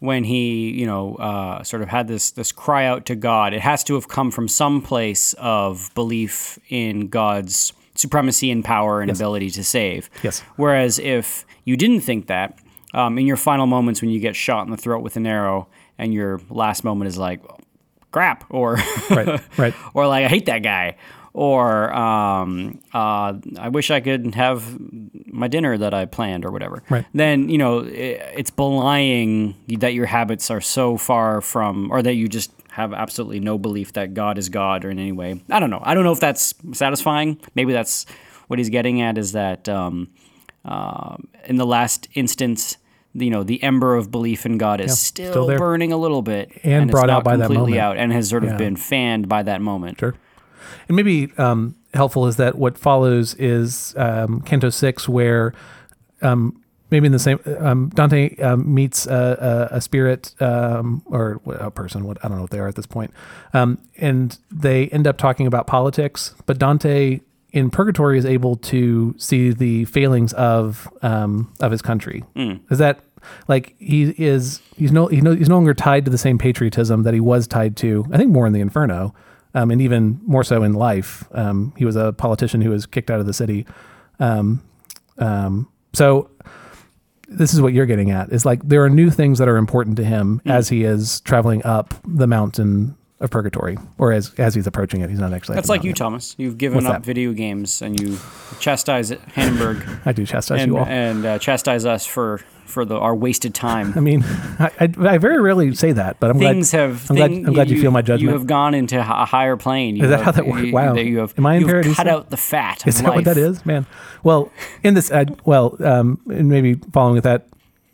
when 0.00 0.24
he, 0.24 0.70
you 0.70 0.86
know, 0.86 1.14
uh, 1.16 1.62
sort 1.62 1.82
of 1.82 1.88
had 1.88 2.08
this 2.08 2.30
this 2.30 2.52
cry 2.52 2.86
out 2.86 3.06
to 3.06 3.14
God, 3.14 3.52
it 3.54 3.60
has 3.60 3.82
to 3.84 3.94
have 3.94 4.08
come 4.08 4.30
from 4.30 4.48
some 4.48 4.82
place 4.82 5.34
of 5.34 5.90
belief 5.94 6.58
in 6.68 7.08
God's 7.08 7.72
supremacy 7.94 8.50
and 8.50 8.64
power 8.64 9.00
and 9.00 9.10
ability 9.10 9.50
to 9.50 9.64
save. 9.64 10.10
Yes. 10.22 10.40
Whereas 10.56 10.98
if 10.98 11.46
you 11.64 11.76
didn't 11.76 12.00
think 12.00 12.26
that, 12.26 12.58
um, 12.92 13.18
in 13.18 13.26
your 13.26 13.36
final 13.36 13.66
moments 13.66 14.00
when 14.02 14.10
you 14.10 14.20
get 14.20 14.36
shot 14.36 14.66
in 14.66 14.70
the 14.70 14.76
throat 14.76 15.02
with 15.02 15.16
an 15.16 15.26
arrow, 15.26 15.68
and 15.98 16.12
your 16.12 16.40
last 16.50 16.84
moment 16.84 17.08
is 17.08 17.16
like, 17.16 17.40
crap, 18.12 18.44
or 18.50 18.78
Right, 19.10 19.40
right. 19.56 19.74
or 19.94 20.06
like 20.06 20.24
I 20.24 20.28
hate 20.28 20.46
that 20.46 20.62
guy, 20.62 20.96
or 21.36 21.92
um, 21.92 22.80
uh, 22.94 23.34
I 23.58 23.68
wish 23.68 23.90
I 23.90 24.00
could 24.00 24.34
have 24.34 24.78
my 25.26 25.48
dinner 25.48 25.76
that 25.76 25.92
I 25.92 26.06
planned, 26.06 26.46
or 26.46 26.50
whatever. 26.50 26.82
Right. 26.88 27.04
Then 27.12 27.50
you 27.50 27.58
know 27.58 27.80
i 27.80 27.88
it's 28.40 28.50
belying 28.50 29.54
that 29.78 29.92
your 29.92 30.06
habits 30.06 30.50
are 30.50 30.62
so 30.62 30.96
far 30.96 31.42
from, 31.42 31.90
or 31.92 32.00
that 32.02 32.14
you 32.14 32.26
just 32.26 32.50
have 32.70 32.94
absolutely 32.94 33.40
no 33.40 33.58
belief 33.58 33.92
that 33.92 34.14
God 34.14 34.38
is 34.38 34.48
God 34.48 34.84
or 34.84 34.90
in 34.90 34.98
any 34.98 35.12
way. 35.12 35.40
I 35.50 35.60
don't 35.60 35.68
know. 35.70 35.82
I 35.84 35.92
don't 35.94 36.04
know 36.04 36.12
if 36.12 36.20
that's 36.20 36.54
satisfying. 36.72 37.38
Maybe 37.54 37.72
that's 37.74 38.06
what 38.48 38.58
he's 38.58 38.70
getting 38.70 39.02
at 39.02 39.18
is 39.18 39.32
that 39.32 39.68
um, 39.68 40.08
uh, 40.64 41.16
in 41.44 41.56
the 41.56 41.66
last 41.66 42.08
instance. 42.14 42.78
You 43.18 43.30
know, 43.30 43.44
the 43.44 43.62
ember 43.62 43.94
of 43.96 44.10
belief 44.10 44.44
in 44.44 44.58
God 44.58 44.78
is 44.78 44.98
still, 44.98 45.32
still 45.32 45.46
there. 45.46 45.58
burning 45.58 45.90
a 45.90 45.96
little 45.96 46.20
bit, 46.20 46.50
And 46.62 46.82
it's 46.84 46.90
brought 46.90 47.08
out 47.08 47.24
by 47.24 47.38
that 47.38 47.46
completely 47.46 47.78
moment. 47.78 47.80
out, 47.80 47.96
and 47.96 48.12
has 48.12 48.28
sort 48.28 48.44
of 48.44 48.50
Yeah. 48.50 48.56
been 48.58 48.76
fanned 48.76 49.26
by 49.26 49.42
that 49.42 49.62
moment. 49.62 49.98
Sure. 50.00 50.14
And 50.88 50.96
maybe 50.96 51.32
um, 51.38 51.74
helpful 51.94 52.26
is 52.26 52.36
that 52.36 52.56
what 52.56 52.78
follows 52.78 53.34
is 53.34 53.94
um, 53.96 54.40
Canto 54.42 54.70
6, 54.70 55.08
where 55.08 55.52
um, 56.22 56.62
maybe 56.90 57.06
in 57.06 57.12
the 57.12 57.18
same, 57.18 57.40
um, 57.58 57.90
Dante 57.90 58.36
um, 58.42 58.72
meets 58.72 59.06
a, 59.06 59.68
a, 59.72 59.76
a 59.76 59.80
spirit 59.80 60.34
um, 60.40 61.02
or 61.06 61.40
a 61.46 61.70
person, 61.70 62.04
what 62.04 62.18
I 62.24 62.28
don't 62.28 62.36
know 62.36 62.42
what 62.42 62.50
they 62.50 62.58
are 62.60 62.68
at 62.68 62.74
this 62.76 62.86
point. 62.86 63.12
Um, 63.52 63.78
and 63.96 64.38
they 64.50 64.88
end 64.88 65.06
up 65.06 65.18
talking 65.18 65.46
about 65.46 65.66
politics, 65.66 66.34
but 66.46 66.58
Dante 66.58 67.20
in 67.52 67.70
Purgatory 67.70 68.18
is 68.18 68.26
able 68.26 68.56
to 68.56 69.14
see 69.18 69.50
the 69.50 69.86
failings 69.86 70.32
of 70.34 70.88
um, 71.02 71.52
of 71.60 71.72
his 71.72 71.82
country. 71.82 72.22
Is 72.70 72.78
that 72.78 73.00
like 73.48 73.74
he 73.78 74.14
is 74.18 74.60
he's 74.76 74.92
no 74.92 75.06
he 75.06 75.20
no, 75.20 75.34
he's 75.34 75.48
no 75.48 75.56
longer 75.56 75.74
tied 75.74 76.04
to 76.04 76.10
the 76.10 76.18
same 76.18 76.38
patriotism 76.38 77.02
that 77.04 77.14
he 77.14 77.20
was 77.20 77.46
tied 77.46 77.76
to. 77.78 78.06
I 78.12 78.18
think 78.18 78.30
more 78.30 78.46
in 78.46 78.52
the 78.52 78.60
Inferno, 78.60 79.14
um, 79.56 79.70
and 79.72 79.80
even 79.80 80.20
more 80.26 80.44
so 80.44 80.62
in 80.62 80.74
life. 80.74 81.24
Um, 81.32 81.72
he 81.76 81.84
was 81.84 81.96
a 81.96 82.12
politician 82.12 82.60
who 82.60 82.70
was 82.70 82.86
kicked 82.86 83.10
out 83.10 83.18
of 83.20 83.26
the 83.26 83.32
city. 83.32 83.66
Um, 84.20 84.62
um, 85.18 85.68
so 85.94 86.30
this 87.28 87.52
is 87.54 87.60
what 87.60 87.72
you're 87.72 87.86
getting 87.86 88.10
at 88.12 88.30
is 88.32 88.44
like 88.46 88.60
there 88.62 88.84
are 88.84 88.90
new 88.90 89.10
things 89.10 89.38
that 89.38 89.48
are 89.48 89.56
important 89.56 89.96
to 89.96 90.04
him 90.04 90.40
Hmm. 90.44 90.50
as 90.50 90.68
he 90.68 90.84
is 90.84 91.20
traveling 91.22 91.64
up 91.64 91.94
the 92.06 92.26
mountain 92.26 92.96
of 93.18 93.30
purgatory, 93.30 93.78
or 93.98 94.12
as 94.12 94.34
as 94.38 94.54
he's 94.54 94.66
approaching 94.66 95.00
it. 95.00 95.08
He's 95.10 95.18
not 95.18 95.32
actually. 95.32 95.54
That's 95.54 95.68
like 95.70 95.82
you, 95.84 95.90
mountain 95.90 96.04
Thomas. 96.06 96.34
You've 96.38 96.58
given 96.58 96.76
What's 96.76 96.86
up 96.86 96.92
that? 97.02 97.06
video 97.06 97.32
games 97.32 97.80
and 97.80 97.98
you 97.98 98.18
chastise 98.60 99.10
Hannenberg 99.10 99.86
yet. 99.88 99.98
I 100.04 100.12
do 100.12 100.26
chastise 100.26 100.62
and, 100.62 100.72
you 100.72 100.78
all. 100.78 100.84
and 100.86 101.24
uh, 101.24 101.38
chastise 101.38 101.86
us 101.86 102.04
for 102.04 102.38
for 102.66 102.84
the 102.84 102.96
our 102.98 103.14
wasted 103.14 103.54
time. 103.54 103.94
I 103.96 104.00
mean, 104.00 104.22
I, 104.24 104.70
I, 104.80 104.94
I 105.14 105.18
very 105.18 105.40
rarely 105.40 105.74
say 105.74 105.92
that, 105.92 106.20
but 106.20 106.30
I'm 106.30 106.38
Things 106.38 106.72
glad. 106.72 106.80
have. 106.80 107.10
I'm 107.10 107.16
glad- 107.16 107.30
I'm 107.30 107.52
glad 107.54 107.70
you 107.70 107.80
feel 107.80 107.90
my 107.90 108.02
judgment. 108.02 108.22
You 108.22 108.30
have 108.30 108.46
gone 108.46 108.74
into 108.74 108.98
a 108.98 109.24
higher 109.24 109.56
plane. 109.56 109.96
You 109.96 110.04
Is 110.04 110.10
that 110.10 110.16
have- 110.16 110.24
how 110.26 110.32
that 110.32 110.46
works? 110.46 110.70
Wow. 110.72 110.94
that 110.94 111.04
You 111.04 111.18
have, 111.18 111.32
Am 111.38 111.46
I 111.46 111.54
in 111.54 111.62
you 111.62 111.74
have 111.74 111.96
cut 111.96 112.08
out 112.08 112.28
the 112.30 112.36
fat. 112.36 112.82
Of 112.82 112.88
Is 112.88 113.00
that 113.02 113.14
what 113.14 113.24
that 113.24 113.38
is, 113.38 113.64
man? 113.64 113.86
Well, 114.24 114.52
in 114.82 114.94
this, 114.94 115.10
uh, 115.10 115.24
well, 115.44 115.76
um, 115.82 116.20
and 116.30 116.48
maybe 116.50 116.74
following 116.92 117.14
with 117.14 117.24
that 117.24 117.46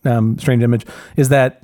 um, 0.04 0.38
strange 0.38 0.62
image 0.64 0.84
is 1.16 1.28
that 1.28 1.62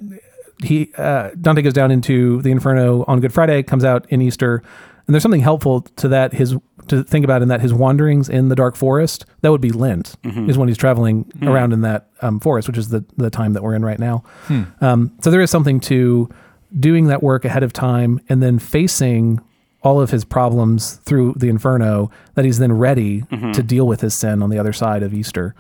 he 0.63 0.91
uh, 0.99 1.31
Dante 1.41 1.63
goes 1.63 1.73
down 1.75 1.91
into 1.91 2.43
the 2.43 2.51
Inferno 2.51 3.05
on 3.07 3.21
Good 3.21 3.33
Friday, 3.33 3.63
comes 3.63 3.85
out 3.85 4.07
in 4.11 4.21
Easter, 4.23 4.63
and 5.07 5.15
there's 5.15 5.23
something 5.23 5.41
helpful 5.41 5.83
to 5.97 6.09
that 6.09 6.33
his 6.35 6.57
to 6.89 7.05
think 7.05 7.23
about 7.25 7.43
in 7.43 7.49
that 7.49 7.61
his 7.61 7.73
wanderings 7.75 8.29
in 8.31 8.49
the 8.49 8.55
dark 8.57 8.75
forest 8.75 9.27
that 9.43 9.51
would 9.51 9.61
be 9.61 9.71
Lent 9.71 10.17
Mm-hmm. 10.23 10.49
is 10.49 10.57
when 10.57 10.69
he's 10.69 10.79
traveling 10.79 11.25
Hmm. 11.39 11.49
around 11.49 11.73
in 11.75 11.83
that 11.83 12.09
um, 12.23 12.41
forest, 12.41 12.67
which 12.69 12.79
is 12.79 12.89
the 12.89 13.05
the 13.17 13.31
time 13.31 13.53
that 13.53 13.63
we're 13.63 13.75
in 13.75 13.85
right 13.85 13.99
now. 13.99 14.23
Um, 14.81 15.13
so 15.23 15.31
there 15.31 15.41
is 15.41 15.51
something 15.51 15.81
to 15.81 16.29
doing 16.79 17.07
that 17.07 17.23
work 17.23 17.45
ahead 17.45 17.63
of 17.63 17.73
time 17.73 18.21
and 18.29 18.43
then 18.43 18.59
facing 18.59 19.41
all 19.83 20.01
of 20.01 20.11
his 20.11 20.25
problems 20.25 20.95
through 21.05 21.35
the 21.37 21.49
inferno 21.49 22.11
that 22.35 22.45
he's 22.45 22.59
then 22.59 22.73
ready 22.73 23.23
Mm-hmm. 23.23 23.53
to 23.53 23.63
deal 23.63 23.87
with 23.87 24.01
his 24.01 24.15
sin 24.15 24.43
on 24.43 24.51
the 24.51 24.59
other 24.59 24.73
side 24.73 25.03
of 25.03 25.15
Easter. 25.15 25.55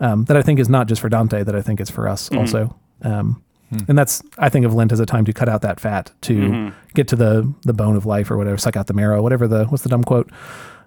Um, 0.00 0.24
that 0.24 0.36
I 0.36 0.42
think 0.42 0.58
is 0.58 0.68
not 0.68 0.88
just 0.88 1.00
for 1.00 1.08
Dante, 1.08 1.42
that 1.44 1.54
I 1.54 1.62
think 1.62 1.80
is 1.80 1.88
for 1.90 2.08
us 2.08 2.28
Mm-hmm. 2.28 2.38
also. 2.38 2.76
Um, 3.02 3.42
And 3.88 3.96
that's 3.98 4.22
I 4.38 4.48
think 4.48 4.66
of 4.66 4.74
Lent 4.74 4.92
as 4.92 5.00
a 5.00 5.06
time 5.06 5.24
to 5.24 5.32
cut 5.32 5.48
out 5.48 5.62
that 5.62 5.80
fat, 5.80 6.10
to 6.22 6.34
Mm-hmm. 6.34 6.76
get 6.94 7.08
to 7.08 7.16
the 7.16 7.52
the 7.62 7.72
bone 7.72 7.96
of 7.96 8.04
life 8.06 8.30
or 8.30 8.36
whatever, 8.36 8.56
suck 8.58 8.76
out 8.76 8.86
the 8.86 8.94
marrow, 8.94 9.22
whatever 9.22 9.48
the 9.48 9.64
what's 9.66 9.82
the 9.82 9.88
dumb 9.88 10.04
quote? 10.04 10.30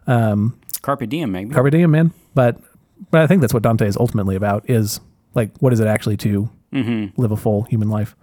Um, 0.07 0.59
Carpe 0.81 1.07
diem, 1.09 1.31
maybe. 1.31 1.53
Carpe 1.53 1.71
diem, 1.71 1.89
man. 1.91 2.11
But 2.35 2.59
but 3.11 3.21
I 3.21 3.27
think 3.27 3.41
that's 3.41 3.53
what 3.53 3.63
Dante 3.63 3.87
is 3.87 3.97
ultimately 3.97 4.35
about 4.35 4.69
is 4.69 4.99
like 5.33 5.51
what 5.59 5.73
is 5.73 5.79
it 5.79 5.87
actually 5.87 6.17
to 6.17 6.49
Mm-hmm. 6.73 7.19
live 7.21 7.31
a 7.31 7.37
full 7.37 7.63
human 7.63 7.89
life? 7.89 8.15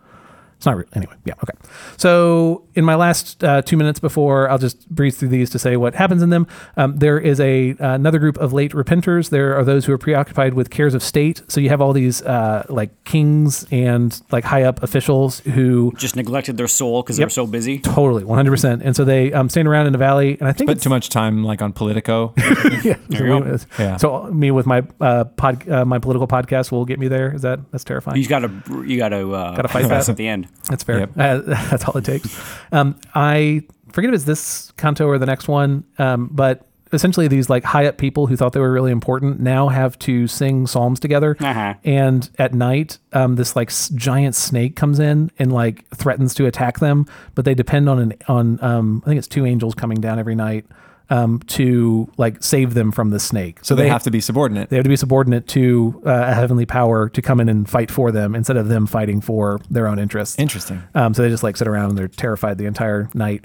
It's 0.63 0.67
not 0.67 0.77
re- 0.77 0.85
anyway. 0.95 1.15
Yeah. 1.25 1.35
Okay. 1.43 1.59
So 1.97 2.63
in 2.77 2.85
my 2.85 2.95
last 2.95 3.43
uh, 3.43 3.63
two 3.63 3.77
minutes 3.77 3.99
before, 3.99 4.49
I'll 4.49 4.59
just 4.59 4.89
breeze 4.89 5.17
through 5.19 5.31
these 5.31 5.51
to 5.51 5.59
say 5.59 5.77
what 5.77 5.97
happens 5.97 6.23
in 6.23 6.31
them. 6.31 6.47
Um, 6.77 6.97
there 6.99 7.19
is 7.19 7.41
a 7.41 7.75
another 7.81 8.21
group 8.21 8.37
of 8.39 8.53
late 8.53 8.71
repenters. 8.71 9.31
There 9.31 9.57
are 9.59 9.65
those 9.65 9.87
who 9.87 9.93
are 9.93 9.99
preoccupied 9.99 10.55
with 10.55 10.71
cares 10.71 10.95
of 10.95 11.03
state. 11.03 11.43
So 11.49 11.61
you 11.61 11.69
have 11.69 11.81
all 11.81 11.93
these 11.93 12.23
uh, 12.23 12.65
like 12.69 12.91
kings 13.03 13.67
and 13.73 14.21
like 14.31 14.45
high 14.45 14.63
up 14.63 14.83
officials 14.85 15.41
who 15.41 15.93
Just 15.97 16.15
neglected 16.15 16.57
their 16.59 16.69
soul 16.69 17.03
because 17.03 17.17
they 17.17 17.23
Yep. 17.23 17.27
were 17.27 17.31
so 17.31 17.47
busy. 17.49 17.81
totally 17.81 18.23
100. 18.23 18.51
percent 18.51 18.83
And 18.83 18.95
so 18.95 19.05
they 19.05 19.33
um, 19.33 19.49
stand 19.49 19.67
around 19.67 19.89
in 19.89 19.95
a 19.97 19.99
valley, 19.99 20.39
and 20.39 20.49
I 20.49 20.53
think 20.53 20.69
Spent 20.71 20.81
too 20.83 20.91
much 20.91 21.09
time 21.09 21.43
like 21.43 21.61
on 21.61 21.73
Politico. 21.73 22.35
yeah. 22.37 22.95
There 23.09 23.19
so, 23.19 23.25
you 23.25 23.41
me. 23.45 23.59
Yeah. 23.81 23.97
so 23.97 24.25
me 24.33 24.53
with 24.53 24.67
my 24.67 24.85
uh, 25.01 25.25
pod, 25.25 25.69
uh, 25.69 25.85
my 25.85 25.99
political 25.99 26.29
podcast 26.29 26.71
will 26.71 26.85
get 26.85 27.01
me 27.01 27.09
there. 27.09 27.35
Is 27.35 27.43
that 27.43 27.59
that's 27.73 27.83
terrifying? 27.83 28.21
You 28.23 28.29
got 28.29 28.41
to 28.41 28.85
you 28.87 28.97
got 28.99 29.09
to 29.09 29.35
uh, 29.35 29.57
Gotta 29.57 29.69
fight 29.69 29.81
confess 29.81 30.07
that. 30.07 30.13
at 30.13 30.17
the 30.19 30.29
end. 30.29 30.47
That's 30.69 30.85
fair. 30.85 31.01
Yep. 31.01 31.11
Uh, 31.17 31.39
that's 31.71 31.85
all 31.85 31.97
it 31.97 32.05
takes. 32.05 32.41
Um, 32.71 32.99
I 33.15 33.63
forget 33.93 34.11
if 34.11 34.15
it's 34.15 34.25
this 34.25 34.73
canto 34.73 35.07
or 35.07 35.19
the 35.19 35.27
next 35.27 35.49
one, 35.49 35.85
um, 35.99 36.29
but 36.33 36.67
essentially 36.93 37.27
these 37.27 37.49
like 37.49 37.65
high 37.65 37.87
up 37.87 37.97
people 37.97 38.27
who 38.27 38.37
thought 38.37 38.53
they 38.53 38.61
were 38.61 38.73
really 38.73 38.93
important 38.93 39.41
now 39.41 39.69
have 39.69 39.99
to 40.01 40.27
sing 40.27 40.67
psalms 40.67 41.01
together. 41.01 41.37
Uh-huh. 41.41 41.75
And 41.85 42.29
at 42.39 42.55
night, 42.55 42.99
um, 43.13 43.37
this 43.37 43.57
like 43.57 43.71
s- 43.71 43.89
giant 43.91 44.35
snake 44.35 44.77
comes 44.77 44.99
in 44.99 45.31
and 45.39 45.53
like 45.53 45.89
threatens 45.91 46.35
to 46.35 46.47
attack 46.47 46.79
them, 46.81 47.07
but 47.35 47.45
they 47.45 47.55
depend 47.55 47.89
on 47.89 47.99
an 47.99 48.13
on 48.29 48.63
um, 48.63 49.03
I 49.05 49.09
think 49.09 49.19
it's 49.19 49.29
two 49.29 49.47
angels 49.47 49.75
coming 49.75 50.01
down 50.01 50.19
every 50.19 50.35
night 50.35 50.67
um, 51.13 51.41
to 51.41 52.11
like 52.17 52.43
save 52.43 52.73
them 52.73 52.91
from 52.91 53.11
the 53.11 53.21
snake. 53.21 53.59
So 53.61 53.75
they, 53.75 53.89
have 53.89 54.03
to 54.05 54.11
be 54.11 54.21
subordinate. 54.21 54.71
they 54.71 54.77
have 54.77 54.85
to 54.85 54.89
be 54.89 54.97
subordinate 54.97 55.47
to 55.49 56.03
uh, 56.07 56.29
a 56.29 56.35
heavenly 56.35 56.65
power 56.65 57.11
to 57.11 57.21
come 57.21 57.39
in 57.39 57.51
and 57.51 57.69
fight 57.69 57.91
for 57.91 58.11
them 58.11 58.35
instead 58.35 58.57
of 58.57 58.69
them 58.69 58.87
fighting 58.87 59.21
for 59.21 59.61
their 59.69 59.89
own 59.89 59.99
interests. 59.99 60.39
Interesting. 60.39 60.83
Um, 60.95 61.13
so 61.13 61.21
they 61.21 61.29
just 61.29 61.43
like 61.43 61.59
sit 61.59 61.69
around 61.69 61.91
and 61.91 61.99
they're 61.99 62.09
terrified 62.09 62.57
the 62.57 62.65
entire 62.65 63.11
night. 63.13 63.45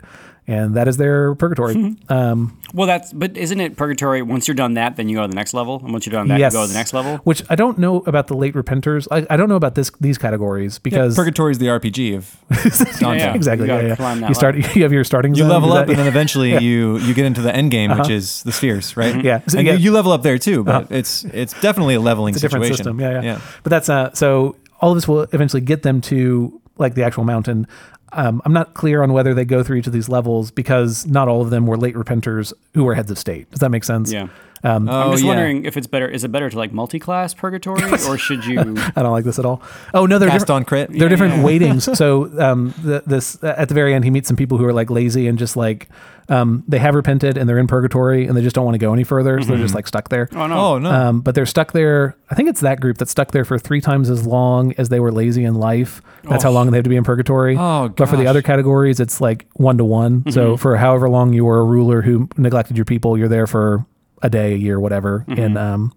And 0.50 0.76
that 0.76 0.88
is 0.88 0.96
their 0.98 1.36
purgatory. 1.36 1.96
um, 2.10 2.58
Well, 2.74 2.88
that's 2.88 3.12
but 3.14 3.36
isn't 3.38 3.60
it 3.60 3.76
purgatory? 3.76 4.22
Once 4.22 4.48
you're 4.48 4.56
done 4.56 4.76
that, 4.76 4.96
then 4.96 5.10
you 5.10 5.18
go 5.18 5.24
to 5.24 5.28
the 5.28 5.36
next 5.36 5.54
level, 5.54 5.82
and 5.84 5.92
once 5.92 6.06
you're 6.06 6.12
done 6.14 6.28
that, 6.30 6.40
yes, 6.40 6.54
you 6.54 6.60
go 6.60 6.64
to 6.64 6.68
the 6.72 6.78
next 6.78 6.94
level. 6.94 7.18
Which 7.26 7.44
I 7.50 7.56
don't 7.56 7.78
know 7.78 7.98
about 8.08 8.28
the 8.28 8.36
late 8.36 8.54
repenters. 8.56 9.08
I, 9.12 9.26
I 9.30 9.36
don't 9.38 9.50
know 9.50 9.56
about 9.58 9.76
this 9.76 9.92
these 10.00 10.18
categories 10.18 10.80
because 10.80 11.16
Purgatory 11.16 11.52
is 11.52 11.58
the 11.58 11.68
RPG 11.68 12.16
of 12.16 12.36
Dante. 13.00 13.20
Yeah. 13.20 13.34
exactly 13.34 13.68
You 13.68 13.74
yeah, 13.74 13.82
yeah. 13.88 13.96
climb 13.96 14.22
that 14.22 14.30
You 14.30 14.36
start 14.36 14.56
you 14.76 14.84
have 14.84 14.94
your 14.94 15.04
starting 15.04 15.34
You 15.36 15.44
zone. 15.44 15.50
level 15.50 15.70
is 15.74 15.76
up, 15.76 15.86
that- 15.88 15.92
and 15.94 16.00
then 16.00 16.08
eventually 16.08 16.58
you 16.64 16.98
you 17.00 17.14
get 17.14 17.26
into 17.26 17.42
the 17.42 17.54
end 17.56 17.72
game, 17.72 17.92
which 17.98 18.10
is 18.10 18.44
the 18.44 18.52
spheres, 18.52 18.96
right? 18.96 19.24
Yeah. 19.24 19.42
So 19.48 19.58
and 19.58 19.68
you 19.68 19.74
you, 19.74 19.80
you 19.80 19.92
level 19.92 20.12
up 20.12 20.24
there 20.24 20.38
too, 20.38 20.64
but 20.64 20.92
it's 20.92 21.26
it's 21.26 21.54
definitely 21.62 21.96
a 21.96 22.00
leveling 22.00 22.34
it's 22.36 22.44
a 22.44 22.48
different 22.48 22.66
situation. 22.66 22.86
system. 22.86 23.00
Yeah, 23.02 23.22
yeah, 23.22 23.42
But 23.64 23.70
that's 23.72 23.90
uh 23.90 24.14
so 24.14 24.56
all 24.80 24.92
of 24.92 24.98
this 24.98 25.08
will 25.08 25.24
eventually 25.34 25.62
get 25.62 25.82
them 25.84 26.02
to 26.02 26.62
like 26.80 26.96
the 26.96 27.04
actual 27.04 27.24
mountain. 27.24 27.68
Um, 28.14 28.42
I'm 28.46 28.54
not 28.54 28.74
clear 28.74 29.04
on 29.04 29.12
whether 29.12 29.34
they 29.34 29.46
go 29.46 29.64
through 29.64 29.78
each 29.78 29.88
of 29.88 29.94
these 29.94 30.08
levels 30.08 30.50
because 30.50 31.06
not 31.06 31.28
all 31.28 31.42
of 31.42 31.50
them 31.50 31.68
were 31.68 31.78
late 31.78 31.96
repenters 31.96 32.54
who 32.74 32.86
were 32.86 32.96
heads 32.96 33.12
of 33.12 33.20
state. 33.20 33.50
Does 33.52 33.60
that 33.60 33.70
make 33.70 33.84
sense? 33.84 34.12
Yeah. 34.12 34.28
Um, 34.64 34.90
I'm 34.90 35.08
Oh, 35.08 35.12
just 35.12 35.24
yeah. 35.24 35.30
wondering 35.30 35.66
if 35.66 35.78
it's 35.78 35.88
better. 35.88 36.08
Is 36.08 36.24
it 36.24 36.32
better 36.32 36.50
to 36.50 36.58
like 36.58 36.72
multi-class 36.72 37.34
purgatory, 37.34 37.84
or 38.08 38.18
should 38.18 38.46
you? 38.46 38.60
I 38.60 39.04
don't 39.04 39.12
like 39.12 39.26
this 39.26 39.40
at 39.40 39.46
all. 39.46 39.62
Oh 39.94 40.06
no, 40.06 40.18
they're 40.20 40.30
Cast 40.30 40.50
on 40.50 40.66
crit. 40.66 40.92
They're 40.92 41.10
different 41.10 41.36
yeah. 41.38 41.44
weightings. 41.44 41.88
So 41.98 42.30
um, 42.40 42.74
the, 42.84 43.02
this 43.06 43.42
at 43.44 43.70
the 43.70 43.74
very 43.74 43.94
end, 43.94 44.04
he 44.04 44.12
meets 44.12 44.28
some 44.28 44.38
people 44.38 44.58
who 44.58 44.66
are 44.66 44.74
like 44.74 44.90
lazy 44.90 45.28
and 45.28 45.38
just 45.40 45.56
like 45.58 45.88
um, 46.30 46.64
they 46.68 46.78
have 46.80 46.94
repented 46.96 47.38
and 47.38 47.48
they're 47.50 47.58
in 47.58 47.68
purgatory 47.68 48.28
and 48.28 48.36
they 48.38 48.42
just 48.42 48.56
don't 48.56 48.66
want 48.66 48.76
to 48.76 48.80
go 48.80 48.94
any 48.94 49.04
further, 49.04 49.42
so 49.42 49.48
they're 49.48 49.58
just 49.58 49.74
like 49.76 49.88
stuck 49.88 50.10
there. 50.10 50.28
Oh 50.34 50.48
no. 50.48 50.58
Oh 50.58 50.78
no. 50.80 50.92
Um, 50.92 51.22
but 51.22 51.34
they're 51.36 51.46
stuck 51.46 51.72
there. 51.72 52.16
I 52.30 52.36
think 52.36 52.50
it's 52.50 52.62
that 52.62 52.80
group 52.82 52.98
that's 52.98 53.12
stuck 53.12 53.32
there 53.32 53.46
for 53.46 53.58
three 53.58 53.82
times 53.82 54.10
as 54.10 54.28
long 54.28 54.74
as 54.78 54.90
they 54.90 55.00
were 55.00 55.12
lazy 55.12 55.44
in 55.46 55.56
life. 55.56 56.02
That's 56.24 56.44
how 56.44 56.52
long 56.52 56.70
they 56.72 56.78
have 56.78 56.84
to 56.84 56.90
be 56.90 56.98
in 56.98 57.04
purgatory. 57.06 57.56
Oh, 57.58 57.88
But 57.90 58.10
for 58.10 58.18
the 58.18 58.28
other 58.28 58.42
categories, 58.42 59.00
it's 59.00 59.22
like 59.22 59.48
one 59.54 59.78
to 59.78 59.86
one. 59.86 60.30
So 60.32 60.58
for 60.58 60.76
however 60.76 61.10
long 61.10 61.32
you 61.34 61.46
were 61.46 61.60
a 61.60 61.64
ruler 61.64 62.02
who 62.02 62.28
neglected 62.38 62.76
your 62.78 62.86
people, 62.86 63.18
you're 63.18 63.30
there 63.30 63.48
for 63.48 63.86
a 64.22 64.30
day, 64.30 64.54
a 64.54 64.58
year, 64.58 64.80
whatever 64.80 65.26
in 65.28 65.58
um 65.58 65.94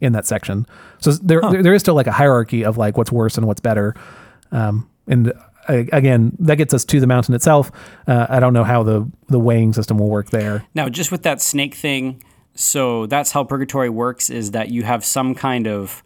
in 0.00 0.12
that 0.12 0.26
section. 0.26 0.66
So 0.98 1.12
there, 1.12 1.40
there 1.50 1.62
there 1.62 1.74
is 1.74 1.82
still 1.82 1.94
like 1.94 2.06
a 2.06 2.12
hierarchy 2.12 2.64
of 2.64 2.76
like 2.76 2.96
what's 2.96 3.10
worse 3.10 3.36
and 3.36 3.46
what's 3.46 3.60
better. 3.60 3.94
Um, 4.52 4.88
and 5.06 5.32
uh, 5.68 5.84
again, 5.92 6.36
that 6.40 6.56
gets 6.56 6.74
us 6.74 6.84
to 6.84 7.00
the 7.00 7.06
mountain 7.06 7.34
itself. 7.34 7.72
Uh, 8.06 8.26
I 8.28 8.38
don't 8.38 8.52
know 8.52 8.64
how 8.64 8.82
the 8.82 9.10
the 9.28 9.40
weighing 9.40 9.72
system 9.72 9.98
will 9.98 10.10
work 10.10 10.30
there. 10.30 10.64
Now, 10.74 10.88
just 10.88 11.10
with 11.10 11.22
that 11.22 11.40
snake 11.40 11.74
thing, 11.74 12.22
so 12.54 13.06
that's 13.06 13.32
how 13.32 13.44
purgatory 13.44 13.88
works: 13.88 14.30
is 14.30 14.52
that 14.52 14.68
you 14.68 14.84
have 14.84 15.04
some 15.04 15.34
kind 15.34 15.66
of 15.66 16.03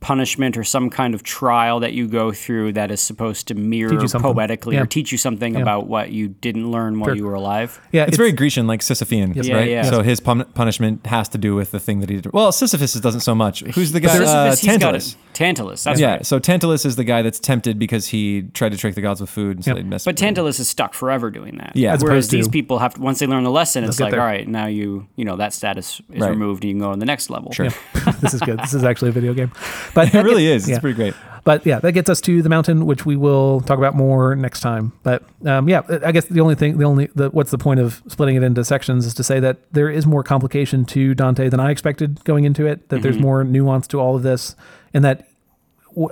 punishment 0.00 0.56
or 0.56 0.62
some 0.62 0.88
kind 0.90 1.12
of 1.12 1.22
trial 1.24 1.80
that 1.80 1.92
you 1.92 2.06
go 2.06 2.30
through 2.30 2.72
that 2.72 2.90
is 2.90 3.00
supposed 3.00 3.48
to 3.48 3.54
mirror 3.54 3.90
Teach 3.90 4.02
you 4.02 4.08
something. 4.08 4.32
poetically 4.32 4.76
Yeah. 4.76 4.82
or 4.82 4.86
teach 4.86 5.10
you 5.10 5.18
something 5.18 5.56
about 5.56 5.88
what 5.88 6.12
you 6.12 6.28
didn't 6.28 6.70
learn 6.70 7.00
while 7.00 7.08
Sure. 7.08 7.16
you 7.16 7.24
were 7.24 7.34
alive. 7.34 7.80
Yeah, 7.90 8.04
it's, 8.06 8.16
very 8.16 8.30
Grecian, 8.30 8.68
like 8.68 8.80
Sisyphean, 8.80 9.34
Yeah, 9.44 9.54
right? 9.56 9.68
yeah. 9.68 9.82
So 9.82 10.02
his 10.02 10.20
pun- 10.20 10.44
punishment 10.54 11.04
has 11.06 11.28
to 11.30 11.38
do 11.38 11.56
with 11.56 11.72
the 11.72 11.80
thing 11.80 11.98
that 12.00 12.10
he 12.10 12.16
did. 12.20 12.32
Well, 12.32 12.52
Sisyphus 12.52 12.94
doesn't 12.94 13.20
so 13.22 13.34
much. 13.34 13.60
Who's 13.74 13.90
the 13.90 13.98
guy? 14.00 14.08
Sisyphus, 14.12 14.28
Uh, 14.32 14.44
he's 14.50 14.60
got 14.64 14.70
Tantalus. 14.92 15.12
it. 15.12 15.16
Tantalus. 15.34 15.82
That's 15.84 16.00
yeah. 16.00 16.10
right. 16.12 16.26
So 16.26 16.38
Tantalus 16.38 16.84
is 16.86 16.94
the 16.96 17.04
guy 17.04 17.22
that's 17.22 17.40
tempted 17.40 17.78
because 17.78 18.06
he 18.08 18.42
tried 18.54 18.70
to 18.72 18.78
trick 18.78 18.94
the 18.94 19.00
gods 19.02 19.20
with 19.20 19.30
food, 19.30 19.56
and 19.56 19.64
so 19.64 19.70
Yep. 19.72 19.76
they 19.76 19.82
messed. 19.82 20.04
But 20.04 20.14
with 20.14 20.20
him. 20.20 20.26
Tantalus 20.34 20.60
is 20.60 20.68
stuck 20.68 20.94
forever 20.94 21.30
doing 21.30 21.56
that. 21.58 21.72
Yeah. 21.74 21.92
As 21.92 22.02
Whereas 22.02 22.26
opposed 22.26 22.30
to- 22.30 22.36
these 22.36 22.48
people 22.48 22.78
have 22.78 22.94
to, 22.94 23.00
once 23.00 23.18
they 23.18 23.26
learn 23.26 23.42
the 23.44 23.50
lesson, 23.50 23.82
it's 23.84 23.98
like, 24.00 24.12
there. 24.12 24.20
all 24.20 24.26
right, 24.26 24.46
now 24.46 24.66
you 24.66 25.06
you 25.16 25.24
know 25.24 25.36
that 25.36 25.52
status 25.52 26.00
is 26.12 26.20
Right. 26.20 26.30
removed 26.30 26.62
and 26.62 26.68
you 26.70 26.74
can 26.74 26.80
go 26.80 26.90
on 26.92 27.00
the 27.00 27.06
next 27.06 27.30
level. 27.30 27.50
Sure. 27.52 27.68
this 28.20 28.34
is 28.34 28.40
good. 28.40 28.58
This 28.60 28.74
is 28.74 28.84
actually 28.84 29.08
a 29.10 29.12
video 29.12 29.34
game, 29.34 29.52
but 29.94 30.14
it 30.14 30.22
really 30.22 30.46
is. 30.46 30.68
Yeah. 30.68 30.76
It's 30.76 30.80
pretty 30.80 30.96
great. 30.96 31.14
But 31.44 31.64
yeah, 31.64 31.78
that 31.78 31.92
gets 31.92 32.10
us 32.10 32.20
to 32.22 32.42
the 32.42 32.48
mountain, 32.50 32.84
which 32.84 33.06
we 33.06 33.16
will 33.16 33.60
talk 33.62 33.78
about 33.78 33.94
more 33.94 34.36
next 34.36 34.60
time. 34.60 34.92
But 35.02 35.22
um, 35.46 35.68
yeah, 35.68 35.82
I 36.04 36.12
guess 36.12 36.26
the 36.26 36.40
only 36.40 36.54
thing, 36.56 36.76
the 36.76 36.84
only, 36.84 37.08
the, 37.14 37.30
what's 37.30 37.50
the 37.50 37.56
point 37.58 37.80
of 37.80 38.02
splitting 38.08 38.36
it 38.36 38.42
into 38.42 38.62
sections 38.64 39.06
is 39.06 39.14
to 39.14 39.24
say 39.24 39.40
that 39.40 39.60
there 39.72 39.88
is 39.88 40.06
more 40.06 40.22
complication 40.22 40.84
to 40.86 41.14
Dante 41.14 41.48
than 41.48 41.58
I 41.60 41.70
expected 41.70 42.22
going 42.24 42.44
into 42.44 42.66
it. 42.66 42.88
That 42.90 42.96
Mm-hmm. 42.96 43.02
there's 43.02 43.18
more 43.18 43.44
nuance 43.44 43.86
to 43.88 44.00
all 44.00 44.14
of 44.16 44.22
this, 44.22 44.56
and 44.92 45.04
that 45.04 45.28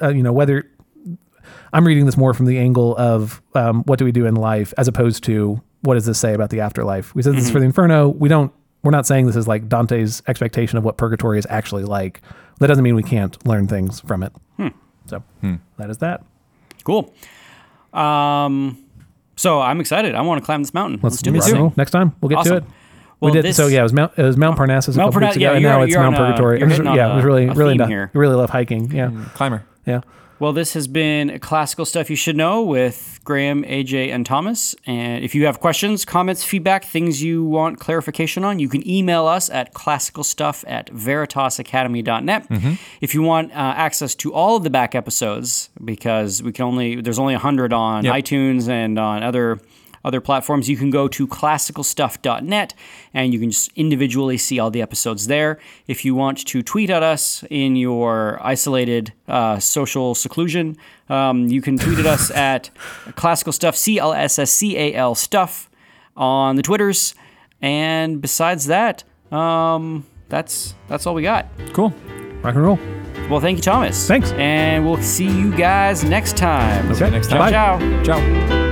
uh, 0.01 0.09
you 0.09 0.23
know 0.23 0.33
whether 0.33 0.71
I'm 1.73 1.87
reading 1.87 2.07
this 2.07 2.17
more 2.17 2.33
from 2.33 2.47
the 2.47 2.59
angle 2.59 2.97
of 2.97 3.43
um, 3.55 3.83
what 3.85 3.99
do 3.99 4.05
we 4.07 4.13
do 4.13 4.25
in 4.25 4.37
life 4.37 4.73
as 4.79 4.89
opposed 4.89 5.23
to 5.25 5.61
what 5.83 5.95
does 5.95 6.07
this 6.07 6.19
say 6.19 6.33
about 6.33 6.49
the 6.51 6.61
afterlife. 6.61 7.15
We 7.15 7.23
said 7.23 7.35
this 7.35 7.45
is 7.45 7.51
for 7.51 7.59
the 7.61 7.67
Inferno. 7.67 8.09
We 8.09 8.29
don't. 8.31 8.53
We're 8.87 8.93
not 8.93 9.05
saying 9.05 9.27
this 9.27 9.35
is 9.35 9.49
like 9.49 9.69
Dante's 9.69 10.23
expectation 10.29 10.79
of 10.79 10.85
what 10.85 10.97
purgatory 10.97 11.41
is 11.41 11.47
actually 11.51 11.83
like. 11.83 12.21
That 12.61 12.69
doesn't 12.69 12.85
mean 12.85 12.95
we 12.95 13.03
can't 13.03 13.37
learn 13.45 13.67
things 13.67 13.99
from 13.99 14.23
it. 14.23 14.33
Hmm. 14.59 14.69
So 15.07 15.25
hmm. 15.41 15.57
that 15.77 15.91
is 15.91 15.99
that. 15.99 16.25
Cool. 16.85 17.13
Um, 17.93 18.79
so 19.35 19.61
I'm 19.61 19.81
excited. 19.81 20.15
I 20.15 20.23
want 20.23 20.41
to 20.41 20.45
climb 20.47 20.63
this 20.63 20.73
mountain. 20.73 21.01
Let's, 21.03 21.21
do 21.21 21.33
rock 21.33 21.41
this. 21.43 21.49
and 21.51 21.59
roll. 21.59 21.73
Next 21.77 21.91
time 21.91 22.15
we'll 22.21 22.29
get 22.29 22.39
Awesome. 22.39 22.51
to 22.53 22.57
it. 22.59 22.65
Well, 23.19 23.33
we 23.33 23.37
did 23.37 23.45
this- 23.47 23.57
so. 23.57 23.67
Yeah, 23.67 23.81
it 23.81 23.83
was 23.83 23.93
Mount. 23.93 24.13
It 24.17 24.23
was 24.23 24.37
Mount 24.37 24.57
Parnassus 24.57 24.95
a 24.95 24.99
couple 25.01 25.21
Parna- 25.21 25.25
weeks 25.25 25.37
ago, 25.37 25.51
yeah, 25.51 25.53
and 25.55 25.63
now 25.65 25.83
it's 25.83 25.97
Mount 25.97 26.15
on 26.15 26.23
a- 26.23 26.27
Purgatory. 26.27 26.59
you're 26.61 26.69
It 26.69 26.71
was- 26.71 26.77
hitting 26.77 26.87
on 26.87 26.97
yeah, 26.97 27.13
it 27.13 27.15
was 27.17 27.25
a- 27.25 27.27
really, 27.27 27.45
a 27.47 27.53
really 27.55 27.73
theme 27.75 27.81
into. 27.81 27.87
here. 27.89 28.11
Really 28.15 28.37
love 28.37 28.51
hiking. 28.51 28.93
Yeah, 28.93 29.09
hmm. 29.09 29.25
Climber. 29.35 29.65
yeah. 29.85 30.03
Well, 30.39 30.53
this 30.53 30.75
has 30.75 30.87
been 30.87 31.39
classical 31.39 31.87
stuff 31.87 32.11
you 32.11 32.17
should 32.17 32.37
know 32.37 32.63
with 32.63 33.21
Graham, 33.25 33.65
AJ, 33.65 34.13
and 34.13 34.27
Thomas. 34.27 34.75
And 34.87 35.25
if 35.25 35.35
you 35.35 35.47
have 35.47 35.61
questions, 35.61 36.05
comments, 36.05 36.45
feedback, 36.45 36.85
things 36.85 37.23
you 37.23 37.43
want 37.43 37.81
clarification 37.81 38.45
on, 38.45 38.59
you 38.59 38.69
can 38.69 38.87
email 38.87 39.27
us 39.27 39.49
at 39.49 39.73
classicalstuff 39.73 40.63
at 40.69 40.89
veritasacademy.net. 40.93 42.47
If 43.01 43.15
you 43.15 43.23
want 43.23 43.53
uh, 43.53 43.55
access 43.55 44.15
to 44.17 44.35
all 44.35 44.57
of 44.57 44.63
the 44.63 44.71
back 44.71 44.95
episodes, 44.95 45.71
because 45.83 46.43
we 46.43 46.53
can 46.53 46.67
only 46.67 47.01
there's 47.01 47.19
only 47.19 47.35
hundred 47.35 47.73
on 47.73 48.05
Yep. 48.05 48.15
iTunes 48.15 48.69
and 48.69 48.99
on 48.99 49.23
other 49.23 49.59
other 50.07 50.21
platforms, 50.21 50.71
you 50.71 50.77
can 50.77 50.89
go 50.91 51.09
to 51.09 51.27
classicalstuff.net 51.27 52.75
and 53.13 53.35
you 53.35 53.41
can 53.41 53.51
just 53.51 53.71
individually 53.75 54.39
see 54.39 54.59
all 54.59 54.71
the 54.71 54.81
episodes 54.81 55.27
there. 55.27 55.59
If 55.89 56.05
you 56.05 56.15
want 56.15 56.47
to 56.47 56.63
tweet 56.63 56.89
at 56.91 57.03
us 57.03 57.45
in 57.51 57.75
your 57.75 58.39
isolated 58.41 59.13
uh, 59.27 59.59
social 59.59 60.15
seclusion, 60.15 60.77
um, 61.09 61.49
you 61.49 61.61
can 61.61 61.77
tweet 61.77 61.99
at 61.99 62.07
us 62.07 62.31
at 62.31 62.71
classical 63.17 63.53
stuff, 63.53 63.77
C 63.77 63.99
L 63.99 64.13
S 64.13 64.39
S 64.39 64.53
C 64.53 64.79
A 64.79 64.95
L 64.95 65.15
stuff 65.15 65.69
on 66.17 66.57
the 66.57 66.63
Twitters. 66.63 67.15
And 67.61 68.21
besides 68.21 68.67
that, 68.67 69.03
um, 69.33 70.07
that's 70.29 70.75
that's 70.89 71.07
all 71.07 71.15
we 71.15 71.23
got. 71.23 71.47
Cool. 71.73 71.93
Rock 72.43 72.55
and 72.55 72.63
roll. 72.65 72.79
Well, 73.29 73.41
thank 73.41 73.59
you, 73.59 73.63
Thomas. 73.63 74.07
Thanks. 74.07 74.31
And 74.33 74.85
we'll 74.85 75.03
see 75.03 75.29
you 75.29 75.57
guys 75.57 76.05
next 76.05 76.37
time. 76.37 76.93
Okay. 76.93 77.11
Next 77.11 77.29
Ciao, 77.29 77.51
time. 77.51 78.05
ciao. 78.05 78.05
Ciao. 78.05 78.66